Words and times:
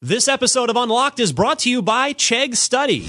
This 0.00 0.28
episode 0.28 0.70
of 0.70 0.76
Unlocked 0.76 1.18
is 1.18 1.32
brought 1.32 1.58
to 1.60 1.70
you 1.70 1.82
by 1.82 2.12
Chegg 2.12 2.54
Study. 2.54 3.04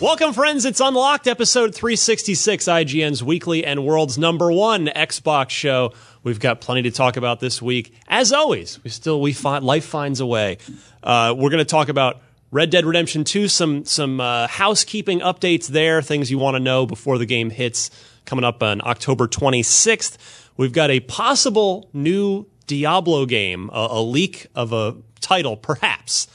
Welcome, 0.00 0.32
friends. 0.32 0.64
It's 0.64 0.78
Unlocked, 0.78 1.26
episode 1.26 1.74
366, 1.74 2.66
IGN's 2.66 3.24
weekly 3.24 3.64
and 3.64 3.84
world's 3.84 4.16
number 4.16 4.52
one 4.52 4.86
Xbox 4.86 5.50
show. 5.50 5.92
We've 6.22 6.38
got 6.38 6.60
plenty 6.60 6.82
to 6.82 6.92
talk 6.92 7.16
about 7.16 7.40
this 7.40 7.60
week. 7.60 7.96
As 8.06 8.32
always, 8.32 8.80
we 8.84 8.90
still 8.90 9.20
we 9.20 9.32
find 9.32 9.64
life 9.64 9.86
finds 9.86 10.20
a 10.20 10.26
way. 10.26 10.58
Uh, 11.02 11.34
we're 11.36 11.50
going 11.50 11.58
to 11.58 11.64
talk 11.64 11.88
about 11.88 12.22
Red 12.52 12.70
Dead 12.70 12.84
Redemption 12.84 13.24
2, 13.24 13.48
some 13.48 13.84
some 13.84 14.20
uh, 14.20 14.46
housekeeping 14.46 15.18
updates 15.18 15.66
there, 15.66 16.00
things 16.00 16.30
you 16.30 16.38
want 16.38 16.54
to 16.54 16.60
know 16.60 16.86
before 16.86 17.18
the 17.18 17.26
game 17.26 17.50
hits 17.50 17.90
coming 18.24 18.44
up 18.44 18.62
on 18.62 18.80
October 18.86 19.26
26th. 19.26 20.16
We've 20.56 20.72
got 20.72 20.92
a 20.92 21.00
possible 21.00 21.90
new 21.92 22.46
Diablo 22.66 23.26
game, 23.26 23.70
a, 23.72 23.88
a 23.90 24.02
leak 24.02 24.46
of 24.54 24.72
a 24.72 24.96
title, 25.20 25.56
perhaps. 25.56 26.28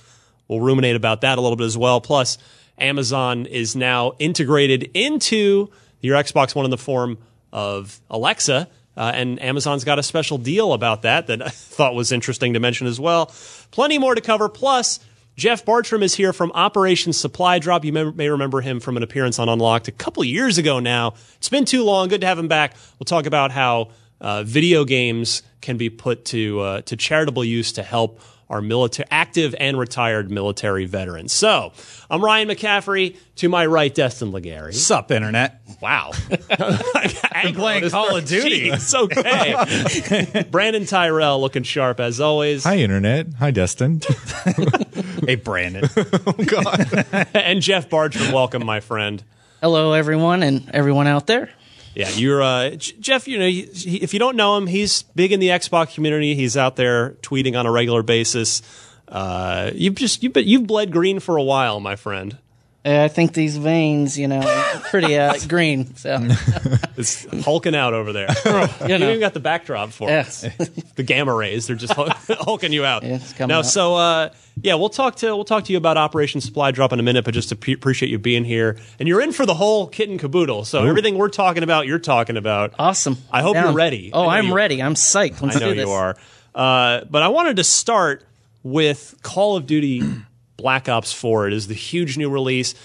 We'll 0.48 0.62
ruminate 0.62 0.96
about 0.96 1.22
that 1.22 1.38
a 1.38 1.42
little 1.42 1.56
bit 1.56 1.66
as 1.66 1.78
well. 1.78 2.02
Plus, 2.02 2.38
Amazon 2.78 3.46
is 3.46 3.76
now 3.76 4.14
integrated 4.20 4.90
into 4.94 5.70
your 6.02 6.22
Xbox 6.22 6.56
One 6.56 6.66
in 6.66 6.72
the 6.72 6.78
form 6.78 7.18
of 7.52 8.00
Alexa. 8.10 8.68
Uh, 8.98 9.12
and 9.16 9.42
Amazon's 9.42 9.84
got 9.84 9.98
a 9.98 10.04
special 10.04 10.38
deal 10.38 10.74
about 10.74 11.04
that 11.04 11.28
that 11.28 11.42
I 11.46 11.50
thought 11.50 11.96
was 11.96 12.12
interesting 12.12 12.54
to 12.54 12.60
mention 12.60 12.88
as 12.88 13.00
well. 13.00 13.28
Plenty 13.72 13.98
more 13.98 14.16
to 14.16 14.22
cover. 14.22 14.50
Plus, 14.50 15.00
Jeff 15.36 15.64
Bartram 15.64 16.04
is 16.04 16.16
here 16.16 16.34
from 16.34 16.52
Operation 16.52 17.14
Supply 17.14 17.60
Drop. 17.60 17.86
You 17.86 17.94
may, 17.94 18.30
remember 18.30 18.60
him 18.60 18.82
from 18.82 18.98
an 18.98 19.04
appearance 19.04 19.40
on 19.40 19.48
Unlocked 19.48 19.88
a 19.88 19.94
couple 19.94 20.22
years 20.24 20.58
ago 20.58 20.80
now. 20.80 21.14
It's 21.38 21.48
been 21.48 21.64
too 21.64 21.84
long. 21.84 22.10
Good 22.10 22.22
to 22.22 22.28
have 22.28 22.38
him 22.38 22.50
back. 22.50 22.76
We'll 23.00 23.06
talk 23.06 23.26
about 23.26 23.52
how 23.52 23.92
uh, 24.20 24.44
video 24.44 24.84
games 24.84 25.44
can 25.62 25.78
be 25.78 25.90
put 25.90 26.26
to 26.26 26.60
uh, 26.60 26.82
to 26.82 26.96
charitable 26.96 27.44
use 27.44 27.74
to 27.74 27.84
help 27.84 28.20
our 28.50 28.62
military, 28.62 29.08
active 29.12 29.54
and 29.60 29.78
retired 29.78 30.32
military 30.32 30.86
veterans. 30.86 31.32
So 31.32 31.72
I'm 32.10 32.24
Ryan 32.24 32.50
McCaffrey. 32.50 33.16
To 33.38 33.48
my 33.48 33.66
right, 33.66 33.94
Destin 33.94 34.32
Legarie. 34.32 34.74
Sup, 34.74 35.12
internet? 35.12 35.62
Wow. 35.82 36.12
I'm 37.32 37.54
playing 37.54 37.90
Call 37.90 38.18
of 38.18 38.26
Duty. 38.26 38.70
It's 38.70 38.94
okay. 38.94 40.46
Brandon 40.52 40.86
Tyrell 40.86 41.40
looking 41.40 41.64
sharp 41.64 42.00
as 42.00 42.20
always. 42.20 42.64
Hi, 42.66 42.78
Internet. 42.80 43.36
Hi, 43.36 43.52
Destin. 43.52 44.02
hey, 45.26 45.36
Brandon. 45.36 45.86
Oh, 45.96 46.34
God. 46.46 47.06
and 47.34 47.62
Jeff 47.62 47.90
Bartram, 47.90 48.34
welcome, 48.34 48.66
my 48.66 48.82
friend. 48.82 49.24
Hello, 49.62 49.94
everyone, 49.94 50.44
and 50.44 50.70
everyone 50.72 51.08
out 51.08 51.28
there. 51.28 51.50
Yeah, 51.96 52.10
you're 52.10 52.42
uh, 52.42 52.72
J- 52.72 52.96
Jeff. 53.00 53.28
You 53.28 53.40
know, 53.40 53.48
he, 53.48 53.64
he- 53.64 53.98
if 53.98 54.14
you 54.14 54.20
don't 54.20 54.36
know 54.36 54.56
him, 54.58 54.68
he's 54.68 55.04
big 55.16 55.32
in 55.32 55.40
the 55.40 55.48
Xbox 55.50 55.94
community. 55.96 56.36
He's 56.36 56.56
out 56.58 56.76
there 56.76 57.12
tweeting 57.22 57.58
on 57.58 57.66
a 57.66 57.72
regular 57.72 58.04
basis. 58.04 58.62
Uh, 59.08 59.72
you've 59.74 59.96
just 59.96 60.22
you've 60.24 60.34
been, 60.34 60.48
you've 60.48 60.68
bled 60.68 60.92
green 60.92 61.20
for 61.20 61.36
a 61.38 61.44
while, 61.44 61.80
my 61.80 61.96
friend. 61.96 62.38
Uh, 62.86 63.04
I 63.04 63.08
think 63.10 63.34
these 63.34 63.58
veins, 63.58 64.18
you 64.18 64.28
know, 64.30 64.40
are 64.40 64.80
pretty 64.90 65.18
uh, 65.18 65.34
green. 65.48 65.94
So, 65.96 66.18
It's 66.98 67.26
hulking 67.44 67.76
out 67.76 67.94
over 67.94 68.14
there. 68.14 68.28
you 68.46 68.88
You 68.88 68.98
know, 69.00 69.08
even 69.10 69.20
got 69.20 69.34
the 69.34 69.40
backdrop 69.42 69.90
for 69.92 70.10
yes. 70.10 70.44
it. 70.44 70.96
The 70.96 71.04
gamma 71.04 71.34
rays, 71.34 71.68
they're 71.68 71.76
just 71.76 71.94
hulking 71.94 72.72
you 72.74 72.86
out. 72.86 73.04
Yeah, 73.04 73.16
it's 73.16 73.34
coming 73.34 73.50
now, 73.54 73.60
out. 73.60 73.66
so 73.66 73.96
uh, 73.96 74.30
yeah, 74.62 74.76
we'll 74.76 74.90
talk 74.90 75.16
to 75.18 75.36
we'll 75.36 75.46
talk 75.46 75.66
to 75.66 75.72
you 75.72 75.78
about 75.78 75.98
Operation 75.98 76.42
Supply 76.42 76.72
Drop 76.72 76.92
in 76.94 77.00
a 77.00 77.04
minute, 77.04 77.26
but 77.26 77.34
just 77.34 77.52
appreciate 77.52 78.10
you 78.10 78.20
being 78.20 78.44
here, 78.44 78.78
and 79.00 79.08
you're 79.08 79.22
in 79.22 79.32
for 79.32 79.46
the 79.46 79.54
whole 79.54 79.88
kit 79.88 80.10
and 80.10 80.20
caboodle. 80.20 80.66
So 80.66 80.86
everything 80.86 81.18
we're 81.18 81.30
talking 81.30 81.64
about, 81.64 81.88
you're 81.88 82.00
talking 82.00 82.38
about. 82.38 82.74
Awesome. 82.80 83.18
I 83.32 83.42
hope 83.42 83.54
Down. 83.54 83.66
you're 83.66 83.74
ready. 83.74 84.12
Oh, 84.14 84.28
I'm 84.28 84.48
you- 84.48 84.54
ready. 84.54 84.82
I'm 84.82 84.96
psyched. 84.96 85.42
Let's 85.42 85.56
I 85.56 85.60
know 85.60 85.72
you 85.72 85.90
are. 85.90 86.16
Uh, 86.54 87.06
but 87.10 87.22
I 87.22 87.28
wanted 87.30 87.58
to 87.58 87.64
start 87.64 88.26
with 88.64 89.16
Call 89.22 89.56
of 89.56 89.66
Duty 89.66 90.04
Black 90.58 90.90
Ops 90.90 91.14
4. 91.14 91.48
It 91.48 91.54
is 91.54 91.68
the 91.68 91.74
huge 91.74 92.18
new 92.18 92.30
release. 92.30 92.76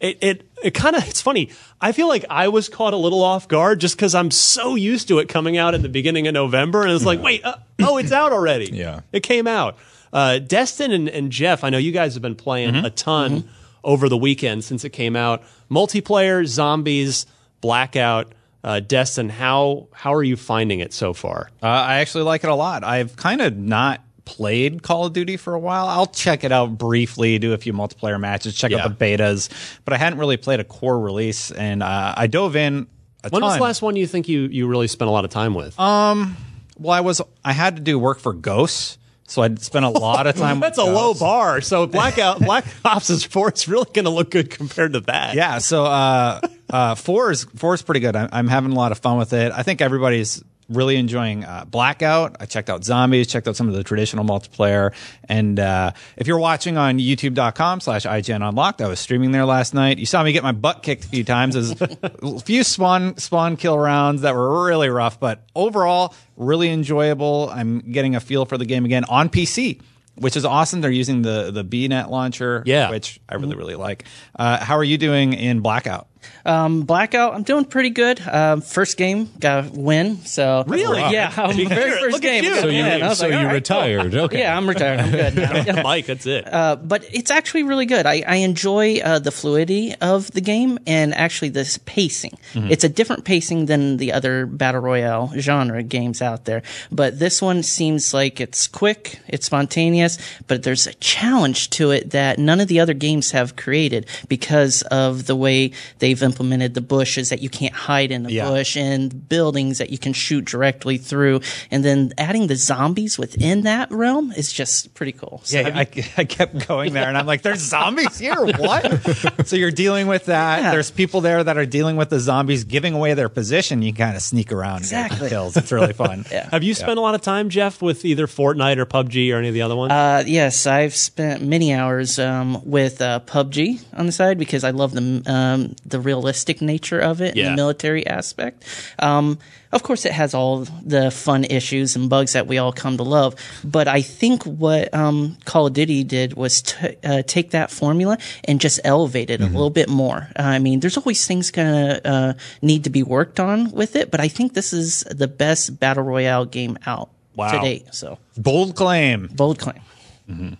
It 0.00 0.18
it, 0.20 0.48
it 0.62 0.74
kind 0.74 0.96
of 0.96 1.06
it's 1.08 1.22
funny. 1.22 1.50
I 1.80 1.92
feel 1.92 2.08
like 2.08 2.24
I 2.28 2.48
was 2.48 2.68
caught 2.68 2.92
a 2.94 2.96
little 2.96 3.22
off 3.22 3.48
guard 3.48 3.80
just 3.80 3.96
because 3.96 4.14
I'm 4.14 4.30
so 4.30 4.74
used 4.74 5.08
to 5.08 5.18
it 5.18 5.28
coming 5.28 5.56
out 5.56 5.74
at 5.74 5.82
the 5.82 5.88
beginning 5.88 6.26
of 6.26 6.34
November, 6.34 6.82
and 6.82 6.90
it's 6.92 7.04
like, 7.04 7.22
wait, 7.22 7.44
uh, 7.44 7.56
oh, 7.80 7.96
it's 7.98 8.12
out 8.12 8.32
already. 8.32 8.70
Yeah. 8.72 9.00
it 9.12 9.22
came 9.22 9.46
out. 9.46 9.78
Uh, 10.14 10.38
Destin 10.38 10.92
and, 10.92 11.08
and 11.10 11.30
Jeff, 11.32 11.62
I 11.64 11.68
know 11.70 11.76
you 11.78 11.92
guys 11.92 12.14
have 12.14 12.22
been 12.22 12.36
playing 12.36 12.74
a 12.76 12.88
ton 12.90 13.48
over 13.82 14.08
the 14.08 14.16
weekend 14.16 14.64
since 14.64 14.84
it 14.84 14.90
came 14.90 15.16
out. 15.16 15.42
Multiplayer, 15.70 16.46
zombies, 16.46 17.26
Blackout. 17.60 18.32
Uh, 18.62 18.80
Destin, 18.80 19.28
how 19.28 19.88
how 19.92 20.14
are 20.14 20.22
you 20.22 20.36
finding 20.36 20.80
it 20.80 20.92
so 20.94 21.12
far? 21.12 21.50
Uh, 21.62 21.66
I 21.66 21.96
actually 21.96 22.24
like 22.24 22.44
it 22.44 22.50
a 22.50 22.54
lot. 22.54 22.82
I've 22.84 23.14
kind 23.16 23.42
of 23.42 23.54
not 23.56 24.00
played 24.24 24.82
Call 24.82 25.04
of 25.04 25.12
Duty 25.12 25.36
for 25.36 25.52
a 25.52 25.58
while. 25.58 25.86
I'll 25.86 26.06
check 26.06 26.44
it 26.44 26.52
out 26.52 26.78
briefly, 26.78 27.38
do 27.38 27.52
a 27.52 27.58
few 27.58 27.74
multiplayer 27.74 28.18
matches, 28.18 28.54
check 28.54 28.70
Yeah. 28.70 28.82
out 28.84 28.98
the 28.98 29.04
betas, 29.04 29.50
but 29.84 29.92
I 29.92 29.98
hadn't 29.98 30.18
really 30.18 30.38
played 30.38 30.60
a 30.60 30.64
core 30.64 30.98
release, 30.98 31.50
and 31.50 31.82
uh, 31.82 32.14
I 32.16 32.26
dove 32.26 32.56
in. 32.56 32.86
A 33.22 33.28
When 33.28 33.42
ton. 33.42 33.50
was 33.50 33.56
the 33.56 33.62
last 33.62 33.82
one 33.82 33.96
you 33.96 34.06
think 34.06 34.28
you, 34.28 34.42
you 34.42 34.66
really 34.66 34.88
spent 34.88 35.08
a 35.08 35.12
lot 35.12 35.24
of 35.26 35.30
time 35.30 35.52
with? 35.54 35.78
Um, 35.78 36.36
Well, 36.78 36.92
I 36.92 37.00
was 37.00 37.20
I 37.44 37.52
had 37.52 37.76
to 37.76 37.82
do 37.82 37.98
work 37.98 38.18
for 38.18 38.32
Ghosts, 38.32 38.96
so 39.26 39.42
I'd 39.42 39.60
spent 39.60 39.84
a 39.84 39.88
lot 39.88 40.26
of 40.26 40.36
time. 40.36 40.60
That's 40.60 40.78
a 40.78 40.84
low 40.84 41.14
bar. 41.14 41.60
So 41.60 41.86
Blackout 41.86 42.38
Black 42.44 42.64
Ops 42.84 43.10
is 43.10 43.24
four. 43.24 43.48
It's 43.48 43.66
really 43.66 43.86
going 43.92 44.04
to 44.04 44.10
look 44.10 44.30
good 44.30 44.50
compared 44.50 44.92
to 44.94 45.00
that. 45.00 45.34
Yeah, 45.34 45.58
so 45.58 45.84
uh, 45.84 46.40
uh, 46.70 46.94
four 46.94 47.30
is 47.30 47.44
four 47.56 47.74
is 47.74 47.82
pretty 47.82 48.00
good. 48.00 48.16
I'm, 48.16 48.28
I'm 48.32 48.48
having 48.48 48.72
a 48.72 48.74
lot 48.74 48.92
of 48.92 48.98
fun 48.98 49.18
with 49.18 49.32
it. 49.32 49.52
I 49.52 49.62
think 49.62 49.80
everybody's 49.80 50.42
really 50.68 50.96
enjoying 50.96 51.44
uh, 51.44 51.64
Blackout. 51.66 52.36
I 52.40 52.46
checked 52.46 52.70
out 52.70 52.84
Zombies, 52.84 53.26
checked 53.26 53.46
out 53.48 53.56
some 53.56 53.68
of 53.68 53.74
the 53.74 53.84
traditional 53.84 54.24
multiplayer, 54.24 54.92
and 55.28 55.58
uh, 55.60 55.92
if 56.16 56.26
you're 56.26 56.38
watching 56.38 56.76
on 56.76 56.98
YouTube.com/slash 56.98 58.04
IGN 58.06 58.46
Unlocked, 58.48 58.80
I 58.80 58.88
was 58.88 59.00
streaming 59.00 59.30
there 59.32 59.44
last 59.44 59.74
night. 59.74 59.98
You 59.98 60.06
saw 60.06 60.22
me 60.22 60.32
get 60.32 60.42
my 60.42 60.52
butt 60.52 60.82
kicked 60.82 61.04
a 61.04 61.08
few 61.08 61.24
times. 61.24 61.54
There's 61.54 61.72
a 61.80 62.40
few 62.40 62.64
spawn 62.64 63.16
spawn 63.18 63.56
kill 63.56 63.78
rounds 63.78 64.22
that 64.22 64.34
were 64.34 64.64
really 64.66 64.88
rough, 64.88 65.18
but 65.20 65.44
overall, 65.54 66.14
really 66.36 66.70
enjoyable. 66.70 67.50
I'm 67.52 67.80
getting 67.80 68.14
a 68.16 68.20
feel 68.20 68.44
for 68.44 68.58
the 68.58 68.64
game 68.66 68.84
again 68.84 69.04
on 69.04 69.28
PC. 69.28 69.80
Which 70.16 70.36
is 70.36 70.44
awesome. 70.44 70.80
They're 70.80 70.92
using 70.92 71.22
the 71.22 71.50
the 71.50 71.64
BNet 71.64 72.08
launcher, 72.08 72.62
Yeah. 72.66 72.88
which 72.90 73.18
I 73.28 73.34
really 73.34 73.56
really 73.56 73.74
like. 73.74 74.04
Uh, 74.38 74.64
how 74.64 74.76
are 74.76 74.84
you 74.84 74.96
doing 74.96 75.32
in 75.32 75.58
Blackout? 75.58 76.06
Um, 76.46 76.82
Blackout, 76.82 77.34
I'm 77.34 77.42
doing 77.42 77.64
pretty 77.64 77.90
good. 77.90 78.20
Um, 78.26 78.60
first 78.60 78.96
game, 78.96 79.30
got 79.40 79.64
a 79.66 79.70
win. 79.72 80.18
So 80.26 80.64
Really? 80.66 81.00
yeah, 81.00 81.32
um, 81.36 81.54
very 81.68 81.92
at 81.92 81.98
first 82.00 82.16
you. 82.16 82.20
game. 82.20 82.44
So 82.44 82.68
you- 82.68 82.82
win. 82.84 83.14
So 83.14 83.24
like, 83.24 83.32
you 83.32 83.38
all 83.38 83.44
right, 83.44 83.48
cool. 83.48 83.54
retired. 83.54 84.14
Okay. 84.24 84.38
Yeah, 84.40 84.56
I'm 84.56 84.68
retired. 84.68 85.00
I'm 85.00 85.10
good 85.10 85.34
now. 85.36 85.82
Mike, 85.82 86.06
that's 86.06 86.26
it. 86.26 86.52
Uh, 86.52 86.76
but 86.76 87.04
it's 87.12 87.30
actually 87.30 87.62
really 87.64 87.86
good. 87.86 88.06
I, 88.06 88.22
I 88.26 88.36
enjoy 88.36 88.98
uh, 89.00 89.18
the 89.18 89.30
fluidity 89.30 89.94
of 90.00 90.30
the 90.32 90.40
game 90.40 90.78
and 90.86 91.14
actually 91.14 91.48
this 91.50 91.78
pacing. 91.84 92.38
It's 92.54 92.84
a 92.84 92.88
different 92.88 93.24
pacing 93.24 93.66
than 93.66 93.96
the 93.98 94.12
other 94.12 94.46
battle 94.46 94.80
royale 94.80 95.32
genre 95.38 95.82
games 95.82 96.22
out 96.22 96.44
there. 96.44 96.62
But 96.92 97.18
this 97.18 97.42
one 97.42 97.62
seems 97.62 98.14
like 98.14 98.40
it's 98.40 98.66
quick, 98.68 99.20
it's 99.28 99.46
spontaneous, 99.46 100.18
but 100.46 100.62
there's 100.62 100.86
a 100.86 100.94
challenge 100.94 101.70
to 101.70 101.90
it 101.90 102.10
that 102.10 102.38
none 102.38 102.60
of 102.60 102.68
the 102.68 102.80
other 102.80 102.94
games 102.94 103.32
have 103.32 103.56
created 103.56 104.06
because 104.28 104.82
of 104.90 105.26
the 105.26 105.36
way 105.36 105.72
they've 106.14 106.22
implemented 106.22 106.74
the 106.74 106.80
bushes 106.80 107.28
that 107.30 107.42
you 107.42 107.48
can't 107.48 107.74
hide 107.74 108.10
in 108.12 108.22
the 108.22 108.32
Yeah. 108.32 108.48
bush 108.48 108.76
and 108.76 109.28
buildings 109.28 109.78
that 109.78 109.90
you 109.90 109.98
can 109.98 110.12
shoot 110.12 110.44
directly 110.44 110.96
through. 110.96 111.40
And 111.70 111.84
then 111.84 112.12
adding 112.18 112.46
the 112.46 112.54
zombies 112.56 113.18
within 113.18 113.62
that 113.62 113.90
realm 113.90 114.32
is 114.32 114.52
just 114.52 114.94
pretty 114.94 115.12
cool. 115.12 115.40
So 115.44 115.58
Yeah, 115.58 115.72
I, 115.74 115.80
I 116.16 116.24
kept 116.24 116.66
going 116.68 116.92
there, 116.92 117.08
and 117.08 117.18
I'm 117.18 117.26
like, 117.26 117.42
"There's 117.42 117.60
zombies 117.60 118.18
here. 118.18 118.36
What?" 118.36 118.84
so 119.46 119.56
you're 119.56 119.70
dealing 119.72 120.06
with 120.06 120.26
that. 120.26 120.62
Yeah. 120.62 120.70
There's 120.70 120.90
people 120.90 121.20
there 121.20 121.42
that 121.42 121.56
are 121.58 121.66
dealing 121.66 121.96
with 121.96 122.10
the 122.10 122.20
zombies, 122.20 122.64
giving 122.64 122.94
away 122.94 123.14
their 123.14 123.28
position. 123.28 123.82
You 123.82 123.92
kind 123.92 124.16
of 124.16 124.22
sneak 124.22 124.52
around, 124.52 124.82
and 124.82 124.90
get 124.90 125.06
Exactly. 125.06 125.28
kills. 125.30 125.56
It's 125.56 125.72
really 125.72 125.92
fun. 125.92 126.24
Yeah. 126.34 126.48
Have 126.50 126.62
you 126.64 126.74
spent 126.74 126.98
a 126.98 127.00
lot 127.00 127.14
of 127.14 127.20
time, 127.22 127.48
Jeff, 127.48 127.80
with 127.82 128.04
either 128.04 128.26
Fortnite 128.26 128.78
or 128.78 128.86
PUBG 128.86 129.32
or 129.32 129.38
any 129.38 129.48
of 129.48 129.54
the 129.54 129.62
other 129.62 129.76
ones? 129.76 129.92
Uh, 129.92 130.24
yes, 130.26 130.66
I've 130.66 130.94
spent 130.94 131.42
many 131.42 131.72
hours 131.72 132.18
um, 132.18 132.60
with 132.64 133.00
uh, 133.00 133.20
PUBG 133.20 133.80
on 133.94 134.06
the 134.06 134.12
side 134.12 134.38
because 134.38 134.64
I 134.64 134.70
love 134.70 134.92
the 134.92 135.22
um, 135.26 135.76
the 135.84 136.00
realistic 136.04 136.60
nature 136.62 137.00
of 137.00 137.20
it 137.20 137.36
Yeah. 137.36 137.46
and 137.48 137.52
the 137.52 137.56
military 137.62 138.06
aspect. 138.06 138.62
Um, 138.98 139.38
of 139.72 139.82
course, 139.82 140.04
it 140.04 140.12
has 140.12 140.34
all 140.34 140.66
the 140.84 141.10
fun 141.10 141.42
issues 141.44 141.96
and 141.96 142.08
bugs 142.08 142.32
that 142.34 142.46
we 142.46 142.58
all 142.58 142.72
come 142.72 142.96
to 142.96 143.02
love. 143.02 143.34
But 143.64 143.88
I 143.88 144.02
think 144.02 144.44
what 144.44 144.94
um, 144.94 145.36
Call 145.44 145.66
of 145.66 145.72
Duty 145.72 146.04
did 146.04 146.34
was 146.34 146.62
t- 146.62 146.96
uh, 147.02 147.22
take 147.26 147.50
that 147.50 147.70
formula 147.72 148.18
and 148.44 148.60
just 148.60 148.78
elevate 148.84 149.30
it 149.30 149.40
a 149.40 149.46
little 149.46 149.70
bit 149.70 149.88
more. 149.88 150.28
I 150.36 150.60
mean, 150.60 150.78
there's 150.80 150.96
always 150.96 151.26
things 151.26 151.50
gonna 151.50 152.00
uh, 152.04 152.32
need 152.62 152.84
to 152.84 152.90
be 152.90 153.02
worked 153.02 153.40
on 153.40 153.72
with 153.72 153.96
it, 153.96 154.10
but 154.12 154.20
I 154.20 154.28
think 154.28 154.54
this 154.54 154.72
is 154.72 155.00
the 155.10 155.26
best 155.26 155.80
battle 155.80 156.04
royale 156.04 156.44
game 156.44 156.78
out 156.86 157.10
Wow. 157.36 157.50
to 157.50 157.58
date. 157.60 157.86
So 157.92 158.18
Bold 158.36 158.76
claim. 158.76 159.28
bold 159.34 159.58
claim. 159.58 159.80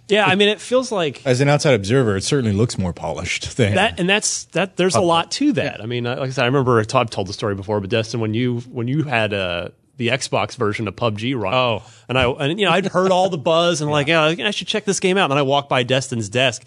Yeah, 0.09 0.27
I 0.27 0.35
mean, 0.35 0.49
it 0.49 0.61
feels 0.61 0.93
like 0.93 1.25
As 1.27 1.41
an 1.41 1.49
outside 1.49 1.75
observer, 1.75 2.17
it 2.17 2.23
certainly 2.25 2.55
looks 2.55 2.77
more 2.77 2.93
polished 2.93 3.57
than 3.57 3.77
that, 3.77 3.99
and 3.99 4.09
that's 4.09 4.45
that. 4.47 4.77
There's 4.77 4.95
a 4.95 5.01
lot 5.01 5.31
to 5.33 5.53
that. 5.53 5.81
I 5.83 5.87
mean, 5.87 6.05
like 6.05 6.19
I 6.19 6.29
said, 6.31 6.43
I 6.43 6.47
remember 6.47 6.79
I 6.79 6.85
t- 6.85 6.99
I've 6.99 7.09
told 7.11 7.29
the 7.29 7.33
story 7.33 7.55
before, 7.55 7.81
but 7.81 7.89
Destin, 7.91 8.21
when 8.21 8.35
you 8.35 8.59
when 8.71 8.89
you 8.89 9.05
had 9.05 9.33
uh, 9.33 9.69
the 9.97 10.09
Xbox 10.09 10.57
version 10.57 10.87
of 10.89 10.97
PUBG 10.97 11.41
run. 11.41 11.55
Oh. 11.55 11.83
and 12.09 12.19
I 12.19 12.25
and 12.29 12.59
you 12.61 12.67
know 12.67 12.73
I'd 12.73 12.87
heard 12.87 13.11
all 13.11 13.31
the 13.31 13.39
buzz 13.39 13.81
and 13.81 13.91
like 13.99 14.07
yeah, 14.09 14.23
I 14.25 14.51
should 14.51 14.69
check 14.69 14.85
this 14.85 15.01
game 15.01 15.17
out. 15.17 15.25
And 15.25 15.31
then 15.33 15.39
I 15.39 15.43
walked 15.43 15.69
by 15.71 15.83
Destin's 15.83 16.29
desk 16.29 16.63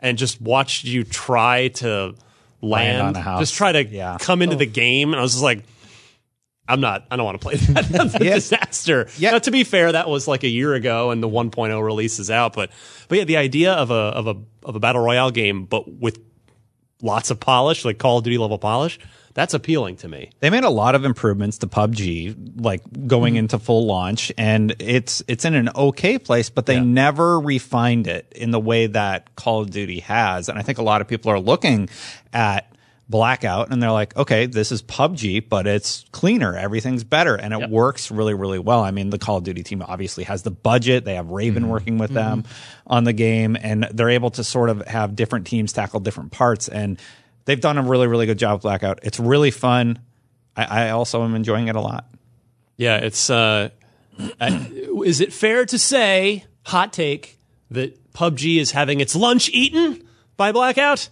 and 0.00 0.18
just 0.18 0.40
watched 0.40 0.84
you 0.84 1.04
try 1.04 1.68
to 1.68 2.14
land, 2.60 3.02
on 3.08 3.16
a 3.16 3.20
house. 3.20 3.40
just 3.40 3.54
try 3.54 3.70
to 3.72 3.84
Yeah. 3.84 4.16
come 4.20 4.42
into 4.42 4.56
the 4.56 4.66
game, 4.66 5.12
and 5.12 5.18
I 5.20 5.22
was 5.22 5.32
just 5.32 5.44
like. 5.44 5.64
I'm 6.72 6.80
not. 6.80 7.06
I 7.10 7.16
don't 7.16 7.26
want 7.26 7.38
to 7.38 7.44
play 7.44 7.56
that. 7.56 7.84
That's 7.90 8.14
a 8.14 8.24
Yeah. 8.24 8.34
disaster. 8.34 9.08
Yeah. 9.18 9.32
Now, 9.32 9.38
to 9.40 9.50
be 9.50 9.62
fair, 9.62 9.92
that 9.92 10.08
was 10.08 10.26
like 10.26 10.42
a 10.42 10.48
year 10.48 10.72
ago, 10.72 11.10
and 11.10 11.22
the 11.22 11.28
1.0 11.28 11.82
release 11.84 12.18
is 12.18 12.30
out. 12.30 12.54
But, 12.54 12.70
but 13.08 13.18
yeah, 13.18 13.24
the 13.24 13.36
idea 13.36 13.74
of 13.74 13.90
a 13.90 13.94
of 13.94 14.26
a 14.26 14.36
of 14.64 14.74
a 14.76 14.80
battle 14.80 15.02
royale 15.02 15.30
game, 15.30 15.66
but 15.66 15.86
with 15.92 16.18
lots 17.02 17.30
of 17.30 17.40
polish, 17.40 17.84
like 17.84 17.98
Call 17.98 18.18
of 18.18 18.24
Duty 18.24 18.38
level 18.38 18.58
polish, 18.58 18.98
that's 19.34 19.54
appealing 19.54 19.96
to 19.96 20.08
me. 20.08 20.30
They 20.40 20.50
made 20.50 20.64
a 20.64 20.70
lot 20.70 20.94
of 20.94 21.04
improvements 21.04 21.58
to 21.58 21.66
PUBG, 21.66 22.60
like 22.62 22.82
going 23.06 23.34
mm-hmm. 23.34 23.40
into 23.40 23.58
full 23.58 23.86
launch, 23.86 24.32
and 24.38 24.74
it's 24.78 25.22
it's 25.28 25.44
in 25.44 25.54
an 25.54 25.68
okay 25.74 26.18
place, 26.18 26.48
but 26.48 26.66
they 26.66 26.80
never 26.80 27.38
refined 27.38 28.06
it 28.06 28.32
in 28.34 28.50
the 28.50 28.60
way 28.60 28.86
that 28.86 29.34
Call 29.36 29.60
of 29.60 29.70
Duty 29.70 30.00
has. 30.00 30.48
And 30.48 30.58
I 30.58 30.62
think 30.62 30.78
a 30.78 30.82
lot 30.82 31.00
of 31.00 31.08
people 31.08 31.30
are 31.30 31.40
looking 31.40 31.90
at 32.32 32.71
Blackout 33.12 33.70
and 33.70 33.80
they're 33.80 33.92
like, 33.92 34.16
okay, 34.16 34.46
this 34.46 34.72
is 34.72 34.82
PUBG, 34.82 35.48
but 35.48 35.68
it's 35.68 36.04
cleaner, 36.10 36.56
everything's 36.56 37.04
better, 37.04 37.36
and 37.36 37.54
it 37.54 37.70
works 37.70 38.10
really, 38.10 38.34
really 38.34 38.58
well. 38.58 38.82
I 38.82 38.90
mean, 38.90 39.10
the 39.10 39.18
Call 39.18 39.36
of 39.36 39.44
Duty 39.44 39.62
team 39.62 39.82
obviously 39.82 40.24
has 40.24 40.42
the 40.42 40.50
budget; 40.50 41.04
they 41.04 41.14
have 41.14 41.30
Raven 41.30 41.68
working 41.68 41.98
with 41.98 42.10
them 42.10 42.42
on 42.88 43.04
the 43.04 43.12
game, 43.12 43.56
and 43.60 43.86
they're 43.92 44.10
able 44.10 44.30
to 44.30 44.42
sort 44.42 44.68
of 44.68 44.84
have 44.88 45.14
different 45.14 45.46
teams 45.46 45.72
tackle 45.72 46.00
different 46.00 46.32
parts 46.32 46.66
and. 46.66 46.98
They've 47.44 47.60
done 47.60 47.76
a 47.76 47.82
really, 47.82 48.06
really 48.06 48.26
good 48.26 48.38
job 48.38 48.52
with 48.52 48.62
Blackout. 48.62 49.00
It's 49.02 49.18
really 49.18 49.50
fun. 49.50 49.98
I, 50.56 50.84
I 50.84 50.90
also 50.90 51.24
am 51.24 51.34
enjoying 51.34 51.66
it 51.66 51.74
a 51.74 51.80
lot. 51.80 52.06
Yeah, 52.76 52.98
it's. 52.98 53.30
Uh, 53.30 53.70
uh, 54.40 54.64
is 55.04 55.20
it 55.20 55.32
fair 55.32 55.64
to 55.66 55.78
say, 55.78 56.44
hot 56.66 56.92
take, 56.92 57.38
that 57.70 58.12
PUBG 58.12 58.60
is 58.60 58.70
having 58.72 59.00
its 59.00 59.16
lunch 59.16 59.48
eaten 59.50 60.06
by 60.36 60.52
Blackout? 60.52 61.08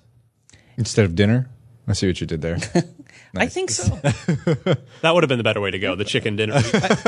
Instead 0.77 1.05
of 1.05 1.15
dinner. 1.15 1.49
I 1.89 1.93
see 1.93 2.07
what 2.07 2.21
you 2.21 2.27
did 2.27 2.43
there. 2.43 2.59
I 3.37 3.47
think 3.47 3.71
so. 3.71 3.85
That 5.03 5.15
would 5.15 5.23
have 5.23 5.29
been 5.29 5.39
the 5.39 5.45
better 5.45 5.61
way 5.61 5.71
to 5.71 5.79
go. 5.79 5.95
The 5.95 6.05
chicken 6.05 6.37
dinner. 6.37 6.55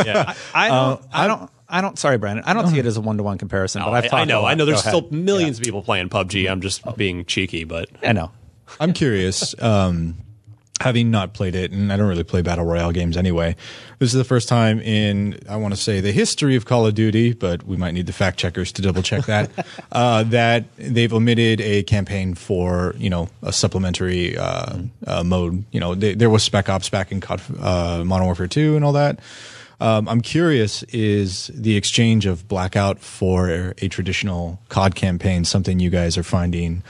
yeah, 0.05 0.35
I 0.55 0.69
don't. 0.69 1.03
I 1.13 1.27
don't. 1.27 1.51
I 1.69 1.81
don't. 1.81 1.99
Sorry, 1.99 2.17
Brandon. 2.17 2.45
I 2.47 2.55
don't 2.55 2.69
see 2.69 2.79
it 2.79 2.87
as 2.87 2.97
a 2.97 3.01
one 3.01 3.17
to 3.19 3.23
one 3.23 3.39
comparison. 3.39 3.83
but 3.83 3.93
I've 3.93 4.13
I, 4.13 4.21
I 4.21 4.25
know. 4.25 4.45
I 4.45 4.55
know. 4.55 4.65
There's 4.65 4.83
Go 4.83 4.91
ahead. 4.91 5.05
still 5.07 5.19
millions 5.19 5.59
of 5.59 5.65
people 5.65 5.83
playing 5.83 6.09
PUBG. 6.09 6.51
I'm 6.51 6.61
just 6.61 6.83
being 6.97 7.25
cheeky, 7.27 7.65
but 7.65 7.89
I 8.03 8.13
know. 8.13 8.31
I'm 8.81 8.93
curious. 8.93 9.55
Um, 9.61 10.17
having 10.83 11.11
not 11.11 11.33
played 11.33 11.55
it, 11.55 11.71
and 11.71 11.93
I 11.93 11.97
don't 11.97 12.09
really 12.09 12.25
play 12.25 12.43
battle 12.43 12.65
royale 12.65 12.91
games 12.91 13.17
anyway. 13.17 13.55
This 14.01 14.13
is 14.13 14.19
the 14.19 14.25
first 14.25 14.49
time 14.49 14.81
in 14.81 15.39
I 15.49 15.57
want 15.57 15.73
to 15.75 15.81
say 15.81 16.01
the 16.01 16.11
history 16.11 16.57
of 16.57 16.65
Call 16.65 16.87
of 16.87 16.95
Duty, 16.95 17.33
but 17.33 17.63
we 17.63 17.77
might 17.77 17.93
need 17.93 18.07
the 18.07 18.13
fact 18.13 18.39
checkers 18.39 18.73
to 18.73 18.83
double 18.83 19.03
check 19.03 19.27
that. 19.27 19.51
uh, 19.93 20.25
that 20.25 20.65
they've 20.77 21.13
omitted 21.13 21.61
a 21.61 21.85
campaign 21.85 22.35
for 22.35 22.95
you 22.99 23.09
know 23.09 23.29
a 23.43 23.53
supplementary 23.53 24.37
uh, 24.37 24.79
uh, 25.07 25.23
mode. 25.23 25.65
You 25.71 25.79
know, 25.79 25.95
they, 25.95 26.15
there 26.15 26.31
was 26.31 26.43
Spec 26.43 26.69
Ops 26.69 26.89
back 26.89 27.13
in 27.13 27.21
COD, 27.21 27.41
uh, 27.61 28.03
Modern 28.05 28.27
Warfare 28.27 28.49
Two 28.49 28.75
and 28.75 28.85
all 28.85 28.93
that. 28.93 29.21
Um, 29.81 30.09
I'm 30.09 30.21
curious: 30.21 30.83
is 30.85 31.49
the 31.55 31.77
exchange 31.77 32.27
of 32.27 32.49
Blackout 32.49 32.99
for 32.99 33.75
a 33.79 33.89
traditional 33.89 34.61
COD 34.69 34.97
campaign 34.97 35.45
something 35.45 35.79
you 35.79 35.91
guys 35.91 36.19
are 36.19 36.25
finding 36.25 36.83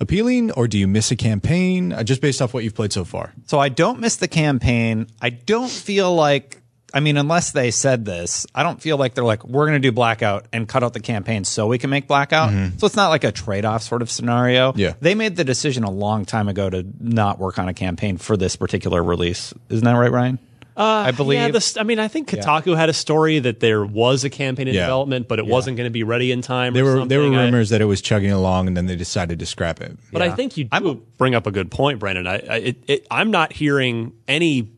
appealing, 0.00 0.50
or 0.52 0.68
do 0.68 0.78
you 0.78 0.86
miss 0.88 1.10
a 1.10 1.16
campaign 1.16 1.92
uh, 1.92 2.02
just 2.02 2.20
based 2.20 2.40
off 2.42 2.54
what 2.54 2.64
you've 2.64 2.74
played 2.74 2.92
so 2.92 3.04
far? 3.04 3.32
So 3.46 3.58
I 3.58 3.68
don't 3.68 4.00
miss 4.00 4.16
the 4.16 4.28
campaign. 4.28 5.06
I 5.20 5.30
don't 5.30 5.70
feel 5.70 6.14
like. 6.14 6.56
I 6.94 7.00
mean, 7.00 7.18
unless 7.18 7.52
they 7.52 7.70
said 7.70 8.06
this, 8.06 8.46
I 8.54 8.62
don't 8.62 8.80
feel 8.80 8.96
like 8.96 9.12
they're 9.12 9.22
like, 9.22 9.44
we're 9.44 9.66
going 9.66 9.74
to 9.74 9.86
do 9.86 9.92
Blackout 9.92 10.46
and 10.54 10.66
cut 10.66 10.82
out 10.82 10.94
the 10.94 11.00
campaign 11.00 11.44
so 11.44 11.66
we 11.66 11.76
can 11.76 11.90
make 11.90 12.08
Blackout. 12.08 12.50
So 12.78 12.86
it's 12.86 12.96
not 12.96 13.10
like 13.10 13.24
a 13.24 13.30
trade 13.30 13.66
off 13.66 13.82
sort 13.82 14.00
of 14.00 14.10
scenario. 14.10 14.72
Yeah. 14.74 14.94
They 14.98 15.14
made 15.14 15.36
the 15.36 15.44
decision 15.44 15.84
a 15.84 15.90
long 15.90 16.24
time 16.24 16.48
ago 16.48 16.70
to 16.70 16.86
not 16.98 17.38
work 17.38 17.58
on 17.58 17.68
a 17.68 17.74
campaign 17.74 18.16
for 18.16 18.38
this 18.38 18.56
particular 18.56 19.04
release. 19.04 19.52
Isn't 19.68 19.84
that 19.84 19.92
right, 19.92 20.10
Ryan? 20.10 20.38
Uh, 20.78 20.84
I 21.06 21.10
believe. 21.10 21.40
yeah. 21.40 21.50
This, 21.50 21.76
I 21.76 21.82
mean, 21.82 21.98
I 21.98 22.06
think 22.06 22.28
Kotaku 22.30 22.76
had 22.76 22.88
a 22.88 22.92
story 22.92 23.40
that 23.40 23.58
there 23.58 23.84
was 23.84 24.22
a 24.22 24.30
campaign 24.30 24.68
in 24.68 24.74
Yeah. 24.74 24.82
development, 24.82 25.26
but 25.26 25.40
it 25.40 25.46
wasn't 25.46 25.76
going 25.76 25.86
to 25.86 25.90
be 25.90 26.04
ready 26.04 26.30
in 26.30 26.40
time. 26.40 26.72
There 26.72 26.84
or 26.86 27.00
were 27.00 27.06
there 27.06 27.18
were 27.18 27.24
something. 27.26 27.38
I- 27.38 27.44
rumors 27.46 27.70
that 27.70 27.80
it 27.80 27.86
was 27.86 28.00
chugging 28.00 28.30
along, 28.30 28.68
and 28.68 28.76
then 28.76 28.86
they 28.86 28.94
decided 28.94 29.40
to 29.40 29.46
scrap 29.46 29.80
it. 29.80 29.98
But 30.12 30.22
I 30.22 30.30
think 30.30 30.56
you 30.56 30.64
do 30.64 31.02
bring 31.16 31.34
up 31.34 31.46
a 31.48 31.50
good 31.50 31.70
point, 31.72 31.98
Brandon. 31.98 32.26
I, 32.28 32.34
I 32.48 32.56
it, 32.58 32.76
it, 32.86 33.06
I'm 33.10 33.30
not 33.32 33.52
hearing 33.52 34.12
any 34.28 34.68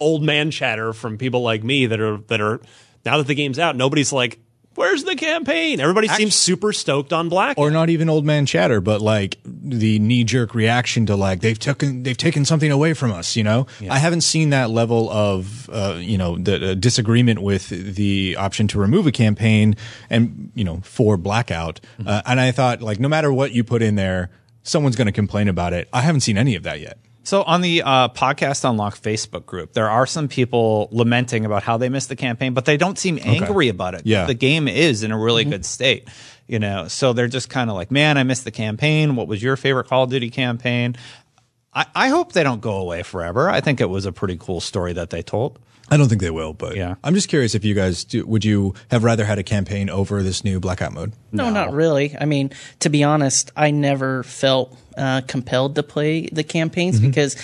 old 0.00 0.22
man 0.22 0.50
chatter 0.50 0.94
from 0.94 1.18
people 1.18 1.42
like 1.42 1.62
me 1.62 1.84
that 1.86 2.00
are 2.00 2.16
that 2.28 2.40
are 2.40 2.60
now 3.04 3.18
that 3.18 3.26
the 3.26 3.34
game's 3.34 3.58
out. 3.58 3.76
Nobody's 3.76 4.12
like, 4.14 4.38
"Where's 4.80 5.04
the 5.04 5.14
campaign?" 5.14 5.78
Everybody 5.78 6.08
seems 6.08 6.34
super 6.34 6.72
stoked 6.72 7.12
on 7.12 7.28
Black. 7.28 7.58
or 7.58 7.70
not 7.70 7.90
even 7.90 8.08
old 8.08 8.24
man 8.24 8.46
chatter, 8.46 8.80
but 8.80 9.02
like 9.02 9.38
the 9.44 9.98
knee 9.98 10.24
jerk 10.24 10.54
reaction 10.54 11.04
to 11.06 11.16
like 11.16 11.40
they've 11.40 11.58
taken 11.58 12.02
they've 12.02 12.16
taken 12.16 12.44
something 12.46 12.70
away 12.70 12.94
from 12.94 13.12
us. 13.12 13.36
You 13.36 13.44
know, 13.44 13.66
I 13.90 13.98
haven't 13.98 14.22
seen 14.22 14.50
that 14.50 14.70
level 14.70 15.10
of 15.10 15.68
uh, 15.70 15.98
you 16.00 16.16
know 16.16 16.38
the 16.38 16.70
uh, 16.70 16.74
disagreement 16.74 17.42
with 17.42 17.68
the 17.68 18.36
option 18.38 18.66
to 18.68 18.78
remove 18.80 19.06
a 19.06 19.12
campaign 19.12 19.76
and 20.08 20.50
you 20.54 20.64
know 20.64 20.80
for 20.82 21.16
blackout. 21.16 21.80
Uh, 22.04 22.22
and 22.24 22.40
I 22.40 22.50
thought 22.50 22.80
like 22.80 22.98
no 22.98 23.08
matter 23.08 23.32
what 23.32 23.52
you 23.52 23.62
put 23.62 23.82
in 23.82 23.96
there, 23.96 24.30
someone's 24.62 24.96
going 24.96 25.06
to 25.06 25.12
complain 25.12 25.48
about 25.48 25.72
it. 25.74 25.88
I 25.92 26.00
haven't 26.00 26.22
seen 26.22 26.38
any 26.38 26.54
of 26.56 26.62
that 26.62 26.80
yet. 26.80 26.98
So 27.22 27.42
on 27.42 27.60
the 27.60 27.82
uh, 27.82 28.08
podcast 28.08 28.68
unlock 28.68 28.96
Facebook 28.98 29.46
group, 29.46 29.72
there 29.72 29.90
are 29.90 30.06
some 30.06 30.26
people 30.26 30.88
lamenting 30.90 31.44
about 31.44 31.62
how 31.62 31.76
they 31.76 31.88
missed 31.88 32.08
the 32.08 32.16
campaign, 32.16 32.54
but 32.54 32.64
they 32.64 32.76
don't 32.76 32.98
seem 32.98 33.18
angry 33.22 33.68
about 33.68 33.94
it. 33.94 34.02
Yeah. 34.04 34.24
the 34.26 34.34
game 34.34 34.68
is 34.68 35.02
in 35.02 35.12
a 35.12 35.18
really 35.18 35.44
good 35.44 35.64
state. 35.64 36.08
You 36.46 36.58
know, 36.58 36.88
so 36.88 37.12
they're 37.12 37.28
just 37.28 37.48
kind 37.48 37.70
of 37.70 37.76
like, 37.76 37.92
"Man, 37.92 38.18
I 38.18 38.24
missed 38.24 38.42
the 38.42 38.50
campaign. 38.50 39.14
What 39.14 39.28
was 39.28 39.40
your 39.40 39.56
favorite 39.56 39.86
Call 39.86 40.04
of 40.04 40.10
Duty 40.10 40.30
campaign?" 40.30 40.96
I, 41.72 41.86
I 41.94 42.08
hope 42.08 42.32
they 42.32 42.42
don't 42.42 42.60
go 42.60 42.78
away 42.78 43.04
forever. 43.04 43.48
I 43.48 43.60
think 43.60 43.80
it 43.80 43.88
was 43.88 44.04
a 44.04 44.10
pretty 44.10 44.36
cool 44.36 44.60
story 44.60 44.92
that 44.94 45.10
they 45.10 45.22
told. 45.22 45.60
I 45.90 45.96
don't 45.96 46.08
think 46.08 46.20
they 46.20 46.30
will, 46.30 46.52
but 46.52 46.76
Yeah. 46.76 46.94
I'm 47.02 47.14
just 47.14 47.28
curious 47.28 47.54
if 47.54 47.64
you 47.64 47.74
guys 47.74 48.04
do, 48.04 48.24
would 48.26 48.44
you 48.44 48.74
have 48.90 49.02
rather 49.02 49.24
had 49.24 49.38
a 49.38 49.42
campaign 49.42 49.90
over 49.90 50.22
this 50.22 50.44
new 50.44 50.60
blackout 50.60 50.92
mode? 50.92 51.12
No, 51.32 51.50
not 51.50 51.72
really. 51.72 52.16
I 52.20 52.26
mean, 52.26 52.50
to 52.80 52.88
be 52.90 53.02
honest, 53.02 53.50
I 53.56 53.70
never 53.72 54.22
felt 54.22 54.76
uh, 54.96 55.22
compelled 55.26 55.74
to 55.74 55.82
play 55.82 56.28
the 56.32 56.44
campaigns 56.44 56.96
Mm-hmm. 57.00 57.06
because 57.08 57.36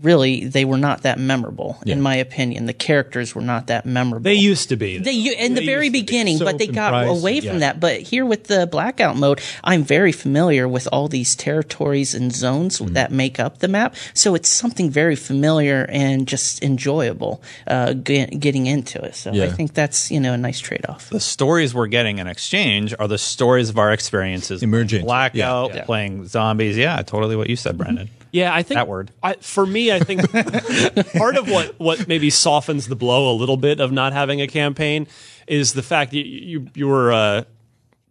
really 0.00 0.44
they 0.46 0.64
were 0.64 0.78
not 0.78 1.02
that 1.02 1.18
memorable, 1.18 1.78
in 1.86 2.00
my 2.00 2.16
opinion. 2.16 2.66
The 2.66 2.72
characters 2.72 3.34
were 3.34 3.42
not 3.42 3.66
that 3.66 3.84
memorable. 3.86 4.24
they 4.24 4.34
used 4.34 4.68
to 4.70 4.76
be. 4.76 4.98
They, 4.98 5.12
you, 5.12 5.34
in 5.38 5.54
the 5.54 5.64
very 5.66 5.86
used 5.86 5.92
be. 5.92 6.00
beginning, 6.02 6.38
So 6.38 6.44
but 6.44 6.58
they 6.58 6.66
got 6.66 6.90
comprised, 6.92 7.20
away 7.20 7.40
from 7.40 7.54
yeah. 7.54 7.58
that. 7.58 7.80
But 7.80 8.00
here 8.00 8.24
with 8.24 8.44
the 8.44 8.66
blackout 8.66 9.16
mode, 9.16 9.40
I'm 9.62 9.82
very 9.84 10.12
familiar 10.12 10.66
with 10.66 10.88
all 10.92 11.08
these 11.08 11.34
territories 11.36 12.14
and 12.14 12.32
zones 12.32 12.52
Mm-hmm. 12.78 12.94
that 12.94 13.12
make 13.12 13.38
up 13.38 13.58
the 13.58 13.68
map. 13.68 13.94
So 14.14 14.34
it's 14.34 14.48
something 14.48 14.88
very 14.90 15.16
familiar 15.16 15.84
and 15.90 16.26
just 16.26 16.62
enjoyable 16.62 17.42
uh, 17.66 17.92
get, 17.92 18.38
getting 18.40 18.66
into 18.66 19.02
it. 19.02 19.14
So 19.14 19.30
I 19.32 19.48
think 19.50 19.74
that's 19.74 20.10
you 20.10 20.20
know 20.20 20.32
a 20.32 20.38
nice 20.38 20.58
trade 20.58 20.86
off. 20.88 21.10
The 21.10 21.20
stories 21.20 21.74
we're 21.74 21.86
getting 21.88 22.18
in 22.18 22.26
exchange 22.26 22.94
are 22.98 23.08
the 23.08 23.18
stories 23.18 23.68
of 23.68 23.78
our 23.78 23.92
experiences. 23.92 24.62
emerging 24.62 25.04
Blackout, 25.04 25.70
Yeah. 25.70 25.76
Yeah. 25.76 25.84
playing 25.84 26.26
zombies. 26.28 26.76
Yeah, 26.76 27.02
totally 27.02 27.36
what 27.36 27.50
you 27.50 27.56
said, 27.56 27.76
Brandon. 27.76 28.08
Yeah, 28.32 28.52
I 28.52 28.62
think 28.62 28.76
That 28.78 28.88
word. 28.88 29.12
I, 29.22 29.34
for 29.34 29.64
me, 29.66 29.92
I 29.92 30.00
think 30.00 30.22
part 31.16 31.36
of 31.36 31.48
what 31.50 31.78
what 31.78 32.08
maybe 32.08 32.30
softens 32.30 32.88
the 32.88 32.96
blow 32.96 33.30
a 33.30 33.36
little 33.36 33.56
bit 33.58 33.78
of 33.78 33.92
not 33.92 34.12
having 34.12 34.40
a 34.40 34.46
campaign 34.46 35.06
is 35.46 35.74
the 35.74 35.82
fact 35.82 36.10
that 36.12 36.16
you 36.18 36.24
you, 36.60 36.68
you 36.74 36.88
were 36.88 37.12
uh, 37.12 37.44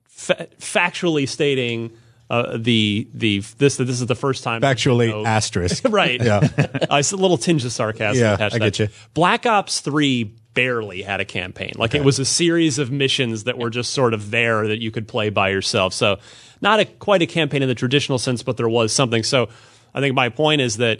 fa- 0.07 0.47
factually 0.59 1.27
stating 1.27 1.91
uh, 2.29 2.55
the 2.57 3.07
the 3.13 3.39
this 3.57 3.77
that 3.77 3.85
this 3.85 3.99
is 3.99 4.05
the 4.07 4.15
first 4.15 4.43
time 4.43 4.61
Factually, 4.61 5.07
you 5.07 5.11
know- 5.13 5.23
right. 5.89 5.91
right. 5.91 6.23
Yeah. 6.23 6.47
I 6.89 6.99
s- 6.99 7.11
a 7.11 7.17
little 7.17 7.37
tinge 7.37 7.65
of 7.65 7.71
sarcasm 7.71 8.21
Yeah, 8.23 8.35
attached. 8.35 8.55
I 8.55 8.59
get 8.59 8.73
that. 8.75 8.79
you. 8.79 8.89
Black 9.13 9.45
Ops 9.45 9.79
Three 9.81 10.25
barely 10.53 11.01
had 11.01 11.19
a 11.19 11.25
campaign. 11.25 11.71
Like 11.77 11.95
it 11.95 12.03
was 12.03 12.19
a 12.19 12.25
series 12.25 12.77
of 12.77 12.91
missions 12.91 13.45
that 13.45 13.57
were 13.57 13.69
just 13.69 13.91
sort 13.93 14.13
of 14.13 14.31
there 14.31 14.67
that 14.67 14.81
you 14.81 14.91
could 14.91 15.07
play 15.07 15.29
by 15.29 15.49
yourself. 15.49 15.93
So 15.93 16.19
not 16.61 16.79
a 16.79 16.85
quite 16.85 17.21
a 17.21 17.25
campaign 17.27 17.63
in 17.63 17.69
the 17.69 17.75
traditional 17.75 18.17
sense, 18.19 18.43
but 18.43 18.57
there 18.57 18.69
was 18.69 18.93
something. 18.93 19.23
So 19.23 19.49
I 19.93 19.99
think 19.99 20.15
my 20.15 20.29
point 20.29 20.61
is 20.61 20.77
that 20.77 20.99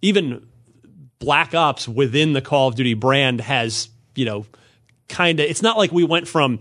even 0.00 0.46
Black 1.18 1.54
Ops 1.54 1.86
within 1.86 2.32
the 2.32 2.42
Call 2.42 2.68
of 2.68 2.74
Duty 2.74 2.94
brand 2.94 3.40
has, 3.40 3.88
you 4.14 4.24
know, 4.24 4.46
kind 5.08 5.40
of, 5.40 5.46
it's 5.46 5.62
not 5.62 5.76
like 5.76 5.92
we 5.92 6.04
went 6.04 6.26
from 6.26 6.60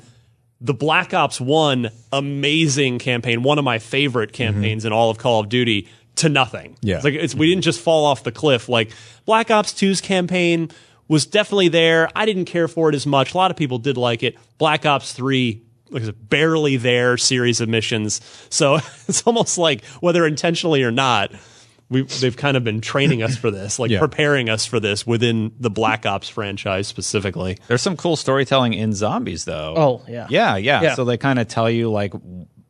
the 0.59 0.73
Black 0.73 1.13
Ops 1.13 1.41
1 1.41 1.89
amazing 2.13 2.99
campaign, 2.99 3.41
one 3.41 3.57
of 3.57 3.65
my 3.65 3.79
favorite 3.79 4.31
mm-hmm. 4.31 4.53
campaigns 4.53 4.85
in 4.85 4.93
all 4.93 5.09
of 5.09 5.17
Call 5.17 5.39
of 5.39 5.49
Duty, 5.49 5.87
to 6.17 6.29
nothing. 6.29 6.77
Yeah. 6.81 6.97
It's 6.97 7.03
like 7.03 7.13
it's, 7.15 7.35
we 7.35 7.49
didn't 7.49 7.63
just 7.63 7.79
fall 7.79 8.05
off 8.05 8.23
the 8.23 8.31
cliff. 8.31 8.69
Like 8.69 8.91
Black 9.25 9.49
Ops 9.49 9.73
2's 9.73 10.01
campaign 10.01 10.69
was 11.07 11.25
definitely 11.25 11.69
there. 11.69 12.09
I 12.15 12.25
didn't 12.25 12.45
care 12.45 12.67
for 12.67 12.89
it 12.89 12.95
as 12.95 13.07
much. 13.07 13.33
A 13.33 13.37
lot 13.37 13.49
of 13.49 13.57
people 13.57 13.79
did 13.79 13.97
like 13.97 14.21
it. 14.21 14.37
Black 14.57 14.85
Ops 14.85 15.13
3 15.13 15.61
like 15.89 16.03
said, 16.03 16.29
barely 16.29 16.77
there 16.77 17.17
series 17.17 17.61
of 17.61 17.69
missions. 17.69 18.21
So 18.49 18.75
it's 19.07 19.23
almost 19.23 19.57
like 19.57 19.85
whether 19.99 20.25
intentionally 20.25 20.83
or 20.83 20.91
not, 20.91 21.31
we 21.91 22.01
they've 22.03 22.35
kind 22.35 22.57
of 22.57 22.63
been 22.63 22.81
training 22.81 23.21
us 23.21 23.37
for 23.37 23.51
this, 23.51 23.77
like 23.77 23.91
Yeah. 23.91 23.99
preparing 23.99 24.49
us 24.49 24.65
for 24.65 24.79
this 24.79 25.05
within 25.05 25.51
the 25.59 25.69
Black 25.69 26.07
Ops 26.07 26.27
franchise 26.29 26.87
specifically. 26.87 27.57
There's 27.67 27.81
some 27.83 27.95
cool 27.97 28.15
storytelling 28.15 28.73
in 28.73 28.93
zombies, 28.93 29.45
though. 29.45 29.75
Oh, 29.77 30.01
yeah. 30.07 30.25
yeah, 30.29 30.55
yeah. 30.55 30.81
Yeah. 30.81 30.95
So 30.95 31.05
they 31.05 31.17
kind 31.17 31.37
of 31.37 31.47
tell 31.47 31.69
you 31.69 31.91
like 31.91 32.13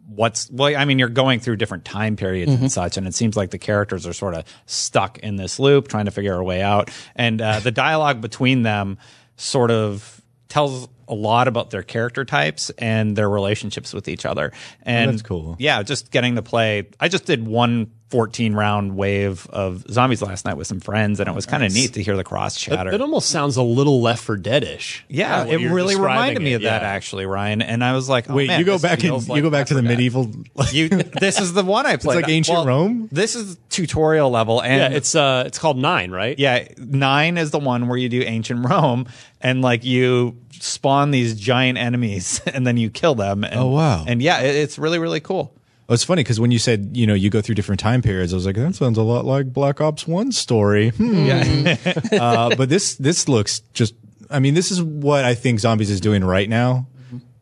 what's 0.07 0.49
well. 0.51 0.75
I 0.75 0.83
mean, 0.85 0.99
you're 0.99 1.07
going 1.07 1.39
through 1.39 1.55
different 1.57 1.85
time 1.85 2.15
periods 2.17 2.51
Mm-hmm. 2.51 2.63
and 2.63 2.71
such, 2.71 2.97
and 2.97 3.07
it 3.07 3.13
seems 3.13 3.37
like 3.37 3.51
the 3.51 3.57
characters 3.59 4.05
are 4.05 4.13
sort 4.13 4.33
of 4.33 4.43
stuck 4.65 5.19
in 5.19 5.35
this 5.37 5.59
loop, 5.59 5.87
trying 5.87 6.05
to 6.05 6.11
figure 6.11 6.33
a 6.35 6.43
way 6.43 6.61
out. 6.61 6.89
And 7.15 7.39
uh, 7.41 7.59
the 7.61 7.71
dialogue 7.71 8.19
between 8.21 8.63
them 8.63 8.97
sort 9.37 9.71
of 9.71 10.21
tells 10.49 10.89
a 11.07 11.13
lot 11.13 11.47
about 11.47 11.69
their 11.69 11.83
character 11.83 12.25
types 12.25 12.69
and 12.77 13.15
their 13.15 13.29
relationships 13.29 13.93
with 13.93 14.07
each 14.07 14.25
other. 14.25 14.51
And 14.83 15.11
that's 15.11 15.21
cool. 15.21 15.55
Yeah, 15.59 15.83
just 15.83 16.09
getting 16.11 16.35
to 16.35 16.41
play. 16.41 16.89
I 16.99 17.07
just 17.07 17.25
did 17.25 17.45
one 17.45 17.91
14 18.11 18.53
round 18.53 18.95
wave 18.97 19.47
of 19.51 19.85
zombies 19.89 20.21
last 20.21 20.43
night 20.45 20.57
with 20.57 20.67
some 20.67 20.79
friends, 20.81 21.19
and 21.19 21.29
it 21.29 21.33
was 21.33 21.45
kind 21.45 21.63
of 21.63 21.73
neat 21.73 21.93
to 21.93 22.03
hear 22.03 22.17
the 22.17 22.23
cross 22.25 22.57
chatter. 22.57 22.91
It 22.91 22.99
almost 23.01 23.29
sounds 23.29 23.55
a 23.55 23.63
little 23.63 24.01
Left 24.01 24.21
4 24.23 24.35
Dead-ish. 24.37 25.05
Yeah, 25.07 25.45
it 25.45 25.55
really 25.57 25.93
describing 25.93 26.01
reminded 26.03 26.41
me 26.43 26.51
it, 26.51 26.55
of 26.57 26.61
that 26.63 26.81
yeah. 26.81 26.87
actually, 26.89 27.25
Ryan. 27.25 27.61
And 27.61 27.83
I 27.83 27.93
was 27.93 28.09
like, 28.09 28.29
oh, 28.29 28.35
Wait, 28.35 28.47
man, 28.47 28.59
you 28.59 28.65
go 28.65 28.77
back 28.77 28.99
and 28.99 29.01
feels 29.03 29.29
you 29.29 29.41
go 29.41 29.49
back 29.49 29.67
to 29.67 29.73
the 29.73 29.81
Dead. 29.81 29.89
medieval. 29.89 30.29
You, 30.71 30.89
this 30.89 31.39
is 31.39 31.53
the 31.53 31.63
one 31.63 31.85
I 31.85 31.95
played. 31.97 32.17
like 32.17 32.29
ancient 32.29 32.65
Rome? 32.65 33.09
This 33.11 33.35
is 33.35 33.57
tutorial 33.69 34.29
level, 34.29 34.61
and 34.61 34.93
Yeah, 34.93 34.97
it's 34.97 35.15
uh, 35.15 35.43
it's 35.47 35.57
called 35.57 35.77
Nine, 35.77 36.11
right? 36.11 36.37
yeah, 36.37 36.67
nine 36.77 37.37
is 37.37 37.51
the 37.51 37.59
one 37.59 37.87
where 37.87 37.97
you 37.97 38.09
do 38.09 38.21
ancient 38.21 38.67
Rome, 38.69 39.07
and 39.41 39.61
like 39.61 39.83
you 39.83 40.37
spawn 40.51 41.11
these 41.11 41.39
giant 41.39 41.77
enemies, 41.77 42.41
and 42.53 42.67
then 42.67 42.77
you 42.77 42.89
kill 42.89 43.15
them. 43.15 43.43
And, 43.43 43.55
Oh, 43.59 43.67
wow. 43.67 44.03
And 44.07 44.21
yeah, 44.21 44.41
it, 44.41 44.55
it's 44.55 44.77
really 44.77 44.99
really 44.99 45.19
cool. 45.21 45.53
Well, 45.91 45.95
it's 45.95 46.05
funny 46.05 46.23
because 46.23 46.39
when 46.39 46.51
you 46.51 46.57
said 46.59 46.91
you 46.95 47.05
know 47.05 47.13
you 47.13 47.29
go 47.29 47.41
through 47.41 47.55
different 47.55 47.81
time 47.81 48.01
periods, 48.01 48.31
I 48.31 48.37
was 48.37 48.45
like 48.45 48.55
that 48.55 48.75
sounds 48.75 48.97
a 48.97 49.01
lot 49.01 49.25
like 49.25 49.51
Black 49.51 49.81
Ops 49.81 50.07
One 50.07 50.31
story. 50.31 50.91
Hmm. 50.91 51.25
Yeah, 51.25 51.75
uh, 52.13 52.55
but 52.55 52.69
this 52.69 52.95
this 52.95 53.27
looks 53.27 53.59
just. 53.73 53.93
I 54.29 54.39
mean, 54.39 54.53
this 54.53 54.71
is 54.71 54.81
what 54.81 55.25
I 55.25 55.35
think 55.35 55.59
Zombies 55.59 55.89
is 55.89 55.99
doing 55.99 56.23
right 56.23 56.47
now. 56.47 56.87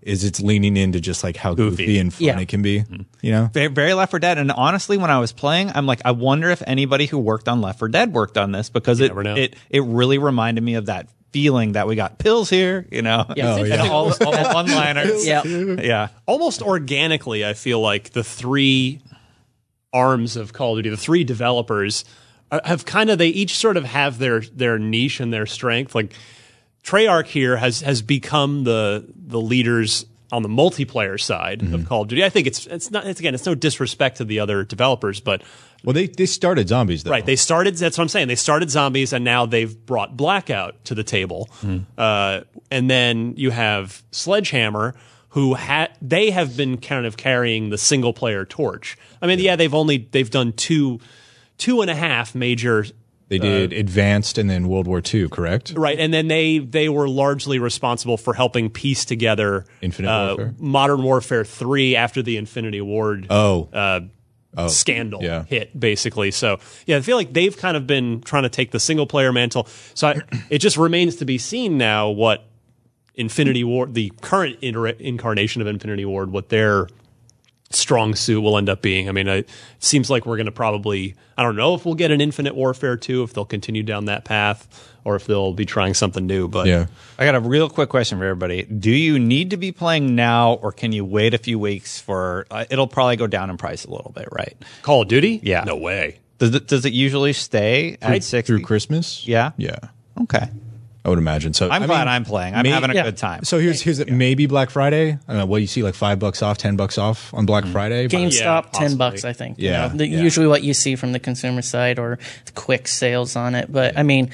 Is 0.01 0.23
it's 0.23 0.41
leaning 0.41 0.77
into 0.77 0.99
just 0.99 1.23
like 1.23 1.37
how 1.37 1.53
goofy, 1.53 1.99
and 1.99 2.11
fun 2.11 2.23
Yeah. 2.25 2.39
it 2.39 2.47
can 2.47 2.63
be. 2.63 2.83
You 3.21 3.31
know, 3.33 3.49
very, 3.53 3.67
very 3.67 3.93
Left 3.93 4.09
4 4.09 4.19
Dead. 4.19 4.39
And 4.39 4.51
honestly, 4.51 4.97
when 4.97 5.11
I 5.11 5.19
was 5.19 5.31
playing, 5.31 5.71
I'm 5.75 5.85
like, 5.85 6.01
I 6.03 6.09
wonder 6.09 6.49
if 6.49 6.63
anybody 6.65 7.05
who 7.05 7.19
worked 7.19 7.47
on 7.47 7.61
Left 7.61 7.77
4 7.77 7.89
Dead 7.89 8.13
worked 8.13 8.35
on 8.35 8.51
this 8.51 8.71
because 8.71 8.99
it 8.99 9.11
it 9.15 9.57
it 9.69 9.83
really 9.83 10.17
reminded 10.17 10.63
me 10.63 10.73
of 10.73 10.87
that 10.87 11.07
feeling 11.31 11.73
that 11.73 11.87
we 11.87 11.95
got 11.95 12.17
pills 12.17 12.49
here, 12.49 12.87
you 12.91 13.01
know, 13.01 13.25
Yeah. 13.35 13.55
Oh, 13.55 13.63
yeah. 13.63 13.87
all, 13.87 14.05
all 14.05 14.11
the 14.11 14.49
one 14.53 14.67
liners. 14.67 15.25
Yeah. 15.27 15.43
yeah. 15.43 16.07
almost 16.25 16.61
organically, 16.61 17.45
I 17.45 17.53
feel 17.53 17.79
like 17.81 18.11
the 18.11 18.23
three 18.23 19.01
arms 19.93 20.35
of 20.35 20.53
Call 20.53 20.73
of 20.73 20.79
Duty, 20.79 20.89
the 20.89 20.97
three 20.97 21.23
developers, 21.23 22.05
uh, 22.51 22.59
have 22.63 22.85
kind 22.85 23.09
of 23.09 23.17
they 23.17 23.27
each 23.27 23.57
sort 23.57 23.77
of 23.77 23.85
have 23.85 24.17
their 24.17 24.41
their 24.41 24.79
niche 24.79 25.19
and 25.19 25.31
their 25.31 25.45
strength. 25.45 25.93
Like 25.93 26.13
Treyarch 26.83 27.27
here 27.27 27.57
has 27.57 27.81
has 27.81 28.01
become 28.01 28.63
the 28.63 29.05
the 29.15 29.39
leaders 29.39 30.05
on 30.31 30.43
the 30.43 30.49
multiplayer 30.49 31.19
side 31.19 31.61
of 31.73 31.87
Call 31.87 32.03
of 32.03 32.07
Duty. 32.07 32.23
I 32.23 32.29
think 32.29 32.47
it's 32.47 32.65
it's 32.67 32.91
not 32.91 33.05
it's 33.05 33.19
again 33.19 33.33
it's 33.35 33.45
no 33.45 33.55
disrespect 33.55 34.17
to 34.17 34.25
the 34.25 34.39
other 34.39 34.63
developers, 34.63 35.19
but 35.19 35.43
well 35.83 35.93
they 35.93 36.07
they 36.07 36.25
started 36.25 36.67
Zombies 36.67 37.03
though. 37.03 37.11
Right. 37.11 37.25
They 37.25 37.35
started. 37.35 37.75
That's 37.75 37.97
what 37.97 38.03
I'm 38.03 38.09
saying. 38.09 38.27
They 38.27 38.35
started 38.35 38.69
zombies, 38.69 39.13
and 39.13 39.23
now 39.23 39.45
they've 39.45 39.75
brought 39.85 40.17
Blackout 40.17 40.83
to 40.85 40.95
the 40.95 41.03
table. 41.03 41.49
Uh, 41.97 42.41
and 42.71 42.89
then 42.89 43.33
you 43.37 43.51
have 43.51 44.03
Sledgehammer, 44.11 44.95
who 45.29 45.55
ha- 45.55 45.89
they 46.01 46.31
have 46.31 46.57
been 46.57 46.77
kind 46.77 47.05
of 47.05 47.17
carrying 47.17 47.69
the 47.69 47.77
single 47.77 48.13
player 48.13 48.45
torch. 48.45 48.97
I 49.21 49.27
mean, 49.27 49.39
yeah, 49.39 49.55
they've 49.55 49.73
only 49.73 50.09
they've 50.11 50.29
done 50.29 50.53
two 50.53 50.99
two 51.57 51.81
and 51.81 51.89
a 51.89 51.95
half 51.95 52.35
major. 52.35 52.85
They 53.29 53.37
did 53.37 53.73
Advanced 53.73 54.39
and 54.39 54.49
then 54.49 54.67
World 54.67 54.87
War 54.87 55.03
II, 55.05 55.29
correct? 55.29 55.73
Right, 55.77 55.99
and 55.99 56.11
then 56.11 56.27
they 56.29 56.57
they 56.57 56.89
were 56.89 57.07
largely 57.07 57.59
responsible 57.59 58.17
for 58.17 58.33
helping 58.33 58.71
piece 58.71 59.05
together 59.05 59.65
Infinite 59.81 60.09
uh, 60.09 60.27
Warfare? 60.29 60.55
Modern 60.57 61.03
Warfare 61.03 61.45
three 61.45 61.95
after 61.95 62.23
the 62.23 62.37
Infinity 62.37 62.81
Ward 62.81 63.27
Oh, 63.29 63.69
uh, 63.71 63.99
Oh, 64.57 64.67
scandal 64.67 65.21
yeah. 65.21 65.43
hit, 65.43 65.79
basically. 65.79 66.31
So, 66.31 66.59
yeah, 66.87 66.97
I 66.97 67.01
feel 67.01 67.17
like 67.17 67.33
they've 67.33 67.55
kind 67.55 67.77
of 67.77 67.85
been 67.85 68.21
trying 68.21 68.43
to 68.43 68.49
take 68.49 68.71
the 68.71 68.79
single 68.79 69.05
player 69.05 69.31
mantle. 69.31 69.67
So, 69.93 70.07
I, 70.07 70.21
it 70.49 70.57
just 70.57 70.75
remains 70.77 71.17
to 71.17 71.25
be 71.25 71.37
seen 71.37 71.77
now 71.77 72.09
what 72.09 72.45
Infinity 73.15 73.63
Ward, 73.63 73.93
the 73.93 74.11
current 74.21 74.57
inter- 74.61 74.87
incarnation 74.87 75.61
of 75.61 75.67
Infinity 75.67 76.05
Ward, 76.05 76.31
what 76.31 76.49
their 76.49 76.87
strong 77.71 78.15
suit 78.15 78.41
will 78.41 78.57
end 78.57 78.69
up 78.69 78.81
being. 78.81 79.09
I 79.09 79.11
mean, 79.11 79.27
it 79.27 79.49
seems 79.79 80.09
like 80.09 80.25
we're 80.25 80.37
going 80.37 80.47
to 80.47 80.51
probably, 80.51 81.15
I 81.37 81.43
don't 81.43 81.55
know 81.55 81.75
if 81.75 81.85
we'll 81.85 81.95
get 81.95 82.11
an 82.11 82.21
Infinite 82.21 82.55
Warfare 82.55 82.97
2, 82.97 83.23
if 83.23 83.33
they'll 83.33 83.45
continue 83.45 83.83
down 83.83 84.05
that 84.05 84.25
path, 84.25 84.89
or 85.03 85.15
if 85.15 85.27
they'll 85.27 85.53
be 85.53 85.65
trying 85.65 85.93
something 85.93 86.25
new. 86.25 86.47
But 86.47 86.67
yeah. 86.67 86.87
I 87.17 87.25
got 87.25 87.35
a 87.35 87.39
real 87.39 87.69
quick 87.69 87.89
question 87.89 88.17
for 88.17 88.25
everybody. 88.25 88.63
Do 88.63 88.91
you 88.91 89.19
need 89.19 89.51
to 89.51 89.57
be 89.57 89.71
playing 89.71 90.15
now, 90.15 90.53
or 90.53 90.71
can 90.71 90.91
you 90.91 91.05
wait 91.05 91.33
a 91.33 91.37
few 91.37 91.59
weeks 91.59 91.99
for? 91.99 92.47
Uh, 92.49 92.65
it'll 92.69 92.87
probably 92.87 93.15
go 93.15 93.27
down 93.27 93.49
in 93.49 93.57
price 93.57 93.85
a 93.85 93.91
little 93.91 94.11
bit, 94.11 94.27
right? 94.31 94.57
Call 94.81 95.03
of 95.03 95.07
Duty? 95.07 95.39
Yeah. 95.43 95.63
No 95.63 95.75
way. 95.75 96.19
Does 96.39 96.55
it, 96.55 96.67
does 96.67 96.85
it 96.85 96.93
usually 96.93 97.33
stay 97.33 97.97
at 98.01 98.23
sixty? 98.23 98.53
Through 98.53 98.63
Christmas? 98.63 99.27
Yeah. 99.27 99.51
Yeah. 99.57 99.77
Okay. 100.21 100.49
I 101.05 101.09
would 101.09 101.17
imagine. 101.17 101.53
So 101.53 101.69
I'm 101.69 101.83
I 101.83 101.85
glad 101.87 101.99
mean, 101.99 102.07
I'm 102.09 102.25
playing. 102.25 102.55
I'm 102.55 102.63
may- 102.63 102.69
having 102.69 102.89
a 102.91 102.93
Yeah. 102.93 103.03
good 103.03 103.17
time. 103.17 103.43
So 103.45 103.57
here's 103.57 103.81
here's 103.81 103.99
it. 103.99 104.11
Maybe 104.11 104.47
Black 104.47 104.69
Friday. 104.69 105.11
I 105.13 105.17
don't 105.27 105.37
know. 105.37 105.45
What 105.45 105.61
you 105.61 105.67
see, 105.67 105.81
like 105.81 105.95
five 105.95 106.19
bucks 106.19 106.41
off, 106.41 106.57
ten 106.57 106.75
bucks 106.75 106.97
off 106.97 107.33
on 107.33 107.45
Black 107.45 107.63
mm. 107.63 107.71
Friday. 107.71 108.07
but- 108.07 108.17
GameStop, 108.17 108.65
Yeah, 108.65 108.69
ten 108.73 108.97
bucks, 108.97 109.23
I 109.23 109.31
think. 109.33 109.57
you 109.59 109.71
know, 109.71 109.89
the, 109.89 110.07
yeah. 110.07 110.19
usually 110.21 110.47
what 110.47 110.61
you 110.63 110.73
see 110.73 110.95
from 110.95 111.13
the 111.13 111.19
consumer 111.19 111.61
side 111.61 111.99
or 111.99 112.19
quick 112.55 112.87
sales 112.87 113.35
on 113.35 113.55
it. 113.55 113.71
But 113.71 113.97
I 113.97 114.03
mean, 114.03 114.29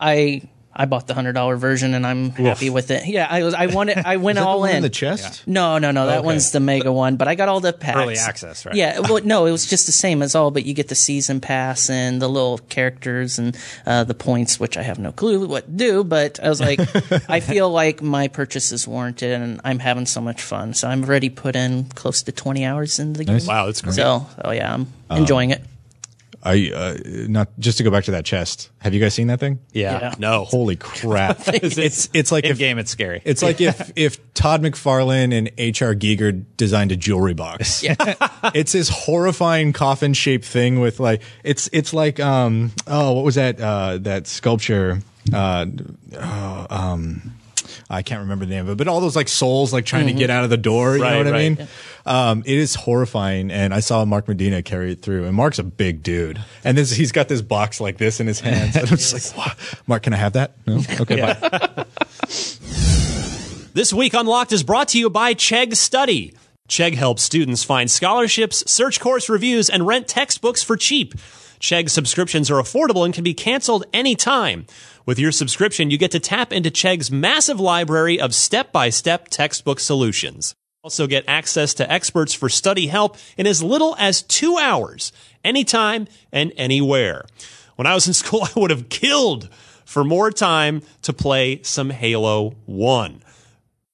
I 0.00 0.42
I 0.80 0.86
bought 0.86 1.06
the 1.06 1.12
hundred 1.12 1.34
dollar 1.34 1.56
version 1.56 1.92
and 1.92 2.06
I'm 2.06 2.30
happy 2.30 2.70
with 2.70 2.90
it. 2.90 3.06
Yeah, 3.06 3.26
I 3.28 3.42
was 3.42 3.52
I 3.52 3.66
wanted 3.66 3.98
I 3.98 4.16
went 4.16 4.38
Is 4.38 4.40
that 4.40 4.44
the 4.46 4.48
all 4.48 4.60
one 4.60 4.70
in. 4.70 4.82
the 4.82 4.88
chest. 4.88 5.46
No, 5.46 5.76
no, 5.76 5.90
no. 5.90 6.06
That 6.06 6.18
Okay. 6.20 6.26
one's 6.26 6.52
the 6.52 6.60
mega 6.60 6.90
one, 6.90 7.16
but 7.16 7.28
I 7.28 7.34
got 7.34 7.50
all 7.50 7.60
the 7.60 7.74
packs. 7.74 7.98
Early 7.98 8.16
access, 8.16 8.64
right? 8.64 8.74
Yeah, 8.74 9.00
well, 9.00 9.20
no, 9.22 9.44
it 9.44 9.52
was 9.52 9.66
just 9.66 9.84
the 9.84 9.92
same 9.92 10.22
as 10.22 10.34
all, 10.34 10.50
but 10.50 10.64
you 10.64 10.72
get 10.72 10.88
the 10.88 10.94
season 10.94 11.38
pass 11.40 11.90
and 11.90 12.22
the 12.22 12.28
little 12.28 12.56
characters 12.70 13.38
and 13.38 13.58
uh, 13.84 14.04
the 14.04 14.14
points, 14.14 14.58
which 14.58 14.78
I 14.78 14.82
have 14.82 14.98
no 14.98 15.12
clue 15.12 15.46
what 15.46 15.66
to 15.66 15.70
do. 15.70 16.02
But 16.02 16.40
I 16.42 16.48
was 16.48 16.62
like, 16.62 16.80
I 17.28 17.40
feel 17.40 17.68
like 17.70 18.00
my 18.00 18.28
purchase 18.28 18.72
is 18.72 18.88
warranted, 18.88 19.32
and 19.32 19.60
I'm 19.64 19.80
having 19.80 20.06
so 20.06 20.22
much 20.22 20.40
fun. 20.40 20.72
So 20.72 20.88
I'm 20.88 21.04
already 21.04 21.28
put 21.28 21.56
in 21.56 21.84
close 21.94 22.22
to 22.22 22.32
20 22.32 22.64
hours 22.64 22.98
in 22.98 23.12
the 23.12 23.24
game. 23.24 23.40
Wow, 23.46 23.66
that's 23.66 23.82
great. 23.82 23.96
So, 23.96 24.26
oh 24.44 24.50
yeah, 24.50 24.72
I'm 24.72 24.86
enjoying 25.10 25.50
it. 25.50 25.62
I 26.42 26.70
uh, 26.74 26.96
not 27.28 27.48
just 27.58 27.78
to 27.78 27.84
go 27.84 27.90
back 27.90 28.04
to 28.04 28.12
that 28.12 28.24
chest. 28.24 28.70
Have 28.78 28.94
you 28.94 29.00
guys 29.00 29.12
seen 29.12 29.26
that 29.26 29.40
thing? 29.40 29.58
yeah. 29.72 30.00
Yeah. 30.00 30.14
No. 30.18 30.44
Holy 30.44 30.76
crap! 30.76 31.40
it's 31.46 32.08
it's 32.14 32.32
like 32.32 32.44
In 32.44 32.52
if 32.52 32.58
game, 32.58 32.78
it's 32.78 32.90
scary. 32.90 33.20
It's 33.24 33.42
like 33.42 33.60
if 33.60 33.92
if 33.96 34.32
Todd 34.32 34.62
McFarlane 34.62 35.36
and 35.36 35.50
H.R. 35.58 35.94
Giger 35.94 36.44
designed 36.56 36.92
a 36.92 36.96
jewelry 36.96 37.34
box. 37.34 37.82
yeah. 37.82 37.94
it's 38.54 38.72
this 38.72 38.88
horrifying 38.88 39.72
coffin 39.74 40.14
shaped 40.14 40.46
thing 40.46 40.80
with 40.80 40.98
like 40.98 41.22
it's 41.44 41.68
it's 41.72 41.92
like 41.92 42.18
um 42.20 42.72
oh 42.86 43.12
what 43.12 43.24
was 43.24 43.34
that 43.34 43.60
uh 43.60 43.98
that 43.98 44.26
sculpture 44.26 45.00
uh 45.34 45.66
oh, 46.14 46.66
um 46.70 47.34
I 47.92 48.02
can't 48.02 48.20
remember 48.20 48.46
the 48.46 48.54
name 48.54 48.66
of 48.66 48.70
it, 48.70 48.78
but 48.78 48.86
all 48.86 49.00
those 49.00 49.16
like 49.16 49.26
souls 49.28 49.72
like 49.72 49.84
trying 49.84 50.06
to 50.06 50.12
get 50.12 50.30
out 50.30 50.44
of 50.44 50.50
the 50.50 50.56
door. 50.56 50.96
You 50.96 51.02
Right, 51.02 51.12
know 51.12 51.18
what 51.18 51.26
I 51.26 51.30
right. 51.32 51.58
mean? 51.58 51.68
Um, 52.06 52.42
it 52.46 52.56
is 52.56 52.76
horrifying, 52.76 53.50
and 53.50 53.74
I 53.74 53.80
saw 53.80 54.04
Mark 54.04 54.28
Medina 54.28 54.62
carry 54.62 54.92
it 54.92 55.02
through. 55.02 55.26
And 55.26 55.34
Mark's 55.34 55.58
a 55.58 55.64
big 55.64 56.02
dude, 56.04 56.40
and 56.64 56.78
this 56.78 56.92
he's 56.92 57.10
got 57.12 57.26
this 57.28 57.42
box 57.42 57.80
like 57.80 57.98
this 57.98 58.20
in 58.20 58.28
his 58.28 58.38
hands. 58.46 58.76
And 58.76 58.84
I'm 58.88 58.96
just 58.96 59.12
like, 59.36 59.36
wow. 59.46 59.52
Mark, 59.88 60.04
can 60.04 60.12
I 60.14 60.18
have 60.18 60.34
that? 60.34 60.52
No, 60.66 60.76
okay, 61.00 61.20
bye. 61.20 61.84
This 63.72 63.92
week 63.92 64.14
Unlocked 64.14 64.52
is 64.52 64.62
brought 64.62 64.88
to 64.88 64.98
you 64.98 65.10
by 65.10 65.34
Chegg 65.34 65.76
Study. 65.76 66.34
Chegg 66.68 66.94
helps 66.94 67.22
students 67.22 67.64
find 67.64 67.90
scholarships, 67.90 68.62
search 68.70 69.00
course 69.00 69.28
reviews, 69.28 69.68
and 69.68 69.86
rent 69.86 70.06
textbooks 70.06 70.62
for 70.62 70.76
cheap. 70.76 71.14
Chegg 71.60 71.90
subscriptions 71.90 72.50
are 72.50 72.60
affordable 72.60 73.04
and 73.04 73.12
can 73.12 73.22
be 73.22 73.34
canceled 73.34 73.84
anytime. 73.92 74.66
With 75.04 75.18
your 75.18 75.30
subscription, 75.30 75.90
you 75.90 75.98
get 75.98 76.10
to 76.12 76.20
tap 76.20 76.52
into 76.52 76.70
Chegg's 76.70 77.10
massive 77.10 77.60
library 77.60 78.18
of 78.18 78.34
step-by-step 78.34 79.28
textbook 79.28 79.78
solutions. 79.78 80.54
Also 80.82 81.06
get 81.06 81.24
access 81.28 81.74
to 81.74 81.92
experts 81.92 82.32
for 82.32 82.48
study 82.48 82.86
help 82.86 83.18
in 83.36 83.46
as 83.46 83.62
little 83.62 83.94
as 83.98 84.22
two 84.22 84.56
hours, 84.56 85.12
anytime 85.44 86.08
and 86.32 86.50
anywhere. 86.56 87.26
When 87.76 87.86
I 87.86 87.94
was 87.94 88.06
in 88.06 88.14
school, 88.14 88.44
I 88.44 88.58
would 88.58 88.70
have 88.70 88.88
killed 88.88 89.50
for 89.84 90.02
more 90.02 90.30
time 90.30 90.80
to 91.02 91.12
play 91.12 91.60
some 91.62 91.90
Halo 91.90 92.54
1. 92.64 93.22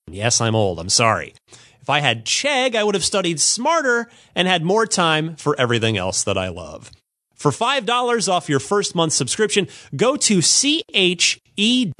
Yes, 0.08 0.40
I'm 0.40 0.54
old. 0.54 0.78
I'm 0.78 0.88
sorry. 0.88 1.34
If 1.80 1.90
I 1.90 1.98
had 1.98 2.24
Chegg, 2.24 2.76
I 2.76 2.84
would 2.84 2.94
have 2.94 3.04
studied 3.04 3.40
smarter 3.40 4.08
and 4.36 4.46
had 4.46 4.62
more 4.62 4.86
time 4.86 5.34
for 5.34 5.58
everything 5.58 5.96
else 5.96 6.22
that 6.22 6.38
I 6.38 6.48
love. 6.48 6.92
For 7.36 7.50
$5 7.50 8.28
off 8.32 8.48
your 8.48 8.60
first 8.60 8.94
month 8.94 9.12
subscription, 9.12 9.68
go 9.94 10.16
to 10.16 10.40
E 11.56 11.92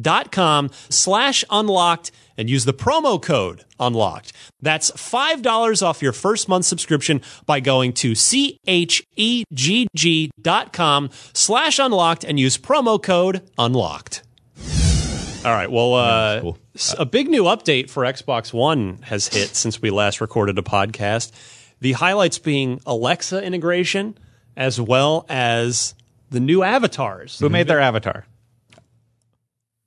dot 0.00 0.32
com 0.32 0.70
slash 0.88 1.44
unlocked 1.50 2.10
and 2.36 2.48
use 2.50 2.64
the 2.64 2.72
promo 2.72 3.20
code 3.22 3.64
unlocked. 3.78 4.32
That's 4.62 4.90
$5 4.92 5.82
off 5.86 6.02
your 6.02 6.12
first 6.12 6.48
month 6.48 6.64
subscription 6.64 7.20
by 7.46 7.60
going 7.60 7.92
to 7.94 8.14
C-H-E-G-G 8.14 8.60
dot 10.40 10.72
com 10.72 11.10
slash 11.32 11.78
unlocked 11.78 12.24
and 12.24 12.40
use 12.40 12.56
promo 12.58 13.02
code 13.02 13.42
unlocked. 13.58 14.22
All 15.44 15.52
right. 15.52 15.70
Well, 15.70 15.94
uh, 15.94 16.40
cool. 16.40 16.58
a 16.98 17.06
big 17.06 17.28
new 17.28 17.44
update 17.44 17.88
for 17.88 18.04
Xbox 18.04 18.52
One 18.52 18.98
has 19.02 19.28
hit 19.28 19.54
since 19.54 19.80
we 19.80 19.90
last 19.90 20.20
recorded 20.20 20.58
a 20.58 20.62
podcast. 20.62 21.32
The 21.80 21.92
highlights 21.92 22.38
being 22.38 22.80
Alexa 22.84 23.42
integration 23.42 24.18
as 24.56 24.80
well 24.80 25.26
as 25.28 25.94
the 26.30 26.40
new 26.40 26.62
avatars. 26.62 27.38
Who 27.38 27.48
made 27.48 27.66
their 27.66 27.80
avatar? 27.80 28.24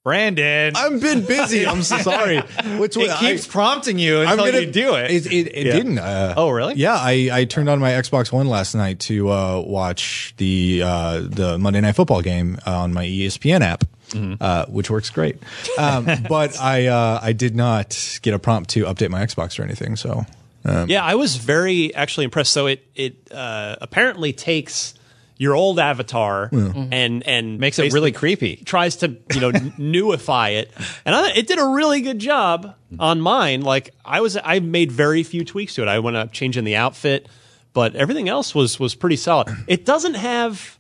Brandon. 0.04 0.74
I've 0.76 1.00
been 1.00 1.26
busy. 1.26 1.66
I'm 1.66 1.82
so 1.82 1.98
sorry. 2.00 2.42
Which 2.78 2.98
it 2.98 3.10
keeps 3.20 3.48
prompting 3.48 3.98
you 3.98 4.20
until 4.20 4.62
you 4.62 4.70
do 4.70 4.96
it. 4.96 5.12
It, 5.12 5.26
it, 5.32 5.48
it 5.56 5.66
Yeah. 5.68 5.72
didn't. 5.74 5.98
Uh, 5.98 6.34
Oh, 6.36 6.50
really? 6.50 6.74
Yeah, 6.76 6.96
I, 6.96 7.30
I 7.32 7.46
turned 7.46 7.70
on 7.70 7.80
my 7.80 7.92
Xbox 7.92 8.30
One 8.30 8.48
last 8.50 8.76
night 8.76 9.00
to 9.02 9.30
uh, 9.32 9.62
watch 9.66 10.34
the 10.38 10.82
uh, 10.84 11.22
the 11.22 11.58
Monday 11.58 11.80
Night 11.80 11.96
Football 11.96 12.22
game 12.22 12.58
on 12.66 12.92
my 12.94 13.06
ESPN 13.06 13.62
app, 13.62 13.86
Mm-hmm. 14.10 14.36
uh, 14.42 14.66
which 14.66 14.92
works 14.92 15.10
great. 15.10 15.38
Um, 15.78 16.06
but 16.28 16.60
I 16.62 16.88
uh, 16.88 17.20
I 17.24 17.32
did 17.32 17.56
not 17.56 18.20
get 18.22 18.34
a 18.34 18.40
prompt 18.40 18.72
to 18.72 18.84
update 18.84 19.10
my 19.10 19.26
Xbox 19.26 19.58
or 19.58 19.64
anything. 19.64 19.96
So 19.96 20.26
Yeah, 20.66 21.04
I 21.04 21.16
was 21.16 21.36
very 21.36 21.94
actually 21.94 22.26
impressed. 22.26 22.54
So 22.54 22.68
it 22.68 22.86
it 22.96 23.32
uh, 23.32 23.76
apparently 23.82 24.34
takes 24.34 24.94
your 25.38 25.56
old 25.56 25.80
avatar 25.80 26.50
and 26.52 27.28
and 27.28 27.60
Makes 27.60 27.80
it 27.80 27.92
really 27.92 28.12
creepy. 28.12 28.58
Tries 28.58 28.98
to 28.98 29.18
you 29.34 29.42
know 29.42 29.52
newify 29.78 30.54
it, 30.60 30.72
and 31.06 31.16
I, 31.16 31.32
it 31.32 31.48
did 31.48 31.60
a 31.60 31.66
really 31.66 32.02
good 32.02 32.20
job 32.20 32.76
on 33.00 33.20
mine. 33.20 33.62
Like 33.62 33.94
I 34.06 34.22
was, 34.22 34.38
I 34.42 34.60
made 34.60 34.92
very 34.92 35.24
few 35.24 35.44
tweaks 35.44 35.76
to 35.76 35.82
it. 35.82 35.88
I 35.88 36.00
went 36.00 36.16
up 36.18 36.32
changing 36.32 36.64
the 36.64 36.76
outfit, 36.76 37.28
but 37.74 37.96
everything 37.96 38.30
else 38.30 38.54
was 38.56 38.80
was 38.80 38.96
pretty 38.96 39.18
solid. 39.18 39.50
It 39.68 39.86
doesn't 39.86 40.16
have. 40.16 40.80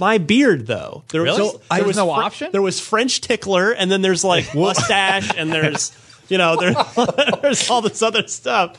My 0.00 0.18
beard, 0.18 0.66
though, 0.66 1.04
there 1.10 1.22
Really? 1.22 1.40
was 1.40 1.52
So 1.52 1.60
there 1.70 1.84
was 1.84 1.96
no 1.96 2.10
option? 2.10 2.50
There 2.50 2.62
was 2.62 2.80
French 2.80 3.20
tickler, 3.20 3.70
and 3.70 3.88
then 3.92 4.02
there's 4.02 4.24
like 4.24 4.52
mustache, 4.52 5.30
and 5.36 5.52
there's 5.52 5.92
you 6.28 6.38
know 6.38 6.56
there, 6.56 6.74
there's 7.42 7.68
all 7.70 7.82
this 7.82 8.02
other 8.02 8.26
stuff. 8.28 8.76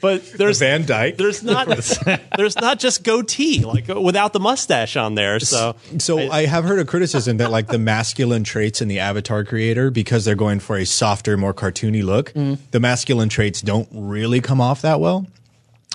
But 0.00 0.32
there's 0.32 0.58
Van 0.58 0.84
Dyke. 0.84 1.16
there's 1.16 1.42
not 1.42 1.68
there's 2.36 2.56
not 2.56 2.78
just 2.78 3.04
goatee 3.04 3.64
like 3.64 3.88
uh, 3.88 4.00
without 4.00 4.32
the 4.32 4.40
mustache 4.40 4.96
on 4.96 5.14
there. 5.14 5.40
So 5.40 5.76
So 5.98 6.18
I, 6.18 6.46
have 6.46 6.64
heard 6.64 6.78
a 6.78 6.84
criticism 6.84 7.38
that 7.38 7.50
like 7.50 7.68
the 7.68 7.78
masculine 7.78 8.44
traits 8.44 8.80
in 8.80 8.88
the 8.88 8.98
avatar 8.98 9.44
creator, 9.44 9.90
because 9.90 10.24
they're 10.24 10.34
going 10.34 10.60
for 10.60 10.76
a 10.76 10.84
softer, 10.84 11.36
more 11.36 11.54
cartoony 11.54 12.02
look, 12.02 12.32
mm. 12.32 12.58
the 12.70 12.80
masculine 12.80 13.28
traits 13.28 13.60
don't 13.60 13.88
really 13.92 14.40
come 14.40 14.60
off 14.60 14.82
that 14.82 15.00
well. 15.00 15.26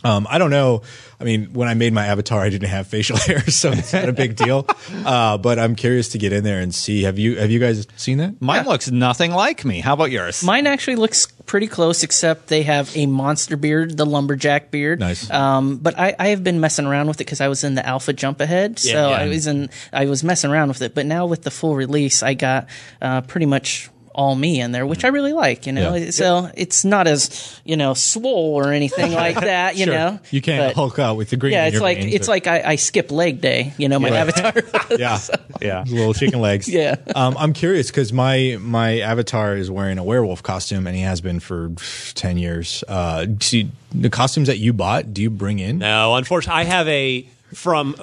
Um, 0.05 0.27
I 0.29 0.37
don't 0.37 0.51
know. 0.51 0.83
I 1.19 1.23
mean, 1.23 1.53
when 1.53 1.67
I 1.67 1.73
made 1.73 1.93
my 1.93 2.05
avatar, 2.07 2.41
I 2.41 2.49
didn't 2.49 2.69
have 2.69 2.87
facial 2.87 3.17
hair, 3.27 3.39
so 3.47 3.71
it's 3.71 3.93
not 3.93 4.07
a 4.09 4.13
big 4.13 4.35
deal. 4.35 4.67
Uh, 5.05 5.37
but 5.37 5.57
I'm 5.57 5.75
curious 5.75 6.09
to 6.09 6.17
get 6.17 6.31
in 6.33 6.43
there 6.43 6.59
and 6.59 6.73
see. 6.75 7.03
Have 7.03 7.17
you 7.17 7.37
have 7.37 7.49
you 7.51 7.59
guys 7.59 7.87
seen 7.95 8.17
that? 8.19 8.41
Mine 8.41 8.65
looks 8.65 8.91
nothing 8.91 9.31
like 9.31 9.65
me. 9.65 9.79
How 9.79 9.93
about 9.93 10.11
yours? 10.11 10.43
Mine 10.43 10.67
actually 10.67 10.97
looks 10.97 11.25
pretty 11.45 11.67
close, 11.67 12.03
except 12.03 12.47
they 12.47 12.63
have 12.63 12.95
a 12.97 13.05
monster 13.05 13.55
beard, 13.57 13.97
the 13.97 14.05
lumberjack 14.05 14.71
beard. 14.71 14.99
Nice. 14.99 15.29
Um, 15.31 15.77
but 15.77 15.97
I, 15.97 16.15
I 16.19 16.27
have 16.27 16.43
been 16.43 16.59
messing 16.59 16.85
around 16.85 17.07
with 17.07 17.17
it 17.17 17.25
because 17.25 17.41
I 17.41 17.47
was 17.47 17.63
in 17.63 17.75
the 17.75 17.85
alpha 17.85 18.13
jump 18.13 18.41
ahead, 18.41 18.77
so 18.79 18.89
Yeah, 18.89 19.09
yeah. 19.09 19.15
I 19.17 19.27
was 19.27 19.47
in. 19.47 19.69
I 19.93 20.05
was 20.05 20.23
messing 20.23 20.51
around 20.51 20.67
with 20.67 20.81
it, 20.81 20.93
but 20.93 21.05
now 21.05 21.25
with 21.25 21.43
the 21.43 21.51
full 21.51 21.75
release, 21.75 22.21
I 22.23 22.33
got 22.33 22.67
uh, 23.01 23.21
pretty 23.21 23.45
much 23.45 23.89
all 24.15 24.33
me 24.35 24.59
in 24.61 24.71
there, 24.71 24.87
which 24.87 25.03
I 25.03 25.09
really 25.09 25.33
like. 25.33 25.67
You 25.67 25.73
know, 25.73 25.93
Yeah. 25.93 26.09
so 26.11 26.49
it's 26.55 26.83
not 26.85 27.05
as 27.05 27.59
you 27.65 27.75
know 27.77 27.93
swole 27.93 28.55
or 28.55 28.71
anything 28.71 29.11
like 29.25 29.35
that. 29.35 29.75
You 29.75 29.85
know, 29.85 30.19
You 30.31 30.41
can't 30.41 30.69
But, 30.69 30.75
hulk 30.75 30.97
out 30.99 31.17
with 31.17 31.29
the 31.29 31.37
green. 31.37 31.53
Yeah, 31.53 31.63
in 31.63 31.67
it's 31.67 31.73
your 31.75 31.81
like 31.83 31.97
veins, 31.97 32.13
it's 32.15 32.27
but- 32.27 32.31
like 32.31 32.47
I, 32.47 32.61
I 32.71 32.75
skip 32.77 33.11
leg 33.11 33.41
day. 33.41 33.73
You 33.77 33.89
know, 33.89 33.99
my 33.99 34.09
avatar. 34.09 34.53
yeah, 34.97 35.19
yeah. 35.61 35.83
little 35.87 36.13
chicken 36.13 36.39
legs. 36.41 36.67
Yeah. 36.75 36.95
Um, 37.15 37.35
I'm 37.37 37.53
curious 37.53 37.87
because 37.91 38.11
my 38.13 38.57
my 38.59 38.99
avatar 38.99 39.55
is 39.55 39.69
wearing 39.69 39.97
a 39.97 40.03
werewolf 40.03 40.41
costume 40.43 40.87
and 40.87 40.95
he 40.95 41.03
has 41.03 41.21
been 41.21 41.39
for 41.39 41.71
ten 42.15 42.37
years. 42.37 42.83
Uh, 42.87 43.25
do 43.25 43.57
you- 43.59 43.69
the 43.93 44.09
costumes 44.09 44.47
that 44.47 44.57
you 44.57 44.73
bought, 44.73 45.13
do 45.13 45.21
you 45.21 45.29
bring 45.29 45.59
in? 45.59 45.77
no, 45.77 46.15
unfortunately, 46.15 46.61
I 46.61 46.63
have 46.65 46.87
a 46.87 47.27
from 47.53 47.95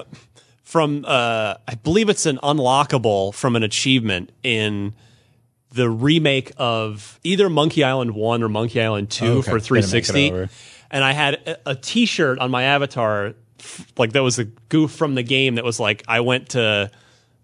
from 0.63 1.05
uh, 1.07 1.55
I 1.67 1.75
believe 1.75 2.09
it's 2.09 2.25
an 2.25 2.39
unlockable 2.41 3.33
from 3.33 3.55
an 3.55 3.61
achievement 3.63 4.31
in 4.43 4.93
the 5.73 5.89
remake 5.89 6.51
of 6.57 7.19
either 7.23 7.49
Monkey 7.49 7.83
Island 7.83 8.11
One 8.15 8.43
or 8.43 8.49
Monkey 8.49 8.81
Island 8.81 9.09
Two 9.09 9.25
Oh, 9.25 9.31
okay. 9.39 9.51
for 9.51 9.59
Gotta 9.59 9.73
make 9.91 10.03
it 10.03 10.07
360, 10.07 10.29
and 10.91 11.03
I 11.03 11.11
had 11.13 11.33
a, 11.65 11.71
a 11.71 11.75
T-shirt 11.75 12.39
on 12.39 12.51
my 12.51 12.63
avatar, 12.63 13.33
f- 13.59 13.85
like 13.97 14.13
that 14.13 14.23
was 14.23 14.39
a 14.39 14.45
goof 14.45 14.91
from 14.91 15.15
the 15.15 15.23
game 15.23 15.55
that 15.55 15.63
was 15.63 15.79
like 15.79 16.03
I 16.07 16.19
went 16.21 16.49
to. 16.49 16.91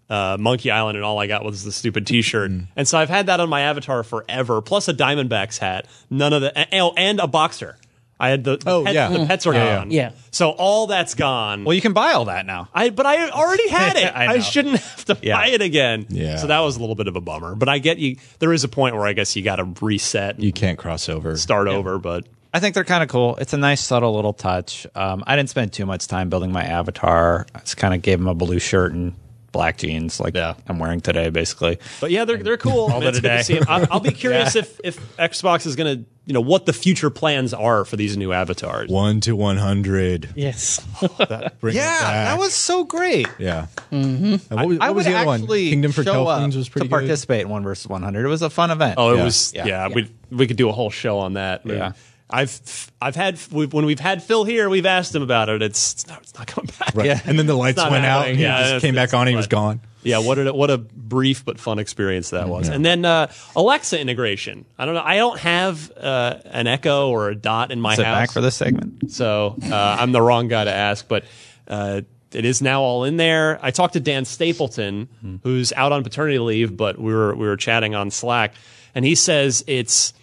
Uh, 0.08 0.36
Monkey 0.40 0.72
Island, 0.72 0.96
and 0.96 1.04
all 1.04 1.20
I 1.20 1.28
got 1.28 1.44
was 1.44 1.62
the 1.62 1.70
stupid 1.70 2.04
T-shirt, 2.04 2.50
Mm. 2.50 2.66
and 2.74 2.88
so 2.88 2.98
I've 2.98 3.08
had 3.08 3.26
that 3.26 3.38
on 3.38 3.48
my 3.48 3.60
avatar 3.60 4.02
forever. 4.02 4.60
Plus 4.60 4.88
a 4.88 4.92
Diamondbacks 4.92 5.58
hat, 5.58 5.86
none 6.10 6.32
of 6.32 6.40
the 6.42 6.58
and, 6.58 6.68
oh, 6.82 6.92
and 6.96 7.20
a 7.20 7.28
boxer. 7.28 7.78
I 8.20 8.28
had 8.28 8.44
the, 8.44 8.58
the 8.58 8.70
Oh, 8.70 8.84
pet- 8.84 8.94
yeah. 8.94 9.08
the 9.08 9.26
pets 9.26 9.46
are 9.46 9.54
Yeah, 9.54 9.64
yeah. 9.64 9.76
gone. 9.78 9.90
Yeah. 9.90 10.10
So 10.30 10.50
all 10.50 10.86
that's 10.86 11.14
gone. 11.14 11.64
Well, 11.64 11.74
you 11.74 11.80
can 11.80 11.92
buy 11.94 12.12
all 12.12 12.26
that 12.26 12.44
now. 12.46 12.68
I 12.74 12.90
but 12.90 13.06
I 13.06 13.30
already 13.30 13.68
had 13.68 13.96
it. 13.96 14.04
I 14.14 14.26
I, 14.26 14.36
know. 14.36 14.40
shouldn't 14.42 14.76
have 14.78 15.04
to 15.06 15.18
Yeah. 15.22 15.36
buy 15.36 15.46
it 15.48 15.62
again. 15.62 16.06
Yeah. 16.10 16.36
So 16.36 16.46
that 16.48 16.60
was 16.60 16.76
a 16.76 16.80
little 16.80 16.94
bit 16.94 17.08
of 17.08 17.16
a 17.16 17.20
bummer. 17.20 17.54
But 17.54 17.68
I 17.68 17.78
get 17.78 17.98
you. 17.98 18.16
There 18.38 18.52
is 18.52 18.62
a 18.62 18.68
point 18.68 18.94
where 18.94 19.06
I 19.06 19.14
guess 19.14 19.34
you 19.34 19.42
got 19.42 19.56
to 19.56 19.64
reset, 19.80 20.34
and 20.36 20.44
You 20.44 20.52
can't 20.52 20.78
cross 20.78 21.08
over. 21.08 21.36
start 21.36 21.66
over. 21.66 21.98
But 21.98 22.26
I 22.52 22.60
think 22.60 22.74
they're 22.74 22.84
kind 22.84 23.02
of 23.02 23.08
cool. 23.08 23.36
It's 23.36 23.52
a 23.52 23.56
nice, 23.56 23.80
subtle 23.80 24.14
little 24.14 24.32
touch. 24.34 24.86
Um, 24.94 25.24
I 25.26 25.36
didn't 25.36 25.48
spend 25.50 25.72
too 25.72 25.86
much 25.86 26.06
time 26.06 26.28
building 26.28 26.52
my 26.52 26.64
avatar. 26.64 27.46
I 27.54 27.60
just 27.60 27.76
kind 27.76 27.94
of 27.94 28.02
gave 28.02 28.20
him 28.20 28.26
a 28.28 28.34
blue 28.34 28.58
shirt 28.58 28.92
and 28.92 29.14
black 29.52 29.78
jeans, 29.78 30.20
like 30.20 30.34
Yeah. 30.34 30.54
I'm 30.68 30.78
wearing 30.78 31.00
today, 31.00 31.30
basically. 31.30 31.78
but 32.00 32.10
yeah, 32.10 32.24
they're 32.24 32.38
they're 32.42 32.56
cool. 32.56 32.90
All 32.92 33.02
It's 33.02 33.20
the 33.20 33.28
good 33.28 33.44
to 33.44 33.52
day. 33.54 33.60
I'll, 33.68 33.86
I'll 33.90 34.00
be 34.00 34.12
curious 34.24 34.56
if 34.56 34.80
if 34.84 35.16
Xbox 35.16 35.66
is 35.66 35.76
gonna 35.76 36.04
you 36.26 36.34
know 36.34 36.40
what 36.40 36.66
the 36.66 36.72
future 36.72 37.10
plans 37.10 37.52
are 37.52 37.84
for 37.84 37.96
these 37.96 38.16
new 38.16 38.32
avatars. 38.32 38.88
One 38.90 39.20
to 39.22 39.34
one 39.34 39.56
hundred. 39.56 40.28
yes. 40.36 40.78
Bring 41.60 41.74
it 41.74 41.78
Yeah, 41.78 42.00
that 42.00 42.38
was 42.38 42.54
so 42.54 42.84
great. 42.84 43.26
yeah. 43.38 43.66
Mm-hmm. 43.90 44.54
What 44.54 44.68
was, 44.68 44.78
I 44.80 44.86
what 44.90 44.94
was 44.96 45.06
would 45.06 45.12
the 45.12 45.16
other 45.18 45.26
one? 45.26 45.40
actually 45.40 45.70
Kingdom 45.70 45.92
for 45.92 46.04
show 46.04 46.26
up 46.26 46.42
was 46.54 46.68
pretty 46.68 46.86
to 46.86 46.88
good. 46.88 46.90
participate 46.90 47.40
in 47.42 47.48
one 47.48 47.62
versus 47.64 47.88
100. 47.88 48.24
It 48.24 48.28
was 48.28 48.42
a 48.42 48.50
fun 48.50 48.70
event. 48.70 48.94
Oh, 48.98 49.12
it 49.14 49.16
Yeah. 49.16 49.24
was 49.24 49.52
yeah. 49.54 49.66
Yeah. 49.66 49.88
We 49.88 50.10
we 50.30 50.46
could 50.46 50.56
do 50.56 50.68
a 50.68 50.72
whole 50.72 50.90
show 50.90 51.18
on 51.18 51.34
that. 51.34 51.66
Yeah. 51.66 51.92
I've 52.32 52.90
I've 53.00 53.16
had 53.16 53.38
we've, 53.50 53.72
when 53.72 53.84
we've 53.86 54.00
had 54.00 54.22
Phil 54.22 54.44
here, 54.44 54.68
we've 54.70 54.86
asked 54.86 55.14
him 55.14 55.22
about 55.22 55.48
it. 55.48 55.62
It's 55.62 55.92
it's 55.94 56.06
not, 56.06 56.20
it's 56.22 56.34
not 56.38 56.46
coming 56.46 56.70
back. 56.78 56.94
Right. 56.94 57.06
Yeah. 57.06 57.20
And 57.24 57.38
then 57.38 57.46
the 57.46 57.54
lights 57.54 57.76
not 57.78 57.90
went 57.90 58.04
out. 58.06 58.28
And 58.28 58.36
he 58.36 58.42
Yeah, 58.44 58.70
just 58.70 58.82
came 58.84 58.94
back 58.94 59.12
on. 59.14 59.22
and 59.22 59.30
He 59.30 59.36
was 59.36 59.46
gone. 59.46 59.80
Yeah, 60.02 60.18
what 60.18 60.38
a 60.38 60.52
what 60.52 60.70
a 60.70 60.78
brief 60.78 61.44
but 61.44 61.58
fun 61.60 61.78
experience 61.78 62.30
that 62.30 62.48
was. 62.48 62.68
And 62.68 62.84
then 62.84 63.04
uh, 63.04 63.30
Alexa 63.54 64.00
integration. 64.00 64.64
I 64.78 64.86
don't 64.86 64.94
know. 64.94 65.02
I 65.04 65.16
don't 65.16 65.38
have 65.40 65.92
uh, 65.96 66.38
an 66.46 66.66
Echo 66.66 67.10
or 67.10 67.28
a 67.28 67.34
Dot 67.34 67.70
in 67.70 67.80
my 67.82 67.96
Sit 67.96 68.06
house, 68.06 68.16
back 68.18 68.30
for 68.32 68.40
this 68.40 68.56
segment. 68.56 69.12
so 69.12 69.56
uh, 69.62 69.96
I'm 70.00 70.12
the 70.12 70.22
wrong 70.22 70.48
guy 70.48 70.64
to 70.64 70.72
ask. 70.72 71.06
But 71.06 71.24
uh, 71.68 72.00
it 72.32 72.44
is 72.46 72.62
now 72.62 72.80
all 72.80 73.04
in 73.04 73.18
there. 73.18 73.58
I 73.60 73.72
talked 73.72 73.92
to 73.92 74.00
Dan 74.00 74.24
Stapleton, 74.24 75.40
who's 75.42 75.72
out 75.74 75.92
on 75.92 76.02
paternity 76.02 76.38
leave, 76.38 76.74
but 76.76 76.98
we 76.98 77.12
were 77.12 77.34
we 77.34 77.46
were 77.46 77.56
chatting 77.58 77.94
on 77.94 78.10
Slack, 78.10 78.54
and 78.94 79.04
he 79.04 79.14
says 79.14 79.64
it's 79.66 80.14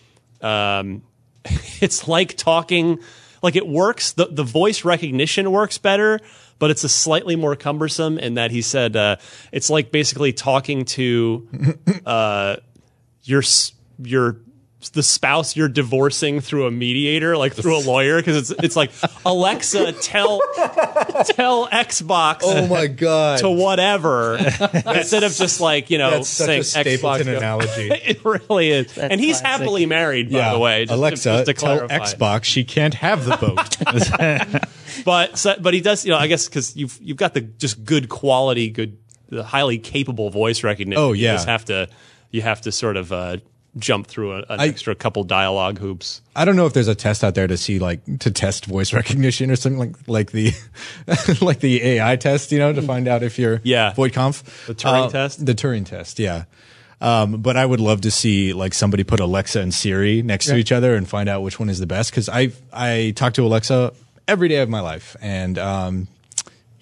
um, 0.42 1.04
it's 1.82 2.08
like 2.08 2.36
talking 2.38 3.00
like 3.42 3.56
it 3.56 3.68
works 3.68 4.14
the 4.14 4.28
the 4.28 4.44
voice 4.44 4.84
recognition 4.84 5.52
works 5.52 5.78
better 5.78 6.20
but 6.60 6.72
it's 6.72 6.84
a 6.84 6.90
slightly 6.90 7.36
more 7.36 7.56
cumbersome 7.56 8.18
in 8.18 8.36
that 8.36 8.52
he 8.52 8.62
said 8.62 8.96
uh, 8.96 9.16
it's 9.52 9.70
like 9.70 9.92
basically 9.92 10.34
talking 10.34 10.86
to 10.86 11.48
uh, 12.06 12.56
your 13.24 13.44
your 14.00 14.38
the 14.94 15.02
spouse 15.02 15.56
you're 15.56 15.68
divorcing 15.68 16.40
through 16.40 16.68
a 16.68 16.72
mediator 16.72 17.36
like 17.36 17.54
through 17.54 17.78
a 17.78 17.82
lawyer 17.82 18.18
because 18.18 18.52
it's 18.52 18.64
it's 18.64 18.76
like 18.76 18.92
Alexa 19.26 19.92
tell 19.94 20.40
tell 21.26 21.68
Xbox 21.68 22.42
Oh 22.44 22.68
my 22.68 22.86
god. 22.86 23.40
to 23.40 23.50
whatever 23.50 24.36
instead 24.38 25.24
of 25.24 25.34
just 25.34 25.60
like 25.60 25.90
you 25.90 25.98
know 25.98 26.12
That's 26.12 26.30
such 26.30 26.64
saying 26.64 26.86
a 26.86 26.98
Xbox 27.00 27.22
analogy. 27.22 27.90
it 27.92 28.24
really 28.24 28.70
is 28.70 28.96
and 29.00 29.20
he's 29.20 29.40
classic. 29.42 29.60
happily 29.62 29.86
married 29.88 30.32
by 30.32 30.54
the 30.54 30.60
way 30.60 30.86
just 30.86 30.90
to- 30.92 30.96
Alexa, 30.96 31.30
just 31.30 31.46
to 31.48 31.54
tell 31.54 31.78
clarify. 31.88 31.98
Xbox 32.06 32.44
she 32.44 32.64
can't 32.64 32.94
have 32.94 33.26
the 33.26 33.36
boat. 33.38 34.64
but 35.06 35.38
so, 35.40 35.56
but 35.60 35.74
he 35.74 35.82
does 35.82 36.06
you 36.06 36.12
know 36.12 36.18
I 36.20 36.28
guess 36.28 36.48
because 36.48 36.76
you've 36.78 36.98
you've 37.02 37.18
got 37.18 37.34
the 37.34 37.42
just 37.42 37.84
good 37.84 38.10
quality 38.10 38.70
good 38.70 38.98
the 39.30 39.44
highly 39.44 39.80
capable 39.80 40.30
voice 40.30 40.64
recognition 40.64 41.02
Oh, 41.04 41.14
you 41.14 41.26
yeah. 41.26 41.34
just 41.34 41.48
have 41.48 41.66
to 41.66 41.90
you 42.32 42.44
have 42.44 42.62
to 42.62 42.72
sort 42.72 42.96
of 42.96 43.12
uh, 43.12 43.38
jump 43.80 44.08
through 44.08 44.34
a, 44.34 44.38
an 44.50 44.60
extra 44.60 44.96
couple 44.96 45.24
dialogue 45.24 45.78
hoops. 45.80 46.22
I 46.36 46.46
don't 46.46 46.56
know 46.56 46.66
if 46.66 46.74
there's 46.74 46.88
a 46.88 46.96
test 46.96 47.24
out 47.24 47.36
there 47.36 47.48
to 47.48 47.58
see 47.58 47.80
like 47.80 48.02
to 48.20 48.32
test 48.32 48.66
voice 48.66 48.94
recognition 49.02 49.50
or 49.52 49.56
something 49.56 49.80
like 49.80 49.96
like 50.08 50.32
the 50.32 50.52
like 51.42 51.60
the 51.60 51.84
AI 51.84 52.16
test, 52.16 52.52
you 52.52 52.60
know, 52.60 52.74
to 52.74 52.82
find 52.82 53.08
out 53.08 53.24
if 53.24 53.38
you're 53.40 53.62
Yeah. 53.64 53.94
void 53.94 54.14
conf 54.14 54.66
The 54.68 54.76
Turing 54.76 55.06
Uh, 55.08 55.10
test? 55.10 55.46
The 55.46 55.56
Turing 55.56 55.86
test, 55.86 56.20
yeah. 56.20 56.44
Um, 57.00 57.42
but 57.42 57.56
I 57.58 57.66
would 57.66 57.80
love 57.80 58.02
to 58.02 58.12
see 58.12 58.54
like 58.54 58.74
somebody 58.74 59.04
put 59.04 59.20
Alexa 59.20 59.60
and 59.62 59.72
Siri 59.74 60.24
next 60.24 60.48
to 60.48 60.56
each 60.56 60.72
other 60.72 60.96
and 60.96 61.08
find 61.08 61.30
out 61.30 61.44
which 61.44 61.60
one 61.60 61.70
is 61.70 61.80
the 61.80 61.86
best 61.86 62.10
because 62.10 62.28
I 62.28 62.52
I 62.74 63.14
talk 63.16 63.34
to 63.36 63.44
Alexa 63.44 63.94
every 64.28 64.48
day 64.50 64.58
of 64.62 64.70
my 64.70 64.80
life 64.80 65.16
and 65.22 65.60
um, 65.60 66.08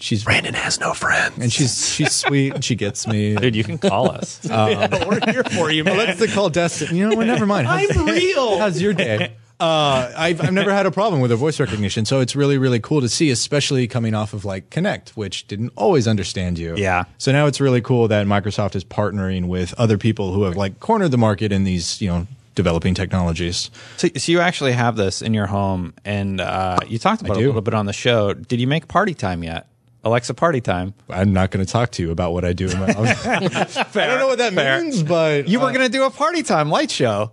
she's 0.06 0.24
Brandon 0.24 0.54
has 0.54 0.80
no 0.80 0.94
friends. 0.94 1.38
and 1.40 1.52
she's 1.52 1.90
she's 1.94 2.14
sweet 2.14 2.54
and 2.54 2.64
she 2.64 2.76
gets 2.76 3.08
me. 3.08 3.36
Dude, 3.42 3.56
you 3.56 3.64
can 3.64 3.78
call 3.78 4.12
us. 4.12 4.40
we're 4.46 5.20
here 5.32 5.44
for 5.44 5.72
you, 5.72 5.84
man. 5.84 5.98
Let's 5.98 6.34
call 6.34 6.50
Destin. 6.50 6.96
You 6.96 7.10
know, 7.10 7.16
what, 7.16 7.28
never 7.28 7.46
mind. 7.46 7.68
How's- 7.68 7.98
I'm 7.98 8.06
real. 8.06 8.58
How's 8.60 8.82
your 8.82 8.94
day? 8.94 9.36
Uh, 9.58 10.12
I've, 10.18 10.42
I've 10.42 10.52
never 10.52 10.74
had 10.74 10.86
a 10.86 10.92
problem 10.92 11.22
with 11.22 11.32
her 11.32 11.38
voice 11.38 11.62
recognition, 11.62 12.04
so 12.04 12.20
it's 12.20 12.36
really, 12.36 12.58
really 12.58 12.82
cool 12.82 13.00
to 13.00 13.08
see, 13.08 13.32
especially 13.32 13.88
coming 13.88 14.14
off 14.14 14.34
of 14.34 14.44
like 14.44 14.70
Kinect, 14.70 15.12
which 15.12 15.48
didn't 15.48 15.72
always 15.78 16.10
understand 16.10 16.60
you. 16.60 16.76
Yeah. 16.76 17.06
So 17.18 17.32
now 17.32 17.46
it's 17.46 17.62
really 17.62 17.80
cool 17.80 18.10
that 18.10 18.28
Microsoft 18.28 18.76
is 18.76 18.84
partnering 18.84 19.48
with 19.48 19.74
other 19.76 19.98
people 19.98 20.34
who 20.34 20.44
have 20.44 20.58
like 20.58 20.82
cornered 20.82 21.12
the 21.12 21.18
market 21.18 21.54
in 21.54 21.64
these, 21.64 22.02
you 22.02 22.10
know, 22.10 22.28
developing 22.56 22.96
technologies. 22.96 23.72
So, 23.96 24.10
so 24.18 24.30
you 24.32 24.42
actually 24.42 24.74
have 24.74 24.98
this 24.98 25.22
in 25.22 25.34
your 25.34 25.48
home, 25.48 25.94
and 26.04 26.42
uh, 26.42 26.80
you 26.86 27.00
talked 27.00 27.22
about 27.22 27.38
it 27.38 27.44
a 27.44 27.48
little 27.48 27.62
bit 27.62 27.74
on 27.74 27.86
the 27.86 27.94
show. 27.94 28.34
Did 28.34 28.60
you 28.60 28.68
make 28.68 28.90
party 28.90 29.14
time 29.14 29.42
yet? 29.42 29.68
Alexa, 30.06 30.36
party 30.36 30.62
time. 30.62 30.94
I'm 31.10 31.34
not 31.34 31.50
going 31.52 31.66
to 31.66 31.72
talk 31.72 31.92
to 31.94 32.04
you 32.04 32.12
about 32.12 32.32
what 32.32 32.46
I 32.46 32.54
do 32.54 32.70
in 32.70 32.80
my 32.80 32.94
house. 32.94 33.26
I 33.26 33.84
don't 34.08 34.20
know 34.20 34.28
what 34.28 34.38
that 34.38 34.54
means, 34.54 35.02
but 35.04 35.48
You 35.48 35.60
were 35.60 35.68
uh, 35.70 35.72
going 35.74 35.86
to 35.86 35.92
do 35.92 36.04
a 36.04 36.12
party 36.12 36.44
time 36.44 36.70
light 36.70 36.92
show. 36.92 37.32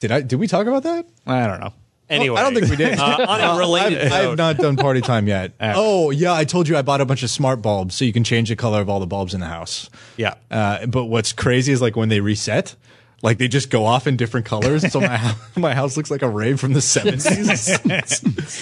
did 0.00 0.12
I? 0.12 0.20
Did 0.22 0.36
we 0.36 0.46
talk 0.46 0.66
about 0.68 0.84
that? 0.84 1.06
I 1.26 1.46
don't 1.46 1.60
know. 1.60 1.74
Anyway, 2.08 2.38
I 2.38 2.42
don't 2.44 2.54
think 2.54 2.70
we 2.70 2.76
did. 2.76 2.96
Uh, 3.06 3.26
on 3.28 3.40
a 3.40 3.58
related 3.58 3.98
I've, 4.12 4.30
I've 4.30 4.38
not 4.38 4.56
done 4.58 4.76
party 4.76 5.00
time 5.00 5.26
yet. 5.26 5.52
oh 5.60 6.10
yeah, 6.10 6.32
I 6.32 6.44
told 6.44 6.68
you 6.68 6.76
I 6.76 6.82
bought 6.82 7.00
a 7.00 7.04
bunch 7.04 7.22
of 7.24 7.30
smart 7.30 7.62
bulbs 7.62 7.96
so 7.96 8.04
you 8.04 8.12
can 8.12 8.22
change 8.24 8.48
the 8.48 8.56
color 8.56 8.80
of 8.80 8.88
all 8.88 9.00
the 9.00 9.06
bulbs 9.08 9.34
in 9.34 9.40
the 9.40 9.46
house. 9.46 9.90
Yeah. 10.16 10.34
Uh, 10.50 10.86
but 10.86 11.06
what's 11.06 11.32
crazy 11.32 11.72
is 11.72 11.82
like 11.82 11.96
when 11.96 12.08
they 12.08 12.20
reset, 12.20 12.76
like 13.22 13.38
they 13.38 13.48
just 13.48 13.70
go 13.70 13.84
off 13.84 14.06
in 14.06 14.16
different 14.16 14.46
colors. 14.46 14.90
so 14.92 15.00
my 15.00 15.16
house, 15.16 15.36
my 15.56 15.74
house 15.74 15.96
looks 15.96 16.10
like 16.10 16.22
a 16.22 16.28
rave 16.28 16.60
from 16.60 16.72
the 16.72 16.80
seventies. 16.80 17.68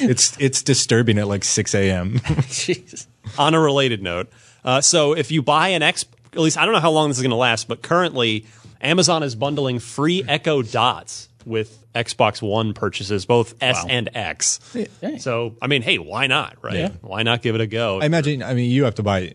it's 0.03 0.37
it's 0.41 0.63
disturbing 0.63 1.19
at 1.19 1.29
like 1.29 1.45
six 1.45 1.75
a.m. 1.75 2.19
Jeez. 2.19 3.07
on 3.39 3.55
a 3.55 3.61
related 3.61 4.03
note, 4.03 4.29
uh, 4.65 4.81
so 4.81 5.13
if 5.13 5.31
you 5.31 5.43
buy 5.43 5.69
an 5.69 5.83
X, 5.83 6.05
at 6.33 6.39
least 6.39 6.57
I 6.57 6.65
don't 6.65 6.75
know 6.75 6.81
how 6.81 6.91
long 6.93 7.09
this 7.09 7.19
is 7.19 7.23
going 7.23 7.31
to 7.31 7.37
last, 7.37 7.69
but 7.69 7.83
currently 7.83 8.47
Amazon 8.81 9.23
is 9.23 9.35
bundling 9.35 9.79
free 9.79 10.25
Echo 10.27 10.63
Dots 10.63 11.29
with 11.45 11.85
Xbox 11.95 12.43
One 12.43 12.75
purchases, 12.75 13.27
both 13.27 13.55
S 13.61 13.85
and 13.89 14.11
X. 14.15 14.61
So 15.19 15.57
I 15.61 15.67
mean, 15.67 15.83
hey, 15.83 15.99
why 15.99 16.27
not? 16.27 16.57
Right? 16.63 16.77
Yeah. 16.77 16.89
Why 17.01 17.23
not 17.23 17.43
give 17.43 17.55
it 17.55 17.61
a 17.61 17.67
go? 17.67 18.01
I 18.01 18.07
imagine. 18.07 18.43
I 18.43 18.55
mean, 18.55 18.71
you 18.71 18.85
have 18.85 18.97
to 18.97 19.03
buy. 19.03 19.35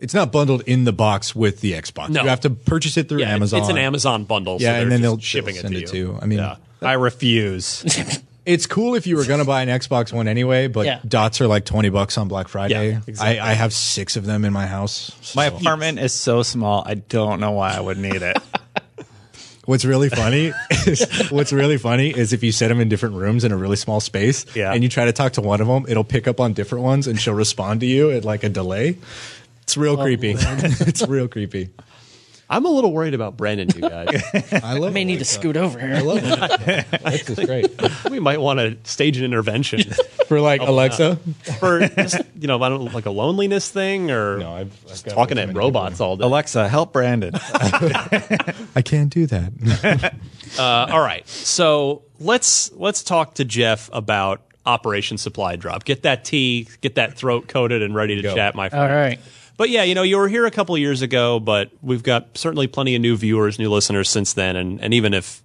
It's 0.00 0.14
not 0.14 0.32
bundled 0.32 0.62
in 0.62 0.84
the 0.84 0.92
box 0.92 1.34
with 1.36 1.60
the 1.60 1.72
Xbox. 1.72 2.08
No. 2.08 2.22
You 2.22 2.28
have 2.28 2.40
to 2.40 2.50
purchase 2.50 2.96
it 2.96 3.08
through 3.08 3.20
yeah, 3.20 3.34
Amazon. 3.34 3.60
It's 3.60 3.68
an 3.68 3.78
Amazon 3.78 4.24
bundle. 4.24 4.56
Yeah, 4.60 4.72
they're 4.72 4.82
and 4.82 4.92
then 4.92 5.02
they'll 5.02 5.18
shipping 5.18 5.54
they'll 5.56 5.66
it 5.66 5.68
send 5.68 5.74
to 5.74 5.78
it 5.78 5.82
you. 5.82 5.86
to 5.88 5.96
you. 6.14 6.18
I 6.20 6.26
mean, 6.26 6.38
Yeah. 6.38 6.56
I 6.82 6.94
refuse. 6.94 7.84
It's 8.46 8.64
cool 8.66 8.94
if 8.94 9.06
you 9.06 9.16
were 9.16 9.26
going 9.26 9.38
to 9.40 9.44
buy 9.46 9.62
an 9.62 9.68
Xbox 9.68 10.14
One 10.14 10.26
anyway, 10.26 10.66
but 10.66 10.86
Yeah. 10.86 11.00
dots 11.06 11.42
are 11.42 11.46
like 11.46 11.66
20 11.66 11.90
bucks 11.90 12.16
on 12.16 12.26
Black 12.26 12.48
Friday. 12.48 12.92
Yeah, 12.92 13.00
exactly. 13.06 13.38
I, 13.38 13.50
I 13.50 13.52
have 13.52 13.72
six 13.72 14.16
of 14.16 14.24
them 14.24 14.46
in 14.46 14.52
my 14.52 14.66
house. 14.66 15.34
My 15.36 15.44
apartment 15.44 15.98
is 16.00 16.14
so 16.14 16.42
small. 16.42 16.82
I 16.84 16.94
don't 16.94 17.38
know 17.38 17.52
why 17.52 17.74
I 17.76 17.80
would 17.80 17.98
need 17.98 18.22
it. 18.22 18.38
What's 19.66 19.84
really 19.84 20.08
funny 20.08 20.52
is 20.86 21.06
what's 21.30 21.52
really 21.52 21.76
funny 21.76 22.08
is 22.10 22.32
if 22.32 22.42
you 22.42 22.50
set 22.50 22.68
them 22.68 22.80
in 22.80 22.88
different 22.88 23.14
rooms 23.14 23.44
in 23.44 23.52
a 23.52 23.56
really 23.56 23.76
small 23.76 24.00
space 24.00 24.44
Yeah. 24.56 24.72
and 24.72 24.82
you 24.82 24.88
try 24.88 25.04
to 25.04 25.12
talk 25.12 25.34
to 25.34 25.42
one 25.42 25.60
of 25.60 25.68
them, 25.68 25.84
it'll 25.86 26.02
pick 26.02 26.26
up 26.26 26.40
on 26.40 26.54
different 26.54 26.82
ones 26.82 27.06
and 27.06 27.20
she'll 27.20 27.34
respond 27.34 27.80
to 27.80 27.86
you 27.86 28.10
at 28.10 28.24
like 28.24 28.42
a 28.42 28.48
delay. 28.48 28.96
It's 29.70 29.76
real 29.76 29.96
creepy. 29.96 30.34
it's 30.36 31.06
real 31.06 31.28
creepy. 31.28 31.68
I'm 32.52 32.64
a 32.64 32.68
little 32.68 32.92
worried 32.92 33.14
about 33.14 33.36
Brandon, 33.36 33.68
you 33.72 33.80
guys. 33.88 34.08
I 34.64 34.72
love 34.74 34.90
I 34.90 34.94
may 34.94 35.04
need 35.04 35.18
to 35.18 35.18
Alexa. 35.20 35.34
scoot 35.34 35.56
over 35.56 35.78
I 35.78 35.86
here. 35.86 36.00
love 36.00 36.18
it. 36.24 36.86
This 37.04 37.30
is 37.30 37.46
great. 37.46 38.10
we 38.10 38.18
might 38.18 38.40
want 38.40 38.58
to 38.58 38.76
stage 38.90 39.16
an 39.18 39.24
intervention 39.24 39.82
For 40.26 40.40
like 40.40 40.60
Alexa. 40.60 41.14
for 41.60 41.86
just 41.86 42.20
you 42.40 42.48
know, 42.48 42.60
I 42.60 42.68
don't 42.68 42.92
like 42.92 43.06
a 43.06 43.10
loneliness 43.10 43.70
thing 43.70 44.10
or 44.10 44.38
No, 44.38 44.52
I've, 44.52 44.76
I've 44.90 45.04
got 45.04 45.14
talking 45.14 45.36
way 45.36 45.42
at 45.44 45.46
too 45.46 45.52
many 45.52 45.58
robots 45.60 46.00
all 46.00 46.16
day. 46.16 46.24
Alexa, 46.24 46.68
help 46.68 46.92
Brandon. 46.92 47.30
I 47.34 48.82
can't 48.84 49.10
do 49.12 49.26
that. 49.26 50.14
Uh, 50.58 50.62
all 50.92 51.00
right, 51.00 51.28
so 51.28 52.02
let's 52.18 52.72
let's 52.72 53.04
talk 53.04 53.34
to 53.34 53.44
Jeff 53.44 53.88
about 53.92 54.42
Operation 54.66 55.18
Supply 55.18 55.54
Drop. 55.54 55.84
Get 55.84 56.02
that 56.02 56.24
tea, 56.24 56.66
get 56.80 56.96
that 56.96 57.16
throat 57.16 57.46
coated 57.46 57.82
and 57.82 57.94
ready 57.94 58.16
to 58.16 58.22
Go. 58.22 58.34
chat, 58.34 58.56
my 58.56 58.68
friend. 58.68 58.90
All 58.90 58.96
right. 58.98 59.20
But 59.60 59.68
yeah, 59.68 59.82
you 59.82 59.94
know, 59.94 60.02
you 60.02 60.16
were 60.16 60.26
here 60.26 60.46
a 60.46 60.50
couple 60.50 60.78
years 60.78 61.02
ago, 61.02 61.38
but 61.38 61.70
we've 61.82 62.02
got 62.02 62.38
certainly 62.38 62.66
plenty 62.66 62.94
of 62.94 63.02
new 63.02 63.14
viewers, 63.14 63.58
new 63.58 63.68
listeners 63.68 64.08
since 64.08 64.32
then. 64.32 64.56
And, 64.56 64.80
and 64.80 64.94
even 64.94 65.12
if 65.12 65.42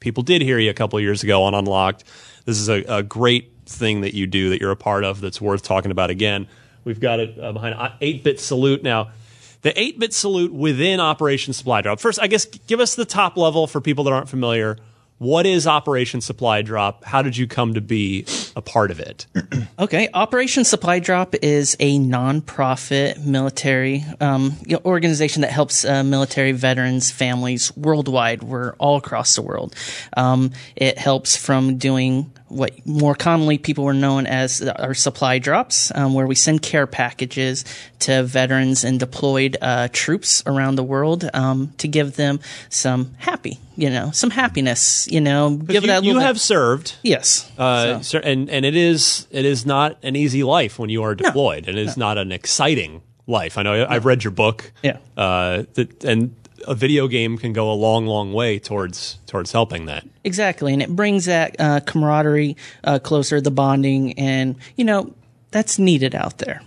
people 0.00 0.24
did 0.24 0.42
hear 0.42 0.58
you 0.58 0.68
a 0.68 0.74
couple 0.74 0.98
years 0.98 1.22
ago 1.22 1.44
on 1.44 1.54
Unlocked, 1.54 2.02
this 2.44 2.58
is 2.58 2.68
a, 2.68 2.82
a 2.88 3.04
great 3.04 3.52
thing 3.66 4.00
that 4.00 4.14
you 4.14 4.26
do 4.26 4.50
that 4.50 4.60
you're 4.60 4.72
a 4.72 4.76
part 4.76 5.04
of 5.04 5.20
that's 5.20 5.40
worth 5.40 5.62
talking 5.62 5.92
about 5.92 6.10
again. 6.10 6.48
We've 6.82 6.98
got 6.98 7.20
it 7.20 7.38
uh, 7.38 7.52
behind 7.52 7.76
8 8.00 8.24
bit 8.24 8.40
salute. 8.40 8.82
Now, 8.82 9.12
the 9.60 9.80
8 9.80 10.00
bit 10.00 10.12
salute 10.12 10.52
within 10.52 10.98
Operation 10.98 11.52
Supply 11.52 11.82
Drop. 11.82 12.00
First, 12.00 12.20
I 12.20 12.26
guess 12.26 12.46
give 12.46 12.80
us 12.80 12.96
the 12.96 13.04
top 13.04 13.36
level 13.36 13.68
for 13.68 13.80
people 13.80 14.02
that 14.02 14.12
aren't 14.12 14.28
familiar. 14.28 14.76
What 15.18 15.46
is 15.46 15.68
Operation 15.68 16.20
Supply 16.20 16.62
Drop? 16.62 17.04
How 17.04 17.22
did 17.22 17.36
you 17.36 17.46
come 17.46 17.74
to 17.74 17.80
be 17.80 18.24
a 18.56 18.60
part 18.62 18.90
of 18.90 19.00
it? 19.00 19.26
Okay, 19.78 20.08
Operation 20.14 20.64
Supply 20.64 21.00
Drop 21.00 21.34
is 21.42 21.76
a 21.80 21.98
nonprofit 21.98 23.24
military 23.24 24.04
um, 24.20 24.56
you 24.66 24.76
know, 24.76 24.82
organization 24.84 25.42
that 25.42 25.50
helps 25.50 25.84
uh, 25.84 26.02
military 26.04 26.52
veterans 26.52 27.10
families 27.10 27.74
worldwide. 27.76 28.42
We're 28.42 28.74
all 28.74 28.96
across 28.96 29.34
the 29.34 29.42
world. 29.42 29.74
Um, 30.16 30.52
it 30.76 30.98
helps 30.98 31.36
from 31.36 31.78
doing 31.78 32.30
what 32.48 32.86
more 32.86 33.14
commonly 33.14 33.56
people 33.56 33.82
were 33.84 33.94
known 33.94 34.26
as 34.26 34.60
our 34.62 34.92
supply 34.92 35.38
drops, 35.38 35.90
um, 35.94 36.12
where 36.12 36.26
we 36.26 36.34
send 36.34 36.60
care 36.60 36.86
packages 36.86 37.64
to 38.00 38.22
veterans 38.24 38.84
and 38.84 39.00
deployed 39.00 39.56
uh, 39.62 39.88
troops 39.90 40.42
around 40.46 40.74
the 40.74 40.82
world 40.84 41.28
um, 41.32 41.72
to 41.78 41.88
give 41.88 42.16
them 42.16 42.40
some 42.68 43.14
happy, 43.16 43.58
you 43.74 43.88
know, 43.88 44.10
some 44.10 44.28
happiness, 44.28 45.08
you 45.10 45.20
know, 45.20 45.56
give 45.56 45.84
you, 45.84 45.88
that 45.88 46.04
you 46.04 46.18
have 46.18 46.38
served. 46.38 46.94
yes, 47.02 47.50
Uh, 47.56 48.00
So- 48.00 48.02
sir, 48.02 48.18
and 48.42 48.50
and 48.50 48.64
it 48.64 48.76
is 48.76 49.26
it 49.30 49.44
is 49.44 49.64
not 49.66 49.98
an 50.02 50.16
easy 50.16 50.42
life 50.42 50.78
when 50.78 50.90
you 50.90 51.02
are 51.02 51.14
deployed, 51.14 51.68
and 51.68 51.78
it 51.78 51.86
is 51.86 51.96
not 51.96 52.18
an 52.18 52.32
exciting 52.32 53.02
life. 53.26 53.56
I 53.58 53.62
know 53.62 53.86
I've 53.88 54.04
read 54.04 54.24
your 54.24 54.30
book, 54.32 54.72
Yeah. 54.82 54.98
uh, 55.16 55.64
that, 55.74 56.04
and 56.04 56.34
a 56.66 56.74
video 56.74 57.08
game 57.08 57.38
can 57.38 57.52
go 57.52 57.70
a 57.72 57.74
long, 57.74 58.06
long 58.06 58.32
way 58.32 58.58
towards 58.58 59.18
towards 59.26 59.52
helping 59.52 59.86
that. 59.86 60.04
Exactly, 60.24 60.72
and 60.72 60.82
it 60.82 60.90
brings 60.94 61.24
that 61.26 61.56
uh, 61.58 61.80
camaraderie 61.80 62.56
uh, 62.84 62.98
closer, 62.98 63.40
the 63.40 63.50
bonding, 63.50 64.18
and 64.18 64.56
you 64.76 64.84
know 64.84 65.12
that's 65.50 65.78
needed 65.78 66.14
out 66.14 66.38
there. 66.38 66.62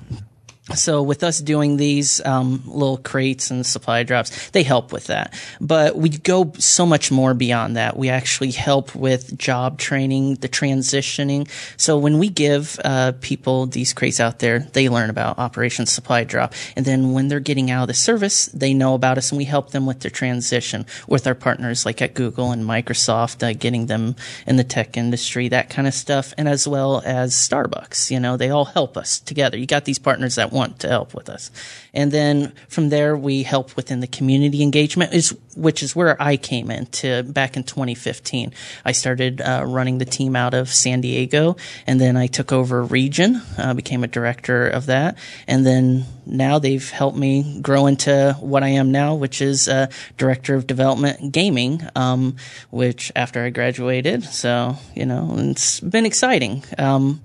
So 0.73 1.03
with 1.03 1.23
us 1.23 1.39
doing 1.39 1.77
these 1.77 2.25
um, 2.25 2.63
little 2.65 2.97
crates 2.97 3.51
and 3.51 3.63
supply 3.63 4.01
drops, 4.01 4.49
they 4.49 4.63
help 4.63 4.91
with 4.91 5.07
that. 5.07 5.39
But 5.61 5.95
we 5.95 6.09
go 6.09 6.53
so 6.57 6.87
much 6.87 7.11
more 7.11 7.35
beyond 7.35 7.75
that. 7.75 7.97
We 7.97 8.09
actually 8.09 8.49
help 8.49 8.95
with 8.95 9.37
job 9.37 9.77
training, 9.77 10.35
the 10.35 10.49
transitioning. 10.49 11.47
So 11.77 11.99
when 11.99 12.17
we 12.17 12.29
give 12.29 12.79
uh, 12.83 13.11
people 13.21 13.67
these 13.67 13.93
crates 13.93 14.19
out 14.19 14.39
there, 14.39 14.59
they 14.73 14.89
learn 14.89 15.11
about 15.11 15.37
Operation 15.37 15.85
Supply 15.85 16.23
Drop, 16.23 16.53
and 16.75 16.83
then 16.83 17.11
when 17.13 17.27
they're 17.27 17.39
getting 17.39 17.69
out 17.69 17.83
of 17.83 17.87
the 17.87 17.93
service, 17.93 18.47
they 18.47 18.73
know 18.73 18.95
about 18.95 19.19
us, 19.19 19.31
and 19.31 19.37
we 19.37 19.45
help 19.45 19.69
them 19.69 19.85
with 19.85 19.99
their 19.99 20.09
transition 20.09 20.87
with 21.07 21.27
our 21.27 21.35
partners 21.35 21.85
like 21.85 22.01
at 22.01 22.15
Google 22.15 22.51
and 22.51 22.63
Microsoft, 22.63 23.47
uh, 23.47 23.53
getting 23.53 23.85
them 23.85 24.15
in 24.47 24.55
the 24.55 24.63
tech 24.63 24.97
industry, 24.97 25.47
that 25.49 25.69
kind 25.69 25.87
of 25.87 25.93
stuff, 25.93 26.33
and 26.39 26.49
as 26.49 26.67
well 26.67 27.03
as 27.05 27.35
Starbucks. 27.35 28.09
You 28.09 28.19
know, 28.19 28.35
they 28.35 28.49
all 28.49 28.65
help 28.65 28.97
us 28.97 29.19
together. 29.19 29.59
You 29.59 29.67
got 29.67 29.85
these 29.85 29.99
partners 29.99 30.35
that 30.35 30.54
want 30.55 30.79
to 30.79 30.87
help 30.87 31.13
with 31.13 31.29
us. 31.29 31.51
And 31.93 32.11
then 32.11 32.53
from 32.67 32.89
there, 32.89 33.15
we 33.15 33.43
help 33.43 33.75
within 33.75 33.99
the 33.99 34.07
community 34.07 34.63
engagement, 34.63 35.13
is, 35.13 35.37
which 35.55 35.83
is 35.83 35.95
where 35.95 36.19
I 36.21 36.37
came 36.37 36.71
into 36.71 37.23
back 37.23 37.55
in 37.55 37.63
2015. 37.63 38.53
I 38.83 38.91
started 38.93 39.41
uh, 39.41 39.63
running 39.67 39.99
the 39.99 40.05
team 40.05 40.35
out 40.35 40.53
of 40.53 40.69
San 40.69 41.01
Diego, 41.01 41.57
and 41.85 42.01
then 42.01 42.17
I 42.17 42.27
took 42.27 42.51
over 42.51 42.81
region, 42.81 43.41
uh, 43.57 43.73
became 43.73 44.03
a 44.03 44.07
director 44.07 44.67
of 44.67 44.87
that, 44.87 45.17
and 45.47 45.65
then 45.65 46.05
now 46.25 46.57
they've 46.57 46.89
helped 46.89 47.17
me 47.17 47.59
grow 47.61 47.85
into 47.85 48.35
what 48.39 48.63
I 48.63 48.69
am 48.69 48.91
now, 48.91 49.15
which 49.15 49.41
is 49.41 49.67
uh, 49.67 49.87
director 50.17 50.55
of 50.55 50.65
development 50.65 51.31
gaming, 51.31 51.81
um, 51.95 52.37
which 52.71 53.11
after 53.15 53.43
I 53.43 53.49
graduated, 53.49 54.23
so 54.23 54.77
you 54.95 55.05
know, 55.05 55.35
it's 55.37 55.79
been 55.79 56.05
exciting. 56.05 56.63
Um, 56.77 57.21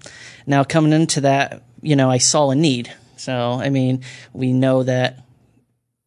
now 0.46 0.64
coming 0.64 0.92
into 0.92 1.22
that, 1.22 1.62
you 1.82 1.96
know, 1.96 2.10
I 2.10 2.18
saw 2.18 2.50
a 2.50 2.54
need. 2.54 2.92
So 3.20 3.60
I 3.60 3.70
mean, 3.70 4.02
we 4.32 4.52
know 4.52 4.82
that 4.82 5.24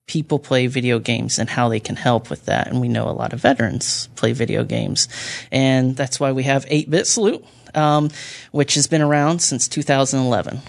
people 0.08 0.38
play 0.38 0.68
video 0.68 1.00
games 1.00 1.40
and 1.40 1.50
how 1.50 1.70
they 1.70 1.80
can 1.80 1.96
help 1.96 2.30
with 2.30 2.46
that. 2.46 2.68
And 2.68 2.82
we 2.82 2.90
know 2.90 3.08
a 3.08 3.12
lot 3.12 3.34
of 3.34 3.40
veterans 3.40 4.10
play 4.16 4.34
video 4.34 4.64
games. 4.64 5.08
And 5.52 5.96
that's 5.96 6.20
why 6.20 6.34
we 6.34 6.44
have 6.44 6.66
8 6.68 6.90
Bit 6.90 7.08
Salute, 7.08 7.46
um, 7.74 8.10
which 8.52 8.76
has 8.76 8.88
been 8.88 9.02
around 9.02 9.40
since 9.40 9.68
2011. 9.68 10.62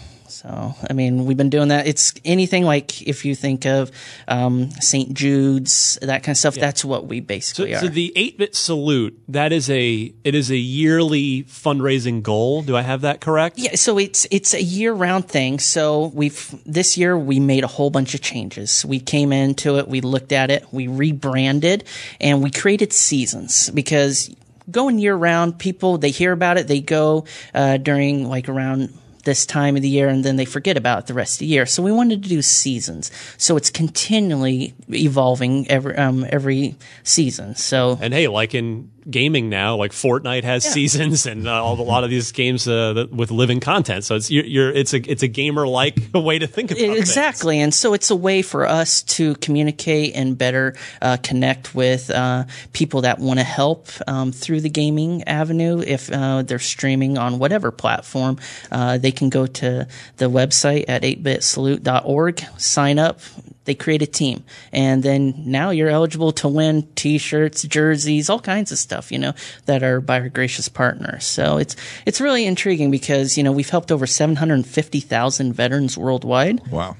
So, 0.45 0.75
I 0.91 0.93
mean, 0.93 1.25
we've 1.25 1.39
been 1.39 1.49
doing 1.49 1.69
that. 1.69 1.87
It's 1.87 2.13
anything 2.23 2.65
like 2.65 3.01
if 3.01 3.25
you 3.25 3.35
think 3.35 3.65
of 3.65 3.91
um, 4.29 4.71
St. 4.73 5.15
Jude's, 5.15 5.99
that 6.03 6.23
kind 6.23 6.35
of 6.35 6.37
stuff. 6.37 6.55
That's 6.57 6.85
what 6.85 7.07
we 7.07 7.21
So, 7.21 7.25
basically 7.25 7.75
so 7.77 7.87
are. 7.87 7.89
the 7.89 8.13
eight 8.15 8.37
bit 8.37 8.55
salute 8.55 9.19
that 9.29 9.53
is 9.53 9.71
a 9.71 10.13
it 10.23 10.35
is 10.35 10.51
a 10.51 10.57
yearly 10.57 11.45
fundraising 11.45 12.23
goal. 12.23 12.61
Do 12.61 12.77
I 12.77 12.83
have 12.83 13.01
that 13.01 13.23
correct? 13.23 13.59
Yeah, 13.59 13.77
so 13.77 13.97
it's 13.97 14.27
it's 14.31 14.53
a 14.53 14.63
year 14.63 14.93
round 14.93 15.29
thing. 15.29 15.59
So 15.59 16.09
we've 16.15 16.55
this 16.67 16.99
year 16.99 17.19
we 17.19 17.41
made 17.41 17.65
a 17.65 17.69
whole 17.69 17.89
bunch 17.89 18.15
of 18.15 18.21
changes. 18.21 18.85
We 18.85 19.01
came 19.01 19.33
into 19.33 19.79
it, 19.79 19.89
we 19.89 20.03
looked 20.03 20.33
at 20.33 20.51
it, 20.51 20.67
we 20.71 20.89
rebranded, 20.89 21.85
and 22.21 22.43
we 22.43 22.51
created 22.51 22.93
seasons 22.93 23.71
because 23.71 24.35
going 24.71 24.99
year 24.99 25.17
round, 25.17 25.59
people 25.59 25.97
they 25.97 26.11
hear 26.11 26.33
about 26.33 26.59
it, 26.59 26.69
they 26.69 26.83
go 26.83 27.25
uh, 27.55 27.79
during 27.79 28.29
like 28.29 28.51
around 28.51 28.93
this 29.25 29.47
time 29.47 29.77
of 29.77 29.83
the 29.83 29.89
year 29.89 30.09
and 30.09 30.25
then 30.25 30.37
they 30.37 30.45
forget 30.45 30.77
about 30.77 31.01
it 31.01 31.07
the 31.07 31.15
rest 31.15 31.37
of 31.37 31.39
the 31.41 31.47
year. 31.47 31.67
So 31.67 31.83
we 31.83 31.93
wanted 31.93 32.23
to 32.23 32.29
do 32.29 32.43
seasons. 32.43 33.11
So 33.37 33.57
it's 33.57 33.71
continually 33.71 34.75
evolving 34.89 35.71
every 35.71 35.97
um, 35.97 36.27
every 36.29 36.77
season. 37.03 37.55
So 37.55 37.99
And 38.01 38.15
hey, 38.15 38.29
like 38.29 38.55
in 38.55 38.91
gaming 39.09 39.49
now, 39.49 39.77
like 39.77 39.93
Fortnite 39.93 40.45
has 40.45 40.65
seasons, 40.65 41.27
and 41.27 41.47
uh, 41.47 41.63
all, 41.63 41.81
a 41.81 41.83
lot 41.83 42.05
of 42.05 42.11
these 42.11 42.33
games 42.33 42.67
uh, 42.67 42.93
that, 42.95 43.13
with 43.13 43.31
living 43.31 43.61
content. 43.61 44.05
So 44.05 44.17
it's 44.17 44.31
you're, 44.31 44.45
you're 44.45 44.71
it's 44.71 44.95
a 44.95 45.11
it's 45.11 45.23
a 45.23 45.29
gamer 45.29 45.67
like 45.67 45.99
way 46.15 46.39
to 46.39 46.47
think 46.47 46.71
about 46.71 46.81
it. 46.81 46.99
Exactly. 46.99 47.61
And 47.61 47.73
so 47.75 47.95
it's 47.95 48.11
a 48.11 48.17
way 48.17 48.43
for 48.43 48.67
us 48.67 49.03
to 49.03 49.35
communicate 49.37 50.15
and 50.15 50.37
better 50.37 50.75
uh, 51.03 51.17
connect 51.23 51.75
with 51.75 52.11
uh, 52.11 52.45
people 52.73 53.03
that 53.03 53.19
want 53.19 53.39
to 53.39 53.45
help 53.45 53.89
um, 54.07 54.33
through 54.33 54.61
the 54.61 54.71
gaming 54.71 55.23
avenue. 55.25 55.83
If 55.85 56.11
uh, 56.11 56.43
they're 56.43 56.59
streaming 56.59 57.19
on 57.19 57.39
whatever 57.39 57.71
platform, 57.71 58.39
uh, 58.71 58.99
they 58.99 59.13
can 59.13 59.29
go 59.29 59.47
to 59.47 59.87
the 60.17 60.31
website 60.31 60.85
at 60.89 61.03
8bitsalute.org, 61.03 62.41
sign 62.59 62.99
up. 62.99 63.21
They 63.65 63.75
create 63.75 64.03
a 64.03 64.07
team, 64.07 64.45
and 64.73 65.03
then 65.03 65.35
now 65.47 65.71
you're 65.71 65.89
eligible 65.89 66.33
to 66.33 66.49
win 66.49 66.87
T-shirts, 66.97 67.63
jerseys, 67.63 68.29
all 68.29 68.39
kinds 68.39 68.73
of 68.73 68.79
stuff, 68.79 68.94
you 69.11 69.19
know, 69.19 69.33
that 69.67 69.83
are 69.83 70.01
by 70.01 70.21
our 70.21 70.29
gracious 70.29 70.69
partners. 70.69 71.25
So 71.25 71.57
it's 71.59 71.77
it's 72.07 72.21
really 72.21 72.45
intriguing 72.47 72.91
because 72.91 73.37
you 73.37 73.43
know 73.45 73.53
we've 73.53 73.71
helped 73.71 73.91
over 73.93 74.07
750,000 74.07 75.53
veterans 75.53 75.97
worldwide 75.99 76.61
Wow. 76.71 76.97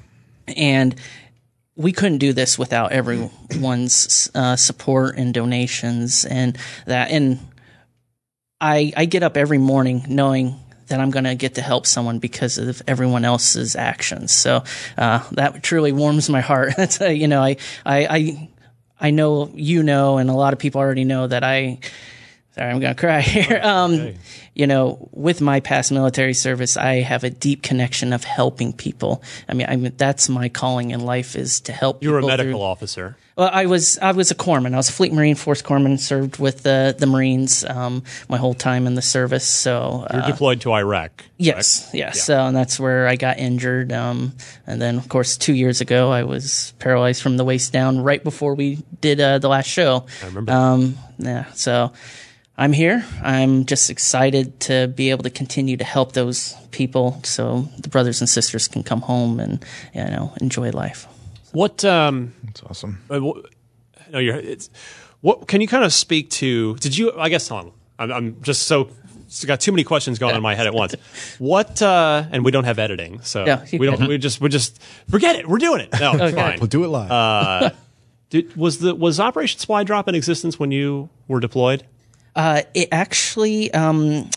and 0.47 0.95
we 1.75 1.91
couldn't 1.91 2.19
do 2.19 2.31
this 2.33 2.57
without 2.57 2.91
everyone's 2.93 4.29
uh, 4.33 4.55
support 4.55 5.17
and 5.17 5.33
donations 5.33 6.23
and 6.25 6.57
that 6.85 7.11
and 7.11 7.39
I 8.61 8.93
I 8.95 9.05
get 9.05 9.23
up 9.23 9.37
every 9.37 9.57
morning 9.57 10.05
knowing 10.07 10.55
that 10.87 10.99
I'm 10.99 11.09
going 11.11 11.25
to 11.25 11.35
get 11.35 11.55
to 11.55 11.61
help 11.61 11.85
someone 11.87 12.19
because 12.19 12.57
of 12.59 12.81
everyone 12.87 13.25
else's 13.25 13.75
actions. 13.75 14.31
So 14.31 14.63
uh, 14.97 15.27
that 15.31 15.63
truly 15.63 15.91
warms 15.91 16.29
my 16.29 16.41
heart. 16.41 16.73
That's 16.77 17.01
uh, 17.01 17.05
you 17.07 17.27
know 17.27 17.41
I 17.41 17.57
I 17.85 18.07
I 18.07 18.49
I 18.99 19.11
know 19.11 19.51
you 19.53 19.83
know 19.83 20.17
and 20.17 20.29
a 20.29 20.33
lot 20.33 20.53
of 20.53 20.59
people 20.59 20.79
already 20.79 21.03
know 21.03 21.27
that 21.27 21.43
I 21.43 21.79
Sorry, 22.55 22.71
I'm 22.71 22.79
gonna 22.79 22.95
cry 22.95 23.19
here. 23.19 23.59
Um, 23.61 24.13
you 24.53 24.65
know, 24.65 25.09
with 25.11 25.41
my 25.41 25.59
past 25.59 25.91
military 25.91 26.33
service, 26.33 26.77
I 26.77 27.01
have 27.01 27.25
a 27.25 27.29
deep 27.29 27.61
connection 27.61 28.13
of 28.13 28.23
helping 28.23 28.71
people. 28.71 29.21
I 29.49 29.53
mean, 29.53 29.67
I 29.69 29.75
mean 29.75 29.91
that's 29.97 30.29
my 30.29 30.47
calling 30.47 30.91
in 30.91 31.01
life 31.01 31.35
is 31.35 31.59
to 31.61 31.73
help. 31.73 32.01
You 32.01 32.11
were 32.11 32.19
a 32.19 32.25
medical 32.25 32.53
through- 32.53 32.61
officer. 32.61 33.17
Well, 33.35 33.49
I 33.51 33.65
was 33.65 33.97
I 33.99 34.13
was 34.13 34.31
a 34.31 34.35
corpsman. 34.35 34.73
I 34.73 34.77
was 34.77 34.87
a 34.87 34.93
Fleet 34.93 35.11
Marine 35.11 35.35
Force 35.35 35.61
corpsman. 35.61 35.99
Served 35.99 36.37
with 36.37 36.63
the 36.63 36.95
the 36.97 37.05
Marines 37.05 37.65
um, 37.65 38.03
my 38.29 38.37
whole 38.37 38.53
time 38.53 38.87
in 38.87 38.95
the 38.95 39.01
service. 39.01 39.45
So 39.45 40.07
You're 40.11 40.23
uh, 40.23 40.27
deployed 40.27 40.61
to 40.61 40.71
Iraq. 40.71 41.25
yes, 41.37 41.89
yes. 41.93 42.23
So 42.23 42.45
and 42.45 42.55
that's 42.55 42.79
where 42.79 43.07
I 43.07 43.17
got 43.17 43.37
injured. 43.37 43.91
Um, 43.91 44.33
and 44.65 44.81
then 44.81 44.97
of 44.97 45.09
course 45.09 45.35
two 45.35 45.53
years 45.53 45.81
ago 45.81 46.11
I 46.11 46.23
was 46.23 46.73
paralyzed 46.79 47.21
from 47.21 47.35
the 47.35 47.43
waist 47.43 47.73
down 47.73 47.99
right 47.99 48.23
before 48.23 48.55
we 48.55 48.79
did 49.01 49.19
uh, 49.19 49.39
the 49.39 49.49
last 49.49 49.67
show. 49.67 50.05
I 50.23 50.27
remember. 50.27 50.53
Um, 50.53 50.97
yeah. 51.17 51.51
So 51.51 51.91
I'm 52.57 52.71
here. 52.71 53.03
I'm 53.21 53.65
just 53.65 53.89
excited 53.89 54.61
to 54.61 54.87
be 54.87 55.09
able 55.09 55.23
to 55.23 55.29
continue 55.29 55.75
to 55.75 55.83
help 55.83 56.13
those 56.13 56.55
people, 56.71 57.19
so 57.23 57.67
the 57.79 57.89
brothers 57.89 58.21
and 58.21 58.29
sisters 58.29 58.69
can 58.69 58.81
come 58.81 59.01
home 59.01 59.41
and 59.41 59.63
you 59.93 60.05
know 60.05 60.33
enjoy 60.39 60.69
life. 60.71 61.05
What 61.55 61.85
um 61.85 62.33
That's 62.43 62.63
awesome. 62.63 63.01
uh, 63.09 63.19
wh- 63.19 64.11
no 64.11 64.19
you're 64.19 64.35
it's 64.35 64.69
what 65.21 65.47
can 65.47 65.61
you 65.61 65.67
kind 65.67 65.83
of 65.83 65.93
speak 65.93 66.29
to 66.41 66.75
did 66.77 66.97
you 66.97 67.13
I 67.17 67.29
guess 67.29 67.47
hold 67.47 67.65
on. 67.65 67.71
I'm, 67.97 68.11
I'm 68.11 68.41
just 68.41 68.63
so 68.63 68.89
got 69.47 69.59
too 69.59 69.71
many 69.71 69.83
questions 69.83 70.19
going 70.19 70.31
on 70.33 70.37
in 70.37 70.43
my 70.43 70.53
head 70.53 70.67
at 70.67 70.73
once. 70.73 70.95
What 71.39 71.81
uh 71.81 72.25
and 72.31 72.43
we 72.45 72.51
don't 72.51 72.65
have 72.65 72.77
editing, 72.77 73.21
so 73.21 73.45
Yeah, 73.45 73.65
we 73.71 73.85
don't 73.85 74.07
we 74.07 74.17
just 74.17 74.41
we 74.41 74.49
just 74.49 74.81
forget 75.09 75.35
it. 75.37 75.47
We're 75.47 75.57
doing 75.57 75.81
it. 75.81 75.89
No, 75.99 76.13
it's 76.13 76.35
fine. 76.35 76.59
We'll 76.59 76.67
do 76.67 76.83
it 76.83 76.89
live. 76.89 77.75
Did, 78.29 78.55
was 78.57 78.79
the 78.79 78.93
was 78.93 79.19
Operation 79.19 79.59
Supply 79.59 79.83
Drop 79.83 80.07
in 80.07 80.15
existence 80.15 80.59
when 80.59 80.71
you 80.71 81.09
were 81.27 81.39
deployed? 81.39 81.85
Uh, 82.35 82.63
it 82.73 82.89
actually, 82.91 83.73
um, 83.73 84.29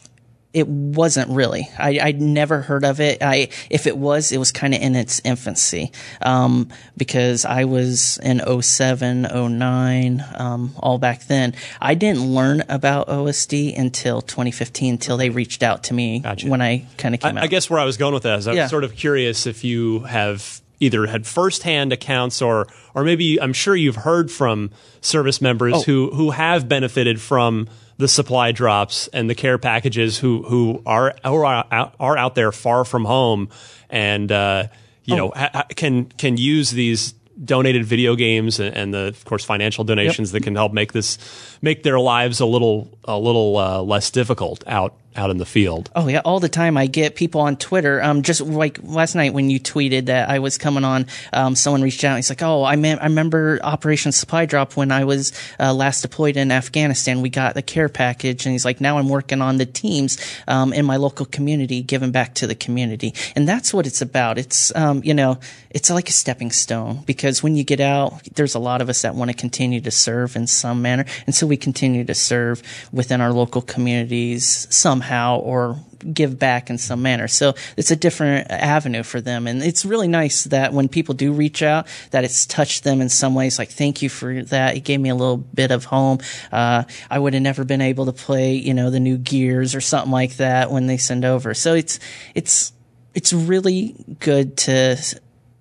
it 0.54 0.66
wasn't 0.66 1.30
really. 1.30 1.68
I, 1.78 1.98
I'd 2.02 2.20
never 2.22 2.62
heard 2.62 2.84
of 2.84 3.00
it. 3.00 3.22
I, 3.22 3.50
if 3.68 3.87
it 3.87 3.96
was, 3.98 4.32
it 4.32 4.38
was 4.38 4.50
kind 4.50 4.74
of 4.74 4.80
in 4.80 4.96
its 4.96 5.20
infancy. 5.24 5.92
Um, 6.22 6.68
because 6.96 7.44
I 7.44 7.64
was 7.64 8.18
in 8.22 8.40
07, 8.62 9.22
09, 9.58 10.24
um, 10.37 10.72
all 10.78 10.98
back 10.98 11.24
then. 11.26 11.54
I 11.80 11.94
didn't 11.94 12.22
learn 12.34 12.62
about 12.68 13.08
OSD 13.08 13.78
until 13.78 14.22
2015, 14.22 14.94
until 14.94 15.16
they 15.16 15.30
reached 15.30 15.62
out 15.62 15.84
to 15.84 15.94
me 15.94 16.20
Gotcha. 16.20 16.48
when 16.48 16.62
I 16.62 16.87
kind 16.96 17.14
of 17.14 17.20
came 17.20 17.37
I, 17.37 17.40
out. 17.40 17.44
I 17.44 17.48
guess 17.48 17.68
where 17.68 17.78
I 17.78 17.84
was 17.84 17.96
going 17.96 18.14
with 18.14 18.22
that 18.22 18.38
is 18.38 18.48
I'm 18.48 18.56
Yeah. 18.56 18.68
sort 18.68 18.84
of 18.84 18.96
curious 18.96 19.46
if 19.46 19.64
you 19.64 20.00
have 20.00 20.61
either 20.80 21.06
had 21.06 21.26
firsthand 21.26 21.92
accounts 21.92 22.40
or 22.40 22.68
or 22.94 23.02
maybe 23.04 23.40
I'm 23.40 23.52
sure 23.52 23.74
you've 23.74 23.96
heard 23.96 24.30
from 24.30 24.70
service 25.00 25.40
members 25.40 25.74
Oh. 25.76 25.82
who 25.82 26.11
who 26.14 26.30
have 26.30 26.68
benefited 26.68 27.20
from 27.20 27.68
the 27.98 28.08
supply 28.08 28.52
drops 28.52 29.08
and 29.08 29.28
the 29.28 29.34
care 29.34 29.58
packages 29.58 30.18
who 30.18 30.42
who 30.44 30.82
are 30.87 31.14
who 31.24 31.42
are 31.44 31.66
out, 31.70 31.94
are 32.00 32.16
out 32.16 32.34
there 32.34 32.52
far 32.52 32.84
from 32.84 33.04
home 33.04 33.50
and 33.90 34.32
uh, 34.32 34.64
you 35.04 35.16
know 35.16 35.32
ha, 35.34 35.64
can 35.76 36.06
can 36.06 36.37
use 36.37 36.70
these 36.70 37.12
donated 37.44 37.84
video 37.84 38.16
games 38.16 38.58
and, 38.58 38.74
and 38.76 38.94
the 38.94 39.08
of 39.08 39.24
course 39.24 39.44
financial 39.44 39.84
donations 39.84 40.32
that 40.32 40.42
can 40.42 40.54
help 40.54 40.72
make 40.72 40.92
this 40.92 41.18
make 41.61 41.82
their 41.82 42.00
lives 42.00 42.40
a 42.40 42.46
little 42.46 42.96
a 43.04 43.18
little 43.18 43.56
uh, 43.56 43.82
less 43.82 44.11
difficult 44.11 44.64
out 44.66 44.94
out 45.16 45.31
in 45.31 45.38
the 45.38 45.47
field. 45.47 45.90
Oh 45.97 46.07
yeah, 46.09 46.21
all 46.25 46.40
the 46.40 46.49
time 46.49 46.77
I 46.77 46.87
get 46.87 47.16
people 47.16 47.40
on 47.40 47.57
Twitter. 47.57 48.03
Um, 48.03 48.23
just 48.23 48.40
like 48.40 48.79
last 48.83 49.14
night 49.14 49.35
when 49.35 49.51
you 49.51 49.59
tweeted 49.59 50.07
that 50.07 50.29
I 50.29 50.38
was 50.38 50.59
coming 50.59 50.85
on, 50.85 51.07
um, 51.33 51.57
someone 51.57 51.83
reached 51.83 52.05
out. 52.05 52.11
and 52.11 52.18
He's 52.18 52.31
like, 52.31 52.42
"Oh, 52.42 52.64
I 52.64 52.77
mem- 52.77 52.99
I 53.01 53.05
remember 53.05 53.59
Operation 53.62 54.12
Supply 54.12 54.47
Drop 54.47 54.77
when 54.77 54.92
I 54.92 55.05
was 55.05 55.33
uh, 55.59 55.75
last 55.75 56.03
deployed 56.03 56.37
in 56.37 56.53
Afghanistan. 56.53 57.21
We 57.21 57.31
got 57.31 57.55
the 57.55 57.62
care 57.62 57.88
package, 57.88 58.47
and 58.47 58.53
he's 58.53 58.64
like, 58.64 58.81
now 58.81 58.99
I'm 58.99 59.09
working 59.09 59.42
on 59.42 59.57
the 59.57 59.66
teams 59.66 60.18
um, 60.47 60.73
in 60.73 60.85
my 60.85 60.97
local 60.97 61.27
community, 61.27 61.83
giving 61.83 62.12
back 62.12 62.35
to 62.37 62.47
the 62.47 62.55
community, 62.55 63.14
and 63.35 63.49
that's 63.49 63.75
what 63.75 63.87
it's 63.87 64.01
about. 64.01 64.38
It's 64.38 64.75
um, 64.77 65.03
you 65.05 65.14
know, 65.14 65.38
it's 65.71 65.90
like 65.90 66.09
a 66.09 66.12
stepping 66.12 66.51
stone 66.51 67.03
because 67.07 67.42
when 67.42 67.57
you 67.57 67.64
get 67.64 67.81
out, 67.81 68.23
there's 68.35 68.55
a 68.55 68.59
lot 68.61 68.81
of 68.81 68.88
us 68.88 69.03
that 69.03 69.14
want 69.14 69.31
to 69.31 69.37
continue 69.37 69.81
to 69.81 69.90
serve 69.90 70.37
in 70.37 70.47
some 70.47 70.81
manner, 70.81 71.05
and 71.27 71.35
so 71.35 71.47
we 71.47 71.57
continue 71.57 72.05
to 72.05 72.14
serve 72.14 72.62
within 72.92 73.21
our 73.21 73.33
local 73.33 73.62
communities 73.62 74.66
somehow 74.98 75.38
or 75.38 75.76
give 76.12 76.38
back 76.38 76.70
in 76.70 76.78
some 76.78 77.02
manner. 77.02 77.28
So 77.28 77.54
it's 77.76 77.90
a 77.90 77.96
different 77.96 78.50
avenue 78.50 79.02
for 79.02 79.20
them. 79.20 79.46
And 79.46 79.62
it's 79.62 79.84
really 79.84 80.08
nice 80.08 80.44
that 80.44 80.72
when 80.72 80.88
people 80.88 81.14
do 81.14 81.32
reach 81.32 81.62
out, 81.62 81.87
that 82.11 82.24
it's 82.24 82.46
touched 82.46 82.84
them 82.84 83.00
in 83.00 83.08
some 83.08 83.34
ways. 83.34 83.58
Like, 83.58 83.70
thank 83.70 84.02
you 84.02 84.08
for 84.08 84.42
that. 84.44 84.76
It 84.76 84.80
gave 84.80 85.00
me 85.00 85.08
a 85.08 85.14
little 85.14 85.37
bit 85.37 85.70
of 85.70 85.84
home. 85.84 86.18
Uh, 86.52 86.84
I 87.11 87.18
would 87.18 87.34
have 87.34 87.42
never 87.42 87.64
been 87.64 87.80
able 87.80 88.06
to 88.06 88.12
play, 88.12 88.54
you 88.54 88.74
know, 88.74 88.90
the 88.90 89.00
new 89.00 89.18
Gears 89.18 89.74
or 89.74 89.80
something 89.80 90.12
like 90.12 90.37
that 90.37 90.70
when 90.70 90.87
they 90.87 90.98
send 90.98 91.24
over. 91.24 91.54
So 91.54 91.74
it's, 91.74 91.98
it's, 92.34 92.72
it's 93.14 93.32
really 93.32 93.94
good 94.20 94.56
to, 94.58 94.96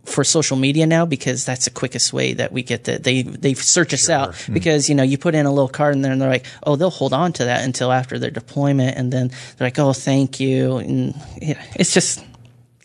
for 0.07 0.23
social 0.23 0.55
media 0.55 0.87
now 0.87 1.05
because 1.05 1.45
that's 1.45 1.65
the 1.65 1.71
quickest 1.71 2.13
way 2.13 2.33
that 2.33 2.51
we 2.51 2.63
get 2.63 2.85
that 2.85 3.03
they 3.03 3.23
they 3.23 3.53
search 3.53 3.93
us 3.93 4.09
out. 4.09 4.35
Hmm. 4.35 4.53
Because 4.53 4.89
you 4.89 4.95
know 4.95 5.03
you 5.03 5.17
put 5.17 5.35
in 5.35 5.45
a 5.45 5.51
little 5.51 5.67
card 5.67 5.95
and 5.95 6.03
then 6.03 6.17
they're 6.17 6.29
like 6.29 6.45
oh 6.63 6.75
they'll 6.75 6.89
hold 6.89 7.13
on 7.13 7.33
to 7.33 7.45
that 7.45 7.63
until 7.63 7.91
after 7.91 8.17
their 8.17 8.31
deployment. 8.31 8.97
And 8.97 9.11
then 9.11 9.27
they're 9.27 9.67
like 9.67 9.79
oh 9.79 9.93
thank 9.93 10.39
you. 10.39 10.77
And 10.77 11.13
yeah, 11.41 11.61
it's 11.75 11.93
just 11.93 12.23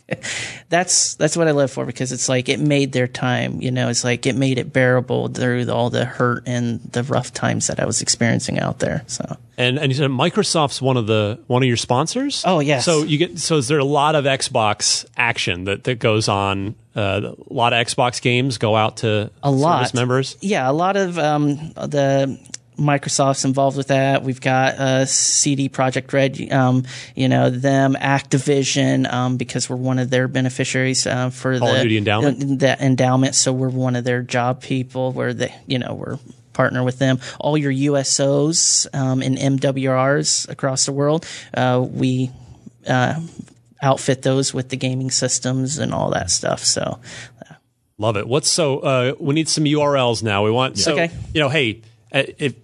that's 0.68 1.14
that's 1.14 1.36
what 1.36 1.46
I 1.46 1.52
live 1.52 1.70
for 1.70 1.86
because 1.86 2.12
it's 2.12 2.28
like 2.28 2.48
it 2.48 2.60
made 2.60 2.92
their 2.92 3.06
time 3.06 3.62
you 3.62 3.70
know 3.70 3.88
it's 3.88 4.04
like 4.04 4.26
it 4.26 4.36
made 4.36 4.58
it 4.58 4.72
bearable 4.72 5.28
through 5.28 5.70
all 5.70 5.90
the 5.90 6.04
hurt 6.04 6.42
and 6.46 6.80
the 6.80 7.02
rough 7.04 7.32
times 7.32 7.68
that 7.68 7.78
I 7.80 7.86
was 7.86 8.02
experiencing 8.02 8.58
out 8.58 8.80
there. 8.80 9.04
So. 9.06 9.36
And 9.56 9.78
and 9.78 9.92
you 9.92 9.96
said 9.96 10.10
Microsoft's 10.10 10.82
one 10.82 10.96
of 10.96 11.06
the 11.06 11.38
one 11.46 11.62
of 11.62 11.68
your 11.68 11.76
sponsors. 11.76 12.42
Oh, 12.44 12.58
yes. 12.58 12.84
So 12.84 13.04
you 13.04 13.16
get 13.16 13.38
so 13.38 13.58
is 13.58 13.68
there 13.68 13.78
a 13.78 13.84
lot 13.84 14.16
of 14.16 14.24
Xbox 14.24 15.06
action 15.16 15.64
that 15.64 15.84
that 15.84 16.00
goes 16.00 16.28
on 16.28 16.74
Uh, 16.94 17.34
a 17.50 17.52
lot 17.52 17.72
of 17.72 17.86
Xbox 17.86 18.20
games 18.20 18.58
go 18.58 18.76
out 18.76 18.98
to 18.98 19.30
a 19.42 19.50
lot 19.50 19.78
service 19.78 19.94
members. 19.94 20.36
Yeah, 20.40 20.70
a 20.70 20.72
lot 20.72 20.96
of 20.96 21.18
um, 21.18 21.56
the 21.74 22.38
Microsoft's 22.78 23.44
involved 23.44 23.76
with 23.76 23.88
that. 23.88 24.22
We've 24.22 24.40
got 24.40 24.74
uh, 24.74 25.06
CD 25.06 25.68
Projekt 25.68 26.12
Red, 26.12 26.52
um, 26.52 26.84
you 27.14 27.28
know, 27.28 27.50
them, 27.50 27.94
Activision, 27.94 29.10
um, 29.10 29.36
because 29.36 29.70
we're 29.70 29.76
one 29.76 29.98
of 29.98 30.10
their 30.10 30.28
beneficiaries 30.28 31.06
uh, 31.06 31.30
for 31.30 31.58
Call 31.58 31.72
the 31.72 31.82
Duty 31.82 31.98
endowment? 31.98 32.40
The, 32.40 32.56
the 32.56 32.84
endowment. 32.84 33.34
So 33.34 33.52
we're 33.52 33.68
one 33.68 33.96
of 33.96 34.04
their 34.04 34.22
job 34.22 34.62
people. 34.62 35.12
Where 35.12 35.32
they, 35.32 35.54
you 35.66 35.78
know, 35.78 35.94
we're 35.94 36.18
partner 36.52 36.82
with 36.82 36.98
them. 36.98 37.20
All 37.38 37.56
your 37.56 37.72
USOs 37.72 38.86
um, 38.94 39.22
and 39.22 39.36
MWRs 39.36 40.48
across 40.48 40.86
the 40.86 40.92
world, 40.92 41.26
uh, 41.54 41.84
we 41.88 42.30
uh, 42.86 43.20
outfit 43.82 44.22
those 44.22 44.54
with 44.54 44.68
the 44.70 44.76
gaming 44.76 45.10
systems 45.10 45.78
and 45.78 45.92
all 45.92 46.10
that 46.10 46.30
stuff. 46.30 46.64
So 46.64 47.00
Love 47.98 48.16
it. 48.16 48.26
What's 48.26 48.48
so? 48.48 48.78
Uh, 48.80 49.12
we 49.20 49.34
need 49.34 49.48
some 49.48 49.64
URLs 49.64 50.22
now. 50.22 50.42
We 50.44 50.50
want 50.50 50.78
so 50.78 50.92
Okay. 50.94 51.10
you 51.34 51.40
know. 51.40 51.48
Hey, 51.50 51.82
uh, 52.12 52.22
if 52.38 52.54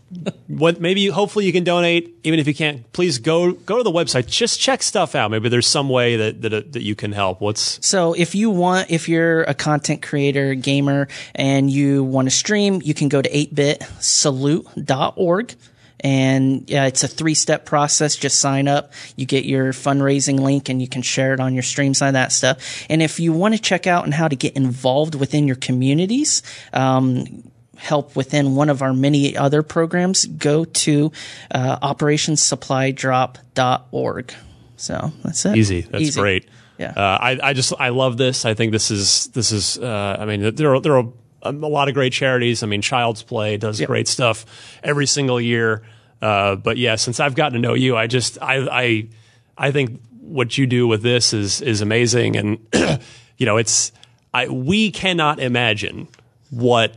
what 0.49 0.81
maybe 0.81 1.01
you, 1.01 1.13
hopefully 1.13 1.45
you 1.45 1.53
can 1.53 1.63
donate 1.65 2.17
even 2.25 2.41
if 2.41 2.49
you 2.49 2.55
can't. 2.55 2.91
Please 2.93 3.19
go 3.19 3.53
go 3.53 3.77
to 3.77 3.85
the 3.85 3.93
website. 3.93 4.27
Just 4.27 4.59
check 4.59 4.83
stuff 4.83 5.15
out. 5.15 5.31
Maybe 5.31 5.49
there's 5.49 5.67
some 5.67 5.89
way 5.91 6.17
that 6.17 6.43
that, 6.43 6.73
that 6.73 6.83
you 6.83 6.97
can 6.97 7.13
help. 7.13 7.41
What's 7.41 7.79
So 7.87 8.15
if 8.15 8.35
you 8.35 8.51
want, 8.51 8.91
if 8.91 9.09
you're 9.09 9.43
a 9.43 9.55
content 9.55 10.03
creator, 10.03 10.55
gamer, 10.55 11.07
and 11.37 11.71
you 11.71 12.03
want 12.03 12.27
to 12.27 12.31
stream, 12.35 12.81
you 12.83 12.95
can 12.95 13.09
go 13.09 13.23
to 13.23 13.31
8bitsalute.org. 13.31 15.55
And 16.01 16.69
yeah, 16.71 16.87
it's 16.87 17.05
a 17.05 17.09
three 17.09 17.35
step 17.35 17.67
process. 17.67 18.17
Just 18.17 18.41
sign 18.41 18.69
up. 18.69 18.93
You 19.17 19.27
get 19.27 19.45
your 19.45 19.73
fundraising 19.73 20.41
link 20.41 20.69
and 20.69 20.81
you 20.81 20.89
can 20.89 21.03
share 21.03 21.35
it 21.35 21.41
on 21.41 21.55
your 21.55 21.63
stream 21.63 21.95
side, 21.95 22.15
that 22.15 22.33
stuff. 22.33 22.87
And 22.89 23.03
if 23.03 23.21
you 23.21 23.33
want 23.33 23.55
to 23.55 23.61
check 23.61 23.87
out 23.87 24.05
and 24.05 24.15
how 24.15 24.29
to 24.29 24.37
get 24.37 24.57
involved 24.57 25.15
within 25.15 25.47
your 25.47 25.57
communities, 25.57 26.43
um, 26.73 27.45
help 27.77 28.17
within 28.17 28.55
one 28.55 28.71
of 28.71 28.83
our 28.83 28.93
many 28.93 29.37
other 29.37 29.63
programs, 29.63 30.27
go 30.27 30.65
to 30.65 31.13
uh, 31.51 31.95
operationsupplydrop.org. 31.95 34.35
So 34.77 35.13
that's 35.25 35.47
it. 35.47 35.57
easy? 35.57 35.81
That's 35.83 36.17
great. 36.17 36.49
Yeah. 36.79 36.93
Uh, 36.97 37.19
I 37.21 37.39
I 37.43 37.53
just 37.55 37.73
I 37.79 37.89
love 37.89 38.17
this. 38.17 38.45
I 38.45 38.55
think 38.55 38.71
this 38.73 38.93
is 38.93 39.27
this 39.29 39.51
is. 39.51 39.79
Uh, 39.79 40.17
I 40.19 40.25
mean, 40.25 40.55
there 40.55 40.75
are 40.75 40.81
there 40.81 40.97
are 40.97 41.09
a, 41.43 41.51
a 41.51 41.53
lot 41.53 41.89
of 41.89 41.95
great 41.95 42.13
charities. 42.13 42.63
I 42.63 42.67
mean, 42.67 42.83
Child's 42.83 43.23
Play 43.23 43.57
does 43.57 43.81
great 43.81 44.09
stuff 44.09 44.45
every 44.83 45.07
single 45.07 45.41
year. 45.41 45.83
Uh, 46.21 46.57
but 46.57 46.77
yeah, 46.77 46.97
since 46.97 47.21
I've 47.21 47.35
gotten 47.35 47.55
to 47.55 47.59
know 47.59 47.75
you, 47.75 47.97
I 47.97 48.07
just 48.07 48.39
I 48.43 48.57
I 48.71 49.09
I 49.57 49.71
think 49.71 50.01
what 50.21 50.59
you 50.59 50.67
do 50.67 50.87
with 50.87 51.03
this 51.03 51.33
is 51.33 51.61
is 51.61 51.81
amazing, 51.81 52.37
and 52.37 52.67
you 53.37 53.47
know, 53.47 53.57
it's 53.57 53.93
I 54.35 54.49
we 54.49 54.91
cannot 54.91 55.39
imagine 55.39 56.09
what 56.51 56.97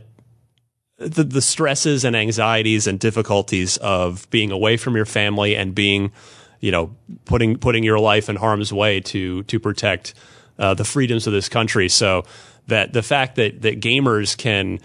the, 0.98 1.24
the 1.24 1.42
stresses 1.42 2.04
and 2.04 2.14
anxieties 2.14 2.86
and 2.86 2.98
difficulties 2.98 3.76
of 3.78 4.28
being 4.30 4.50
away 4.50 4.76
from 4.76 4.94
your 4.94 5.04
family 5.04 5.56
and 5.56 5.74
being, 5.74 6.12
you 6.60 6.70
know, 6.70 6.94
putting 7.24 7.56
putting 7.56 7.84
your 7.84 7.98
life 7.98 8.28
in 8.28 8.36
harm's 8.36 8.72
way 8.72 9.00
to 9.00 9.42
to 9.44 9.60
protect 9.60 10.14
uh, 10.58 10.74
the 10.74 10.84
freedoms 10.84 11.26
of 11.26 11.32
this 11.32 11.48
country. 11.48 11.88
So 11.88 12.24
that 12.66 12.92
the 12.92 13.02
fact 13.02 13.36
that 13.36 13.62
that 13.62 13.80
gamers 13.80 14.36
can 14.36 14.78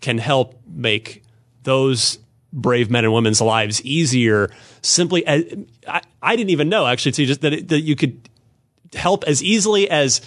can 0.00 0.18
help 0.18 0.58
make 0.66 1.22
those 1.62 2.18
brave 2.52 2.90
men 2.90 3.04
and 3.04 3.12
women's 3.12 3.40
lives 3.40 3.82
easier 3.82 4.50
simply 4.82 5.26
as, 5.26 5.44
I, 5.86 6.00
I 6.22 6.36
didn't 6.36 6.50
even 6.50 6.68
know 6.68 6.86
actually 6.86 7.12
too 7.12 7.26
just 7.26 7.42
that 7.42 7.52
it, 7.52 7.68
that 7.68 7.80
you 7.82 7.94
could 7.96 8.28
help 8.94 9.24
as 9.24 9.42
easily 9.42 9.88
as 9.88 10.20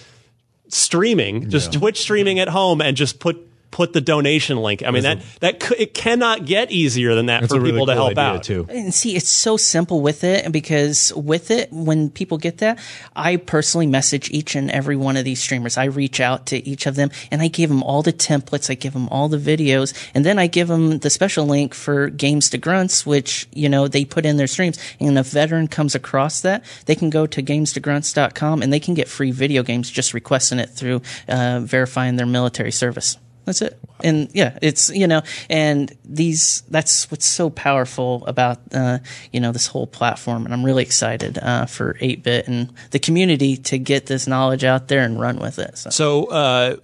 streaming, 0.69 1.49
just 1.49 1.73
Twitch 1.73 1.99
streaming 1.99 2.39
at 2.39 2.49
home, 2.49 2.81
and 2.81 2.95
just 2.95 3.19
put 3.19 3.49
put 3.73 3.91
the 3.91 4.01
donation 4.01 4.57
link. 4.61 4.83
I 4.85 4.91
mean 4.91 5.01
that 5.01 5.19
that 5.39 5.63
c- 5.63 5.75
it 5.79 5.93
cannot 5.95 6.45
get 6.45 6.71
easier 6.71 7.15
than 7.15 7.25
that 7.25 7.41
That's 7.41 7.51
for 7.53 7.57
a 7.57 7.61
really 7.61 7.73
people 7.73 7.87
to 7.87 7.95
cool 7.95 8.05
help 8.05 8.17
out. 8.19 8.43
too. 8.43 8.67
And 8.69 8.93
see, 8.93 9.15
it's 9.15 9.27
so 9.27 9.57
simple 9.57 9.99
with 10.01 10.23
it 10.23 10.51
because 10.51 11.11
with 11.15 11.49
it, 11.49 11.73
when 11.73 12.11
people 12.11 12.37
get 12.37 12.59
that, 12.59 12.77
I 13.15 13.37
personally 13.37 13.87
message 13.87 14.29
each 14.29 14.55
and 14.55 14.69
every 14.69 14.95
one 14.95 15.17
of 15.17 15.25
these 15.25 15.41
streamers. 15.41 15.75
I 15.75 15.85
reach 15.85 16.19
out 16.19 16.45
to 16.47 16.65
each 16.67 16.85
of 16.85 16.93
them 16.95 17.09
and 17.31 17.41
I 17.41 17.47
give 17.47 17.69
them 17.71 17.81
all 17.81 18.03
the 18.03 18.13
templates. 18.13 18.69
I 18.69 18.75
give 18.75 18.93
them 18.93 19.09
all 19.09 19.27
the 19.27 19.37
videos 19.39 19.93
and 20.13 20.23
then 20.23 20.37
I 20.37 20.45
give 20.45 20.67
them 20.67 20.99
the 20.99 21.09
special 21.09 21.47
link 21.47 21.73
for 21.73 22.09
games 22.11 22.51
to 22.51 22.59
grunts, 22.59 23.07
which, 23.07 23.47
you 23.53 23.69
know, 23.69 23.87
they 23.87 24.05
put 24.05 24.23
in 24.23 24.37
their 24.37 24.45
streams. 24.45 24.77
And 24.99 25.17
if 25.17 25.27
a 25.27 25.29
veteran 25.31 25.67
comes 25.67 25.95
across 25.95 26.41
that, 26.41 26.63
they 26.85 26.93
can 26.93 27.09
go 27.09 27.25
to 27.25 27.41
games2grunts.com 27.41 28.61
and 28.61 28.71
they 28.71 28.79
can 28.79 28.93
get 28.93 29.07
free 29.07 29.31
video 29.31 29.63
games 29.63 29.89
just 29.89 30.13
requesting 30.13 30.59
it 30.59 30.69
through, 30.69 31.01
uh, 31.27 31.59
verifying 31.63 32.17
their 32.17 32.27
military 32.27 32.71
service. 32.71 33.17
That's 33.45 33.61
it. 33.61 33.77
And 34.03 34.29
yeah, 34.33 34.57
it's, 34.61 34.89
you 34.89 35.07
know, 35.07 35.21
and 35.49 35.91
these, 36.05 36.61
that's 36.69 37.09
what's 37.11 37.25
so 37.25 37.49
powerful 37.49 38.25
about, 38.25 38.59
uh, 38.73 38.99
you 39.31 39.39
know, 39.39 39.51
this 39.51 39.67
whole 39.67 39.87
platform. 39.87 40.45
And 40.45 40.53
I'm 40.53 40.63
really 40.63 40.83
excited, 40.83 41.37
uh, 41.37 41.65
for 41.65 41.95
8-bit 41.95 42.47
and 42.47 42.73
the 42.91 42.99
community 42.99 43.57
to 43.57 43.77
get 43.77 44.05
this 44.05 44.27
knowledge 44.27 44.63
out 44.63 44.87
there 44.87 45.03
and 45.03 45.19
run 45.19 45.39
with 45.39 45.59
it. 45.59 45.77
So, 45.77 45.89
So 45.89 46.25
uh, 46.25 46.75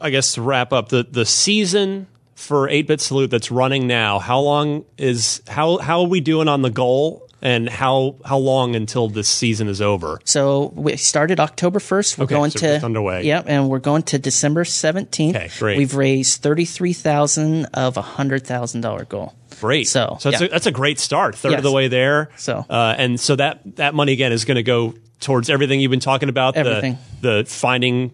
I 0.00 0.10
guess 0.10 0.34
to 0.34 0.42
wrap 0.42 0.72
up 0.72 0.88
the 0.88 1.06
the 1.08 1.24
season 1.24 2.06
for 2.34 2.68
8-bit 2.68 3.00
salute 3.00 3.30
that's 3.30 3.50
running 3.50 3.86
now. 3.86 4.18
How 4.18 4.40
long 4.40 4.84
is 4.96 5.42
how 5.48 5.78
how 5.78 6.00
are 6.00 6.08
we 6.08 6.20
doing 6.20 6.48
on 6.48 6.62
the 6.62 6.70
goal? 6.70 7.27
And 7.40 7.68
how 7.68 8.16
how 8.24 8.38
long 8.38 8.74
until 8.74 9.08
this 9.08 9.28
season 9.28 9.68
is 9.68 9.80
over? 9.80 10.18
so 10.24 10.72
we 10.74 10.96
started 10.96 11.38
October 11.38 11.78
1st. 11.78 12.18
We're 12.18 12.24
Okay, 12.24 12.34
going 12.34 12.50
so 12.50 12.58
to, 12.58 12.84
underway. 12.84 13.22
Yep. 13.24 13.44
And 13.46 13.68
we're 13.68 13.78
going 13.78 14.02
to 14.04 14.18
December 14.18 14.64
17th. 14.64 15.36
Okay, 15.36 15.48
great. 15.58 15.78
We've 15.78 15.94
raised 15.94 16.42
33,000 16.42 17.66
of 17.74 17.96
a 17.96 18.02
$100,000 18.02 19.08
goal. 19.08 19.34
Great. 19.60 19.84
So, 19.88 20.16
so 20.20 20.30
that's, 20.30 20.40
yeah. 20.42 20.48
a, 20.48 20.50
that's 20.50 20.66
a 20.66 20.72
great 20.72 20.98
start. 20.98 21.36
Third 21.36 21.54
of 21.54 21.62
the 21.62 21.70
way 21.72 21.88
there. 21.88 22.30
So. 22.36 22.64
uh, 22.68 22.94
and 22.98 23.18
so 23.20 23.36
that 23.36 23.76
that 23.76 23.94
money 23.94 24.12
again 24.12 24.32
is 24.32 24.44
going 24.44 24.56
to 24.56 24.62
go 24.62 24.94
towards 25.20 25.48
everything 25.50 25.80
you've 25.80 25.90
been 25.90 26.00
talking 26.00 26.28
about. 26.28 26.54
the- 26.54 26.60
Everything. 26.60 26.98
The, 27.20 27.44
finding 27.46 28.12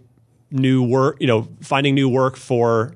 new 0.51 0.83
work, 0.83 1.17
you 1.21 1.27
know, 1.27 1.49
finding 1.63 1.95
new 1.95 2.09
work 2.09 2.37
for 2.37 2.95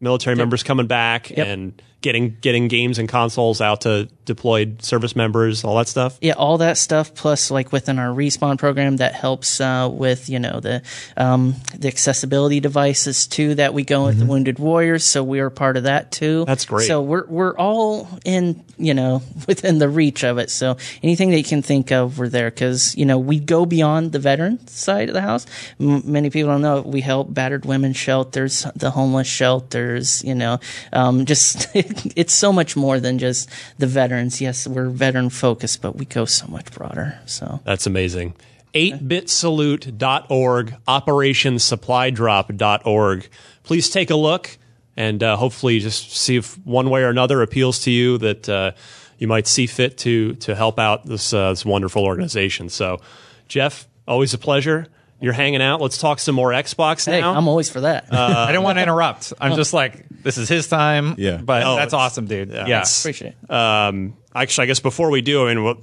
military 0.00 0.36
members 0.36 0.62
coming 0.62 0.86
back 0.86 1.36
and 1.36 1.80
getting 2.02 2.36
getting 2.40 2.68
games 2.68 2.98
and 2.98 3.08
consoles 3.08 3.60
out 3.60 3.82
to 3.82 4.08
deployed 4.24 4.82
service 4.82 5.14
members, 5.16 5.64
all 5.64 5.76
that 5.78 5.88
stuff. 5.88 6.18
yeah, 6.20 6.32
all 6.32 6.58
that 6.58 6.76
stuff. 6.78 7.14
Plus, 7.14 7.50
like 7.50 7.72
within 7.72 7.98
our 7.98 8.08
respawn 8.08 8.58
program, 8.58 8.96
that 8.98 9.14
helps 9.14 9.60
uh, 9.60 9.88
with 9.90 10.28
you 10.28 10.38
know 10.38 10.60
the 10.60 10.82
um, 11.16 11.54
the 11.76 11.88
accessibility 11.88 12.60
devices 12.60 13.26
too. 13.26 13.54
That 13.54 13.74
we 13.74 13.84
go 13.84 14.06
with 14.06 14.18
the 14.18 14.26
Wounded 14.26 14.58
Warriors, 14.58 15.04
so 15.04 15.22
we 15.22 15.40
are 15.40 15.50
part 15.50 15.76
of 15.76 15.84
that 15.84 16.10
too. 16.10 16.40
Mm-hmm. 16.40 16.48
That's 16.48 16.64
great. 16.64 16.86
So 16.86 17.02
we're 17.02 17.26
we're 17.26 17.56
all 17.56 18.08
in 18.24 18.64
you 18.76 18.94
know 18.94 19.22
within 19.48 19.78
the 19.78 19.88
reach 19.88 20.24
of 20.24 20.38
it. 20.38 20.50
So 20.50 20.76
anything 21.02 21.30
that 21.30 21.38
you 21.38 21.44
can 21.44 21.62
think 21.62 21.92
of, 21.92 22.18
we're 22.18 22.28
there 22.28 22.50
because 22.50 22.96
you 22.96 23.06
know 23.06 23.18
we 23.18 23.40
go 23.40 23.66
beyond 23.66 24.12
the 24.12 24.18
veteran 24.18 24.66
side 24.68 25.08
of 25.08 25.14
the 25.14 25.22
house. 25.22 25.46
M- 25.80 26.02
many 26.04 26.30
people 26.30 26.50
don't 26.50 26.62
know 26.62 26.82
we 26.82 27.00
help 27.00 27.32
battered 27.32 27.64
women 27.64 27.92
shelters, 27.92 28.66
the 28.74 28.90
homeless 28.90 29.26
shelters. 29.28 30.22
You 30.24 30.34
know, 30.34 30.60
um, 30.92 31.24
just 31.26 31.68
it's 31.74 32.34
so 32.34 32.52
much 32.52 32.76
more 32.76 33.00
than 33.00 33.18
just 33.18 33.50
the 33.78 33.86
veterans. 34.14 34.40
Yes, 34.40 34.66
we're 34.66 34.88
veteran 34.88 35.28
focused, 35.30 35.80
but 35.82 35.94
we 35.96 36.04
go 36.04 36.24
so 36.24 36.46
much 36.46 36.72
broader. 36.72 37.18
So 37.26 37.60
That's 37.64 37.86
amazing. 37.86 38.34
8bitsalute.org, 38.74 40.74
operationsupplydrop.org. 40.88 43.28
Please 43.62 43.90
take 43.90 44.10
a 44.10 44.16
look 44.16 44.58
and 44.96 45.22
uh, 45.22 45.36
hopefully 45.36 45.78
just 45.80 46.12
see 46.12 46.36
if 46.36 46.58
one 46.66 46.88
way 46.90 47.02
or 47.02 47.08
another 47.08 47.42
appeals 47.42 47.80
to 47.80 47.90
you 47.90 48.18
that 48.18 48.48
uh, 48.48 48.72
you 49.18 49.28
might 49.28 49.46
see 49.46 49.66
fit 49.66 49.98
to 49.98 50.34
to 50.36 50.54
help 50.54 50.78
out 50.78 51.06
this 51.06 51.32
uh, 51.32 51.50
this 51.50 51.64
wonderful 51.64 52.04
organization. 52.04 52.68
So, 52.68 53.00
Jeff, 53.48 53.88
always 54.08 54.34
a 54.34 54.38
pleasure. 54.38 54.88
You're 55.24 55.32
hanging 55.32 55.62
out. 55.62 55.80
Let's 55.80 55.96
talk 55.96 56.18
some 56.18 56.34
more 56.34 56.50
Xbox 56.50 57.06
hey, 57.06 57.20
now. 57.20 57.34
I'm 57.34 57.48
always 57.48 57.70
for 57.70 57.80
that. 57.80 58.08
I 58.12 58.46
didn't 58.48 58.62
want 58.62 58.76
to 58.76 58.82
interrupt. 58.82 59.32
I'm 59.40 59.56
just 59.56 59.72
like, 59.72 60.06
this 60.10 60.36
is 60.36 60.48
his 60.48 60.68
time. 60.68 61.14
Yeah. 61.16 61.38
But 61.38 61.62
Oh, 61.62 61.76
that's 61.76 61.88
it's- 61.88 61.92
awesome, 61.94 62.26
dude. 62.26 62.50
yeah, 62.50 62.66
Yeah. 62.66 62.82
Appreciate 62.82 63.34
it. 63.42 63.50
um, 63.50 64.16
actually, 64.34 64.64
I 64.64 64.66
guess 64.66 64.80
before 64.80 65.10
we 65.10 65.22
do, 65.22 65.46
I 65.46 65.54
mean, 65.54 65.64
well, 65.64 65.80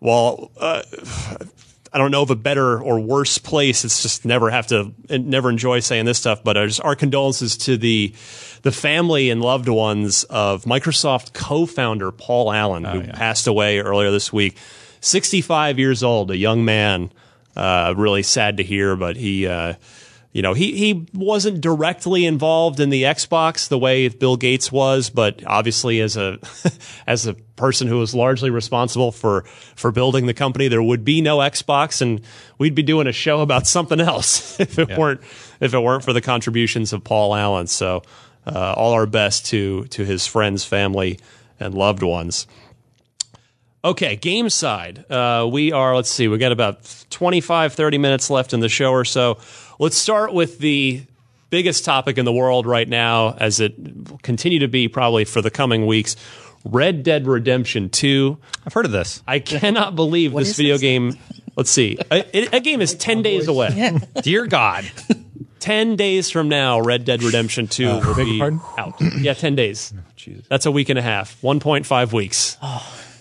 well 0.00 0.50
uh, 0.58 0.82
I 1.90 1.98
don't 1.98 2.10
know 2.10 2.22
of 2.22 2.30
a 2.30 2.36
better 2.36 2.80
or 2.80 3.00
worse 3.00 3.38
place. 3.38 3.84
It's 3.84 4.02
just 4.02 4.24
never 4.24 4.50
have 4.50 4.66
to, 4.68 4.92
never 5.08 5.48
enjoy 5.50 5.80
saying 5.80 6.04
this 6.04 6.18
stuff. 6.18 6.42
But 6.44 6.56
uh, 6.56 6.66
just 6.66 6.82
our 6.82 6.94
condolences 6.94 7.56
to 7.58 7.76
the 7.76 8.14
the 8.62 8.72
family 8.72 9.30
and 9.30 9.40
loved 9.40 9.68
ones 9.68 10.24
of 10.24 10.64
Microsoft 10.64 11.32
co-founder 11.32 12.12
Paul 12.12 12.52
Allen, 12.52 12.84
who 12.84 13.02
passed 13.08 13.46
away 13.46 13.78
earlier 13.78 14.10
this 14.10 14.32
week. 14.32 14.56
Sixty-five 15.00 15.78
years 15.78 16.02
old, 16.02 16.30
a 16.30 16.36
young 16.36 16.64
man. 16.64 17.10
Uh, 17.56 17.94
really 17.96 18.22
sad 18.22 18.56
to 18.58 18.62
hear, 18.62 18.96
but 18.96 19.16
he. 19.16 19.46
Uh, 19.46 19.74
you 20.32 20.40
know, 20.40 20.54
he, 20.54 20.72
he 20.72 21.06
wasn't 21.12 21.60
directly 21.60 22.24
involved 22.24 22.80
in 22.80 22.88
the 22.88 23.02
Xbox 23.02 23.68
the 23.68 23.78
way 23.78 24.08
Bill 24.08 24.38
Gates 24.38 24.72
was, 24.72 25.10
but 25.10 25.44
obviously 25.46 26.00
as 26.00 26.16
a, 26.16 26.38
as 27.06 27.26
a 27.26 27.34
person 27.34 27.86
who 27.86 27.98
was 27.98 28.14
largely 28.14 28.48
responsible 28.48 29.12
for, 29.12 29.42
for 29.76 29.92
building 29.92 30.24
the 30.24 30.32
company, 30.32 30.68
there 30.68 30.82
would 30.82 31.04
be 31.04 31.20
no 31.20 31.38
Xbox 31.38 32.00
and 32.00 32.22
we'd 32.56 32.74
be 32.74 32.82
doing 32.82 33.06
a 33.06 33.12
show 33.12 33.42
about 33.42 33.66
something 33.66 34.00
else 34.00 34.58
if 34.60 34.78
it 34.78 34.96
weren't, 34.96 35.20
if 35.60 35.74
it 35.74 35.80
weren't 35.80 36.02
for 36.02 36.14
the 36.14 36.22
contributions 36.22 36.94
of 36.94 37.04
Paul 37.04 37.34
Allen. 37.34 37.66
So, 37.66 38.02
uh, 38.46 38.72
all 38.76 38.92
our 38.92 39.06
best 39.06 39.46
to, 39.46 39.84
to 39.84 40.04
his 40.04 40.26
friends, 40.26 40.64
family, 40.64 41.20
and 41.60 41.74
loved 41.74 42.02
ones. 42.02 42.46
Okay, 43.84 44.14
game 44.14 44.48
side. 44.48 45.10
Uh, 45.10 45.48
we 45.50 45.72
are, 45.72 45.96
let's 45.96 46.10
see, 46.10 46.28
we 46.28 46.38
got 46.38 46.52
about 46.52 47.04
25, 47.10 47.72
30 47.72 47.98
minutes 47.98 48.30
left 48.30 48.52
in 48.52 48.60
the 48.60 48.68
show 48.68 48.92
or 48.92 49.04
so. 49.04 49.38
Let's 49.80 49.96
start 49.96 50.32
with 50.32 50.58
the 50.60 51.02
biggest 51.50 51.84
topic 51.84 52.16
in 52.16 52.24
the 52.24 52.32
world 52.32 52.64
right 52.64 52.88
now, 52.88 53.34
as 53.38 53.58
it 53.58 53.74
will 53.78 54.18
continue 54.22 54.60
to 54.60 54.68
be 54.68 54.86
probably 54.86 55.24
for 55.24 55.42
the 55.42 55.50
coming 55.50 55.86
weeks 55.86 56.14
Red 56.64 57.02
Dead 57.02 57.26
Redemption 57.26 57.90
2. 57.90 58.38
I've 58.64 58.72
heard 58.72 58.84
of 58.84 58.92
this. 58.92 59.20
I 59.26 59.40
cannot 59.40 59.96
believe 59.96 60.32
this 60.32 60.56
video 60.56 60.74
this? 60.74 60.80
game. 60.80 61.18
Let's 61.56 61.70
see. 61.70 61.98
A, 62.12 62.56
a 62.56 62.60
game 62.60 62.80
is 62.80 62.94
10 62.94 63.22
days 63.22 63.48
away. 63.48 63.98
Dear 64.22 64.46
God. 64.46 64.88
10 65.58 65.96
days 65.96 66.30
from 66.30 66.48
now, 66.48 66.80
Red 66.80 67.04
Dead 67.04 67.22
Redemption 67.22 67.66
2 67.66 67.86
will 67.86 68.00
beg 68.00 68.16
your 68.16 68.24
be 68.26 68.38
pardon? 68.38 68.60
out. 68.78 68.94
Yeah, 69.00 69.34
10 69.34 69.56
days. 69.56 69.92
That's 70.48 70.66
a 70.66 70.70
week 70.70 70.88
and 70.88 70.98
a 70.98 71.02
half. 71.02 71.40
1.5 71.40 72.12
weeks. 72.12 72.56
It's 72.62 73.11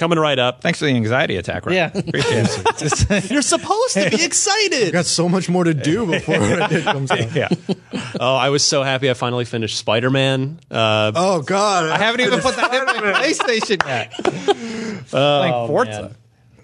coming 0.00 0.18
right 0.18 0.38
up. 0.38 0.62
Thanks 0.62 0.80
for 0.80 0.86
the 0.86 0.90
anxiety 0.92 1.36
attack, 1.36 1.66
Ryan. 1.66 1.92
Yeah. 1.94 2.00
Appreciate 2.00 2.48
it. 2.48 3.30
You're 3.30 3.42
supposed 3.42 3.94
to 3.94 4.10
be 4.10 4.24
excited. 4.24 4.92
Got 4.92 5.06
so 5.06 5.28
much 5.28 5.48
more 5.48 5.62
to 5.62 5.74
do 5.74 6.06
before 6.06 6.40
Red 6.40 6.70
Dead 6.70 6.82
comes 6.92 7.10
out. 7.12 7.32
yeah. 7.36 7.48
Oh, 8.18 8.34
I 8.34 8.48
was 8.48 8.64
so 8.64 8.82
happy 8.82 9.08
I 9.08 9.14
finally 9.14 9.44
finished 9.44 9.78
Spider 9.78 10.10
Man. 10.10 10.58
Uh, 10.70 11.12
Oh 11.14 11.42
God, 11.42 11.88
I 11.90 11.98
haven't 11.98 12.22
even 12.22 12.40
put 12.40 12.56
that 12.56 12.74
in 12.74 12.84
my 12.86 13.12
PlayStation 13.20 13.86
yet. 13.86 14.12
Playing 15.08 15.66
Forza. 15.68 16.02
man. 16.02 16.14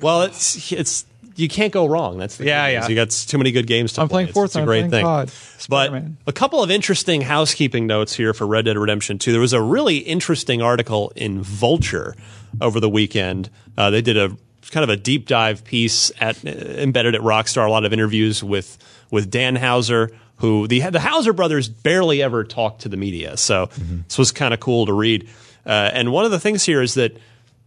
well, 0.01 0.22
it's 0.22 0.72
it's 0.72 1.05
you 1.37 1.49
can't 1.49 1.72
go 1.72 1.87
wrong. 1.87 2.18
That's 2.18 2.37
the 2.37 2.45
Yeah, 2.47 2.66
good 2.68 2.72
yeah. 2.72 2.89
You 2.89 2.95
got 2.95 3.11
too 3.11 3.39
many 3.39 3.53
good 3.53 3.66
games 3.66 3.93
to 3.95 4.01
I'm 4.01 4.09
play. 4.09 4.24
playing 4.24 4.28
It's- 4.30 4.45
it's 4.45 4.53
Forza. 4.55 4.59
a 4.59 4.62
I'm 4.62 4.66
great 4.66 4.78
playing 4.89 4.91
thing. 4.91 5.05
COD. 5.05 5.26
But 5.26 5.30
Spider-Man. 5.62 6.16
a 6.26 6.32
couple 6.32 6.62
of 6.62 6.70
interesting 6.70 7.20
housekeeping 7.22 7.87
notes 7.87 8.14
here 8.14 8.32
for 8.34 8.47
Red 8.47 8.64
Dead 8.64 8.76
Redemption 8.78 9.18
2. 9.18 9.32
There 9.32 9.41
was 9.41 9.53
a 9.53 9.61
really 9.62 9.99
interesting 9.99 10.62
article 10.62 11.12
in 11.16 11.43
Vulture 11.43 12.14
over 12.61 12.80
the 12.80 12.89
weekend. 12.89 13.51
Uh, 13.76 13.91
they 13.91 14.03
did 14.03 14.16
a 14.16 14.37
kind 14.70 14.82
of 14.82 14.89
a 14.91 14.97
deep 14.97 15.26
dive 15.28 15.62
piece 15.64 16.11
at 16.20 16.45
uh, 16.45 16.49
embedded 16.51 17.14
at 17.14 17.20
Rockstar. 17.20 17.66
A 17.66 17.70
lot 17.70 17.84
of 17.84 17.93
interviews 17.93 18.43
with 18.43 18.78
with 19.11 19.30
Dan 19.30 19.57
Houser, 19.57 20.11
who 20.39 20.66
the 20.66 20.80
the 20.91 21.01
Houser 21.01 21.32
brothers 21.32 21.68
barely 21.68 22.22
ever 22.22 22.43
talked 22.45 22.82
to 22.82 22.89
the 22.89 22.97
media. 22.97 23.37
So 23.37 23.66
this 24.09 24.18
was 24.18 24.32
kind 24.32 24.53
of 24.53 24.61
cool 24.61 24.87
to 24.87 24.93
read. 24.93 25.28
Uh, 25.64 25.91
and 25.93 26.12
one 26.12 26.24
of 26.24 26.30
the 26.30 26.41
things 26.41 26.64
here 26.64 26.80
is 26.82 26.95
that 26.95 27.16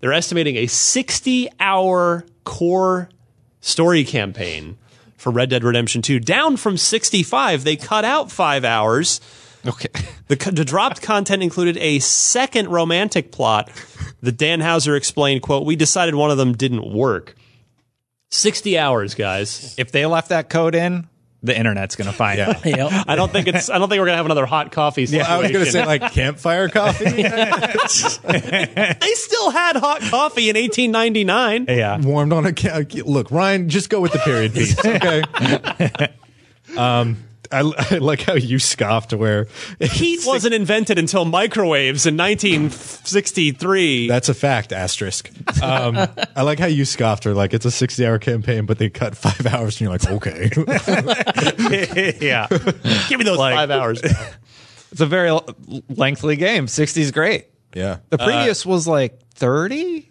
they're 0.01 0.13
estimating 0.13 0.55
a 0.57 0.67
60 0.67 1.49
hour 1.59 2.26
core 2.45 3.09
story 3.62 4.03
campaign 4.03 4.78
for 5.18 5.32
Red 5.32 5.49
Dead 5.49 5.64
Redemption 5.64 6.01
2, 6.01 6.20
down 6.20 6.57
from 6.57 6.78
65. 6.78 7.64
They 7.64 7.76
cut 7.76 8.05
out 8.05 8.32
five 8.32 8.64
hours. 8.64 9.22
Okay. 9.66 9.89
The, 10.30 10.36
the 10.36 10.64
dropped 10.64 11.01
content 11.01 11.41
included 11.41 11.76
a 11.78 11.97
second 11.97 12.68
romantic 12.68 13.32
plot 13.32 13.72
that 14.22 14.38
Dan 14.38 14.60
Houser 14.60 14.95
explained, 14.95 15.41
quote, 15.41 15.66
we 15.66 15.76
decided 15.76 16.14
one 16.14 16.30
of 16.30 16.38
them 16.38 16.53
didn't 16.53 16.93
work. 16.93 17.36
60 18.30 18.78
hours, 18.78 19.16
guys. 19.16 19.74
If 19.80 19.91
they 19.91 20.05
left 20.05 20.30
that 20.30 20.51
code 20.51 20.76
in, 20.76 21.09
the 21.42 21.58
internet's 21.58 21.96
going 21.96 22.10
to 22.10 22.16
find 22.16 22.40
it. 22.40 22.58
Yep. 22.66 23.06
I 23.08 23.16
don't 23.16 23.32
think 23.32 23.48
it's, 23.48 23.70
I 23.70 23.78
don't 23.80 23.90
think 23.90 24.00
we're 24.00 24.06
going 24.06 24.14
to 24.14 24.18
have 24.18 24.26
another 24.26 24.46
hot 24.46 24.72
coffee 24.72 25.06
situation. 25.06 25.32
I 25.32 25.40
was 25.40 25.52
gonna 25.52 25.66
say 25.66 25.86
like 25.86 26.12
campfire 26.12 26.70
coffee, 26.70 27.06
they 27.24 29.14
still 29.14 29.50
had 29.50 29.76
hot 29.76 30.02
coffee 30.02 30.50
in 30.50 30.56
1899. 30.56 31.66
Yeah. 31.68 32.00
warmed 32.02 32.34
on 32.34 32.46
a 32.46 32.54
ca- 32.54 32.84
look. 33.06 33.32
Ryan, 33.32 33.70
just 33.70 33.90
go 33.90 34.02
with 34.02 34.12
the 34.14 34.20
period 34.20 34.54
piece, 34.54 34.78
okay? 34.86 35.24
um, 36.78 37.18
I, 37.52 37.62
I 37.91 37.97
like 37.97 38.22
how 38.22 38.34
you 38.34 38.60
scoffed 38.60 39.14
where 39.14 39.47
Heat 39.80 40.22
wasn't 40.26 40.54
invented 40.54 41.00
until 41.00 41.26
microwaves 41.26 42.06
in 42.06 42.16
1963. 42.18 44.08
That's 44.08 44.30
a 44.30 44.34
fact. 44.34 44.72
Asterisk. 44.72 45.30
Um, 45.62 45.97
I 46.36 46.41
like 46.43 46.60
how 46.60 46.68
you 46.68 46.86
scoffed 46.86 47.24
her. 47.26 47.34
Like 47.34 47.54
it's 47.54 47.66
a 47.66 47.72
sixty-hour 47.72 48.20
campaign, 48.20 48.66
but 48.66 48.78
they 48.78 48.89
cut 48.89 49.16
five 49.18 49.45
hours, 49.54 49.80
and 49.80 49.82
you're 49.82 49.91
like, 49.91 50.10
okay. 50.10 50.50
yeah. 52.22 52.47
Give 53.10 53.18
me 53.20 53.26
those 53.26 53.38
Like- 53.38 53.56
five 53.56 53.72
hours. 53.72 54.02
It's 54.91 55.02
a 55.02 55.06
very 55.06 55.30
l- 55.30 55.47
lengthy 55.89 56.36
game. 56.36 56.68
60 56.68 57.02
is 57.02 57.12
great. 57.12 57.45
yeah. 57.76 57.97
The 58.10 58.18
previous 58.18 58.66
was 58.66 58.88
like 58.88 59.20
30. 59.36 60.10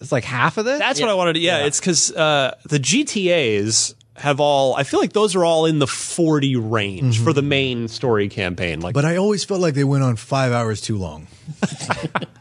It's 0.00 0.12
like 0.12 0.22
half 0.24 0.56
of 0.56 0.64
this. 0.64 0.78
That's 0.78 1.00
what 1.00 1.10
I 1.10 1.14
wanted 1.14 1.32
to. 1.34 1.40
Yeah, 1.40 1.66
it's 1.66 1.80
because 1.80 2.12
uh, 2.12 2.54
the 2.64 2.78
GTA's 2.78 3.94
have 4.20 4.40
all. 4.40 4.74
I 4.74 4.84
feel 4.84 5.00
like 5.00 5.12
those 5.12 5.34
are 5.34 5.44
all 5.44 5.66
in 5.66 5.78
the 5.78 5.86
forty 5.86 6.56
range 6.56 7.20
for 7.20 7.32
the 7.32 7.40
mm-hmm. 7.40 7.48
main 7.48 7.88
story 7.88 8.28
campaign. 8.28 8.80
Like, 8.80 8.94
But 8.94 9.04
I 9.04 9.16
always 9.16 9.44
felt 9.44 9.60
like 9.60 9.74
they 9.74 9.84
went 9.84 10.04
on 10.04 10.16
five 10.16 10.52
hours 10.52 10.80
too 10.80 10.96
long. 10.98 11.26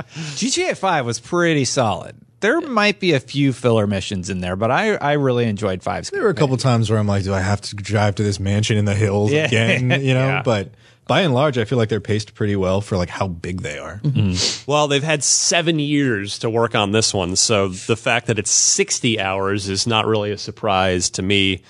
GTA 0.09 0.77
5 0.77 1.05
was 1.05 1.19
pretty 1.19 1.65
solid. 1.65 2.15
There 2.41 2.61
might 2.61 2.99
be 2.99 3.13
a 3.13 3.19
few 3.19 3.51
filler 3.51 3.85
missions 3.85 4.29
in 4.29 4.39
there, 4.39 4.55
but 4.55 4.71
I, 4.71 4.95
I 4.95 5.13
really 5.13 5.45
enjoyed 5.45 5.81
5's. 5.81 6.09
There 6.09 6.23
were 6.23 6.29
a 6.29 6.33
couple 6.33 6.55
times 6.57 6.89
where 6.89 6.97
I'm 6.97 7.07
like, 7.07 7.23
do 7.23 7.33
I 7.33 7.41
have 7.41 7.59
to 7.61 7.75
drive 7.75 8.15
to 8.15 8.23
this 8.23 8.39
mansion 8.39 8.77
in 8.77 8.85
the 8.85 8.95
hills 8.95 9.31
Yeah. 9.31 9.45
again? 9.45 9.89
You 10.01 10.13
know, 10.13 10.27
Yeah. 10.27 10.41
but 10.43 10.69
by 11.09 11.21
and 11.21 11.33
large, 11.33 11.57
I 11.57 11.65
feel 11.65 11.79
like 11.79 11.89
they're 11.89 11.99
paced 11.99 12.35
pretty 12.35 12.55
well 12.55 12.81
for 12.81 12.95
like 12.95 13.09
how 13.09 13.27
big 13.27 13.61
they 13.61 13.79
are. 13.79 13.99
well, 14.67 14.87
they've 14.87 15.01
had 15.01 15.23
seven 15.23 15.79
years 15.79 16.37
to 16.39 16.51
work 16.51 16.75
on 16.75 16.91
this 16.91 17.15
one, 17.15 17.35
so 17.35 17.69
the 17.69 17.97
fact 17.97 18.27
that 18.27 18.37
it's 18.37 18.51
sixty 18.51 19.19
hours 19.19 19.69
is 19.69 19.87
not 19.87 20.05
really 20.05 20.29
a 20.29 20.37
surprise 20.37 21.09
to 21.09 21.23
me. 21.23 21.63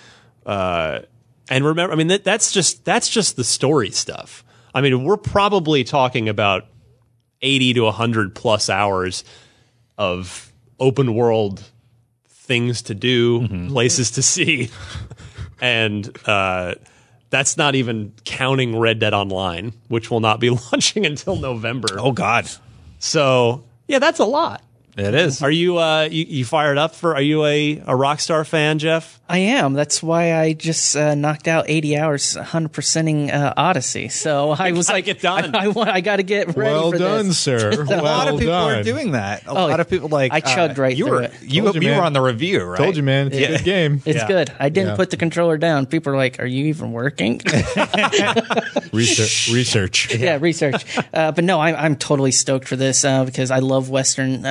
Uh, 0.46 1.00
and 1.50 1.64
remember, 1.64 1.94
I 1.94 1.96
mean, 1.96 2.08
that, 2.08 2.26
that's 2.26 2.52
just 2.52 2.84
that's 2.84 3.08
just 3.08 3.38
the 3.38 3.46
story 3.46 3.92
stuff. 3.92 4.44
I 4.76 4.82
mean, 4.82 5.06
we're 5.06 5.16
probably 5.16 5.86
talking 5.86 6.28
about 6.28 6.66
eighty 7.42 7.74
to 7.76 7.90
hundred 7.92 8.36
plus 8.36 8.70
hours 8.70 9.24
of 9.98 10.52
open 10.82 11.16
world 11.16 11.64
things 12.28 12.82
to 12.82 12.94
do, 12.94 13.48
places 13.70 14.12
to 14.12 14.22
see, 14.22 14.70
and 15.62 16.14
uh, 16.28 16.76
that's 17.30 17.58
not 17.58 17.76
even 17.76 18.14
counting 18.26 18.78
Red 18.78 19.00
Dead 19.00 19.14
Online, 19.14 19.74
which 19.88 20.10
will 20.10 20.20
not 20.20 20.40
be 20.40 20.50
launching 20.72 21.06
until 21.06 21.36
November. 21.36 21.98
Oh, 22.00 22.12
God. 22.12 22.50
So 23.00 23.64
yeah, 23.88 24.00
that's 24.00 24.20
a 24.20 24.26
lot. 24.26 24.62
It 25.00 25.16
is. 25.16 25.42
Are 25.42 25.50
you 25.52 25.78
uh 25.78 26.08
you, 26.12 26.26
you 26.28 26.46
fired 26.46 26.78
up 26.78 26.94
for? 26.96 27.16
Are 27.16 27.22
you 27.22 27.46
a 27.46 27.78
a 27.80 27.94
Rockstar 27.94 28.46
fan, 28.46 28.80
Jeff? 28.80 29.20
I 29.32 29.38
am. 29.38 29.74
That's 29.74 30.02
why 30.02 30.34
I 30.40 30.54
just 30.54 30.96
uh, 30.98 31.14
knocked 31.14 31.48
out 31.48 31.66
80 31.68 31.98
hours 31.98 32.36
100%ing 32.36 33.30
uh, 33.30 33.54
Odyssey. 33.56 34.08
So 34.10 34.56
I 34.58 34.72
was 34.80 34.90
like, 34.90 35.06
get 35.06 35.22
done. 35.22 35.56
I, 35.56 35.66
I, 35.66 35.68
want- 35.68 35.90
I 35.92 36.02
got 36.02 36.16
to 36.16 36.24
get 36.24 36.48
ready 36.58 36.60
well 36.74 36.92
for 36.92 36.98
done, 36.98 37.28
this. 37.28 37.38
sir. 37.38 37.70
a 37.80 37.86
well 37.86 38.04
lot 38.04 38.28
of 38.28 38.40
people 38.40 38.48
done. 38.54 38.80
are 38.80 38.84
doing 38.84 39.12
that. 39.12 39.46
A 39.46 39.50
Oh, 39.52 39.68
lot 39.68 39.80
of 39.80 39.88
people 39.88 40.10
like 40.10 40.32
I 40.34 40.40
chugged 40.40 40.80
uh, 40.80 40.82
right 40.82 40.98
you 40.98 41.06
through 41.06 41.14
were 41.18 41.22
it. 41.26 41.34
you, 41.44 41.62
Told 41.62 41.76
you, 41.76 41.82
you 41.82 41.96
were 41.96 42.02
on 42.02 42.14
the 42.14 42.22
review, 42.22 42.64
right? 42.64 42.78
Told 42.80 42.98
you, 42.98 43.04
man. 43.04 43.28
It's 43.28 43.36
a 43.38 43.48
good 43.58 43.64
game. 43.66 44.02
It's 44.04 44.18
Yeah. 44.18 44.28
good. 44.28 44.52
I 44.60 44.70
didn't 44.70 44.90
Yeah. 44.90 44.96
put 44.96 45.12
the 45.12 45.18
controller 45.18 45.60
down. 45.60 45.86
People 45.86 46.12
are 46.14 46.18
like, 46.18 46.40
"Are 46.40 46.48
you 46.48 46.66
even 46.66 46.92
working?" 46.92 47.40
Research. 48.92 49.50
research. 49.54 50.16
yeah, 50.16 50.40
research. 50.42 50.98
Uh, 51.14 51.32
but 51.32 51.44
no, 51.44 51.60
I'm 51.60 51.76
I'm 51.76 51.96
totally 51.96 52.32
stoked 52.32 52.68
for 52.68 52.76
this 52.76 53.06
uh, 53.06 53.26
because 53.26 53.52
I 53.52 53.60
love 53.60 53.90
Western 53.92 54.44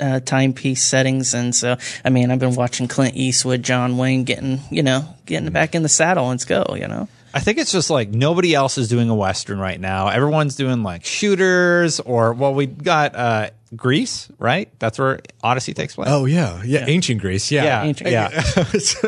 uh, 0.00 0.04
uh, 0.10 0.20
timepiece 0.20 0.84
settings, 0.84 1.34
and 1.34 1.54
so 1.54 1.76
I 2.04 2.10
mean, 2.10 2.30
I've 2.30 2.38
been 2.38 2.54
watching 2.54 2.88
Clint 2.88 3.16
Eastwood, 3.16 3.62
John 3.62 3.96
Wayne 3.96 4.24
getting 4.24 4.60
you 4.70 4.82
know 4.82 5.04
getting 5.26 5.50
back 5.50 5.74
in 5.74 5.82
the 5.82 5.88
saddle. 5.88 6.28
Let's 6.28 6.44
go. 6.44 6.64
You 6.76 6.88
know. 6.88 7.08
I 7.32 7.38
think 7.38 7.58
it's 7.58 7.70
just 7.70 7.90
like 7.90 8.08
nobody 8.08 8.54
else 8.54 8.76
is 8.76 8.88
doing 8.88 9.08
a 9.08 9.14
western 9.14 9.60
right 9.60 9.78
now. 9.80 10.08
Everyone's 10.08 10.56
doing 10.56 10.82
like 10.82 11.04
shooters 11.04 12.00
or 12.00 12.32
well, 12.32 12.54
we 12.54 12.66
got 12.66 13.14
uh 13.14 13.50
Greece, 13.76 14.28
right? 14.40 14.68
That's 14.80 14.98
where 14.98 15.20
Odyssey 15.44 15.74
takes 15.74 15.94
place. 15.94 16.08
Oh 16.10 16.24
yeah, 16.24 16.60
yeah. 16.64 16.86
Ancient 16.88 17.20
Greece. 17.20 17.52
Yeah. 17.52 17.62
yeah, 17.64 17.82
Ancient 17.84 18.10
yeah. 18.10 18.42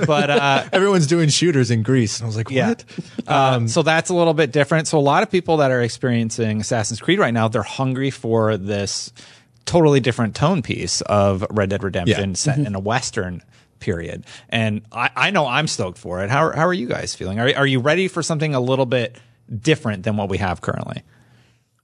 but 0.07 0.31
uh, 0.31 0.69
Everyone's 0.73 1.09
doing 1.09 1.31
shooters 1.31 1.73
in 1.73 1.83
Greece, 1.83 2.21
and 2.21 2.27
I 2.27 2.29
was 2.29 2.37
like, 2.37 2.49
Yeah. 2.49 2.69
what? 2.69 2.85
Um, 3.27 3.67
so 3.67 3.83
that's 3.83 4.11
a 4.11 4.15
little 4.15 4.35
bit 4.35 4.53
different. 4.53 4.87
So 4.87 4.99
a 4.99 5.01
lot 5.01 5.25
of 5.25 5.31
people 5.33 5.57
that 5.57 5.73
are 5.73 5.83
experiencing 5.83 6.61
Assassin's 6.61 7.01
Creed 7.01 7.19
right 7.19 7.35
now, 7.35 7.49
they're 7.49 7.63
hungry 7.65 8.11
for 8.11 8.57
this 8.57 9.13
totally 9.65 10.01
different 10.01 10.35
tone 10.35 10.63
piece 10.63 11.01
of 11.03 11.45
Red 11.51 11.71
Dead 11.71 11.83
Redemption 11.83 12.31
Yeah. 12.31 12.35
set 12.37 12.59
in 12.59 12.75
a 12.75 12.81
Western 12.81 13.43
period. 13.81 14.25
And 14.49 14.83
I, 14.93 15.11
I 15.17 15.31
know 15.31 15.47
I'm 15.47 15.67
stoked 15.67 15.99
for 15.99 16.23
it. 16.23 16.31
How, 16.31 16.47
are- 16.47 16.53
how 16.53 16.67
are 16.67 16.73
you 16.75 16.87
guys 16.87 17.15
feeling? 17.15 17.39
Are, 17.41 17.53
are 17.57 17.67
you 17.67 17.81
ready 17.81 18.09
for 18.09 18.23
something 18.23 18.55
a 18.55 18.61
little 18.61 18.87
bit 18.87 19.17
different 19.61 20.05
than 20.05 20.17
what 20.17 20.29
we 20.29 20.39
have 20.39 20.61
currently? 20.61 21.03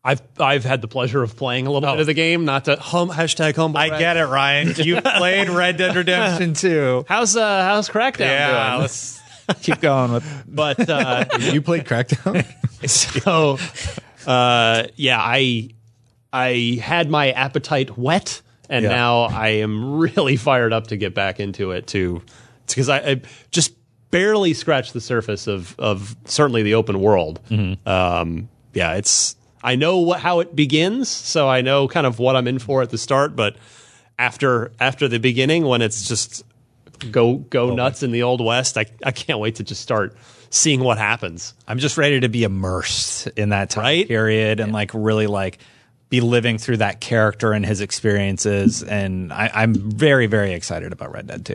I've 0.04 0.22
I've 0.38 0.64
had 0.64 0.80
the 0.80 0.88
pleasure 0.88 1.22
of 1.24 1.36
playing 1.36 1.66
a 1.66 1.72
little 1.72 1.90
bit 1.90 2.00
of 2.00 2.06
the 2.06 2.14
game. 2.14 2.44
Not 2.44 2.66
to 2.66 2.76
hum 2.76 3.10
hashtag 3.10 3.56
humble. 3.56 3.80
get 3.98 4.16
it, 4.16 4.24
Ryan. 4.26 4.72
You 4.78 5.02
played 5.02 5.48
Red 5.50 5.76
Dead 5.76 5.94
Redemption 5.96 6.54
2. 6.54 7.04
How's 7.08 7.36
uh 7.36 7.62
how's 7.64 7.88
Crackdown 7.90 8.76
doing? 8.76 8.80
let's 8.80 9.20
Keep 9.62 9.80
going 9.80 10.12
with. 10.12 10.44
but 10.48 10.88
uh, 10.88 11.24
you 11.40 11.60
played 11.60 11.84
Crackdown? 11.84 12.46
so 12.88 13.58
uh, 14.30 14.84
yeah, 14.94 15.18
I 15.20 15.70
I 16.32 16.78
had 16.82 17.10
my 17.10 17.30
appetite 17.30 17.96
whet, 17.96 18.42
and 18.68 18.82
Yeah. 18.84 18.90
now 18.90 19.22
I 19.22 19.48
am 19.48 19.98
really 19.98 20.36
fired 20.36 20.72
up 20.72 20.88
to 20.88 20.96
get 20.96 21.14
back 21.14 21.40
into 21.40 21.70
it 21.72 21.86
too, 21.86 22.22
because 22.66 22.88
I, 22.88 22.98
I 22.98 23.20
just 23.50 23.72
barely 24.10 24.54
scratched 24.54 24.92
the 24.92 25.00
surface 25.00 25.46
of 25.46 25.74
of 25.78 26.16
certainly 26.26 26.62
the 26.62 26.74
open 26.74 27.00
world. 27.00 27.40
Um, 27.86 28.48
yeah, 28.74 28.94
it's 28.94 29.36
I 29.62 29.74
know 29.76 29.98
what, 29.98 30.20
how 30.20 30.40
it 30.40 30.54
begins, 30.54 31.08
so 31.08 31.48
I 31.48 31.62
know 31.62 31.88
kind 31.88 32.06
of 32.06 32.18
what 32.18 32.36
I'm 32.36 32.46
in 32.46 32.58
for 32.58 32.82
at 32.82 32.90
the 32.90 32.98
start, 32.98 33.34
but 33.34 33.56
after 34.18 34.72
after 34.80 35.08
the 35.08 35.18
beginning 35.18 35.64
when 35.64 35.80
it's 35.82 36.06
just 36.08 36.42
go 37.10 37.36
go 37.36 37.74
nuts 37.74 38.02
in 38.02 38.10
the 38.12 38.22
old 38.22 38.44
west, 38.44 38.76
I 38.76 38.86
I 39.04 39.12
can't 39.12 39.38
wait 39.38 39.56
to 39.56 39.64
just 39.64 39.80
start 39.80 40.16
seeing 40.50 40.80
what 40.80 40.98
happens. 40.98 41.54
I'm 41.66 41.78
just 41.78 41.96
ready 41.98 42.20
to 42.20 42.28
be 42.28 42.42
immersed 42.44 43.26
in 43.28 43.50
that 43.50 43.70
time 43.70 43.82
Right? 43.84 44.08
period 44.08 44.60
and 44.60 44.72
like 44.72 44.90
really 44.94 45.26
like 45.26 45.58
be 46.10 46.20
living 46.20 46.58
through 46.58 46.78
that 46.78 47.00
character 47.00 47.52
and 47.52 47.64
his 47.66 47.80
experiences. 47.80 48.82
And 48.82 49.32
I, 49.32 49.50
I'm 49.54 49.74
very, 49.74 50.26
very 50.26 50.52
excited 50.52 50.92
about 50.92 51.12
Red 51.12 51.26
Dead 51.26 51.44
2. 51.46 51.54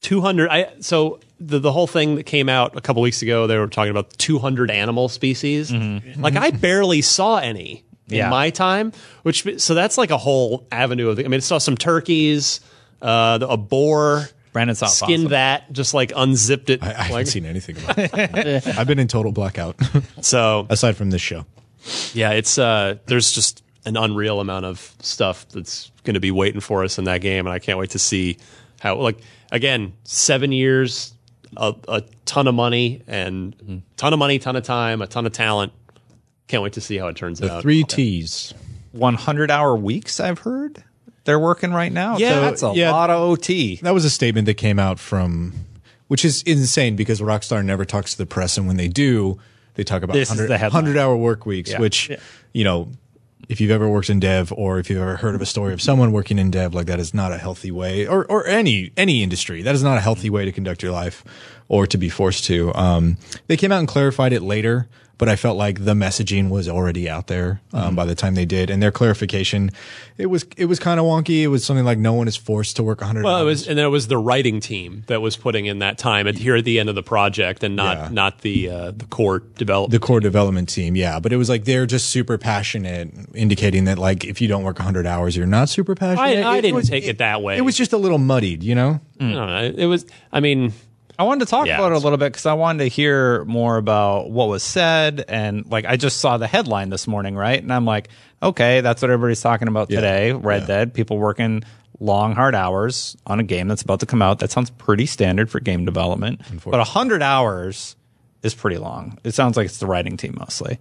200 0.00 0.48
i 0.48 0.70
so 0.80 1.18
the, 1.40 1.58
the 1.58 1.72
whole 1.72 1.88
thing 1.88 2.14
that 2.14 2.22
came 2.22 2.48
out 2.48 2.76
a 2.76 2.80
couple 2.80 3.02
weeks 3.02 3.20
ago 3.20 3.48
they 3.48 3.58
were 3.58 3.66
talking 3.66 3.90
about 3.90 4.08
200 4.18 4.70
animal 4.70 5.08
species 5.08 5.72
like 6.16 6.36
i 6.36 6.50
barely 6.52 7.02
saw 7.02 7.38
any 7.38 7.82
in 8.08 8.18
Yeah. 8.18 8.30
my 8.30 8.50
time 8.50 8.92
which 9.24 9.44
so 9.60 9.74
that's 9.74 9.98
like 9.98 10.10
a 10.12 10.16
whole 10.16 10.64
avenue 10.70 11.08
of 11.08 11.16
the, 11.16 11.24
i 11.24 11.28
mean 11.28 11.38
i 11.38 11.40
saw 11.40 11.58
some 11.58 11.76
turkeys 11.76 12.60
uh 13.02 13.40
a 13.42 13.56
boar 13.56 14.28
Brandon 14.52 14.76
saw 14.76 14.86
skinned 14.86 15.24
awesome. 15.24 15.30
that 15.30 15.72
just 15.72 15.94
like 15.94 16.12
unzipped 16.14 16.70
it 16.70 16.80
I, 16.80 16.90
I 16.90 16.92
haven't 16.92 17.12
like, 17.14 17.26
seen 17.26 17.44
anything 17.44 17.76
about 17.78 17.98
it. 17.98 18.66
I've 18.78 18.86
been 18.86 18.98
in 19.00 19.08
total 19.08 19.30
blackout, 19.32 19.76
so 20.22 20.66
aside 20.70 20.96
from 20.96 21.10
this 21.10 21.20
show. 21.20 21.44
Yeah 22.14 22.30
it's 22.32 22.58
uh 22.58 22.96
there's 23.06 23.32
just 23.32 23.62
an 23.84 23.96
unreal 23.96 24.40
amount 24.40 24.64
of 24.64 24.94
stuff 25.00 25.48
that's 25.48 25.90
going 26.04 26.14
to 26.14 26.20
be 26.20 26.30
waiting 26.30 26.60
for 26.60 26.84
us 26.84 26.98
in 26.98 27.04
that 27.04 27.20
game 27.20 27.46
and 27.46 27.54
i 27.54 27.58
can't 27.58 27.78
wait 27.78 27.90
to 27.90 27.98
see 27.98 28.36
how 28.80 28.96
like 28.96 29.18
again 29.52 29.92
seven 30.04 30.52
years 30.52 31.14
a, 31.56 31.74
a 31.88 32.02
ton 32.26 32.46
of 32.46 32.54
money 32.54 33.02
and 33.06 33.82
ton 33.96 34.12
of 34.12 34.18
money 34.18 34.38
ton 34.38 34.56
of 34.56 34.62
time 34.64 35.00
a 35.02 35.06
ton 35.06 35.24
of 35.26 35.32
talent 35.32 35.72
can't 36.46 36.62
wait 36.62 36.72
to 36.74 36.80
see 36.80 36.96
how 36.98 37.08
it 37.08 37.16
turns 37.16 37.38
The 37.40 37.52
out 37.52 37.62
three 37.62 37.84
T's. 37.84 38.54
100 38.92 39.50
hour 39.50 39.76
weeks, 39.76 40.18
I've 40.18 40.38
heard 40.40 40.82
they're 41.24 41.38
working 41.38 41.72
right 41.72 41.92
now. 41.92 42.16
Yeah. 42.16 42.30
So 42.34 42.40
that's 42.40 42.62
a 42.62 42.72
Yeah. 42.74 42.90
lot 42.90 43.10
of 43.10 43.20
OT. 43.20 43.76
That 43.82 43.92
was 43.92 44.06
a 44.06 44.10
statement 44.10 44.46
that 44.46 44.54
came 44.54 44.78
out 44.78 44.98
from, 44.98 45.52
which 46.06 46.24
is 46.24 46.42
insane 46.44 46.96
because 46.96 47.20
Rockstar 47.20 47.62
never 47.62 47.84
talks 47.84 48.12
to 48.12 48.18
the 48.18 48.24
press, 48.24 48.56
and 48.56 48.66
when 48.66 48.78
they 48.78 48.88
do, 48.88 49.38
they 49.78 49.84
talk 49.84 50.02
about 50.02 50.12
This 50.14 50.28
100, 50.28 50.50
100 50.50 50.96
hour 50.98 51.16
work 51.16 51.46
weeks, 51.46 51.70
Yeah. 51.70 51.78
which, 51.80 52.10
you 52.52 52.64
know, 52.64 52.90
if 53.48 53.60
you've 53.60 53.70
ever 53.70 53.88
worked 53.88 54.10
in 54.10 54.18
dev 54.18 54.52
or 54.52 54.80
if 54.80 54.90
you've 54.90 55.00
ever 55.00 55.16
heard 55.16 55.36
of 55.36 55.40
a 55.40 55.46
story 55.46 55.72
of 55.72 55.80
someone 55.80 56.10
working 56.10 56.36
in 56.38 56.50
dev, 56.50 56.74
like 56.74 56.86
that 56.86 56.98
is 56.98 57.14
not 57.14 57.32
a 57.32 57.38
healthy 57.38 57.70
way, 57.70 58.04
or, 58.06 58.26
or 58.26 58.44
any, 58.48 58.90
any 58.96 59.22
industry, 59.22 59.62
that 59.62 59.74
is 59.76 59.82
not 59.84 59.96
a 59.96 60.00
healthy 60.00 60.28
way 60.30 60.44
to 60.44 60.50
conduct 60.52 60.82
your 60.82 60.90
life 60.90 61.22
or 61.68 61.86
to 61.86 61.96
be 61.96 62.08
forced 62.08 62.44
to. 62.46 62.74
Um, 62.74 63.18
they 63.46 63.56
came 63.56 63.70
out 63.70 63.78
and 63.78 63.86
clarified 63.88 64.32
it 64.32 64.42
later, 64.42 64.88
but 65.18 65.28
I 65.28 65.36
felt 65.36 65.56
like 65.56 65.84
the 65.84 65.94
messaging 65.94 66.48
was 66.48 66.68
already 66.68 67.08
out 67.08 67.26
there 67.26 67.60
um, 67.72 67.82
Mm-hmm. 67.88 67.94
by 67.96 68.06
the 68.06 68.14
time 68.14 68.34
they 68.34 68.44
did, 68.46 68.70
and 68.70 68.82
their 68.82 68.92
clarification, 68.92 69.70
it 70.16 70.26
was 70.26 70.46
it 70.56 70.64
was 70.66 70.78
kind 70.78 70.98
of 71.00 71.06
wonky. 71.06 71.42
It 71.42 71.48
was 71.48 71.64
something 71.64 71.84
like 71.84 71.98
no 71.98 72.12
one 72.14 72.28
is 72.28 72.36
forced 72.36 72.76
to 72.76 72.82
work 72.82 73.00
100 73.00 73.24
well 73.24 73.40
it 73.40 73.44
was 73.44 73.68
and 73.68 73.76
then 73.78 73.84
it 73.84 73.88
was 73.90 74.08
the 74.08 74.18
writing 74.18 74.60
team 74.60 75.04
that 75.08 75.20
was 75.20 75.36
putting 75.36 75.66
in 75.66 75.80
that 75.80 75.98
time 75.98 76.26
at 76.26 76.36
here 76.38 76.56
at 76.56 76.64
the 76.64 76.78
end 76.80 76.88
of 76.88 76.94
the 76.94 77.02
project 77.02 77.62
and 77.64 77.76
not 77.76 77.96
Yeah. 77.96 78.08
not 78.12 78.40
the 78.40 78.68
uh, 78.70 78.90
the 78.92 79.04
core 79.06 79.40
development 79.40 79.92
the 80.00 80.04
core 80.06 80.20
development 80.20 80.68
team, 80.68 80.96
yeah. 80.96 81.20
But 81.20 81.32
it 81.32 81.36
was 81.36 81.48
like 81.48 81.64
they're 81.64 81.86
just 81.86 82.10
super 82.10 82.38
passionate, 82.38 83.10
indicating 83.34 83.84
that 83.84 83.98
like 83.98 84.24
if 84.24 84.40
you 84.40 84.48
don't 84.48 84.62
work 84.62 84.78
100 84.78 85.06
hours, 85.06 85.36
you're 85.36 85.46
not 85.46 85.68
super 85.68 85.94
passionate. 85.94 86.44
I, 86.44 86.56
I 86.56 86.60
didn't 86.60 86.74
was- 86.76 86.88
take 86.88 87.06
it, 87.06 87.18
that 87.18 87.42
way 87.42 87.56
It 87.56 87.62
was 87.62 87.76
just 87.76 87.92
a 87.92 87.98
little 87.98 88.18
muddied, 88.18 88.62
you 88.62 88.74
know. 88.74 89.00
I 89.20 89.24
don't 89.24 89.32
know. 89.34 89.72
it 89.82 89.86
was 89.86 90.06
i 90.32 90.38
mean 90.38 90.72
I 91.18 91.24
wanted 91.24 91.46
to 91.46 91.50
talk 91.50 91.66
Yeah. 91.66 91.76
about 91.76 91.92
it 91.92 91.96
a 91.96 91.98
little 91.98 92.16
bit 92.18 92.32
because 92.32 92.46
I 92.46 92.52
wanted 92.54 92.84
to 92.84 92.88
hear 92.88 93.44
more 93.46 93.76
about 93.76 94.30
what 94.30 94.48
was 94.48 94.62
said. 94.62 95.24
And 95.28 95.66
like, 95.70 95.84
I 95.84 95.96
just 95.96 96.18
saw 96.20 96.36
the 96.38 96.46
headline 96.46 96.90
this 96.90 97.08
morning, 97.08 97.34
right? 97.34 97.60
And 97.60 97.72
I'm 97.72 97.84
like, 97.84 98.08
okay, 98.42 98.80
that's 98.82 99.02
what 99.02 99.10
everybody's 99.10 99.40
talking 99.40 99.66
about 99.68 99.88
today. 99.90 100.32
Red 100.32 100.62
Yeah. 100.62 100.66
Dead, 100.66 100.94
people 100.94 101.18
working 101.18 101.64
long, 101.98 102.36
hard 102.36 102.54
hours 102.54 103.16
on 103.26 103.40
a 103.40 103.42
game 103.42 103.66
that's 103.66 103.82
about 103.82 103.98
to 104.00 104.06
come 104.06 104.22
out. 104.22 104.38
That 104.38 104.52
sounds 104.52 104.70
pretty 104.70 105.06
standard 105.06 105.50
for 105.50 105.58
game 105.58 105.84
development. 105.84 106.40
But 106.64 106.78
100 106.78 107.20
hours 107.22 107.96
is 108.44 108.54
pretty 108.54 108.78
long. 108.78 109.18
It 109.24 109.32
sounds 109.34 109.56
like 109.56 109.66
it's 109.66 109.78
the 109.78 109.86
writing 109.86 110.16
team 110.16 110.36
mostly. 110.38 110.78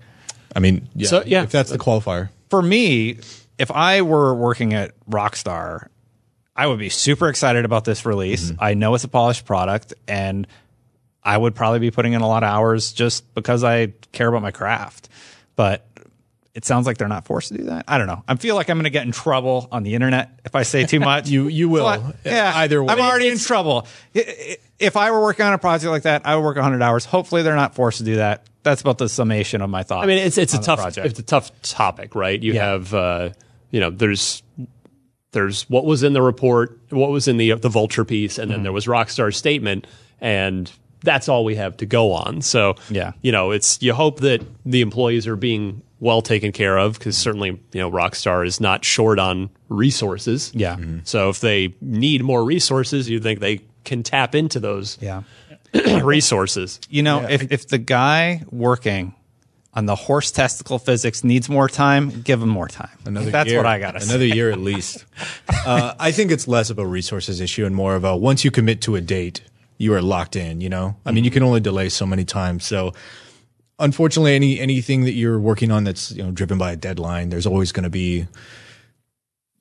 I 0.55 0.59
mean, 0.59 0.87
yeah, 0.93 1.07
So, 1.07 1.23
yeah. 1.25 1.41
if 1.43 1.49
that's 1.51 1.71
the 1.71 1.79
qualifier. 1.79 2.29
For 2.51 2.61
me, 2.61 3.17
if 3.57 3.71
I 3.71 4.03
were 4.03 4.35
working 4.35 4.75
at 4.75 4.91
Rockstar, 5.09 5.87
I 6.57 6.65
would 6.67 6.79
be 6.79 6.89
super 6.89 7.29
excited 7.29 7.63
about 7.65 7.85
this 7.85 8.05
release. 8.05 8.51
I 8.59 8.73
know 8.73 8.95
it's 8.95 9.03
a 9.03 9.07
polished 9.07 9.45
product 9.45 9.93
and 10.07 10.47
I 11.23 11.37
would 11.37 11.53
probably 11.55 11.79
be 11.79 11.91
putting 11.91 12.13
in 12.13 12.21
a 12.21 12.27
lot 12.27 12.41
of 12.43 12.49
hours 12.49 12.93
just 12.93 13.31
because 13.35 13.63
I 13.63 13.93
care 14.11 14.27
about 14.27 14.41
my 14.41 14.51
craft. 14.51 15.07
But 15.55 15.85
it 16.55 16.65
sounds 16.65 16.87
like 16.87 16.97
they're 16.97 17.07
not 17.07 17.25
forced 17.25 17.49
to 17.49 17.57
do 17.57 17.65
that. 17.65 17.85
I 17.87 17.99
don't 17.99 18.07
know. 18.07 18.23
I 18.27 18.35
feel 18.37 18.55
like 18.55 18.69
I'm 18.71 18.77
going 18.77 18.85
to 18.85 18.89
get 18.89 19.05
in 19.05 19.11
trouble 19.11 19.67
on 19.71 19.83
the 19.83 19.93
internet 19.93 20.39
if 20.45 20.55
I 20.55 20.63
say 20.63 20.85
too 20.85 20.99
much. 20.99 21.29
You 21.29 21.47
you 21.47 21.69
will. 21.69 21.85
I- 21.85 22.13
yeah, 22.25 22.51
Either 22.55 22.83
way. 22.83 22.91
I'm 22.91 22.99
already 23.01 23.27
in 23.27 23.37
trouble. 23.37 23.85
If 24.15 24.97
I 24.97 25.11
were 25.11 25.21
working 25.21 25.45
on 25.45 25.53
a 25.53 25.57
project 25.59 25.91
like 25.91 26.03
that, 26.03 26.25
I 26.25 26.35
would 26.35 26.43
work 26.43 26.55
100 26.55 26.81
hours. 26.81 27.05
Hopefully, 27.05 27.43
they're 27.43 27.55
not 27.55 27.75
forced 27.75 27.99
to 27.99 28.03
do 28.03 28.15
that. 28.15 28.47
That's 28.63 28.81
about 28.81 28.97
the 28.97 29.07
summation 29.09 29.61
of 29.61 29.69
my 29.69 29.83
thoughts. 29.83 30.03
I 30.03 30.07
mean, 30.07 30.17
it's 30.17 30.37
it's 30.39 30.53
a 30.55 30.59
tough 30.61 30.79
project. 30.79 31.05
it's 31.07 31.19
a 31.19 31.23
tough 31.23 31.51
topic, 31.61 32.15
right? 32.15 32.41
You 32.41 32.53
Yeah. 32.53 32.65
have 32.71 32.93
uh, 32.93 33.29
you 33.69 33.79
know, 33.79 33.89
there's 33.91 34.41
there's 35.37 35.69
what 35.69 35.85
was 35.85 36.01
in 36.01 36.13
the 36.13 36.21
report, 36.23 36.79
what 36.89 37.11
was 37.11 37.27
in 37.27 37.37
the 37.37 37.53
the 37.53 37.69
Vulture 37.69 38.03
piece, 38.03 38.39
and 38.39 38.49
then 38.49 38.63
there 38.63 38.71
mm-hmm. 38.71 38.73
was 38.73 38.87
Rockstar's 38.87 39.37
statement, 39.37 39.85
and 40.19 40.71
that's 41.01 41.29
all 41.29 41.45
we 41.45 41.53
have 41.55 41.77
to 41.77 41.85
go 41.85 42.11
on. 42.11 42.41
So 42.41 42.73
Yeah. 42.89 43.11
you 43.21 43.31
know, 43.31 43.51
it's 43.51 43.79
you 43.79 43.93
hope 43.93 44.21
that 44.21 44.43
the 44.65 44.81
employees 44.81 45.27
are 45.27 45.35
being 45.35 45.83
well 45.99 46.23
taken 46.23 46.51
care 46.51 46.77
of 46.79 46.97
because 46.97 47.15
certainly 47.15 47.49
you 47.71 47.79
know 47.79 47.91
Rockstar 47.91 48.47
is 48.47 48.59
not 48.59 48.83
short 48.83 49.19
on 49.19 49.51
resources. 49.69 50.51
Yeah. 50.55 50.75
Mm-hmm. 50.75 50.99
So 51.03 51.29
if 51.29 51.39
they 51.39 51.75
need 51.81 52.23
more 52.23 52.43
resources, 52.43 53.07
you 53.07 53.19
think 53.19 53.39
they 53.39 53.61
can 53.83 54.01
tap 54.01 54.33
into 54.33 54.59
those 54.59 54.97
yeah. 54.99 55.21
resources. 56.03 56.79
You 56.89 57.03
know, 57.03 57.27
if, 57.29 57.51
if 57.51 57.67
the 57.67 57.77
guy 57.77 58.41
working 58.49 59.13
on 59.77 59.85
the 59.85 59.95
horse 59.95 60.31
testicle 60.31 60.79
physics 60.79 61.23
needs 61.23 61.49
more 61.49 61.69
time, 61.69 62.21
give 62.21 62.41
him 62.41 62.49
more 62.49 62.67
time. 62.67 62.89
Another 63.05 63.29
That's 63.29 63.51
year. 63.51 63.59
what 63.59 63.67
I 63.67 63.77
got 63.77 63.91
to 63.91 64.01
say. 64.01 64.09
Another 64.09 64.25
year 64.25 64.49
at 64.49 64.57
least. 64.57 65.05
uh, 65.67 65.93
I 65.99 66.11
think 66.11 66.31
it's 66.31 66.47
less 66.47 66.71
of 66.71 66.79
a 66.79 66.85
resources 66.85 67.39
issue 67.39 67.63
and 67.63 67.75
more 67.75 67.95
of 67.95 68.03
a 68.03 68.17
once 68.17 68.43
you 68.43 68.49
commit 68.49 68.81
to 68.81 68.95
a 68.95 69.01
date, 69.01 69.41
you 69.77 69.93
are 69.93 70.01
locked 70.01 70.35
in. 70.35 70.61
You 70.61 70.69
know, 70.69 70.95
I 71.05 71.11
mean, 71.11 71.23
you 71.23 71.29
can 71.29 71.43
only 71.43 71.59
delay 71.59 71.89
so 71.89 72.07
many 72.07 72.25
times. 72.25 72.65
So, 72.65 72.93
unfortunately, 73.77 74.33
any 74.33 74.59
anything 74.59 75.03
that 75.03 75.13
you're 75.13 75.39
working 75.39 75.69
on 75.69 75.83
that's 75.83 76.11
you 76.11 76.23
know 76.23 76.31
driven 76.31 76.57
by 76.57 76.71
a 76.71 76.75
deadline, 76.75 77.29
there's 77.29 77.45
always 77.45 77.71
going 77.71 77.83
to 77.83 77.91
be 77.91 78.25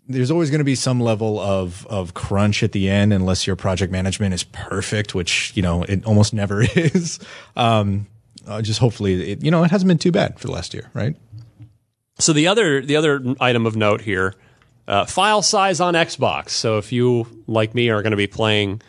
there's 0.08 0.30
always 0.30 0.48
going 0.48 0.60
to 0.60 0.64
be 0.64 0.76
some 0.76 0.98
level 0.98 1.38
of 1.38 1.86
of 1.88 2.14
crunch 2.14 2.62
at 2.62 2.72
the 2.72 2.88
end 2.88 3.12
unless 3.12 3.46
your 3.46 3.54
project 3.54 3.92
management 3.92 4.32
is 4.32 4.44
perfect, 4.44 5.14
which 5.14 5.52
you 5.54 5.62
know 5.62 5.82
it 5.82 6.06
almost 6.06 6.32
never 6.32 6.62
is. 6.74 7.18
Um, 7.54 8.06
uh, 8.46 8.62
just 8.62 8.80
hopefully, 8.80 9.32
it, 9.32 9.42
you 9.44 9.50
know, 9.50 9.64
it 9.64 9.70
hasn't 9.70 9.88
been 9.88 9.98
too 9.98 10.12
bad 10.12 10.38
for 10.38 10.46
the 10.46 10.52
last 10.52 10.74
year, 10.74 10.90
right? 10.94 11.16
So 12.18 12.32
the 12.32 12.48
other 12.48 12.80
the 12.80 12.96
other 12.96 13.22
item 13.40 13.66
of 13.66 13.76
note 13.76 14.00
here, 14.00 14.34
uh, 14.88 15.04
file 15.04 15.42
size 15.42 15.80
on 15.80 15.94
Xbox. 15.94 16.50
So 16.50 16.78
if 16.78 16.92
you 16.92 17.26
like 17.46 17.74
me 17.74 17.90
are 17.90 18.00
going 18.02 18.12
to 18.12 18.16
be 18.16 18.26
playing 18.26 18.80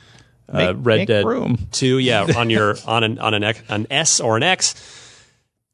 uh, 0.48 0.58
Make- 0.58 0.76
Red 0.80 0.98
make 1.00 1.08
Dead 1.08 1.26
room. 1.26 1.68
Two, 1.72 1.98
yeah, 1.98 2.26
on 2.38 2.50
your 2.50 2.76
on 2.86 3.04
an 3.04 3.20
on 3.20 3.34
an 3.34 3.44
X, 3.44 3.62
an 3.70 3.88
S 3.90 4.20
or 4.20 4.38
an 4.38 4.44
X. 4.44 4.76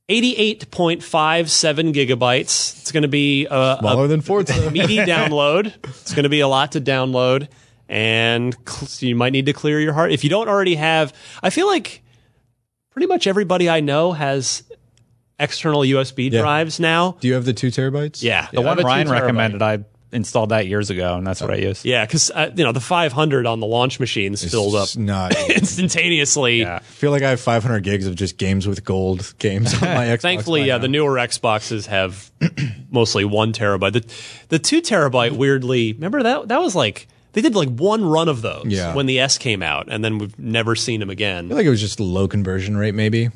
88.57 0.09 1.93
gigabytes. 1.93 2.81
It's 2.81 2.91
going 2.91 3.03
to 3.03 3.07
be 3.07 3.45
a, 3.45 3.77
Smaller 3.79 4.03
a 4.05 4.07
than 4.09 4.19
Forza. 4.19 4.69
meaty 4.71 4.97
download. 4.97 5.73
It's 5.85 6.13
going 6.13 6.23
to 6.23 6.29
be 6.29 6.41
a 6.41 6.47
lot 6.47 6.73
to 6.73 6.81
download, 6.81 7.47
and 7.87 8.53
cl- 8.67 9.09
you 9.09 9.15
might 9.15 9.31
need 9.31 9.45
to 9.45 9.53
clear 9.53 9.79
your 9.79 9.93
heart 9.93 10.11
if 10.11 10.25
you 10.25 10.29
don't 10.29 10.49
already 10.49 10.75
have. 10.75 11.13
I 11.41 11.49
feel 11.49 11.67
like 11.67 12.02
pretty 12.93 13.07
much 13.07 13.27
everybody 13.27 13.69
I 13.69 13.79
know 13.81 14.11
has 14.13 14.63
external 15.39 15.81
USB 15.81 16.31
Yeah. 16.31 16.41
drives 16.41 16.79
now. 16.79 17.17
Do 17.19 17.27
you 17.27 17.33
have 17.33 17.45
the 17.45 17.53
two 17.53 17.67
terabytes? 17.67 18.23
Yeah, 18.23 18.47
the 18.51 18.61
I 18.61 18.65
one 18.65 18.79
a 18.79 18.83
Ryan 18.83 19.07
terabyte. 19.07 19.11
recommended, 19.11 19.61
I 19.61 19.79
installed 20.11 20.49
that 20.49 20.67
years 20.67 20.91
ago, 20.91 21.15
and 21.15 21.25
that's 21.25 21.41
what 21.41 21.49
I 21.49 21.55
use. 21.55 21.83
Yeah, 21.83 22.05
because 22.05 22.29
uh, 22.29 22.51
you 22.55 22.63
know 22.63 22.71
the 22.71 22.79
500 22.79 23.47
on 23.47 23.59
the 23.59 23.65
launch 23.65 23.99
machines 23.99 24.43
It's 24.43 24.51
filled 24.53 24.75
up 24.75 24.95
Not. 24.95 25.33
instantaneously. 25.49 26.59
Yeah. 26.61 26.75
I 26.75 26.79
feel 26.79 27.09
like 27.09 27.23
I 27.23 27.31
have 27.31 27.41
500 27.41 27.79
gigs 27.83 28.05
of 28.05 28.15
just 28.15 28.37
games 28.37 28.67
with 28.67 28.85
gold 28.85 29.33
games 29.39 29.73
on 29.73 29.81
my 29.81 30.05
Xbox. 30.05 30.21
Thankfully, 30.21 30.61
yeah, 30.65 30.75
now. 30.77 30.83
the 30.83 30.87
newer 30.87 31.15
Xboxes 31.15 31.87
have 31.87 32.31
mostly 32.91 33.25
one 33.25 33.53
terabyte. 33.53 33.93
The 33.93 34.05
the 34.49 34.59
two 34.59 34.81
terabyte 34.83 35.31
weirdly, 35.31 35.93
remember 35.93 36.21
that 36.23 36.47
that 36.49 36.61
was 36.61 36.75
like 36.75 37.07
They 37.33 37.41
did 37.41 37.55
like 37.55 37.69
one 37.69 38.05
run 38.05 38.27
of 38.29 38.41
those 38.41 38.65
Yeah. 38.67 38.93
when 38.95 39.05
the 39.07 39.19
S 39.19 39.37
came 39.37 39.61
out, 39.61 39.87
and 39.89 40.03
then 40.03 40.17
we've 40.17 40.37
never 40.39 40.75
seen 40.75 40.99
them 40.99 41.09
again. 41.09 41.45
I 41.45 41.47
feel 41.49 41.57
like 41.57 41.65
it 41.65 41.69
was 41.69 41.81
just 41.81 41.99
a 41.99 42.03
low 42.03 42.27
conversion 42.27 42.77
rate, 42.77 42.95
maybe. 42.95 43.29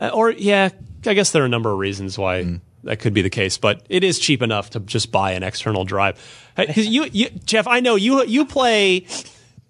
Uh, 0.00 0.08
or 0.14 0.30
yeah, 0.30 0.70
I 1.06 1.14
guess 1.14 1.30
there 1.32 1.42
are 1.42 1.46
a 1.46 1.48
number 1.50 1.70
of 1.72 1.78
reasons 1.78 2.16
why 2.18 2.42
Mm. 2.44 2.60
that 2.84 2.98
could 3.00 3.12
be 3.12 3.22
the 3.22 3.30
case, 3.30 3.58
but 3.58 3.82
it 3.88 4.02
is 4.04 4.18
cheap 4.18 4.40
enough 4.42 4.70
to 4.70 4.80
just 4.80 5.12
buy 5.12 5.32
an 5.32 5.42
external 5.42 5.84
drive. 5.84 6.16
Because 6.56 6.86
you, 6.86 7.06
you, 7.12 7.28
Jeff, 7.44 7.66
I 7.66 7.80
know 7.80 7.96
you 7.96 8.24
you 8.24 8.44
play 8.46 9.06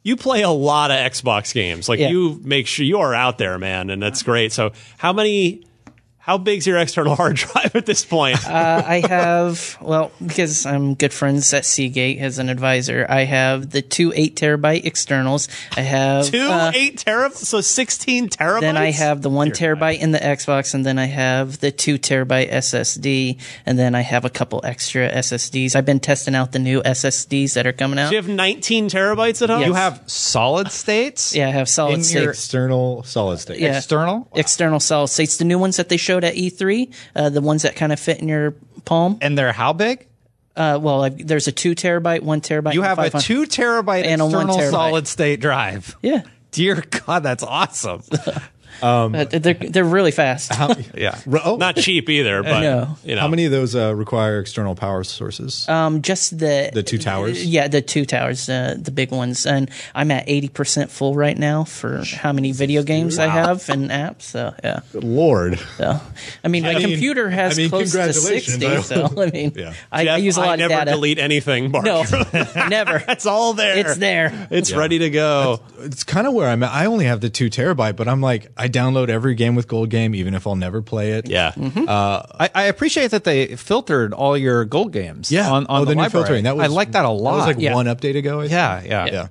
you 0.02 0.16
play 0.16 0.42
a 0.42 0.50
lot 0.50 0.90
of 0.90 0.96
Xbox 0.96 1.52
games. 1.52 1.88
Like 1.88 2.00
Yeah. 2.00 2.08
you 2.10 2.40
make 2.44 2.66
sure 2.66 2.84
you 2.86 2.98
are 2.98 3.14
out 3.14 3.38
there, 3.38 3.58
man, 3.58 3.90
and 3.90 4.02
that's 4.02 4.22
great. 4.22 4.52
So 4.52 4.72
how 4.98 5.12
many? 5.12 5.62
How 6.30 6.38
big's 6.38 6.64
your 6.64 6.78
external 6.78 7.16
hard 7.16 7.34
drive 7.44 7.74
at 7.74 7.86
this 7.86 8.04
point? 8.04 8.46
Uh, 8.48 8.84
I 8.86 9.00
have, 9.00 9.76
well, 9.80 10.12
because 10.24 10.64
I'm 10.64 10.94
good 10.94 11.12
friends 11.12 11.52
at 11.52 11.64
Seagate 11.64 12.18
as 12.20 12.38
an 12.38 12.48
advisor, 12.48 13.04
I 13.08 13.24
have 13.24 13.70
the 13.70 13.82
two 13.82 14.12
eight 14.14 14.36
terabyte 14.36 14.84
externals. 14.84 15.48
I 15.76 15.80
have 15.80 16.26
Two 16.30 16.38
uh, 16.38 16.70
eight 16.72 16.98
terabytes, 17.04 17.38
so 17.38 17.60
sixteen 17.60 18.28
terabytes. 18.28 18.60
Then 18.60 18.76
I 18.76 18.92
have 18.92 19.22
the 19.22 19.28
one 19.28 19.50
terabyte 19.50 19.98
in 19.98 20.12
the 20.12 20.20
Xbox, 20.20 20.72
and 20.72 20.86
then 20.86 21.00
I 21.00 21.06
have 21.06 21.58
the 21.58 21.72
two 21.72 21.98
terabyte 21.98 22.52
SSD, 22.52 23.40
and 23.66 23.76
then 23.76 23.96
I 23.96 24.02
have 24.02 24.24
a 24.24 24.30
couple 24.30 24.60
extra 24.62 25.10
SSDs. 25.10 25.74
I've 25.74 25.84
been 25.84 25.98
testing 25.98 26.36
out 26.36 26.52
the 26.52 26.60
new 26.60 26.80
SSDs 26.82 27.54
that 27.54 27.66
are 27.66 27.72
coming 27.72 27.98
out. 27.98 28.10
Do 28.10 28.14
you 28.14 28.22
have 28.22 28.30
nineteen 28.30 28.88
terabytes 28.88 29.42
at 29.42 29.50
home? 29.50 29.62
Yes. 29.62 29.66
You 29.66 29.74
have 29.74 30.00
solid 30.06 30.70
states? 30.70 31.34
yeah, 31.34 31.48
I 31.48 31.50
have 31.50 31.68
solid 31.68 31.94
In 31.94 32.04
state. 32.04 32.22
your- 32.22 32.30
External 32.30 33.02
solid 33.02 33.40
state. 33.40 33.58
Yeah. 33.58 33.78
External? 33.78 34.28
External 34.36 34.78
solid 34.78 35.08
states, 35.08 35.36
the 35.36 35.44
new 35.44 35.58
ones 35.58 35.76
that 35.78 35.88
they 35.88 35.96
showed 35.96 36.19
at 36.24 36.34
E3, 36.34 36.92
uh, 37.16 37.30
the 37.30 37.40
ones 37.40 37.62
that 37.62 37.76
kind 37.76 37.92
of 37.92 38.00
fit 38.00 38.18
in 38.20 38.28
your 38.28 38.52
palm. 38.84 39.18
And 39.20 39.36
they're 39.36 39.52
how 39.52 39.72
big? 39.72 40.06
Uh, 40.56 40.78
well, 40.82 41.04
I've, 41.04 41.26
there's 41.26 41.48
a 41.48 41.52
two 41.52 41.74
terabyte, 41.74 42.22
one 42.22 42.40
terabyte. 42.40 42.74
You 42.74 42.82
have 42.82 42.98
a 42.98 43.10
two 43.10 43.42
terabyte 43.46 44.04
And 44.04 44.20
a 44.20 44.26
one 44.26 44.48
terabyte. 44.48 44.70
solid 44.70 45.06
state 45.06 45.40
drive. 45.40 45.96
Yeah, 46.02 46.22
Dear 46.50 46.82
God, 47.06 47.22
that's 47.22 47.44
awesome. 47.44 48.02
Uh, 48.82 49.24
they're 49.24 49.54
they're 49.54 49.84
really 49.84 50.10
fast. 50.10 50.52
yeah. 50.94 51.18
Oh, 51.44 51.56
not 51.56 51.76
cheap 51.76 52.08
either, 52.08 52.42
but 52.42 52.60
No. 52.60 52.96
you 53.04 53.14
know 53.14 53.20
how 53.20 53.28
many 53.28 53.44
of 53.44 53.52
those 53.52 53.74
uh, 53.76 53.94
require 53.94 54.38
external 54.40 54.74
power 54.74 55.04
sources? 55.04 55.68
Um, 55.68 56.02
just 56.02 56.38
the 56.38 56.70
The 56.72 56.82
two 56.82 56.98
towers? 56.98 57.44
Yeah, 57.44 57.68
the 57.68 57.82
two 57.82 58.04
towers, 58.04 58.48
uh, 58.48 58.76
the 58.78 58.90
big 58.90 59.10
ones, 59.10 59.46
and 59.46 59.70
I'm 59.94 60.10
at 60.10 60.24
eighty 60.28 60.48
percent 60.48 60.90
full 60.90 61.14
right 61.14 61.36
now 61.38 61.64
for 61.64 62.02
how 62.04 62.32
many 62.32 62.52
video 62.52 62.82
games 62.82 63.18
I 63.18 63.26
have 63.28 63.68
and 63.68 63.90
apps. 63.90 64.22
So 64.22 64.54
yeah, 64.64 64.80
Good 64.92 65.04
Lord. 65.04 65.58
so 65.76 66.00
I 66.44 66.48
mean, 66.48 66.62
my 66.62 66.74
mean- 66.74 66.82
computer 66.88 67.28
has 67.30 67.58
I 67.58 67.62
mean, 67.62 67.70
close 67.70 67.92
to 67.92 68.12
sixty. 68.12 68.66
I- 68.66 68.80
So 68.80 69.08
I 69.22 69.30
mean, 69.30 69.52
Yeah. 69.56 69.74
I, 69.92 70.08
I 70.08 70.16
use 70.18 70.36
a 70.36 70.40
lot 70.40 70.48
I 70.50 70.52
of 70.54 70.58
never 70.60 70.74
data. 70.74 70.90
delete 70.92 71.18
anything, 71.18 71.70
Mark. 71.70 71.84
No, 71.84 72.04
never. 72.68 73.02
It's 73.08 73.26
all 73.26 73.52
there. 73.54 73.76
It's 73.78 73.96
there. 73.96 74.48
It's 74.50 74.72
ready 74.72 74.98
to 75.00 75.10
go. 75.10 75.60
It's 75.80 76.04
kind 76.04 76.26
of 76.26 76.32
where 76.34 76.48
I'm 76.48 76.62
at. 76.62 76.70
I 76.72 76.86
only 76.86 77.04
have 77.06 77.20
the 77.20 77.30
two 77.30 77.50
terabyte, 77.50 77.96
but 77.96 78.08
I'm 78.08 78.20
like, 78.20 78.48
I 78.56 78.68
download 78.70 79.08
every 79.08 79.34
game 79.34 79.54
with 79.54 79.68
Gold 79.68 79.90
Game, 79.90 80.14
even 80.14 80.34
if 80.34 80.46
I'll 80.46 80.56
never 80.56 80.82
play 80.82 81.12
it. 81.12 81.28
Yeah. 81.28 81.52
I, 81.56 82.50
I 82.54 82.62
appreciate 82.64 83.10
that 83.10 83.24
they 83.24 83.56
filtered 83.56 84.12
all 84.12 84.36
your 84.36 84.64
gold 84.64 84.92
games. 84.92 85.30
Yeah. 85.30 85.50
On, 85.50 85.66
on 85.66 85.82
oh, 85.82 85.84
the, 85.84 85.90
the, 85.90 85.94
new 85.96 86.02
library. 86.02 86.24
filtering. 86.24 86.44
That 86.44 86.56
was 86.56 86.64
I 86.64 86.68
like 86.68 86.92
that 86.92 87.04
a 87.04 87.08
lot. 87.10 87.32
That 87.32 87.36
was 87.36 87.46
like 87.46 87.60
Yeah. 87.60 87.74
one 87.74 87.86
update 87.86 88.16
ago. 88.16 88.40
I 88.40 88.42
think. 88.44 88.52
yeah, 88.52 88.82
yeah, 88.84 89.06
Yeah. 89.06 89.28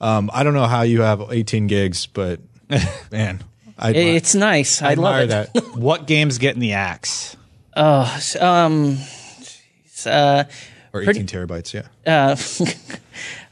Um, 0.00 0.30
I 0.32 0.42
don't 0.42 0.54
know 0.54 0.66
how 0.66 0.82
you 0.82 1.00
have 1.02 1.22
18 1.30 1.68
gigs, 1.68 2.06
but 2.06 2.40
man, 3.10 3.42
I 3.78 3.90
It's 3.92 4.34
nice. 4.34 4.82
I, 4.82 4.94
love 4.94 5.16
admire 5.16 5.22
it. 5.24 5.54
that. 5.54 5.64
What 5.76 6.06
games 6.06 6.38
get 6.38 6.54
in 6.54 6.60
the 6.60 6.72
axe? 6.74 7.36
Oh, 7.74 8.02
um, 8.40 8.96
jeez, 8.96 10.06
uh, 10.06 10.44
Or 10.92 11.02
18 11.02 11.26
terabytes, 11.26 11.72
yeah. 11.74 11.86
uh, 12.06 12.36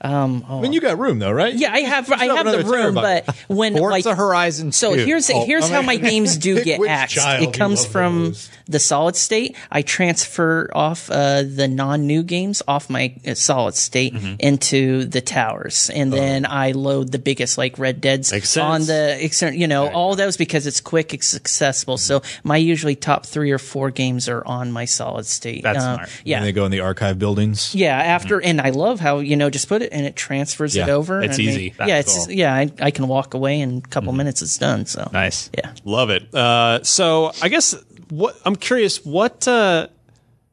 I 0.04 0.60
mean, 0.60 0.72
you 0.72 0.80
got 0.80 0.98
room 0.98 1.18
though, 1.18 1.32
right? 1.32 1.54
yeah, 1.54 1.72
I 1.72 1.80
have 1.80 2.12
I 2.12 2.24
have 2.26 2.44
the 2.46 2.58
room, 2.64 2.94
terabyte. 2.94 3.24
but 3.26 3.36
when 3.48 3.76
Forza 3.76 4.08
like 4.08 4.16
Horizon 4.18 4.66
2. 4.68 4.72
So 4.72 4.92
here's 4.92 5.28
here's 5.28 5.70
I 5.70 5.74
how 5.74 5.82
my 5.82 5.96
games 5.96 6.36
do 6.36 6.62
get 6.70 6.80
axed. 6.86 7.16
It 7.18 7.52
comes 7.54 7.84
from 7.86 8.34
the 8.66 8.78
solid 8.78 9.16
state. 9.16 9.56
I 9.70 9.82
transfer 9.82 10.70
off 10.74 11.10
uh, 11.10 11.42
the 11.42 11.68
non-new 11.68 12.22
games 12.22 12.62
off 12.68 12.90
my 12.90 13.14
uh, 13.26 13.34
solid 13.34 13.74
state 13.74 14.12
Mm-hmm. 14.14 14.34
into 14.38 15.04
the 15.06 15.20
towers, 15.20 15.90
and 15.90 16.12
then 16.12 16.44
I 16.46 16.72
load 16.72 17.10
the 17.10 17.18
biggest 17.18 17.56
like 17.58 17.78
Red 17.78 18.00
Dead's 18.00 18.32
Oh. 18.32 18.62
On 18.62 18.82
the 18.82 19.16
external. 19.24 19.54
You 19.58 19.66
know, 19.66 19.88
all 19.90 20.14
those 20.16 20.36
because 20.36 20.66
it's 20.66 20.80
quick, 20.80 21.14
it's 21.14 21.34
accessible. 21.34 21.96
So 21.98 22.22
my 22.42 22.56
usually 22.56 22.94
top 22.96 23.24
three 23.26 23.50
or 23.52 23.58
four 23.58 23.90
games 23.90 24.28
are 24.28 24.44
on 24.46 24.70
my 24.72 24.84
solid 24.84 25.24
state. 25.26 25.62
That's 25.62 25.78
Uh, 25.78 25.94
smart. 25.96 26.10
Yeah. 26.24 26.38
And 26.38 26.46
they 26.46 26.52
go 26.52 26.64
in 26.66 26.70
the 26.72 26.80
archive 26.80 27.18
buildings. 27.18 27.74
Yeah, 27.74 27.96
after 27.96 28.40
and 28.42 28.60
I 28.60 28.70
love 28.70 29.00
how 29.00 29.18
you 29.20 29.36
know 29.36 29.50
just 29.50 29.68
put 29.68 29.82
it 29.82 29.92
and 29.94 30.04
it 30.04 30.16
transfers 30.16 30.76
it 30.76 30.88
over. 30.88 31.22
it's 31.22 31.36
I 31.36 31.38
mean, 31.38 31.48
easy. 31.48 31.74
yeah, 31.78 31.98
it's 32.00 32.26
cool. 32.26 32.34
yeah. 32.34 32.54
I, 32.54 32.70
I 32.80 32.90
can 32.90 33.08
walk 33.08 33.32
away 33.34 33.60
in 33.60 33.78
a 33.78 33.80
couple 33.88 34.12
minutes. 34.12 34.42
It's 34.42 34.58
done. 34.58 34.84
So 34.86 35.08
nice. 35.12 35.48
yeah. 35.56 35.72
Love 35.84 36.10
it. 36.10 36.34
Uh, 36.34 36.82
so 36.82 37.32
I 37.40 37.48
guess 37.48 37.74
what 38.10 38.36
I'm 38.44 38.56
curious, 38.56 39.04
what 39.04 39.46
uh, 39.48 39.88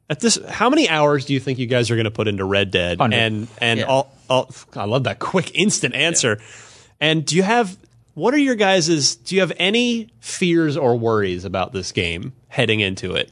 at 0.10 0.20
this, 0.20 0.40
how 0.48 0.70
many 0.70 0.88
hours 0.88 1.26
do 1.26 1.34
you 1.34 1.40
think 1.40 1.60
you 1.60 1.68
guys 1.68 1.90
are 1.92 1.96
going 1.96 2.06
to 2.06 2.12
put 2.12 2.28
into 2.28 2.46
Red 2.46 2.72
Dead? 2.72 3.00
Hundred. 3.00 3.18
And 3.18 3.48
and 3.58 3.80
Yeah. 3.80 3.86
all, 3.88 4.16
all, 4.30 4.50
I 4.76 4.86
love 4.86 5.04
that 5.06 5.20
quick, 5.20 5.52
instant 5.56 5.96
answer. 5.96 6.40
And 7.00 7.26
do 7.26 7.36
you 7.36 7.44
have 7.44 7.76
what 8.14 8.34
are 8.34 8.38
your 8.40 8.56
guys's? 8.56 9.16
Do 9.16 9.36
you 9.36 9.42
have 9.42 9.54
any 9.58 10.10
fears 10.20 10.78
or 10.78 10.98
worries 10.98 11.46
about 11.46 11.74
this 11.74 11.92
game 11.92 12.34
heading 12.50 12.80
into 12.82 13.16
it? 13.16 13.32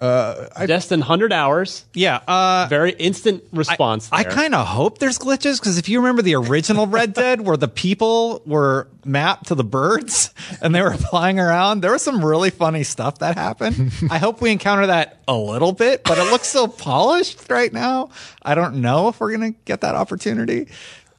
Uh, 0.00 0.48
I, 0.56 0.64
Destin, 0.64 1.02
hundred 1.02 1.30
hours, 1.30 1.84
Yeah. 1.92 2.20
Uh, 2.26 2.66
very 2.70 2.92
instant 2.92 3.44
response. 3.52 4.08
I 4.10 4.22
there. 4.22 4.32
kind 4.32 4.54
of 4.54 4.66
hope 4.66 4.96
there's 4.98 5.18
glitches 5.18 5.60
because 5.60 5.76
if 5.76 5.90
you 5.90 5.98
remember 6.00 6.22
the 6.22 6.36
original 6.36 6.86
Red 6.86 7.12
Dead 7.12 7.42
where 7.42 7.58
the 7.58 7.68
people 7.68 8.40
were 8.46 8.88
mapped 9.04 9.48
to 9.48 9.54
the 9.54 9.64
birds 9.64 10.32
and 10.62 10.74
they 10.74 10.80
were 10.80 10.94
flying 10.94 11.38
around, 11.38 11.82
there 11.82 11.92
was 11.92 12.00
some 12.02 12.24
really 12.24 12.48
funny 12.48 12.82
stuff 12.82 13.18
that 13.18 13.36
happened. 13.36 13.92
I 14.10 14.16
hope 14.16 14.40
we 14.40 14.50
encounter 14.50 14.86
that 14.86 15.18
a 15.28 15.36
little 15.36 15.72
bit, 15.72 16.02
but 16.04 16.16
it 16.16 16.24
looks 16.30 16.48
so 16.48 16.66
polished 16.66 17.50
right 17.50 17.72
now. 17.72 18.08
I 18.40 18.54
don't 18.54 18.76
know 18.76 19.08
if 19.08 19.20
we're 19.20 19.36
going 19.36 19.52
to 19.52 19.58
get 19.66 19.82
that 19.82 19.96
opportunity. 19.96 20.68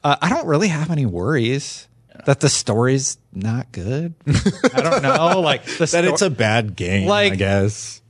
Uh, 0.02 0.16
I 0.20 0.28
don't 0.28 0.46
really 0.48 0.68
have 0.68 0.90
any 0.90 1.06
worries 1.06 1.86
that 2.26 2.40
the 2.40 2.48
story's 2.48 3.16
not 3.32 3.70
good. 3.70 4.14
I 4.74 4.80
don't 4.82 5.02
know. 5.02 5.40
Like 5.40 5.64
the 5.64 5.78
that 5.78 5.86
sto- 5.88 6.02
it's 6.12 6.22
a 6.22 6.30
bad 6.30 6.74
game, 6.74 7.06
Like- 7.06 7.34
I 7.34 7.36
guess. 7.36 8.00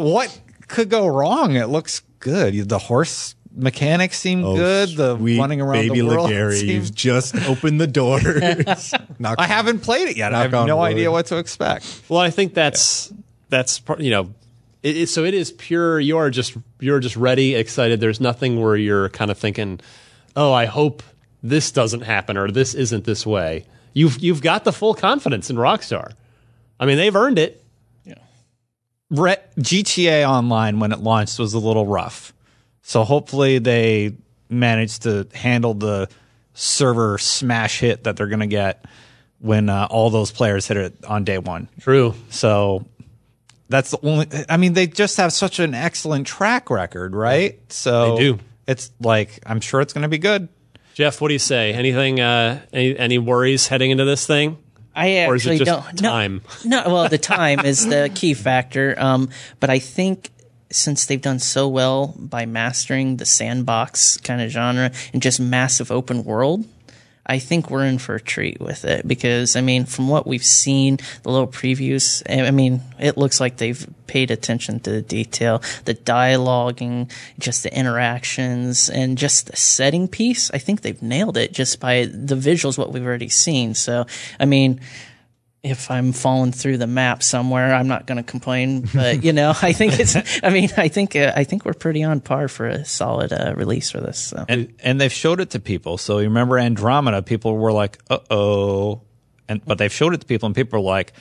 What 0.00 0.40
could 0.68 0.88
go 0.88 1.06
wrong? 1.06 1.54
It 1.54 1.66
looks 1.66 2.02
good. 2.18 2.68
The 2.68 2.78
horse 2.78 3.34
mechanics 3.54 4.18
seem 4.18 4.44
oh, 4.44 4.56
good. 4.56 4.96
The 4.96 5.16
sweet 5.16 5.38
running 5.38 5.60
around 5.60 5.88
baby 5.88 6.00
the 6.00 6.06
world 6.06 6.30
Legarie, 6.30 6.52
seems 6.60 6.68
you've 6.68 6.94
just 6.94 7.34
opened 7.48 7.80
the 7.80 7.86
doors. 7.86 8.94
Knock- 9.18 9.38
I 9.38 9.46
haven't 9.46 9.80
played 9.80 10.08
it 10.08 10.16
yet. 10.16 10.34
I 10.34 10.42
have 10.42 10.52
no 10.52 10.78
wood. 10.78 10.84
idea 10.84 11.10
what 11.10 11.26
to 11.26 11.38
expect. 11.38 12.02
Well, 12.08 12.20
I 12.20 12.30
think 12.30 12.54
that's 12.54 13.12
that's 13.48 13.78
part- 13.78 14.00
you 14.00 14.10
know, 14.10 14.32
it, 14.82 14.96
it- 14.96 15.06
so 15.08 15.24
it 15.24 15.34
is 15.34 15.52
pure. 15.52 16.00
You 16.00 16.18
are 16.18 16.30
just 16.30 16.56
you're 16.78 17.00
just 17.00 17.16
ready, 17.16 17.54
excited. 17.54 18.00
There's 18.00 18.20
nothing 18.20 18.60
where 18.60 18.76
you're 18.76 19.08
kind 19.10 19.30
of 19.30 19.38
thinking, 19.38 19.80
oh, 20.36 20.52
I 20.52 20.66
hope 20.66 21.02
this 21.42 21.72
doesn't 21.72 22.02
happen 22.02 22.36
or 22.36 22.50
this 22.50 22.74
isn't 22.74 23.04
this 23.04 23.26
way. 23.26 23.64
You've 23.92 24.18
you've 24.20 24.42
got 24.42 24.64
the 24.64 24.72
full 24.72 24.94
confidence 24.94 25.50
in 25.50 25.56
Rockstar. 25.56 26.12
I 26.78 26.86
mean, 26.86 26.96
they've 26.96 27.14
earned 27.14 27.38
it. 27.38 27.59
Re- 29.10 29.36
GTA 29.58 30.28
Online 30.28 30.80
when 30.80 30.92
it 30.92 31.00
launched 31.00 31.38
was 31.38 31.54
a 31.54 31.58
little 31.58 31.86
rough, 31.86 32.32
so 32.82 33.04
hopefully 33.04 33.58
they 33.58 34.14
managed 34.48 35.02
to 35.02 35.26
handle 35.34 35.74
the 35.74 36.08
server 36.54 37.18
smash 37.18 37.80
hit 37.80 38.04
that 38.04 38.16
they're 38.16 38.26
going 38.26 38.40
to 38.40 38.46
get 38.46 38.84
when 39.38 39.68
uh, 39.68 39.88
all 39.90 40.10
those 40.10 40.30
players 40.30 40.66
hit 40.66 40.76
it 40.76 41.04
on 41.04 41.24
day 41.24 41.38
one. 41.38 41.68
True. 41.80 42.14
So 42.28 42.86
that's 43.68 43.90
the 43.92 43.98
only. 44.02 44.26
I 44.48 44.56
mean, 44.56 44.74
they 44.74 44.86
just 44.86 45.16
have 45.16 45.32
such 45.32 45.58
an 45.58 45.74
excellent 45.74 46.26
track 46.26 46.70
record, 46.70 47.14
right? 47.14 47.58
So 47.72 48.16
They 48.16 48.22
do. 48.22 48.38
It's 48.66 48.92
like 49.00 49.40
I'm 49.46 49.60
sure 49.60 49.80
it's 49.80 49.92
going 49.92 50.02
to 50.02 50.08
be 50.08 50.18
good. 50.18 50.48
Jeff, 50.94 51.20
what 51.20 51.28
do 51.28 51.34
you 51.34 51.38
say? 51.38 51.72
Anything? 51.72 52.20
Uh, 52.20 52.60
any, 52.72 52.96
any 52.98 53.18
worries 53.18 53.68
heading 53.68 53.90
into 53.90 54.04
this 54.04 54.26
thing? 54.26 54.58
I 54.94 55.26
Or 55.26 55.36
is 55.36 55.46
it 55.46 55.50
actually 55.52 55.64
just 55.64 55.70
don't. 55.70 55.98
time? 55.98 56.42
No, 56.64 56.82
no, 56.84 56.92
well, 56.94 57.08
the 57.08 57.18
time 57.36 57.60
is 57.60 57.86
the 57.86 58.10
key 58.14 58.34
factor. 58.34 58.94
Um, 58.98 59.30
but 59.60 59.70
I 59.70 59.78
think 59.78 60.30
since 60.70 61.06
they've 61.06 61.20
done 61.20 61.38
so 61.38 61.68
well 61.68 62.14
by 62.16 62.46
mastering 62.46 63.16
the 63.16 63.24
sandbox 63.26 64.16
kind 64.18 64.40
of 64.40 64.50
genre 64.50 64.92
and 65.12 65.20
just 65.20 65.40
massive 65.40 65.90
open 65.90 66.24
world, 66.24 66.64
I 67.30 67.38
think 67.38 67.70
we're 67.70 67.84
in 67.84 67.98
for 67.98 68.16
a 68.16 68.20
treat 68.20 68.60
with 68.60 68.84
it 68.84 69.06
because 69.06 69.54
I 69.54 69.60
mean, 69.60 69.84
from 69.84 70.08
what 70.08 70.26
we've 70.26 70.44
seen, 70.44 70.98
the 71.22 71.30
little 71.30 71.46
previews, 71.46 72.24
I 72.28 72.48
I 72.48 72.50
mean, 72.50 72.80
it 72.98 73.16
looks 73.16 73.38
like 73.38 73.56
they've 73.56 73.86
paid 74.08 74.32
attention 74.32 74.80
to 74.80 74.90
the 74.90 75.00
detail, 75.00 75.62
the 75.84 75.94
dialoguing, 75.94 77.08
just 77.38 77.62
the 77.62 77.72
interactions, 77.72 78.90
and 78.90 79.16
just 79.16 79.46
the 79.46 79.54
setting 79.54 80.08
piece. 80.08 80.50
I 80.50 80.58
think 80.58 80.80
they've 80.80 81.00
nailed 81.00 81.36
it 81.36 81.52
just 81.52 81.78
by 81.78 82.06
the 82.06 82.34
visuals, 82.34 82.76
what 82.76 82.92
we've 82.92 83.06
already 83.06 83.28
seen. 83.28 83.74
So, 83.74 84.06
I 84.40 84.44
mean, 84.44 84.80
if 85.62 85.90
I'm 85.90 86.12
falling 86.12 86.52
through 86.52 86.78
the 86.78 86.86
map 86.86 87.22
somewhere, 87.22 87.74
I'm 87.74 87.86
not 87.86 88.06
going 88.06 88.16
to 88.16 88.22
complain. 88.22 88.88
But 88.94 89.22
you 89.24 89.32
know, 89.32 89.52
I 89.62 89.72
think 89.72 89.98
it's. 90.00 90.16
I 90.42 90.50
mean, 90.50 90.70
I 90.76 90.88
think 90.88 91.14
uh, 91.16 91.32
I 91.36 91.44
think 91.44 91.64
we're 91.64 91.74
pretty 91.74 92.02
on 92.02 92.20
par 92.20 92.48
for 92.48 92.66
a 92.66 92.84
solid 92.84 93.32
uh, 93.32 93.54
release 93.56 93.90
for 93.90 94.00
this. 94.00 94.18
So. 94.18 94.44
and 94.48 94.72
and 94.82 95.00
they've 95.00 95.12
showed 95.12 95.40
it 95.40 95.50
to 95.50 95.60
people. 95.60 95.98
So 95.98 96.18
you 96.18 96.24
remember 96.28 96.58
Andromeda? 96.58 97.22
People 97.22 97.56
were 97.58 97.72
like, 97.72 97.98
"Uh 98.08 98.18
oh," 98.30 99.02
and 99.48 99.64
but 99.66 99.78
they've 99.78 99.92
showed 99.92 100.14
it 100.14 100.20
to 100.22 100.26
people, 100.26 100.46
and 100.46 100.54
people 100.54 100.78
are 100.78 100.82
like, 100.82 101.12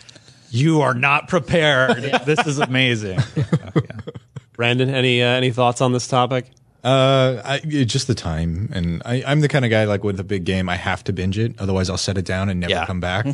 "You 0.52 0.82
are 0.82 0.94
not 0.94 1.28
prepared. 1.28 2.02
This 2.26 2.46
is 2.48 2.60
amazing." 2.60 3.20
Brandon, 4.54 4.90
any 4.90 5.22
uh, 5.22 5.28
any 5.28 5.52
thoughts 5.52 5.82
on 5.82 5.94
this 5.94 6.08
topic? 6.08 6.48
Uh, 6.84 7.42
I, 7.44 7.60
just 7.60 8.08
the 8.08 8.16
time, 8.16 8.70
and 8.74 9.02
I, 9.06 9.22
I'm 9.28 9.42
the 9.42 9.50
kind 9.50 9.66
of 9.66 9.72
guy 9.72 9.84
like 9.84 10.04
with 10.04 10.18
a 10.20 10.24
big 10.24 10.46
game, 10.46 10.70
I 10.70 10.76
have 10.78 11.04
to 11.06 11.14
binge 11.14 11.38
it, 11.38 11.56
otherwise 11.60 11.90
I'll 11.90 11.98
set 11.98 12.18
it 12.18 12.24
down 12.24 12.48
and 12.50 12.62
never 12.62 12.72
Yeah. 12.72 12.86
come 12.86 13.02
back, 13.02 13.26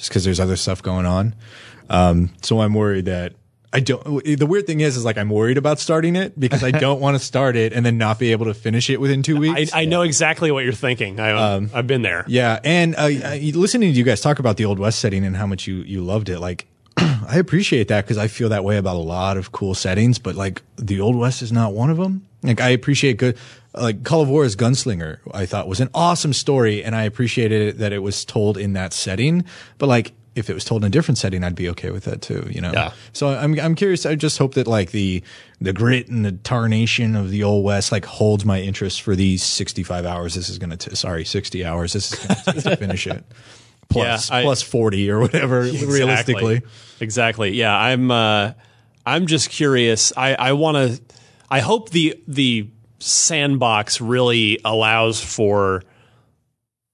just 0.00 0.08
because 0.08 0.24
there's 0.24 0.40
other 0.40 0.56
stuff 0.56 0.82
going 0.82 1.04
on. 1.04 1.34
Um, 1.90 2.30
so 2.40 2.60
I'm 2.60 2.72
worried 2.72 3.04
that 3.04 3.34
I 3.70 3.80
don't. 3.80 4.24
The 4.24 4.46
weird 4.46 4.66
thing 4.66 4.80
is, 4.80 4.96
is 4.96 5.04
like 5.04 5.18
I'm 5.18 5.28
worried 5.28 5.58
about 5.58 5.78
starting 5.78 6.16
it 6.16 6.38
because 6.40 6.64
I 6.64 6.70
don't 6.70 7.00
want 7.02 7.18
to 7.18 7.24
start 7.24 7.54
it 7.54 7.74
and 7.74 7.84
then 7.84 7.98
not 7.98 8.18
be 8.18 8.32
able 8.32 8.46
to 8.46 8.54
finish 8.54 8.88
it 8.88 8.98
within 8.98 9.22
two 9.22 9.36
I, 9.36 9.40
weeks. 9.40 9.74
I 9.74 9.84
know 9.84 10.02
exactly 10.02 10.50
what 10.50 10.64
you're 10.64 10.72
thinking. 10.72 11.20
I, 11.20 11.56
I've 11.74 11.86
been 11.86 12.02
there. 12.02 12.24
Yeah, 12.26 12.58
and 12.64 12.94
uh, 12.96 13.08
listening 13.08 13.92
to 13.92 13.98
you 13.98 14.04
guys 14.04 14.22
talk 14.22 14.38
about 14.38 14.56
the 14.56 14.64
old 14.64 14.78
west 14.78 14.98
setting 15.00 15.24
and 15.24 15.36
how 15.36 15.46
much 15.46 15.66
you 15.66 15.76
you 15.82 16.02
loved 16.02 16.30
it, 16.30 16.40
like 16.40 16.66
I 16.96 17.36
appreciate 17.36 17.88
that 17.88 18.04
because 18.04 18.18
I 18.18 18.28
feel 18.28 18.48
that 18.48 18.64
way 18.64 18.78
about 18.78 18.96
a 18.96 19.00
lot 19.00 19.36
of 19.36 19.52
cool 19.52 19.74
settings, 19.74 20.18
but 20.18 20.34
like 20.34 20.62
the 20.76 21.00
old 21.00 21.14
west 21.14 21.42
is 21.42 21.52
not 21.52 21.74
one 21.74 21.90
of 21.90 21.98
them. 21.98 22.26
Like 22.42 22.60
I 22.60 22.70
appreciate 22.70 23.18
good, 23.18 23.36
like 23.74 24.02
Call 24.04 24.22
of 24.22 24.28
Juarez 24.28 24.56
Gunslinger. 24.56 25.18
I 25.32 25.46
thought 25.46 25.68
was 25.68 25.80
an 25.80 25.90
awesome 25.94 26.32
story, 26.32 26.82
and 26.82 26.94
I 26.94 27.04
appreciated 27.04 27.62
it 27.68 27.78
that 27.78 27.92
it 27.92 28.00
was 28.00 28.24
told 28.24 28.56
in 28.58 28.72
that 28.74 28.92
setting. 28.92 29.44
But 29.78 29.88
like 29.88 30.12
if 30.36 30.48
it 30.48 30.54
was 30.54 30.64
told 30.64 30.82
in 30.84 30.86
a 30.86 30.90
different 30.90 31.18
setting, 31.18 31.42
I'd 31.42 31.54
be 31.56 31.68
okay 31.70 31.90
with 31.90 32.04
that 32.04 32.22
too. 32.22 32.46
You 32.50 32.60
know. 32.60 32.72
Yeah. 32.72 32.92
So 33.12 33.28
I'm 33.28 33.58
I'm 33.60 33.74
curious. 33.74 34.06
I 34.06 34.14
just 34.14 34.38
hope 34.38 34.54
that 34.54 34.66
like 34.66 34.90
the 34.92 35.22
the 35.60 35.72
grit 35.72 36.08
and 36.08 36.24
the 36.24 36.32
tarnation 36.32 37.16
of 37.16 37.30
the 37.30 37.42
old 37.44 37.64
west 37.64 37.92
like 37.92 38.04
holds 38.04 38.44
my 38.44 38.60
interest 38.60 39.02
for 39.02 39.14
these 39.16 39.42
65 39.42 40.06
hours. 40.06 40.34
This 40.34 40.48
is 40.48 40.58
gonna 40.58 40.76
t- 40.76 40.94
sorry 40.94 41.24
60 41.24 41.64
hours. 41.64 41.92
This 41.92 42.12
is 42.12 42.18
gonna 42.26 42.40
take 42.44 42.62
to 42.64 42.76
finish 42.76 43.06
it. 43.06 43.24
Plus 43.88 44.30
Yeah, 44.30 44.36
I- 44.36 44.42
plus 44.44 44.62
40 44.62 45.10
or 45.10 45.18
whatever 45.18 45.62
realistically. 45.84 46.62
Exactly. 47.00 47.50
Yeah, 47.50 47.76
I'm. 47.76 48.10
Uh, 48.10 48.52
I'm 49.04 49.26
just 49.26 49.50
curious. 49.50 50.12
I, 50.16 50.34
I 50.34 50.52
want 50.52 50.76
to. 50.76 51.02
I 51.50 51.58
hope 51.60 51.90
the 51.90 52.22
the 52.28 52.68
sandbox 53.00 54.00
really 54.00 54.60
allows 54.64 55.22
for 55.22 55.82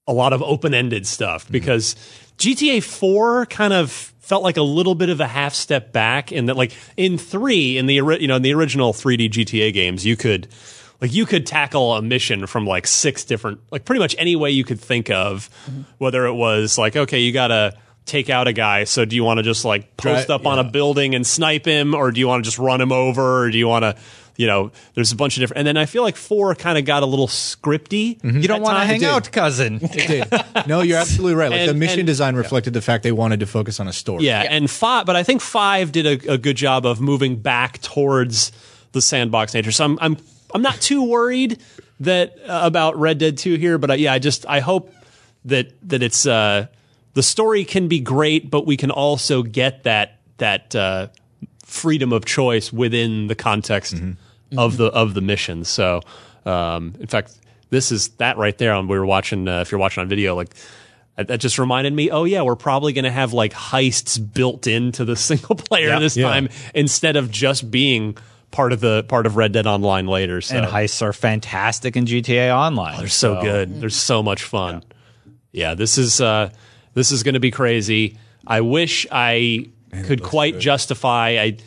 a 0.07 0.13
lot 0.13 0.33
of 0.33 0.41
open 0.41 0.73
ended 0.73 1.05
stuff 1.05 1.43
mm-hmm. 1.43 1.53
because 1.53 1.95
GTA 2.37 2.83
Four 2.83 3.45
kind 3.45 3.73
of 3.73 3.91
felt 3.91 4.43
like 4.43 4.57
a 4.57 4.61
little 4.61 4.95
bit 4.95 5.09
of 5.09 5.19
a 5.19 5.27
half 5.27 5.53
step 5.53 5.91
back 5.91 6.31
in 6.31 6.47
that, 6.47 6.57
like 6.57 6.73
in 6.95 7.17
three 7.17 7.77
in 7.77 7.85
the 7.85 7.95
you 7.95 8.27
know 8.27 8.35
in 8.35 8.41
the 8.41 8.53
original 8.53 8.93
3D 8.93 9.29
GTA 9.29 9.73
games, 9.73 10.05
you 10.05 10.15
could. 10.15 10.47
Like 10.99 11.13
you 11.13 11.27
could 11.27 11.45
tackle 11.45 11.93
a 11.93 12.01
mission 12.01 12.47
from 12.47 12.65
like 12.65 12.87
six 12.87 13.23
different, 13.23 13.59
like 13.69 13.85
pretty 13.85 13.99
much 13.99 14.15
any 14.17 14.35
way 14.35 14.49
you 14.49 14.63
could 14.63 14.79
think 14.79 15.11
of, 15.11 15.47
mm-hmm. 15.67 15.83
whether 15.99 16.25
it 16.25 16.33
was 16.33 16.79
like, 16.79 16.95
okay, 16.95 17.19
you 17.19 17.31
gotta 17.31 17.77
take 18.07 18.29
out 18.31 18.47
a 18.47 18.53
guy. 18.53 18.85
So 18.85 19.05
do 19.05 19.15
you 19.15 19.23
want 19.23 19.37
to 19.37 19.43
just 19.43 19.63
like 19.63 19.95
post 19.95 20.31
up 20.31 20.47
on 20.47 20.57
a 20.57 20.63
building 20.63 21.13
and 21.13 21.27
snipe 21.27 21.65
him, 21.65 21.93
or 21.93 22.11
do 22.11 22.19
you 22.19 22.27
want 22.27 22.43
to 22.43 22.47
just 22.47 22.57
run 22.57 22.81
him 22.81 22.91
over, 22.91 23.43
or 23.43 23.51
do 23.51 23.57
you 23.57 23.67
want 23.67 23.83
to, 23.83 23.95
you 24.37 24.47
know, 24.47 24.71
there's 24.93 25.11
a 25.11 25.15
bunch 25.15 25.35
of 25.35 25.41
different. 25.41 25.59
And 25.59 25.67
then 25.67 25.77
I 25.77 25.85
feel 25.87 26.03
like 26.03 26.15
four 26.15 26.55
kind 26.55 26.77
of 26.77 26.85
got 26.85 27.03
a 27.03 27.05
little 27.05 27.27
scripty. 27.27 28.23
You 28.23 28.47
don't 28.47 28.61
want 28.61 28.77
to 28.77 28.85
hang 28.85 29.03
out, 29.03 29.31
cousin. 29.31 29.79
It 29.97 30.07
did. 30.29 30.67
No, 30.67 30.81
you're 30.81 30.99
absolutely 30.99 31.35
right. 31.35 31.49
Like 31.49 31.67
the 31.67 31.73
mission 31.73 32.01
and- 32.01 32.07
design 32.07 32.35
reflected 32.35 32.73
the 32.73 32.81
fact 32.81 33.03
they 33.03 33.11
wanted 33.11 33.39
to 33.41 33.47
focus 33.47 33.79
on 33.79 33.87
a 33.87 33.93
story. 33.93 34.23
Yeah, 34.25 34.41
and 34.47 34.69
five, 34.69 35.05
but 35.05 35.15
I 35.15 35.23
think 35.23 35.41
five 35.41 35.91
did 35.91 36.05
a, 36.05 36.33
a 36.33 36.37
good 36.37 36.55
job 36.55 36.85
of 36.85 37.01
moving 37.01 37.35
back 37.35 37.81
towards 37.81 38.51
the 38.91 39.01
sandbox 39.01 39.53
nature. 39.53 39.71
So 39.71 39.83
I'm 39.85 39.97
I'm 39.99 40.17
I'm 40.53 40.61
not 40.61 40.79
too 40.79 41.03
worried 41.03 41.59
that 42.01 42.37
uh, 42.47 42.61
about 42.63 42.95
Red 42.97 43.17
Dead 43.17 43.37
Two 43.37 43.55
here, 43.55 43.77
but 43.79 43.89
uh, 43.89 43.93
yeah, 43.93 44.13
I 44.13 44.19
just 44.19 44.45
I 44.47 44.59
hope 44.59 44.93
that 45.45 45.73
that 45.89 46.03
it's 46.03 46.27
uh, 46.27 46.67
the 47.15 47.23
story 47.23 47.65
can 47.65 47.87
be 47.87 47.99
great, 47.99 48.51
but 48.51 48.67
we 48.67 48.77
can 48.77 48.91
also 48.91 49.41
get 49.41 49.83
that 49.83 50.19
that 50.37 50.75
uh, 50.75 51.07
freedom 51.65 52.13
of 52.13 52.23
choice 52.25 52.71
within 52.71 53.27
the 53.27 53.35
context 53.35 53.95
of 54.55 54.77
the 54.77 54.85
of 54.87 55.13
the 55.13 55.21
mission. 55.21 55.63
So, 55.63 56.01
um, 56.45 56.93
in 56.99 57.07
fact, 57.07 57.35
this 57.69 57.91
is 57.91 58.09
that 58.17 58.37
right 58.37 58.57
there. 58.57 58.73
On 58.73 58.87
we 58.87 58.97
were 58.97 59.05
watching. 59.05 59.47
Uh, 59.47 59.61
if 59.61 59.71
you're 59.71 59.79
watching 59.79 60.01
on 60.01 60.07
video, 60.07 60.35
like 60.35 60.53
that 61.17 61.27
that 61.27 61.39
just 61.39 61.57
reminded 61.59 61.93
me. 61.93 62.09
Oh 62.11 62.23
yeah, 62.23 62.43
we're 62.43 62.55
probably 62.55 62.93
going 62.93 63.05
to 63.05 63.11
have 63.11 63.33
like 63.33 63.53
heists 63.53 64.17
built 64.33 64.67
into 64.67 65.03
the 65.05 65.15
single 65.29 65.55
player 65.55 65.87
Yeah. 65.89 65.99
this 65.99 66.15
Yeah. 66.15 66.29
time 66.29 66.49
instead 66.75 67.15
of 67.15 67.31
just 67.31 67.69
being 67.71 68.17
part 68.51 68.71
of 68.71 68.79
the 68.79 69.03
part 69.03 69.25
of 69.25 69.35
Red 69.35 69.51
Dead 69.51 69.67
Online 69.67 70.07
later. 70.07 70.39
So 70.41 70.57
and 70.57 70.65
heists 70.65 71.01
are 71.01 71.11
fantastic 71.13 71.97
in 71.97 72.05
GTA 72.05 72.55
Online. 72.55 72.97
they're 72.99 73.07
so 73.09 73.41
good. 73.41 73.81
They're 73.81 73.89
so 73.89 74.23
much 74.23 74.43
fun. 74.43 74.83
Yeah, 75.51 75.73
this 75.73 75.97
is 75.97 76.21
uh, 76.21 76.51
this 76.93 77.11
is 77.11 77.23
going 77.23 77.33
to 77.33 77.39
be 77.41 77.51
crazy. 77.51 78.17
I 78.45 78.61
wish 78.61 79.05
I 79.11 79.69
could 80.05 80.23
quite 80.23 80.59
justify. 80.59 81.37
I 81.41 81.57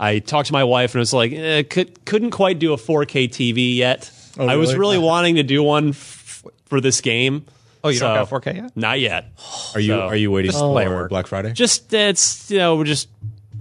I 0.00 0.18
talked 0.18 0.46
to 0.48 0.52
my 0.52 0.64
wife 0.64 0.94
and 0.94 1.00
it 1.00 1.02
was 1.02 1.12
like 1.12 1.32
eh, 1.32 1.62
could 1.62 2.04
couldn't 2.06 2.30
quite 2.30 2.58
do 2.58 2.72
a 2.72 2.76
4K 2.76 3.28
TV 3.28 3.76
yet. 3.76 4.10
I 4.38 4.56
was 4.56 4.70
really? 4.74 4.96
really 4.96 4.98
wanting 4.98 5.34
to 5.36 5.42
do 5.42 5.62
one 5.62 5.90
f- 5.90 6.42
for 6.66 6.80
this 6.80 7.00
game. 7.02 7.44
Oh, 7.84 7.88
you 7.90 8.00
don't 8.00 8.26
So- 8.28 8.36
got 8.38 8.42
4K 8.42 8.56
yet? 8.56 8.76
Not 8.76 8.98
yet. 9.00 9.26
Are 9.74 9.80
you 9.80 9.92
So- 9.92 10.00
are 10.00 10.16
you 10.16 10.30
waiting 10.30 10.50
Display 10.52 10.86
for 10.86 10.90
work. 10.94 11.10
Black 11.10 11.26
Friday? 11.26 11.52
Just 11.52 11.92
it's 11.92 12.50
you 12.50 12.58
know 12.58 12.76
we 12.76 12.84
just 12.84 13.08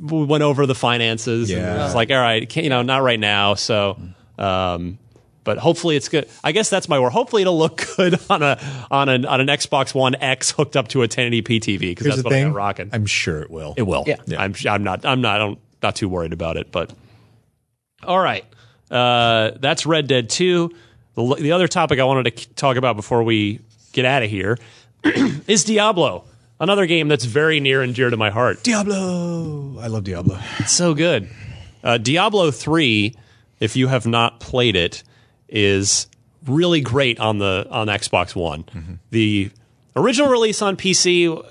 we 0.02 0.24
went 0.24 0.44
over 0.44 0.66
the 0.66 0.76
finances. 0.76 1.50
and 1.52 1.62
Yeah. 1.62 1.86
it's 1.86 1.96
like 1.96 2.10
all 2.10 2.18
right, 2.18 2.48
can't, 2.48 2.64
you 2.64 2.70
know, 2.70 2.82
not 2.84 3.04
right 3.04 3.20
now. 3.20 3.56
So, 3.56 4.00
um, 4.38 4.98
but 5.44 5.58
hopefully 5.58 5.96
it's 5.98 6.08
good. 6.10 6.28
I 6.44 6.52
guess 6.54 6.70
that's 6.70 6.88
my 6.88 7.00
word. 7.00 7.10
Hopefully 7.12 7.42
it'll 7.42 7.58
look 7.58 7.86
good 7.98 8.18
on 8.30 8.44
a 8.44 8.58
on 8.92 9.10
an 9.10 9.26
on 9.26 9.42
an 9.42 9.48
Xbox 9.48 9.94
One 9.94 10.16
X 10.16 10.52
hooked 10.52 10.78
up 10.78 10.88
to 10.90 11.04
a 11.04 11.08
1080p 11.10 11.60
TV 11.60 11.80
because 11.80 12.06
Here's 12.06 12.16
that's 12.16 12.18
the 12.18 12.24
what 12.24 12.34
I 12.34 12.38
thing. 12.38 12.48
got 12.50 12.56
rocking. 12.56 12.90
I'm 12.94 13.06
sure 13.06 13.42
it 13.42 13.50
will. 13.52 13.74
It 13.76 13.84
will. 13.84 14.04
Yeah. 14.08 14.18
I'm 14.38 14.54
I'm 14.70 14.84
not 14.84 15.06
I'm 15.06 15.20
not 15.22 15.36
I 15.36 15.38
don't 15.40 15.60
not 15.82 15.96
too 15.96 16.10
worried 16.10 16.34
about 16.34 16.58
it, 16.58 16.72
but 16.72 16.92
all 18.04 18.20
right. 18.20 18.46
Uh, 18.90 19.52
that's 19.60 19.86
Red 19.86 20.08
Dead 20.08 20.30
2. 20.30 20.72
The, 21.16 21.36
the 21.36 21.52
other 21.52 21.68
topic 21.68 22.00
I 22.00 22.04
wanted 22.04 22.36
to 22.36 22.50
talk 22.54 22.78
about 22.78 22.96
before 22.96 23.24
we 23.24 23.60
get 23.92 24.06
out 24.06 24.24
of 24.24 24.30
here 24.30 24.58
is 25.04 25.64
Diablo, 25.64 26.26
another 26.60 26.86
game 26.86 27.08
that's 27.08 27.26
very 27.26 27.60
near 27.60 27.82
and 27.82 27.94
dear 27.94 28.10
to 28.10 28.18
my 28.18 28.30
heart. 28.30 28.64
Diablo. 28.64 29.80
I 29.80 29.88
love 29.88 30.04
Diablo. 30.04 30.40
It's 30.60 30.74
so 30.74 30.94
good. 30.94 31.30
Uh, 31.84 31.98
Diablo 31.98 32.52
3, 32.52 33.16
if 33.60 33.76
you 33.76 33.88
have 33.88 34.06
not 34.06 34.40
played 34.40 34.76
it, 34.76 35.04
is 35.48 36.08
really 36.46 36.82
great 36.82 37.20
on 37.20 37.38
the 37.40 37.68
on 37.70 37.88
Xbox 37.88 38.36
One. 38.36 39.00
The 39.12 39.52
original 39.96 40.30
release 40.30 40.62
on 40.62 40.78
PC, 40.78 41.44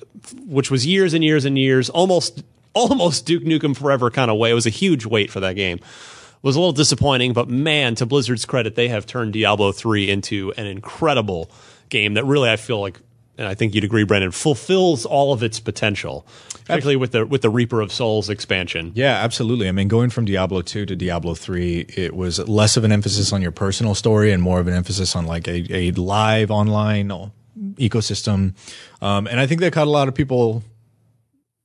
which 0.47 0.70
was 0.70 0.87
years 0.87 1.14
and 1.14 1.24
years 1.24 1.45
and 1.45 1.59
years, 1.59 1.91
almost 1.91 2.43
almost 2.79 3.26
Duke 3.26 3.45
Nukem 3.45 3.76
Forever 3.76 4.11
kind 4.11 4.31
of 4.31 4.39
way. 4.39 4.51
It 4.51 4.55
was 4.55 4.66
a 4.66 4.70
huge 4.70 5.07
wait 5.07 5.31
for 5.31 5.41
that 5.41 5.55
game. 5.55 5.79
It 5.79 6.45
Was 6.45 6.57
a 6.57 6.61
little 6.61 6.72
disappointing, 6.72 7.33
but 7.33 7.49
man, 7.49 7.95
to 7.97 8.07
Blizzard's 8.07 8.45
credit, 8.45 8.74
they 8.74 8.89
have 8.89 9.07
turned 9.07 9.33
Diablo 9.33 9.72
3 9.72 10.09
into 10.09 10.53
an 10.57 10.66
incredible 10.66 11.51
game 11.89 12.14
that 12.14 12.24
really 12.24 12.51
I 12.51 12.57
feel 12.57 12.81
like 12.81 13.01
and 13.39 13.47
I 13.47 13.55
think 13.55 13.74
you'd 13.74 13.85
agree, 13.85 14.03
Brendan, 14.03 14.33
fulfills 14.33 15.07
all 15.07 15.33
of 15.33 15.45
its 15.45 15.61
potential, 15.61 16.26
particularly 16.64 16.97
with 16.97 17.12
the 17.12 17.24
with 17.24 17.43
the 17.43 17.49
Reaper 17.49 17.81
of 17.81 17.93
Souls 17.93 18.29
expansion. 18.29 18.91
Yeah, 18.97 19.12
absolutely. 19.12 19.68
I 19.68 19.72
mean, 19.72 19.87
going 19.87 20.11
from 20.11 20.24
Diablo 20.24 20.61
2 20.61 20.87
to 20.87 20.97
Diablo 20.97 21.35
3, 21.35 21.87
it 21.97 22.16
was 22.16 22.41
less 22.49 22.76
of 22.76 22.83
an 22.83 22.91
emphasis 22.91 23.33
on 23.33 23.41
your 23.41 23.53
personal 23.53 23.95
story 23.95 24.33
and 24.33 24.43
more 24.43 24.59
of 24.59 24.66
an 24.66 24.74
emphasis 24.74 25.14
on 25.14 25.24
like 25.24 25.47
a, 25.47 25.72
a 25.72 25.93
live 25.93 26.51
online 26.51 27.31
ecosystem. 27.76 28.55
Um, 29.01 29.29
and 29.29 29.39
I 29.39 29.47
think 29.47 29.61
that 29.61 29.72
caught 29.72 29.87
a 29.87 29.91
lot 29.91 30.09
of 30.09 30.16
people 30.16 30.64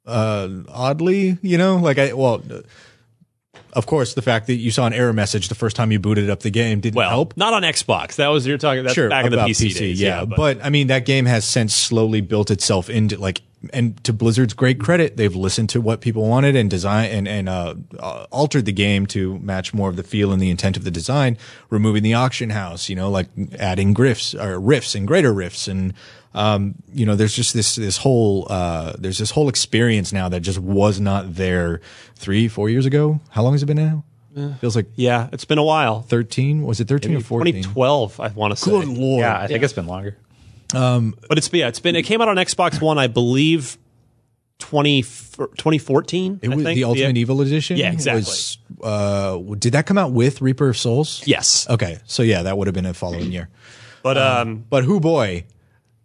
uh, 0.06 0.50
oddly, 0.70 1.38
you 1.42 1.58
know, 1.58 1.78
like 1.78 1.98
I, 1.98 2.14
well, 2.14 2.42
of 3.74 3.86
course, 3.88 4.14
the 4.14 4.22
fact 4.22 4.48
that 4.48 4.56
you 4.56 4.70
saw 4.70 4.86
an 4.86 4.94
error 4.94 5.14
message 5.14 5.48
the 5.50 5.56
first 5.56 5.76
time 5.76 5.92
you 5.92 6.00
booted 6.00 6.30
up 6.30 6.42
the 6.42 6.52
game 6.52 6.80
didn't 6.80 6.96
Well, 6.96 7.10
help. 7.10 7.36
not 7.38 7.54
on 7.54 7.64
Xbox. 7.64 8.16
That 8.18 8.28
was 8.28 8.46
you're 8.46 8.58
talking. 8.60 8.84
That's 8.84 8.94
sure, 8.94 9.10
back 9.10 9.26
in 9.26 9.32
the 9.32 9.38
about 9.38 9.50
PC, 9.50 9.76
days. 9.78 10.02
yeah. 10.02 10.26
but, 10.26 10.64
I 10.64 10.70
mean, 10.70 10.88
that 10.88 11.06
game 11.06 11.26
has 11.26 11.44
since 11.46 11.74
slowly 11.74 12.22
built 12.22 12.52
itself 12.52 12.90
into 12.90 13.18
like, 13.18 13.42
and 13.72 14.02
to 14.04 14.12
Blizzard's 14.14 14.54
great 14.54 14.80
credit, 14.80 15.16
they've 15.18 15.36
listened 15.36 15.70
to 15.70 15.82
what 15.82 16.02
people 16.02 16.28
wanted 16.28 16.56
and 16.56 16.70
design 16.70 17.10
and 17.12 17.28
and 17.30 17.48
uh, 17.48 17.74
uh, 17.98 18.26
altered 18.30 18.66
the 18.66 18.74
game 18.74 19.06
to 19.08 19.40
match 19.40 19.74
more 19.74 19.90
of 19.90 19.96
the 19.96 20.04
feel 20.04 20.34
and 20.34 20.42
the 20.42 20.50
intent 20.50 20.76
of 20.76 20.84
the 20.84 20.92
design, 20.92 21.38
removing 21.70 22.04
the 22.04 22.14
auction 22.14 22.50
house, 22.50 22.90
you 22.90 22.96
know, 22.96 23.10
like 23.10 23.28
adding 23.58 23.94
grifts 23.96 24.38
or 24.40 24.60
rifts 24.60 24.94
and 24.96 25.08
greater 25.08 25.34
rifts 25.34 25.68
and. 25.68 25.94
Um, 26.34 26.76
you 26.94 27.06
know, 27.06 27.16
there's 27.16 27.36
just 27.36 27.54
this 27.54 27.76
this 27.76 27.98
whole 27.98 28.48
uh, 28.50 28.94
there's 28.98 29.18
this 29.20 29.32
whole 29.32 29.50
experience 29.50 30.12
now 30.12 30.30
that 30.30 30.40
just 30.40 30.60
was 30.60 31.00
not 31.00 31.36
there 31.36 31.82
three 32.16 32.48
four 32.48 32.70
years 32.70 32.86
ago. 32.86 33.20
How 33.30 33.44
long 33.44 33.54
has 33.54 33.64
it 33.64 33.68
been 33.68 33.78
now? 33.78 34.04
Feels 34.60 34.76
like 34.76 34.88
yeah, 34.96 35.30
it's 35.32 35.46
been 35.46 35.60
a 35.60 35.64
while. 35.64 36.02
thirteen. 36.02 36.64
Was 36.64 36.80
it 36.80 36.88
thirteen 36.88 37.16
or 37.16 37.20
fourteen? 37.22 37.54
2012, 37.54 38.20
I 38.20 38.30
want 38.30 38.52
to 38.52 38.56
say. 38.58 38.72
Good 38.72 38.88
lord! 38.88 39.20
Yeah, 39.22 39.40
I 39.40 39.46
think 39.46 39.64
it's 39.64 39.74
been 39.74 39.86
longer. 39.86 40.18
But 40.72 41.38
it's 41.38 41.54
yeah, 41.54 41.68
it's 41.68 41.80
been 41.80 41.96
it 41.96 42.02
came 42.04 42.20
out 42.20 42.28
on 42.30 42.38
Xbox 42.38 42.82
One, 42.82 42.98
I 42.98 43.06
believe, 43.06 43.78
20, 44.58 45.04
2014. 45.04 46.40
It 46.42 46.50
I 46.50 46.56
was 46.56 46.64
think. 46.64 46.76
the 46.76 46.84
Ultimate 46.86 47.18
Evil 47.18 47.42
Edition. 47.42 47.78
Yeah, 47.78 47.92
exactly. 47.92 48.22
Was, 48.22 48.58
uh, 48.82 49.38
did 49.60 49.74
that 49.74 49.86
come 49.86 50.00
out 50.00 50.14
with 50.14 50.42
Reaper 50.42 50.70
of 50.70 50.78
Souls? 50.78 51.22
Yes. 51.26 51.70
Okay, 51.70 52.00
so 52.06 52.24
yeah, 52.24 52.44
that 52.44 52.58
would 52.58 52.66
have 52.68 52.74
been 52.74 52.86
a 52.88 52.94
following 52.94 53.32
year. 53.32 53.50
But 54.02 54.18
um, 54.18 54.66
But 54.70 54.84
who 54.84 55.00
boy, 55.00 55.46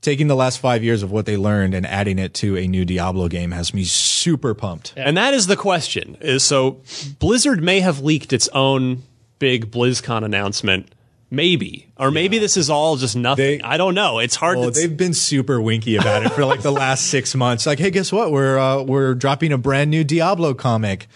taking 0.00 0.28
the 0.28 0.36
last 0.36 0.58
five 0.60 0.84
years 0.84 1.02
of 1.02 1.10
what 1.10 1.26
they 1.26 1.36
learned 1.36 1.74
and 1.74 1.86
adding 1.86 2.18
it 2.18 2.32
to 2.34 2.56
a 2.56 2.66
new 2.66 2.84
Diablo 2.84 3.28
game 3.28 3.50
has 3.50 3.74
me 3.74 3.84
super 3.84 4.54
pumped. 4.54 4.94
And 4.96 5.16
that 5.16 5.34
is 5.34 5.46
the 5.46 5.56
question. 5.56 6.16
Is 6.20 6.44
so 6.44 6.80
Blizzard 7.18 7.62
may 7.62 7.80
have 7.80 8.00
leaked 8.00 8.32
its 8.32 8.48
own 8.48 9.02
big 9.38 9.70
BlizzCon 9.70 10.24
announcement, 10.24 10.92
maybe, 11.30 11.88
or 11.96 12.10
maybe 12.10 12.38
this 12.38 12.56
is 12.56 12.70
all 12.70 12.96
just 12.96 13.16
nothing. 13.16 13.58
They- 13.58 13.64
I 13.64 13.76
don't 13.76 13.94
know. 13.94 14.18
It's 14.18 14.36
hard 14.36 14.58
to. 14.58 14.70
they've 14.70 14.96
been 14.96 15.14
super 15.14 15.60
winky 15.60 15.96
about 15.96 16.24
it 16.24 16.32
for 16.32 16.44
like 16.44 16.62
the 16.62 16.72
last 16.72 17.06
six 17.06 17.34
months. 17.34 17.66
Like, 17.66 17.78
hey, 17.78 17.90
guess 17.90 18.12
what? 18.12 18.30
We're 18.32 18.58
uh, 18.58 18.82
we're 18.82 19.14
dropping 19.14 19.52
a 19.52 19.58
brand 19.58 19.90
new 19.90 20.04
Diablo 20.04 20.54
comic, 20.54 21.08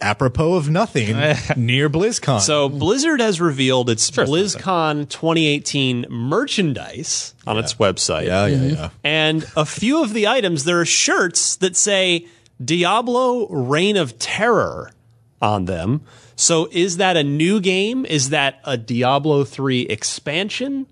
apropos 0.00 0.54
of 0.54 0.70
nothing, 0.70 1.16
near 1.56 1.88
BlizzCon. 1.90 2.40
so 2.40 2.68
Blizzard 2.68 3.20
has 3.20 3.40
revealed 3.40 3.90
its 3.90 4.10
BlizzCon 4.10 5.08
2018 5.08 6.06
merchandise 6.08 7.34
on 7.46 7.58
its 7.58 7.74
website. 7.74 8.26
yeah, 8.26 8.46
yeah, 8.46 8.62
yeah. 8.62 8.90
And 9.04 9.44
a 9.56 9.64
few 9.66 10.02
of 10.02 10.12
the 10.14 10.26
items, 10.28 10.64
there 10.64 10.80
are 10.80 10.84
shirts 10.84 11.56
that 11.56 11.76
say 11.76 12.26
Diablo 12.64 13.48
Reign 13.48 13.96
of 13.96 14.18
Terror 14.18 14.92
on 15.40 15.64
them. 15.66 16.02
So 16.36 16.68
is 16.72 16.96
that 16.98 17.16
a 17.16 17.22
new 17.24 17.60
game? 17.60 18.04
Is 18.06 18.30
that 18.30 18.60
a 18.64 18.76
Diablo 18.76 19.44
3 19.44 19.82
expansion? 19.82 20.86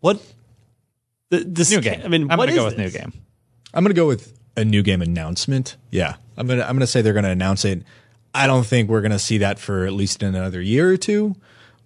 What? 0.00 0.20
th- 1.30 1.44
This 1.46 1.70
New 1.70 1.80
game. 1.80 2.00
I 2.04 2.08
mean, 2.08 2.30
I'm 2.30 2.38
what 2.38 2.46
gonna 2.48 2.56
go 2.60 2.66
is 2.66 2.74
with 2.74 2.78
new 2.78 2.90
game. 2.90 3.12
I'm 3.74 3.84
gonna 3.84 3.94
go 3.94 4.06
with 4.06 4.38
a 4.56 4.64
new 4.64 4.82
game 4.82 5.00
announcement. 5.00 5.76
Yeah, 5.90 6.16
I'm 6.36 6.46
gonna 6.46 6.62
I'm 6.62 6.74
gonna 6.74 6.86
say 6.86 7.00
they're 7.02 7.12
gonna 7.14 7.30
announce 7.30 7.64
it. 7.64 7.82
I 8.34 8.46
don't 8.46 8.64
think 8.66 8.88
we're 8.88 9.00
gonna 9.02 9.18
see 9.18 9.38
that 9.38 9.58
for 9.58 9.84
at 9.86 9.92
least 9.92 10.22
another 10.22 10.60
year 10.60 10.88
or 10.90 10.96
two. 10.96 11.36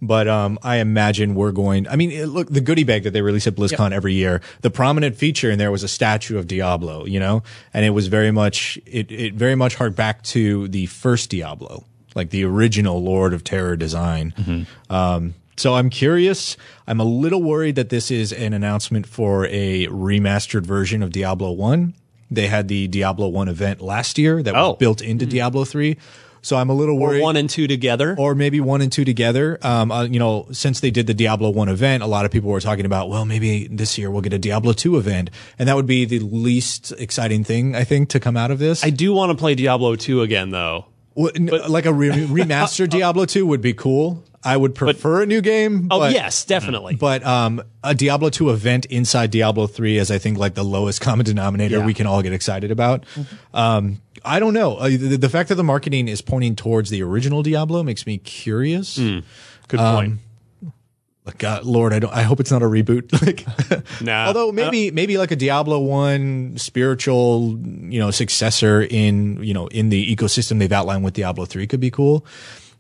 But 0.03 0.29
um, 0.29 0.59
I 0.63 0.77
imagine 0.77 1.35
we're 1.35 1.53
going. 1.53 1.89
I 1.89 1.97
mean, 1.97 2.27
look, 2.27 2.51
the 2.51 2.61
goodie 2.61 2.85
bag 2.85 3.05
that 3.05 3.13
they 3.13 3.23
release 3.23 3.47
at 3.47 3.55
BlizzCon 3.55 3.93
every 3.93 4.13
year. 4.13 4.43
The 4.61 4.69
prominent 4.71 5.17
feature 5.17 5.51
in 5.51 5.59
there 5.59 5.71
was 5.73 5.83
a 5.83 5.89
statue 5.89 6.37
of 6.37 6.47
Diablo, 6.47 7.07
you 7.07 7.19
know, 7.19 7.43
and 7.73 7.83
it 7.87 7.91
was 7.91 8.09
very 8.09 8.31
much 8.31 8.79
it. 8.85 9.11
It 9.11 9.35
very 9.35 9.55
much 9.55 9.75
harked 9.77 9.97
back 9.97 10.23
to 10.25 10.69
the 10.69 10.85
first 10.85 11.31
Diablo, 11.31 11.85
like 12.15 12.29
the 12.29 12.45
original 12.45 13.03
Lord 13.03 13.33
of 13.33 13.43
Terror 13.43 13.75
design. 13.75 14.67
Um, 14.91 15.35
so 15.57 15.75
I'm 15.75 15.89
curious. 15.89 16.59
I'm 16.87 17.01
a 17.01 17.05
little 17.05 17.43
worried 17.43 17.77
that 17.77 17.89
this 17.89 18.11
is 18.11 18.35
an 18.35 18.53
announcement 18.53 19.07
for 19.07 19.47
a 19.47 19.87
remastered 19.87 20.67
version 20.67 21.03
of 21.03 21.11
Diablo 21.11 21.53
1. 21.53 21.95
They 22.31 22.49
had 22.49 22.69
the 22.69 22.87
Diablo 22.89 23.29
1 23.29 23.49
event 23.49 23.81
last 23.81 24.19
year 24.19 24.43
that 24.43 24.55
Oh. 24.55 24.71
was 24.73 24.77
built 24.79 25.01
into 25.01 25.25
Diablo 25.25 25.65
3. 25.65 25.97
So 26.47 26.57
I'm 26.57 26.71
a 26.71 26.75
little 26.75 26.97
worried. 26.97 27.19
Or 27.19 27.25
one 27.25 27.37
and 27.37 27.51
two 27.51 27.67
together? 27.67 28.15
or 28.17 28.37
maybe 28.37 28.61
one 28.61 28.81
and 28.81 28.93
two 28.93 29.05
together. 29.05 29.59
Um, 29.63 29.91
uh, 29.91 30.05
you 30.05 30.21
know, 30.21 30.47
since 30.53 30.79
they 30.79 30.93
did 30.93 31.09
the 31.09 31.13
Diablo 31.15 31.51
1 31.51 31.69
event, 31.69 32.05
a 32.05 32.07
lot 32.07 32.25
of 32.25 32.31
people 32.31 32.51
were 32.51 32.61
talking 32.61 32.87
about, 32.87 33.09
well, 33.09 33.25
maybe 33.25 33.67
this 33.67 33.99
year 33.99 34.13
we'll 34.13 34.21
get 34.23 34.33
a 34.33 34.39
Diablo 34.39 34.73
2 34.73 34.97
event. 34.97 35.31
And 35.59 35.69
that 35.69 35.75
would 35.75 35.87
be 35.87 36.05
the 36.05 36.21
least 36.21 36.93
exciting 36.99 37.43
thing, 37.43 37.75
I 37.75 37.83
think, 37.83 38.11
to 38.11 38.21
come 38.21 38.37
out 38.37 38.53
of 38.53 38.61
this. 38.61 38.85
I 38.85 38.91
do 38.91 39.13
want 39.13 39.31
to 39.31 39.37
play 39.37 39.57
Diablo 39.57 39.97
2 39.97 40.23
again, 40.23 40.51
though. 40.51 40.87
Well, 41.17 41.33
n- 41.35 41.47
like 41.69 41.85
a 41.87 41.93
re- 41.93 42.11
remastered 42.11 42.91
Diablo 42.97 43.25
2 43.25 43.45
would 43.45 43.61
be 43.61 43.73
cool. 43.75 44.23
I 44.45 44.57
would 44.57 44.77
prefer 44.77 45.23
a 45.23 45.27
new 45.27 45.41
game. 45.41 45.89
Oh, 45.91 45.99
but- 45.99 46.13
yes, 46.13 46.45
definitely. 46.45 46.95
But 46.95 47.27
um, 47.27 47.61
a 47.83 47.93
Diablo 47.97 48.31
2 48.31 48.51
event 48.51 48.85
inside 48.87 49.33
Diablo 49.33 49.67
3 49.67 49.99
is, 49.99 50.13
I 50.13 50.19
think, 50.19 50.39
like 50.39 50.55
the 50.55 50.63
lowest 50.63 51.01
common 51.01 51.27
denominator 51.27 51.81
we 51.81 51.93
can 51.95 52.07
all 52.07 52.23
get 52.23 52.33
excited 52.33 52.71
about. 52.71 53.05
Um, 53.53 54.01
I 54.27 54.39
don't 54.41 54.55
know. 54.55 54.77
Uh, 54.77 54.89
the, 54.89 55.17
the 55.17 55.29
fact 55.29 55.49
that 55.49 55.55
the 55.55 55.65
marketing 55.65 56.09
is 56.09 56.21
pointing 56.21 56.57
towards 56.57 56.91
the 56.91 57.03
original 57.03 57.43
Diablo 57.43 57.83
makes 57.83 58.07
me 58.07 58.19
curious. 58.19 58.97
Good 58.99 59.23
point. 59.69 60.13
Um, 60.13 60.21
Like, 61.25 61.39
God, 61.39 61.65
Lord, 61.65 61.93
I 61.93 61.99
don't. 61.99 62.13
I 62.15 62.23
hope 62.23 62.39
it's 62.39 62.53
not 62.53 62.63
a 62.63 62.67
reboot. 62.67 63.11
like, 63.27 63.45
Nah. 64.01 64.27
although 64.29 64.53
maybe 64.53 64.91
maybe 64.93 65.19
like 65.19 65.33
a 65.33 65.37
Diablo 65.37 65.81
one 65.81 66.57
spiritual, 66.57 67.59
you 67.65 67.99
know, 67.99 68.11
successor 68.13 68.83
in 68.83 69.43
you 69.43 69.53
know 69.55 69.67
in 69.69 69.89
the 69.89 70.15
ecosystem 70.15 70.59
they've 70.61 70.71
outlined 70.71 71.03
with 71.05 71.15
Diablo 71.15 71.45
three 71.45 71.67
could 71.67 71.81
be 71.81 71.91
cool. 71.91 72.25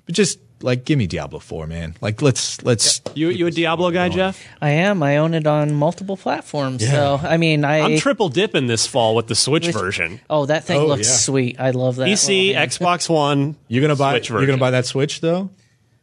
But 0.04 0.14
just 0.14 0.38
like 0.62 0.84
give 0.84 0.98
me 0.98 1.06
Diablo 1.06 1.38
four, 1.38 1.66
man. 1.66 1.94
Like 2.00 2.22
let's 2.22 2.62
let's. 2.64 3.02
you 3.14 3.28
you 3.28 3.46
a 3.46 3.50
Diablo 3.50 3.90
guy, 3.90 4.08
Jeff? 4.08 4.42
I 4.60 4.70
am. 4.70 5.02
I 5.02 5.18
own 5.18 5.34
it 5.34 5.46
on 5.46 5.74
multiple 5.74 6.16
platforms. 6.16 6.82
Yeah. 6.82 6.90
So 7.18 7.20
I 7.26 7.36
mean, 7.36 7.64
I 7.64 7.80
I'm 7.80 7.98
triple 7.98 8.28
dipping 8.28 8.66
this 8.66 8.86
fall 8.86 9.14
with 9.14 9.26
the 9.26 9.34
Switch 9.34 9.68
version. 9.68 10.20
oh 10.30 10.46
that 10.46 10.64
thing 10.64 10.80
Oh, 10.80 10.86
looks 10.86 11.08
yeah. 11.08 11.14
sweet. 11.16 11.60
I 11.60 11.70
love 11.70 11.96
that. 11.96 12.08
PC, 12.08 12.48
little. 12.54 12.62
Xbox 12.62 13.08
One. 13.10 13.56
You're 13.68 13.82
gonna 13.82 13.96
buy. 13.96 14.12
Switch 14.14 14.30
You're 14.30 14.46
gonna 14.46 14.58
buy 14.58 14.70
that 14.72 14.86
Switch 14.86 15.20
though. 15.20 15.50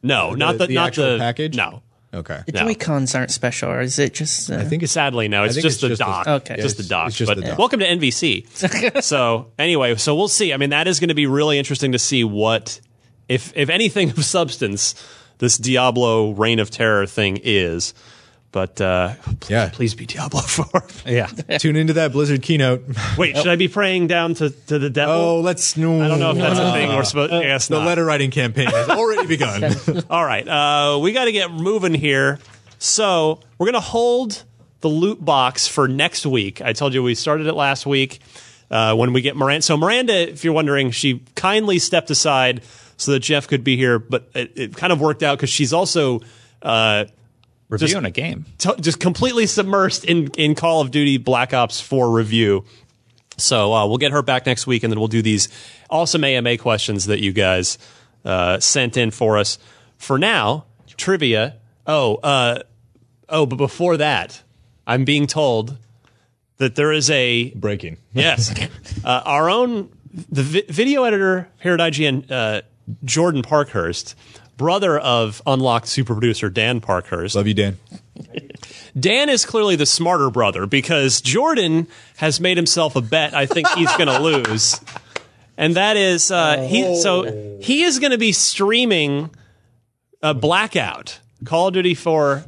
No, 0.01 0.31
not 0.33 0.57
the, 0.57 0.67
the 0.67 0.75
not 0.75 0.87
actual 0.87 1.13
the 1.13 1.17
package? 1.19 1.55
No, 1.55 1.81
Okay. 2.13 2.41
The 2.45 2.51
No. 2.51 2.59
Joy 2.59 2.75
Cons 2.75 3.15
aren't 3.15 3.31
special, 3.31 3.69
or 3.71 3.81
is 3.81 3.97
it 3.97 4.13
just? 4.13 4.51
Uh, 4.51 4.57
I 4.57 4.65
think 4.65 4.83
it's 4.83 4.91
sadly 4.91 5.27
no. 5.29 5.45
It's 5.45 5.55
just 5.55 5.65
it's 5.65 5.81
the 5.81 5.87
just 5.89 6.01
a- 6.01 6.03
dock. 6.03 6.27
Okay. 6.27 6.57
just 6.57 6.77
the 6.77 6.83
dock. 6.83 7.11
just 7.11 7.27
but 7.27 7.37
the 7.37 7.41
dock. 7.47 7.57
welcome 7.57 7.79
to 7.79 7.87
NVC. 7.87 9.01
so 9.03 9.51
anyway, 9.57 9.95
so 9.95 10.13
we'll 10.13 10.27
see. 10.27 10.53
I 10.53 10.57
mean, 10.57 10.69
that 10.69 10.87
is 10.87 10.99
going 10.99 11.07
to 11.07 11.15
be 11.15 11.25
really 11.25 11.57
interesting 11.57 11.93
to 11.93 11.99
see 11.99 12.23
what, 12.23 12.79
if 13.29 13.51
if 13.55 13.69
anything 13.69 14.09
of 14.11 14.23
substance, 14.25 14.95
this 15.39 15.57
Diablo 15.57 16.31
Reign 16.31 16.59
of 16.59 16.69
Terror 16.69 17.05
thing 17.05 17.39
is. 17.43 17.93
But 18.51 18.79
uh, 18.79 19.15
Yeah. 19.49 19.69
please 19.73 19.95
be 19.95 20.05
Diablo 20.05 20.39
Four. 20.45 20.85
Yeah. 21.07 21.25
Tune 21.57 21.75
into 21.75 21.93
that 21.93 22.11
Blizzard 22.11 22.43
keynote. 22.43 22.83
Wait, 23.17 23.35
should 23.35 23.47
I 23.47 23.55
be 23.55 23.67
praying 23.67 24.05
down 24.05 24.35
to, 24.35 24.51
to 24.51 24.77
the 24.77 24.91
devil? 24.91 25.15
Oh, 25.15 25.39
let's 25.41 25.75
no. 25.75 25.99
I 26.03 26.07
don't 26.07 26.19
know 26.19 26.29
if 26.31 26.37
that's 26.37 26.59
a 26.59 26.71
thing 26.71 26.89
we're 26.89 27.03
supposed. 27.03 27.33
I 27.33 27.41
guess 27.43 27.67
The 27.67 27.79
not. 27.79 27.87
letter 27.87 28.05
writing 28.05 28.29
campaign 28.29 28.67
has 28.67 28.89
already 28.89 29.25
begun. 29.25 29.73
All 30.11 30.23
right, 30.23 30.47
uh, 30.47 30.99
we 31.01 31.13
got 31.13 31.25
to 31.25 31.31
get 31.31 31.49
moving 31.51 31.95
here. 31.95 32.37
So 32.77 33.39
we're 33.57 33.65
gonna 33.67 33.79
hold 33.79 34.43
the 34.81 34.87
loot 34.87 35.23
box 35.25 35.67
for 35.67 35.87
next 35.87 36.23
week. 36.25 36.61
I 36.61 36.73
told 36.73 36.93
you 36.93 37.01
we 37.01 37.15
started 37.15 37.47
it 37.47 37.53
last 37.55 37.87
week 37.87 38.19
uh, 38.71 38.95
when 38.95 39.13
we 39.13 39.21
get 39.21 39.35
Miranda. 39.35 39.61
So 39.61 39.77
Miranda, 39.77 40.31
if 40.31 40.43
you're 40.43 40.53
wondering, 40.53 40.91
she 40.91 41.23
kindly 41.35 41.79
stepped 41.79 42.09
aside 42.09 42.63
so 42.97 43.11
that 43.11 43.19
Jeff 43.19 43.47
could 43.47 43.63
be 43.63 43.77
here, 43.77 43.99
but 43.99 44.29
it, 44.33 44.51
it 44.55 44.75
kind 44.75 44.93
of 44.93 45.01
worked 45.01 45.23
out 45.23 45.37
because 45.37 45.49
she's 45.49 45.73
also. 45.73 46.21
Uh, 46.61 47.05
Reviewing 47.69 48.05
a 48.05 48.11
game. 48.11 48.45
t- 48.59 48.75
just 48.81 48.99
completely 48.99 49.45
submersed 49.45 50.05
in, 50.05 50.27
in 50.37 50.53
Call 50.53 50.81
of 50.81 50.91
Duty 50.91 51.17
Black 51.17 51.55
Ops 51.55 51.81
4 51.81 52.11
review. 52.11 52.65
So 53.37 53.73
uh, 53.73 53.87
we'll 53.87 53.97
get 53.97 54.11
her 54.11 54.21
back 54.21 54.45
next 54.45 54.67
week, 54.67 54.83
and 54.83 54.91
then 54.91 54.99
we'll 54.99 55.07
do 55.07 55.23
these 55.23 55.49
awesome 55.89 56.23
AMA 56.23 56.57
questions 56.59 57.05
that 57.05 57.19
you 57.19 57.31
guys 57.31 57.79
uh, 58.25 58.59
sent 58.59 58.95
in 58.95 59.09
for 59.09 59.37
us. 59.37 59.57
For 59.97 60.19
now, 60.19 60.65
trivia. 60.97 61.55
Oh, 61.87 62.15
uh, 62.17 62.59
oh, 63.27 63.45
but 63.45 63.55
before 63.55 63.97
that, 63.97 64.43
I'm 64.85 65.03
being 65.03 65.27
told 65.27 65.77
that 66.63 66.75
there 66.75 66.91
is 66.91 67.09
a 67.09 67.51
Breaking. 67.51 67.97
yes, 68.13 68.53
uh, 69.03 69.21
our 69.25 69.49
own 69.49 69.89
the 70.29 70.43
vi- 70.43 70.65
video 70.69 71.03
editor 71.03 71.49
here 71.61 71.73
at 71.73 71.79
IGN, 71.79 72.31
uh, 72.31 72.61
Jordan 73.03 73.41
Parkhurst, 73.41 74.15
brother 74.57 74.97
of 74.97 75.41
unlocked 75.45 75.87
super 75.87 76.13
producer 76.13 76.49
Dan 76.49 76.79
Parkhurst. 76.79 77.35
Love 77.35 77.47
you, 77.47 77.53
Dan. 77.53 77.77
Dan 78.97 79.27
is 79.29 79.45
clearly 79.45 79.75
the 79.75 79.85
smarter 79.85 80.29
brother 80.29 80.65
because 80.65 81.19
Jordan 81.19 81.87
has 82.17 82.39
made 82.39 82.57
himself 82.57 82.95
a 82.95 83.01
bet. 83.01 83.33
I 83.33 83.45
think 83.45 83.67
he's 83.69 83.91
going 83.97 84.07
to 84.07 84.19
lose, 84.19 84.79
and 85.57 85.75
that 85.75 85.97
is 85.97 86.31
uh, 86.31 86.61
he. 86.61 86.95
So 86.95 87.59
he 87.61 87.83
is 87.83 87.99
going 87.99 88.11
to 88.11 88.17
be 88.17 88.31
streaming 88.31 89.31
uh, 90.21 90.33
Blackout, 90.33 91.19
Call 91.43 91.67
of 91.67 91.73
Duty 91.73 91.95
for 91.95 92.45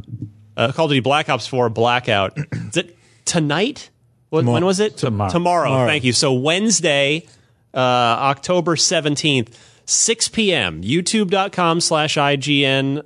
uh, 0.55 0.72
Call 0.72 0.86
of 0.86 0.91
Duty 0.91 1.01
Black 1.01 1.30
Ops 1.30 1.47
4 1.47 1.70
Blackout. 1.70 2.38
Is 2.53 2.78
it 2.78 2.97
tonight? 3.26 3.89
When, 4.36 4.46
when 4.54 4.66
was 4.66 4.80
it? 4.80 4.98
Tomorrow. 4.98 5.32
Tomorrow. 5.32 5.86
Thank 5.88 6.04
you. 6.04 6.14
So 6.14 6.34
Wednesday, 6.34 7.26
uh, 7.74 7.78
October 7.80 8.76
seventeenth, 8.76 9.58
six 9.86 10.28
p.m. 10.28 10.82
YouTube.com 10.82 11.82
slash 11.82 12.16
IGN 12.18 13.04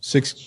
Six. 0.00 0.46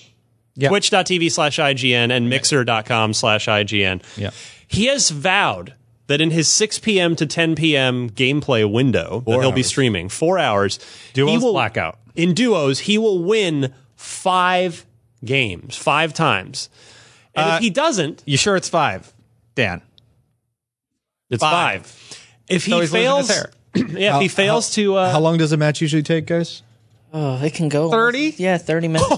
Yeah. 0.55 0.69
twitch.tv 0.69 1.31
slash 1.31 1.57
IGN 1.57 2.11
and 2.11 2.29
mixer.com 2.29 3.13
slash 3.13 3.47
IGN. 3.47 4.03
Yeah. 4.17 4.29
He 4.67 4.85
has 4.85 5.09
vowed 5.09 5.73
that 6.07 6.21
in 6.21 6.29
his 6.31 6.47
6 6.47 6.77
p.m. 6.79 7.15
to 7.15 7.25
10 7.25 7.55
p.m. 7.55 8.09
gameplay 8.09 8.69
window 8.71 9.23
that 9.25 9.39
he'll 9.41 9.51
be 9.51 9.63
streaming, 9.63 10.09
four 10.09 10.37
hours, 10.37 10.79
Duos 11.13 11.31
he 11.31 11.37
will, 11.39 11.53
Blackout. 11.53 11.97
In 12.13 12.33
duos, 12.35 12.81
he 12.81 12.97
will 12.99 13.23
win 13.23 13.73
five 13.95 14.85
games, 15.25 15.75
five 15.75 16.13
times. 16.13 16.69
And 17.33 17.51
Uh, 17.51 17.55
if 17.55 17.61
he 17.61 17.69
doesn't, 17.71 18.21
You 18.25 18.37
sure 18.37 18.55
it's 18.55 18.69
five, 18.69 19.11
Dan? 19.55 19.81
It's 21.33 21.43
five. 21.43 21.81
If 22.47 22.65
he 22.65 22.71
So 22.71 22.79
he's 22.81 22.91
losing 22.93 23.01
fails, 23.07 23.27
his 23.27 23.37
hair. 23.37 23.51
yeah, 23.99 24.15
if 24.17 24.21
he 24.21 24.27
fails 24.27 24.71
to, 24.75 24.95
uh, 24.95 25.11
How 25.11 25.19
long 25.19 25.37
does 25.37 25.51
a 25.51 25.57
match 25.57 25.81
usually 25.81 26.03
take, 26.03 26.25
guys? 26.25 26.61
Oh, 27.13 27.41
it 27.43 27.53
can 27.53 27.69
go 27.69 27.89
30? 27.91 28.35
Yeah, 28.37 28.57
thirty 28.57 28.87
minutes. 28.87 29.13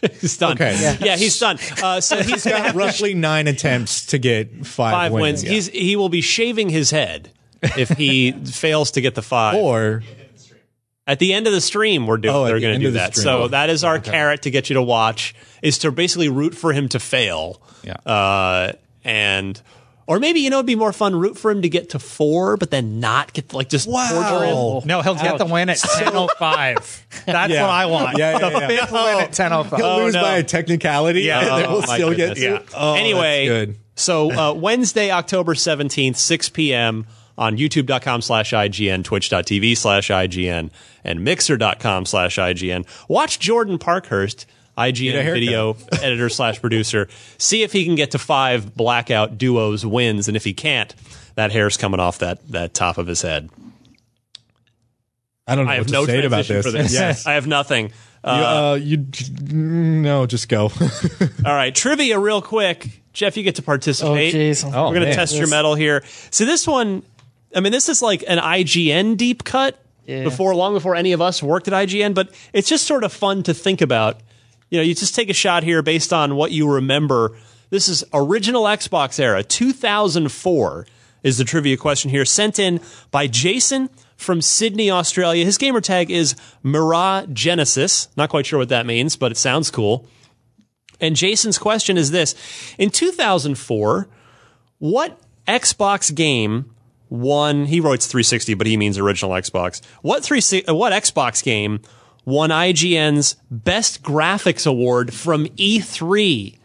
he's 0.20 0.36
done. 0.38 0.52
Okay. 0.52 0.76
Yeah. 0.80 0.96
yeah, 1.00 1.16
he's 1.16 1.38
done. 1.38 1.58
Uh, 1.82 2.00
so 2.00 2.22
he's 2.22 2.44
got 2.44 2.74
Roughly 2.76 3.12
nine 3.14 3.48
attempts 3.48 4.06
to 4.06 4.18
get 4.18 4.64
five, 4.66 4.92
five 4.92 5.12
wins. 5.12 5.22
wins. 5.42 5.44
Yeah. 5.44 5.50
He's 5.50 5.66
he 5.68 5.96
will 5.96 6.08
be 6.08 6.20
shaving 6.20 6.68
his 6.70 6.90
head 6.90 7.30
if 7.76 7.88
he 7.90 8.32
fails 8.44 8.92
to 8.92 9.00
get 9.00 9.14
the 9.16 9.22
five. 9.22 9.56
Or 9.56 10.02
At 11.06 11.18
the 11.18 11.34
end 11.34 11.46
of 11.48 11.52
the 11.52 11.60
stream, 11.60 12.06
we're 12.06 12.18
doing. 12.18 12.34
Oh, 12.34 12.44
they're 12.44 12.54
the 12.54 12.60
going 12.60 12.78
to 12.80 12.86
do 12.86 12.92
that. 12.92 13.14
stream. 13.14 13.24
So 13.24 13.42
Oh, 13.42 13.48
that 13.48 13.68
is 13.68 13.82
our 13.84 13.98
carrot 13.98 14.42
to 14.42 14.50
get 14.50 14.70
you 14.70 14.74
to 14.74 14.82
watch. 14.82 15.34
Is 15.60 15.78
to 15.78 15.90
basically 15.90 16.28
root 16.28 16.54
for 16.54 16.72
him 16.72 16.88
to 16.90 17.00
fail. 17.00 17.60
Yeah. 17.82 17.94
Uh, 18.06 18.72
and 19.04 19.60
or 20.06 20.18
maybe 20.18 20.40
you 20.40 20.50
know 20.50 20.56
it'd 20.58 20.66
be 20.66 20.74
more 20.74 20.92
fun 20.92 21.14
root 21.14 21.38
for 21.38 21.50
him 21.50 21.62
to 21.62 21.68
get 21.68 21.90
to 21.90 21.98
four, 21.98 22.56
but 22.56 22.70
then 22.70 23.00
not 23.00 23.32
get 23.32 23.52
like 23.54 23.68
just 23.68 23.86
torture 23.88 24.44
him. 24.44 24.82
No, 24.86 25.02
he'll 25.02 25.14
get 25.14 25.38
the 25.38 25.44
win 25.46 25.68
at 25.68 25.78
10.05. 25.78 27.02
That's 27.26 27.52
Yeah. 27.52 27.62
what 27.62 27.70
I 27.70 27.86
want. 27.86 28.18
Yeah, 28.18 28.32
yeah, 28.32 28.38
the 28.50 28.58
yeah. 28.60 28.66
fifth 28.68 28.92
win 28.92 29.20
at 29.20 29.30
10.05. 29.32 29.76
he'll 29.76 29.96
lose 30.04 30.14
no. 30.14 30.22
by 30.22 30.36
a 30.38 30.42
technicality. 30.42 31.22
Yeah. 31.22 31.40
and 31.40 31.48
then 31.48 31.66
Oh, 31.66 31.72
we'll 31.72 31.82
still 31.82 32.10
goodness. 32.14 32.38
get. 32.38 32.66
Oh, 32.76 32.94
anyway, 32.94 33.48
that's 33.48 33.66
good. 33.66 33.76
so 33.94 34.32
uh, 34.32 34.52
Wednesday, 34.56 35.10
October 35.10 35.54
17th, 35.54 36.16
6 36.16 36.48
p.m. 36.50 37.06
on 37.38 37.56
youtube.com 37.56 38.22
slash 38.22 38.52
IGN, 38.52 39.04
twitch.tv 39.04 39.76
slash 39.76 40.08
IGN, 40.10 40.70
and 41.04 41.24
mixer.com 41.24 42.04
slash 42.06 42.36
IGN. 42.36 42.86
Watch 43.08 43.38
Jordan 43.38 43.78
Parkhurst, 43.78 44.46
Get 44.46 44.48
a 44.48 44.59
IGN 44.88 45.32
video 45.32 45.76
editor 46.02 46.28
slash 46.28 46.60
producer, 46.60 47.08
see 47.38 47.62
if 47.62 47.72
he 47.72 47.84
can 47.84 47.94
get 47.94 48.12
to 48.12 48.18
five 48.18 48.74
blackout 48.74 49.38
duos 49.38 49.84
wins. 49.84 50.28
And 50.28 50.36
if 50.36 50.44
he 50.44 50.54
can't, 50.54 50.94
that 51.34 51.52
hair's 51.52 51.76
coming 51.76 52.00
off 52.00 52.18
that, 52.20 52.46
that 52.48 52.74
top 52.74 52.98
of 52.98 53.06
his 53.06 53.22
head. 53.22 53.50
I 55.46 55.56
don't 55.56 55.64
know 55.66 55.72
I 55.72 55.74
have 55.76 55.82
what 55.84 55.88
to 55.88 55.92
no 55.94 56.06
say 56.06 56.24
about 56.24 56.44
this. 56.46 56.72
this. 56.72 56.92
Yes. 56.92 57.26
I 57.28 57.32
have 57.34 57.46
nothing. 57.46 57.92
You, 58.22 58.30
uh, 58.30 58.74
you 58.80 59.06
no, 59.50 60.26
just 60.26 60.48
go. 60.48 60.64
All 61.44 61.54
right, 61.54 61.74
trivia 61.74 62.18
real 62.18 62.42
quick. 62.42 63.00
Jeff, 63.12 63.36
you 63.36 63.42
get 63.42 63.56
to 63.56 63.62
Oh, 63.62 63.64
participate. 63.64 64.34
jeez. 64.34 64.64
Oh, 64.64 64.68
We're 64.88 64.94
going 64.94 65.00
to 65.00 65.06
man. 65.06 65.14
test 65.16 65.34
your 65.34 65.48
mettle 65.48 65.74
here. 65.74 66.04
So 66.30 66.44
this 66.44 66.66
one, 66.66 67.02
I 67.54 67.60
mean, 67.60 67.72
this 67.72 67.88
is 67.88 68.02
like 68.02 68.22
an 68.28 68.38
IGN 68.38 69.16
deep 69.16 69.42
cut 69.42 69.82
Yeah. 70.06 70.22
before, 70.22 70.54
long 70.54 70.74
before 70.74 70.94
any 70.94 71.12
of 71.12 71.20
us 71.20 71.42
worked 71.42 71.66
at 71.66 71.74
IGN, 71.74 72.14
but 72.14 72.30
it's 72.52 72.68
just 72.68 72.86
sort 72.86 73.02
of 73.02 73.12
fun 73.12 73.42
to 73.44 73.54
think 73.54 73.80
about. 73.80 74.20
You 74.70 74.78
know, 74.78 74.82
you 74.84 74.94
just 74.94 75.14
take 75.14 75.28
a 75.28 75.34
shot 75.34 75.64
here 75.64 75.82
based 75.82 76.12
on 76.12 76.36
what 76.36 76.52
you 76.52 76.70
remember. 76.70 77.36
This 77.70 77.88
is 77.88 78.04
original 78.12 78.64
Xbox 78.64 79.20
era, 79.20 79.42
2004 79.42 80.86
is 81.22 81.38
the 81.38 81.44
trivia 81.44 81.76
question 81.76 82.10
here, 82.10 82.24
sent 82.24 82.58
in 82.58 82.80
by 83.10 83.26
Jason 83.26 83.90
from 84.16 84.40
Sydney, 84.40 84.90
Australia. 84.90 85.44
His 85.44 85.58
gamer 85.58 85.80
tag 85.80 86.10
is 86.10 86.34
Mirah 86.62 87.26
Genesis. 87.32 88.08
Not 88.16 88.30
quite 88.30 88.46
sure 88.46 88.58
what 88.58 88.68
that 88.70 88.86
means, 88.86 89.16
but 89.16 89.32
it 89.32 89.36
sounds 89.36 89.70
cool. 89.70 90.06
And 91.00 91.16
Jason's 91.16 91.58
question 91.58 91.96
is 91.96 92.10
this 92.10 92.34
In 92.78 92.90
2004, 92.90 94.08
what 94.78 95.20
Xbox 95.48 96.14
game 96.14 96.74
won? 97.08 97.66
He 97.66 97.80
writes 97.80 98.06
360, 98.06 98.54
but 98.54 98.66
he 98.66 98.76
means 98.76 98.98
original 98.98 99.32
Xbox. 99.32 99.80
What, 100.02 100.22
360 100.22 100.68
uh, 100.68 100.74
what 100.74 100.92
Xbox 100.92 101.42
game 101.42 101.80
won 102.30 102.50
IGN's 102.50 103.36
Best 103.50 104.02
Graphics 104.02 104.66
Award 104.66 105.12
from 105.12 105.46
E3 105.58 106.56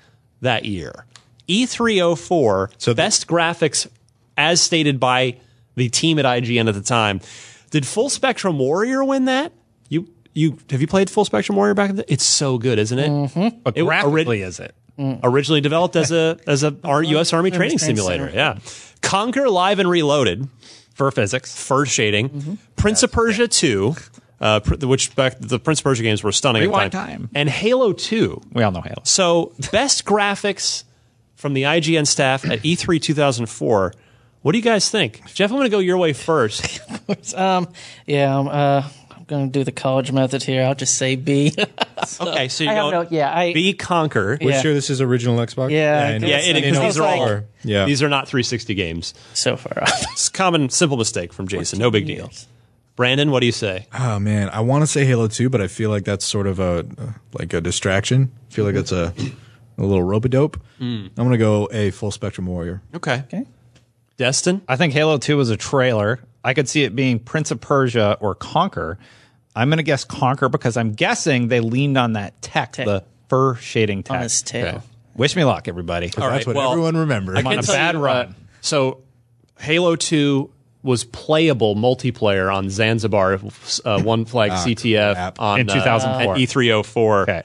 that 0.41 0.65
year? 0.65 1.05
E304, 1.49 2.69
So 2.77 2.91
the- 2.91 2.95
Best 2.95 3.27
Graphics 3.27 3.87
as 4.37 4.61
stated 4.61 4.99
by 4.99 5.37
the 5.75 5.89
team 5.89 6.19
at 6.19 6.25
IGN 6.25 6.67
at 6.67 6.73
the 6.75 6.81
time. 6.81 7.19
Did 7.71 7.85
Full 7.85 8.09
Spectrum 8.09 8.57
Warrior 8.59 9.03
win 9.03 9.25
that? 9.25 9.51
You 9.89 10.07
you 10.33 10.57
have 10.69 10.81
you 10.81 10.87
played 10.87 11.09
Full 11.09 11.25
Spectrum 11.25 11.55
Warrior 11.55 11.73
back 11.73 11.89
in 11.89 11.95
the 11.97 12.11
It's 12.11 12.23
so 12.23 12.57
good, 12.57 12.79
isn't 12.79 12.99
it? 12.99 13.61
But 13.63 13.77
It- 13.77 13.83
graphically, 13.83 14.41
is 14.41 14.59
it? 14.59 14.73
originally 15.23 15.59
developed 15.59 15.95
as 15.97 16.11
a 16.11 16.37
as 16.47 16.63
a 16.63 16.73
U.S. 16.83 17.33
Army 17.33 17.51
training 17.51 17.79
simulator. 17.79 18.27
Center. 18.29 18.35
Yeah, 18.37 18.57
Conker 19.01 19.51
Live 19.51 19.79
and 19.79 19.89
Reloaded, 19.89 20.47
For 20.93 21.11
physics. 21.11 21.53
fur 21.55 21.85
shading, 21.85 22.29
Mm-hmm. 22.29 22.53
Prince 22.77 23.03
of 23.03 23.11
Persia 23.11 23.47
Two, 23.49 23.95
uh, 24.45 24.59
which 24.83 25.15
back 25.15 25.37
the 25.39 25.57
Prince 25.59 25.79
of 25.79 25.83
Persia 25.83 26.03
games 26.03 26.23
were 26.23 26.31
stunning 26.31 26.63
at 26.63 26.71
the 26.71 26.77
time, 26.77 26.89
time. 26.91 27.29
and 27.33 27.49
Halo 27.49 27.93
Two. 27.93 28.41
We 28.53 28.61
all 28.63 28.71
know 28.71 28.81
Halo. 28.81 29.01
So 29.03 29.53
best 29.71 30.05
graphics 30.05 30.83
from 31.35 31.53
the 31.53 31.63
IGN 31.63 32.05
staff 32.05 32.45
at 32.45 32.63
E 32.65 32.75
E3 32.75 33.01
2004. 33.01 33.93
What 34.41 34.51
do 34.51 34.57
you 34.59 34.63
guys 34.63 34.91
think, 34.91 35.25
Jeff? 35.33 35.49
I'm 35.49 35.57
going 35.57 35.65
to 35.65 35.71
go 35.71 35.79
your 35.79 35.97
way 35.97 36.13
first. 36.13 36.79
Um, 37.35 37.67
yeah, 38.07 38.35
um, 38.35 38.47
uh, 38.47 38.81
I'm 39.11 39.25
going 39.25 39.51
to 39.51 39.59
do 39.59 39.63
the 39.63 39.71
college 39.71 40.11
method 40.11 40.41
here. 40.41 40.63
I'll 40.63 40.73
just 40.73 40.95
say 40.95 41.15
B. 41.15 41.53
Okay, 42.19 42.47
so 42.49 42.63
you 42.63 42.69
I 42.69 42.73
have 42.73 42.91
go 42.91 43.03
no, 43.03 43.07
yeah, 43.09 43.35
I, 43.35 43.53
B 43.53 43.73
Conker. 43.73 44.37
Yeah. 44.41 44.61
Sure, 44.61 44.73
this 44.73 44.89
is 44.89 45.01
original 45.01 45.37
Xbox. 45.37 45.71
Yeah, 45.71 46.13
I 46.15 46.17
know. 46.17 46.27
Yeah, 46.27 46.37
it, 46.37 46.55
I 46.57 46.79
these 46.79 46.97
are 46.99 47.03
all 47.03 47.19
like- 47.19 47.43
yeah. 47.63 47.85
these 47.85 48.03
are 48.03 48.09
not 48.09 48.27
360 48.27 48.73
games. 48.75 49.13
so 49.33 49.55
far 49.55 49.83
off. 49.83 50.03
It's 50.11 50.27
a 50.27 50.31
common, 50.31 50.69
simple 50.69 50.97
mistake 50.97 51.31
from 51.31 51.47
Jason. 51.47 51.79
No 51.79 51.89
big 51.89 52.05
deal. 52.05 52.29
Brandon, 52.95 53.29
what 53.31 53.41
do 53.41 53.45
you 53.45 53.51
say? 53.51 53.87
Oh 53.93 54.19
man, 54.19 54.49
I 54.49 54.61
want 54.61 54.83
to 54.83 54.87
say 54.87 55.05
Halo 55.05 55.27
2, 55.27 55.49
but 55.49 55.61
I 55.61 55.67
feel 55.67 55.89
like 55.89 56.05
that's 56.05 56.25
sort 56.25 56.47
of 56.47 56.59
a 56.59 56.85
like 57.37 57.53
a 57.53 57.61
distraction. 57.61 58.31
I 58.49 58.53
feel 58.53 58.65
like 58.65 58.75
that's 58.75 58.91
a 58.91 59.13
a 59.77 59.83
little 59.83 60.03
rope 60.03 60.25
a 60.25 60.29
dope. 60.29 60.59
I'm 60.79 61.11
gonna 61.15 61.37
go 61.37 61.67
a 61.71 61.91
full 61.91 62.11
spectrum 62.11 62.47
warrior. 62.47 62.81
Okay. 62.95 63.23
Okay. 63.25 63.45
Destin? 64.17 64.61
I 64.67 64.77
think 64.77 64.93
Halo 64.93 65.17
2 65.17 65.35
was 65.35 65.49
a 65.49 65.57
trailer. 65.57 66.19
I 66.43 66.53
could 66.53 66.69
see 66.69 66.83
it 66.83 66.95
being 66.95 67.19
Prince 67.19 67.51
of 67.51 67.59
Persia 67.59 68.17
or 68.21 68.35
Conker. 68.35 68.97
I'm 69.55 69.69
going 69.69 69.77
to 69.77 69.83
guess 69.83 70.05
Conker 70.05 70.51
because 70.51 70.77
I'm 70.77 70.93
guessing 70.93 71.47
they 71.47 71.59
leaned 71.59 71.97
on 71.97 72.13
that 72.13 72.41
tech, 72.41 72.73
Tech. 72.73 72.85
the 72.85 73.03
fur 73.29 73.55
shading 73.55 74.03
tech. 74.03 74.15
On 74.15 74.23
his 74.23 74.41
tail. 74.41 74.83
Wish 75.15 75.35
me 75.35 75.43
luck, 75.43 75.67
everybody. 75.67 76.11
All 76.17 76.29
That's 76.29 76.45
right, 76.45 76.47
what 76.47 76.55
well, 76.55 76.71
everyone 76.71 76.97
remembers. 76.97 77.39
I'm 77.39 77.47
on 77.47 77.59
a 77.59 77.63
bad 77.63 77.95
you, 77.95 78.01
run. 78.01 78.27
uh, 78.27 78.33
so, 78.61 79.01
Halo 79.59 79.95
2 79.95 80.51
was 80.85 81.03
playable 81.03 81.75
multiplayer 81.75 82.53
on 82.53 82.69
Zanzibar, 82.69 83.39
uh, 83.83 84.01
One 84.01 84.25
Flag 84.25 84.51
CTF 84.51 85.13
crap. 85.15 85.41
on 85.41 85.61
In 85.61 85.69
uh, 85.69 85.73
2004. 85.73 86.33
at 86.33 86.39
E304. 86.39 87.21
Okay. 87.23 87.43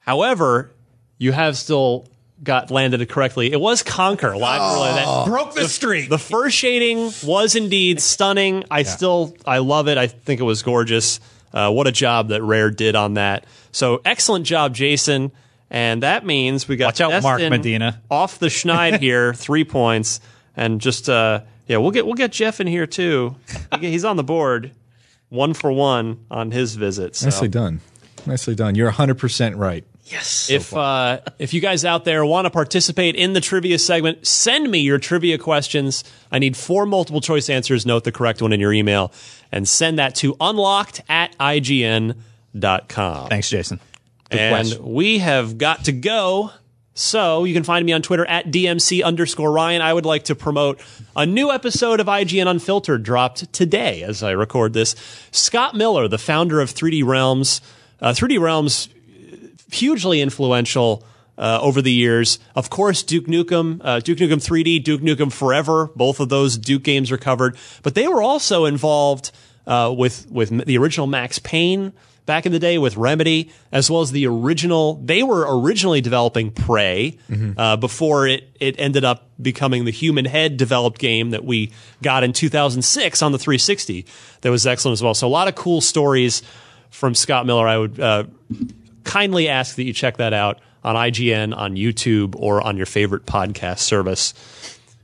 However, 0.00 0.70
you 1.18 1.32
have 1.32 1.56
still 1.56 2.06
got 2.42 2.70
landed 2.70 3.00
it 3.00 3.08
correctly. 3.08 3.52
It 3.52 3.60
was 3.60 3.82
Conker 3.82 4.38
live 4.38 4.60
oh, 4.62 5.24
that 5.24 5.30
Broke 5.30 5.54
the 5.54 5.68
streak. 5.68 6.08
The 6.08 6.18
fur 6.18 6.50
shading 6.50 7.12
was 7.24 7.54
indeed 7.54 8.00
stunning. 8.00 8.64
I 8.70 8.82
still 8.84 9.34
I 9.44 9.58
love 9.58 9.88
it. 9.88 9.98
I 9.98 10.06
think 10.06 10.40
it 10.40 10.44
was 10.44 10.62
gorgeous. 10.62 11.20
Uh, 11.52 11.70
what 11.70 11.86
a 11.86 11.92
job 11.92 12.28
that 12.28 12.42
Rare 12.42 12.70
did 12.70 12.94
on 12.94 13.14
that. 13.14 13.44
So 13.72 14.00
excellent 14.04 14.46
job, 14.46 14.74
Jason. 14.74 15.32
And 15.70 16.02
that 16.02 16.26
means 16.26 16.66
we 16.66 16.76
got 16.76 16.86
Watch 16.86 17.00
out, 17.00 17.22
Mark 17.22 17.40
Medina. 17.42 18.00
off 18.10 18.38
the 18.38 18.46
schneid 18.48 18.98
here, 19.00 19.32
three 19.32 19.64
points, 19.64 20.20
and 20.56 20.80
just 20.80 21.08
uh, 21.08 21.42
yeah, 21.70 21.76
we'll 21.76 21.92
get 21.92 22.04
we'll 22.04 22.16
get 22.16 22.32
Jeff 22.32 22.60
in 22.60 22.66
here 22.66 22.84
too. 22.88 23.36
He's 23.78 24.04
on 24.04 24.16
the 24.16 24.24
board, 24.24 24.72
one 25.28 25.54
for 25.54 25.70
one 25.70 26.26
on 26.28 26.50
his 26.50 26.74
visit. 26.74 27.14
So. 27.14 27.26
Nicely 27.26 27.46
done. 27.46 27.80
Nicely 28.26 28.56
done. 28.56 28.74
You're 28.74 28.90
100% 28.90 29.56
right. 29.56 29.84
Yes. 30.06 30.50
If 30.50 30.74
uh, 30.74 31.20
if 31.38 31.54
you 31.54 31.60
guys 31.60 31.84
out 31.84 32.04
there 32.04 32.26
want 32.26 32.46
to 32.46 32.50
participate 32.50 33.14
in 33.14 33.34
the 33.34 33.40
trivia 33.40 33.78
segment, 33.78 34.26
send 34.26 34.68
me 34.68 34.80
your 34.80 34.98
trivia 34.98 35.38
questions. 35.38 36.02
I 36.32 36.40
need 36.40 36.56
four 36.56 36.86
multiple 36.86 37.20
choice 37.20 37.48
answers. 37.48 37.86
Note 37.86 38.02
the 38.02 38.10
correct 38.10 38.42
one 38.42 38.52
in 38.52 38.58
your 38.58 38.72
email, 38.72 39.12
and 39.52 39.68
send 39.68 40.00
that 40.00 40.16
to 40.16 40.36
unlocked 40.40 41.02
at 41.08 41.38
ign.com. 41.38 43.28
Thanks, 43.28 43.48
Jason. 43.48 43.78
Good 44.28 44.40
and 44.40 44.56
question. 44.56 44.92
we 44.92 45.18
have 45.20 45.56
got 45.56 45.84
to 45.84 45.92
go. 45.92 46.50
So 46.94 47.44
you 47.44 47.54
can 47.54 47.62
find 47.62 47.86
me 47.86 47.92
on 47.92 48.02
Twitter 48.02 48.26
at 48.26 48.46
DMC 48.46 49.02
underscore 49.02 49.52
Ryan. 49.52 49.80
I 49.80 49.92
would 49.92 50.04
like 50.04 50.24
to 50.24 50.34
promote 50.34 50.80
a 51.16 51.24
new 51.24 51.50
episode 51.50 52.00
of 52.00 52.06
IGN 52.06 52.46
Unfiltered 52.48 53.02
dropped 53.02 53.52
today 53.52 54.02
as 54.02 54.22
I 54.22 54.32
record 54.32 54.72
this. 54.72 54.96
Scott 55.30 55.74
Miller, 55.74 56.08
the 56.08 56.18
founder 56.18 56.60
of 56.60 56.70
3D 56.70 57.04
Realms, 57.06 57.60
uh, 58.00 58.10
3D 58.10 58.40
Realms, 58.40 58.88
hugely 59.70 60.20
influential 60.20 61.04
uh, 61.38 61.58
over 61.62 61.80
the 61.80 61.92
years. 61.92 62.38
Of 62.54 62.70
course, 62.70 63.02
Duke 63.02 63.26
Nukem, 63.26 63.80
uh, 63.82 64.00
Duke 64.00 64.18
Nukem 64.18 64.44
3D, 64.44 64.82
Duke 64.84 65.00
Nukem 65.00 65.32
Forever. 65.32 65.90
Both 65.96 66.20
of 66.20 66.28
those 66.28 66.58
Duke 66.58 66.82
games 66.82 67.10
are 67.10 67.18
covered, 67.18 67.56
but 67.82 67.94
they 67.94 68.08
were 68.08 68.22
also 68.22 68.66
involved 68.66 69.30
uh, 69.66 69.94
with 69.96 70.30
with 70.30 70.66
the 70.66 70.76
original 70.76 71.06
Max 71.06 71.38
Payne 71.38 71.92
back 72.30 72.46
in 72.46 72.52
the 72.52 72.60
day 72.60 72.78
with 72.78 72.96
Remedy, 72.96 73.50
as 73.72 73.90
well 73.90 74.02
as 74.02 74.12
the 74.12 74.24
original. 74.24 74.94
They 75.02 75.24
were 75.24 75.44
originally 75.60 76.00
developing 76.00 76.52
Prey 76.52 77.18
uh, 77.58 77.76
before 77.76 78.28
it 78.28 78.48
it 78.60 78.76
ended 78.78 79.04
up 79.04 79.28
becoming 79.42 79.84
the 79.84 79.90
Human 79.90 80.26
Head 80.26 80.56
developed 80.56 81.00
game 81.00 81.30
that 81.30 81.44
we 81.44 81.72
got 82.02 82.22
in 82.22 82.32
2006 82.32 83.20
on 83.20 83.32
the 83.32 83.38
360. 83.38 84.06
That 84.42 84.50
was 84.50 84.64
excellent 84.64 84.92
as 84.92 85.02
well. 85.02 85.12
So 85.12 85.26
a 85.26 85.28
lot 85.28 85.48
of 85.48 85.56
cool 85.56 85.80
stories 85.80 86.42
from 86.90 87.16
Scott 87.16 87.46
Miller. 87.46 87.66
I 87.66 87.78
would 87.78 87.98
uh, 87.98 88.24
kindly 89.02 89.48
ask 89.48 89.74
that 89.74 89.82
you 89.82 89.92
check 89.92 90.18
that 90.18 90.32
out 90.32 90.60
on 90.84 90.94
IGN, 90.94 91.56
on 91.56 91.74
YouTube, 91.74 92.36
or 92.38 92.64
on 92.64 92.76
your 92.76 92.86
favorite 92.86 93.26
podcast 93.26 93.80
service. 93.80 94.34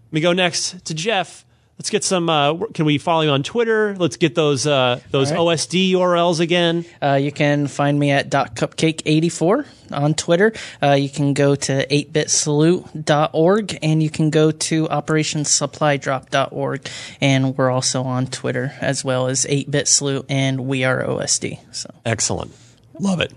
Let 0.06 0.12
me 0.12 0.20
go 0.20 0.32
next 0.32 0.84
to 0.84 0.94
Jeff. 0.94 1.44
Let's 1.78 1.90
get 1.90 2.04
some. 2.04 2.30
Uh, 2.30 2.54
can 2.72 2.86
we 2.86 2.96
follow 2.96 3.20
you 3.20 3.28
on 3.30 3.42
Twitter? 3.42 3.94
Let's 3.98 4.16
get 4.16 4.34
those 4.34 4.66
uh, 4.66 4.98
those 5.10 5.30
All 5.30 5.46
right. 5.46 5.58
OSD 5.58 5.92
URLs 5.92 6.40
again. 6.40 6.86
Uh, 7.02 7.18
you 7.20 7.30
can 7.30 7.66
find 7.66 7.98
me 7.98 8.12
at 8.12 8.30
.cupcake84 8.30 9.66
on 9.92 10.14
Twitter. 10.14 10.54
Uh, 10.82 10.92
you 10.92 11.10
can 11.10 11.34
go 11.34 11.54
to 11.54 11.86
8bitsalute.org 11.86 13.78
and 13.82 14.02
you 14.02 14.08
can 14.08 14.30
go 14.30 14.50
to 14.50 14.86
operationsupplydrop.org. 14.88 16.88
And 17.20 17.58
we're 17.58 17.70
also 17.70 18.04
on 18.04 18.26
Twitter 18.28 18.72
as 18.80 19.04
well 19.04 19.26
as 19.26 19.44
8bitsalute 19.44 20.24
and 20.30 20.66
we 20.66 20.84
are 20.84 21.04
OSD. 21.04 21.58
So 21.72 21.90
Excellent, 22.06 22.52
love 22.98 23.20
it. 23.20 23.34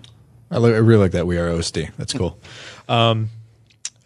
I, 0.50 0.56
li- 0.58 0.72
I 0.72 0.78
really 0.78 1.02
like 1.02 1.12
that. 1.12 1.26
We 1.26 1.36
are 1.36 1.50
OSD. 1.50 1.90
That's 1.98 2.14
cool. 2.14 2.38
Um, 2.88 3.28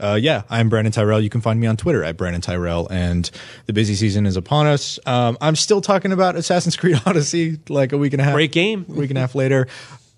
uh, 0.00 0.18
yeah, 0.20 0.42
I'm 0.50 0.68
Brandon 0.68 0.92
Tyrell. 0.92 1.20
You 1.20 1.30
can 1.30 1.40
find 1.40 1.60
me 1.60 1.66
on 1.66 1.76
Twitter 1.76 2.02
at 2.04 2.16
Brandon 2.16 2.40
Tyrell. 2.40 2.88
And 2.90 3.30
the 3.66 3.72
busy 3.72 3.94
season 3.94 4.26
is 4.26 4.36
upon 4.36 4.66
us. 4.66 4.98
Um, 5.06 5.38
I'm 5.40 5.56
still 5.56 5.80
talking 5.80 6.12
about 6.12 6.36
Assassin's 6.36 6.76
Creed 6.76 7.00
Odyssey 7.06 7.58
like 7.68 7.92
a 7.92 7.98
week 7.98 8.12
and 8.12 8.20
a 8.20 8.24
half. 8.24 8.34
Great 8.34 8.52
game. 8.52 8.84
week 8.88 9.10
and 9.10 9.18
a 9.18 9.20
half 9.20 9.34
later. 9.34 9.66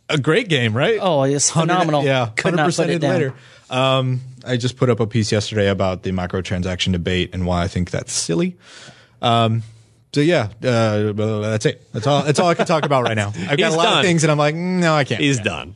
A 0.09 0.19
great 0.19 0.49
game, 0.49 0.77
right? 0.77 0.99
Oh, 1.01 1.25
it's 1.25 1.55
100 1.55 1.73
phenomenal. 1.73 2.05
Yeah, 2.05 2.31
Could 2.37 2.55
not 2.55 2.67
put 2.67 2.75
100% 2.87 2.89
it 2.89 2.99
down. 3.01 3.13
later. 3.13 3.35
Um, 3.69 4.21
I 4.47 4.57
just 4.57 4.77
put 4.77 4.89
up 4.89 5.01
a 5.01 5.07
piece 5.07 5.33
yesterday 5.33 5.69
about 5.69 6.05
the 6.05 6.13
microtransaction 6.13 6.93
debate 6.93 7.31
and 7.33 7.45
why 7.45 7.65
I 7.65 7.69
think 7.69 7.91
that's 7.91 8.13
silly. 8.13 8.57
Um, 9.21 9.65
so 10.13 10.21
yeah, 10.21 10.49
uh, 10.63 11.13
that's 11.13 11.67
it. 11.67 11.93
That's 11.93 12.07
all. 12.07 12.23
That's 12.23 12.39
all 12.39 12.49
I 12.49 12.55
can 12.55 12.65
talk 12.67 12.87
about 12.87 13.03
right 13.03 13.17
now. 13.17 13.29
I've 13.29 13.59
got 13.59 13.67
He's 13.67 13.75
a 13.75 13.77
lot 13.77 13.83
done. 13.85 13.99
of 13.99 14.05
things, 14.05 14.23
and 14.25 14.31
I'm 14.31 14.39
like, 14.39 14.55
mm, 14.55 14.79
no, 14.81 14.95
I 14.95 15.05
can't. 15.05 15.21
He's 15.21 15.41
done. 15.41 15.75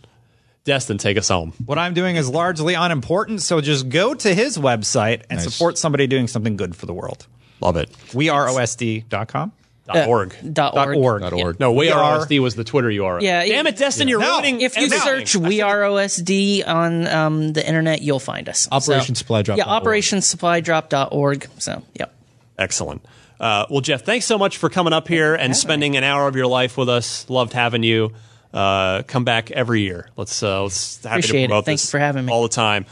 Destin, 0.71 0.99
take 0.99 1.19
us 1.19 1.29
home. 1.29 1.53
What 1.67 1.79
I'm 1.79 1.95
doing 1.95 2.15
is 2.15 2.29
largely 2.31 2.75
unimportant, 2.75 3.43
so 3.43 3.61
just 3.61 3.89
go 3.89 4.15
to 4.15 4.33
his 4.33 4.57
website 4.57 5.23
and 5.29 5.41
Nice. 5.41 5.53
support 5.53 5.77
somebody 5.79 6.07
doing 6.07 6.29
something 6.29 6.57
good 6.57 6.77
for 6.77 6.87
the 6.87 6.95
world. 6.95 7.27
Love 7.61 7.77
it. 7.77 7.91
We 8.15 8.29
are 8.29 8.47
OSD.com. 8.47 9.51
Dot 9.93 10.07
org. 10.07 10.37
dot 10.53 10.77
org. 10.77 10.97
org. 10.97 11.23
Dot 11.23 11.33
org. 11.33 11.59
No, 11.59 11.73
we, 11.73 11.87
We 11.87 11.91
are 11.91 12.01
are- 12.01 12.19
OSD 12.21 12.39
was 12.39 12.55
the 12.55 12.63
Twitter 12.63 12.87
URL. 12.89 13.21
Yeah, 13.21 13.45
Damn 13.45 13.67
it, 13.67 13.77
Destin, 13.79 14.07
you're 14.07 14.21
No. 14.21 14.35
ruining. 14.35 14.61
If 14.61 14.77
you 14.77 14.85
everything. 14.85 15.05
search 15.27 15.35
"We 15.35 15.61
Are 15.61 15.81
OSD" 15.83 16.63
on 16.65 17.09
um, 17.09 17.53
the 17.53 17.67
internet, 17.67 18.01
you'll 18.01 18.21
find 18.21 18.49
us. 18.49 18.69
Operation 18.71 19.17
So- 19.17 19.19
Supply 19.19 19.43
Drop 19.43 19.59
Yeah, 19.59 19.65
dot 19.65 19.85
org. 19.85 19.93
operationsupplydrop.org. 19.97 21.49
So, 21.59 21.83
yep. 21.99 22.15
Excellent. 22.57 23.05
Uh, 23.41 23.67
well, 23.71 23.81
Jeff, 23.81 24.05
thanks 24.05 24.27
so 24.27 24.39
much 24.39 24.59
for 24.59 24.69
coming 24.69 24.93
up 24.93 25.09
here 25.09 25.35
and 25.35 25.57
spending 25.57 25.97
an 25.97 26.05
hour 26.05 26.29
of 26.29 26.37
your 26.37 26.47
life 26.47 26.77
with 26.77 26.89
us. 26.89 27.29
Loved 27.29 27.55
having 27.55 27.83
you. 27.83 28.13
Uh, 28.53 29.03
come 29.05 29.25
back 29.25 29.51
every 29.51 29.83
year. 29.83 30.09
Let's 30.17 30.43
uh, 30.43 30.63
let's 30.65 31.03
happy 31.05 31.21
Appreciate 31.21 31.33
to 31.41 31.45
it. 31.45 31.49
promote 31.49 31.65
Thank 31.67 31.81
this 31.81 31.91
for 31.91 31.99
having 31.99 32.27
me. 32.27 32.33
all 32.33 32.43
the 32.43 32.49
time. 32.49 32.87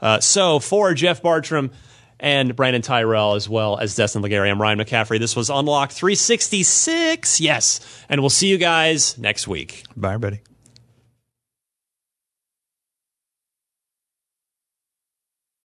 Uh, 0.00 0.20
so 0.20 0.58
for 0.58 0.92
Jeff 0.94 1.22
Bartram 1.22 1.70
and 2.20 2.54
Brandon 2.56 2.82
Tyrell 2.82 3.34
as 3.34 3.48
well 3.48 3.78
as 3.78 3.94
Destin 3.94 4.22
Legarie, 4.22 4.50
I'm 4.50 4.60
Ryan 4.60 4.78
McCaffrey. 4.78 5.18
This 5.18 5.36
was 5.36 5.50
Unlocked 5.50 5.92
366. 5.92 7.40
Yes, 7.40 8.04
and 8.08 8.20
we'll 8.20 8.30
see 8.30 8.48
you 8.48 8.58
guys 8.58 9.16
next 9.18 9.46
week. 9.48 9.84
Bye, 9.96 10.14
everybody. 10.14 10.40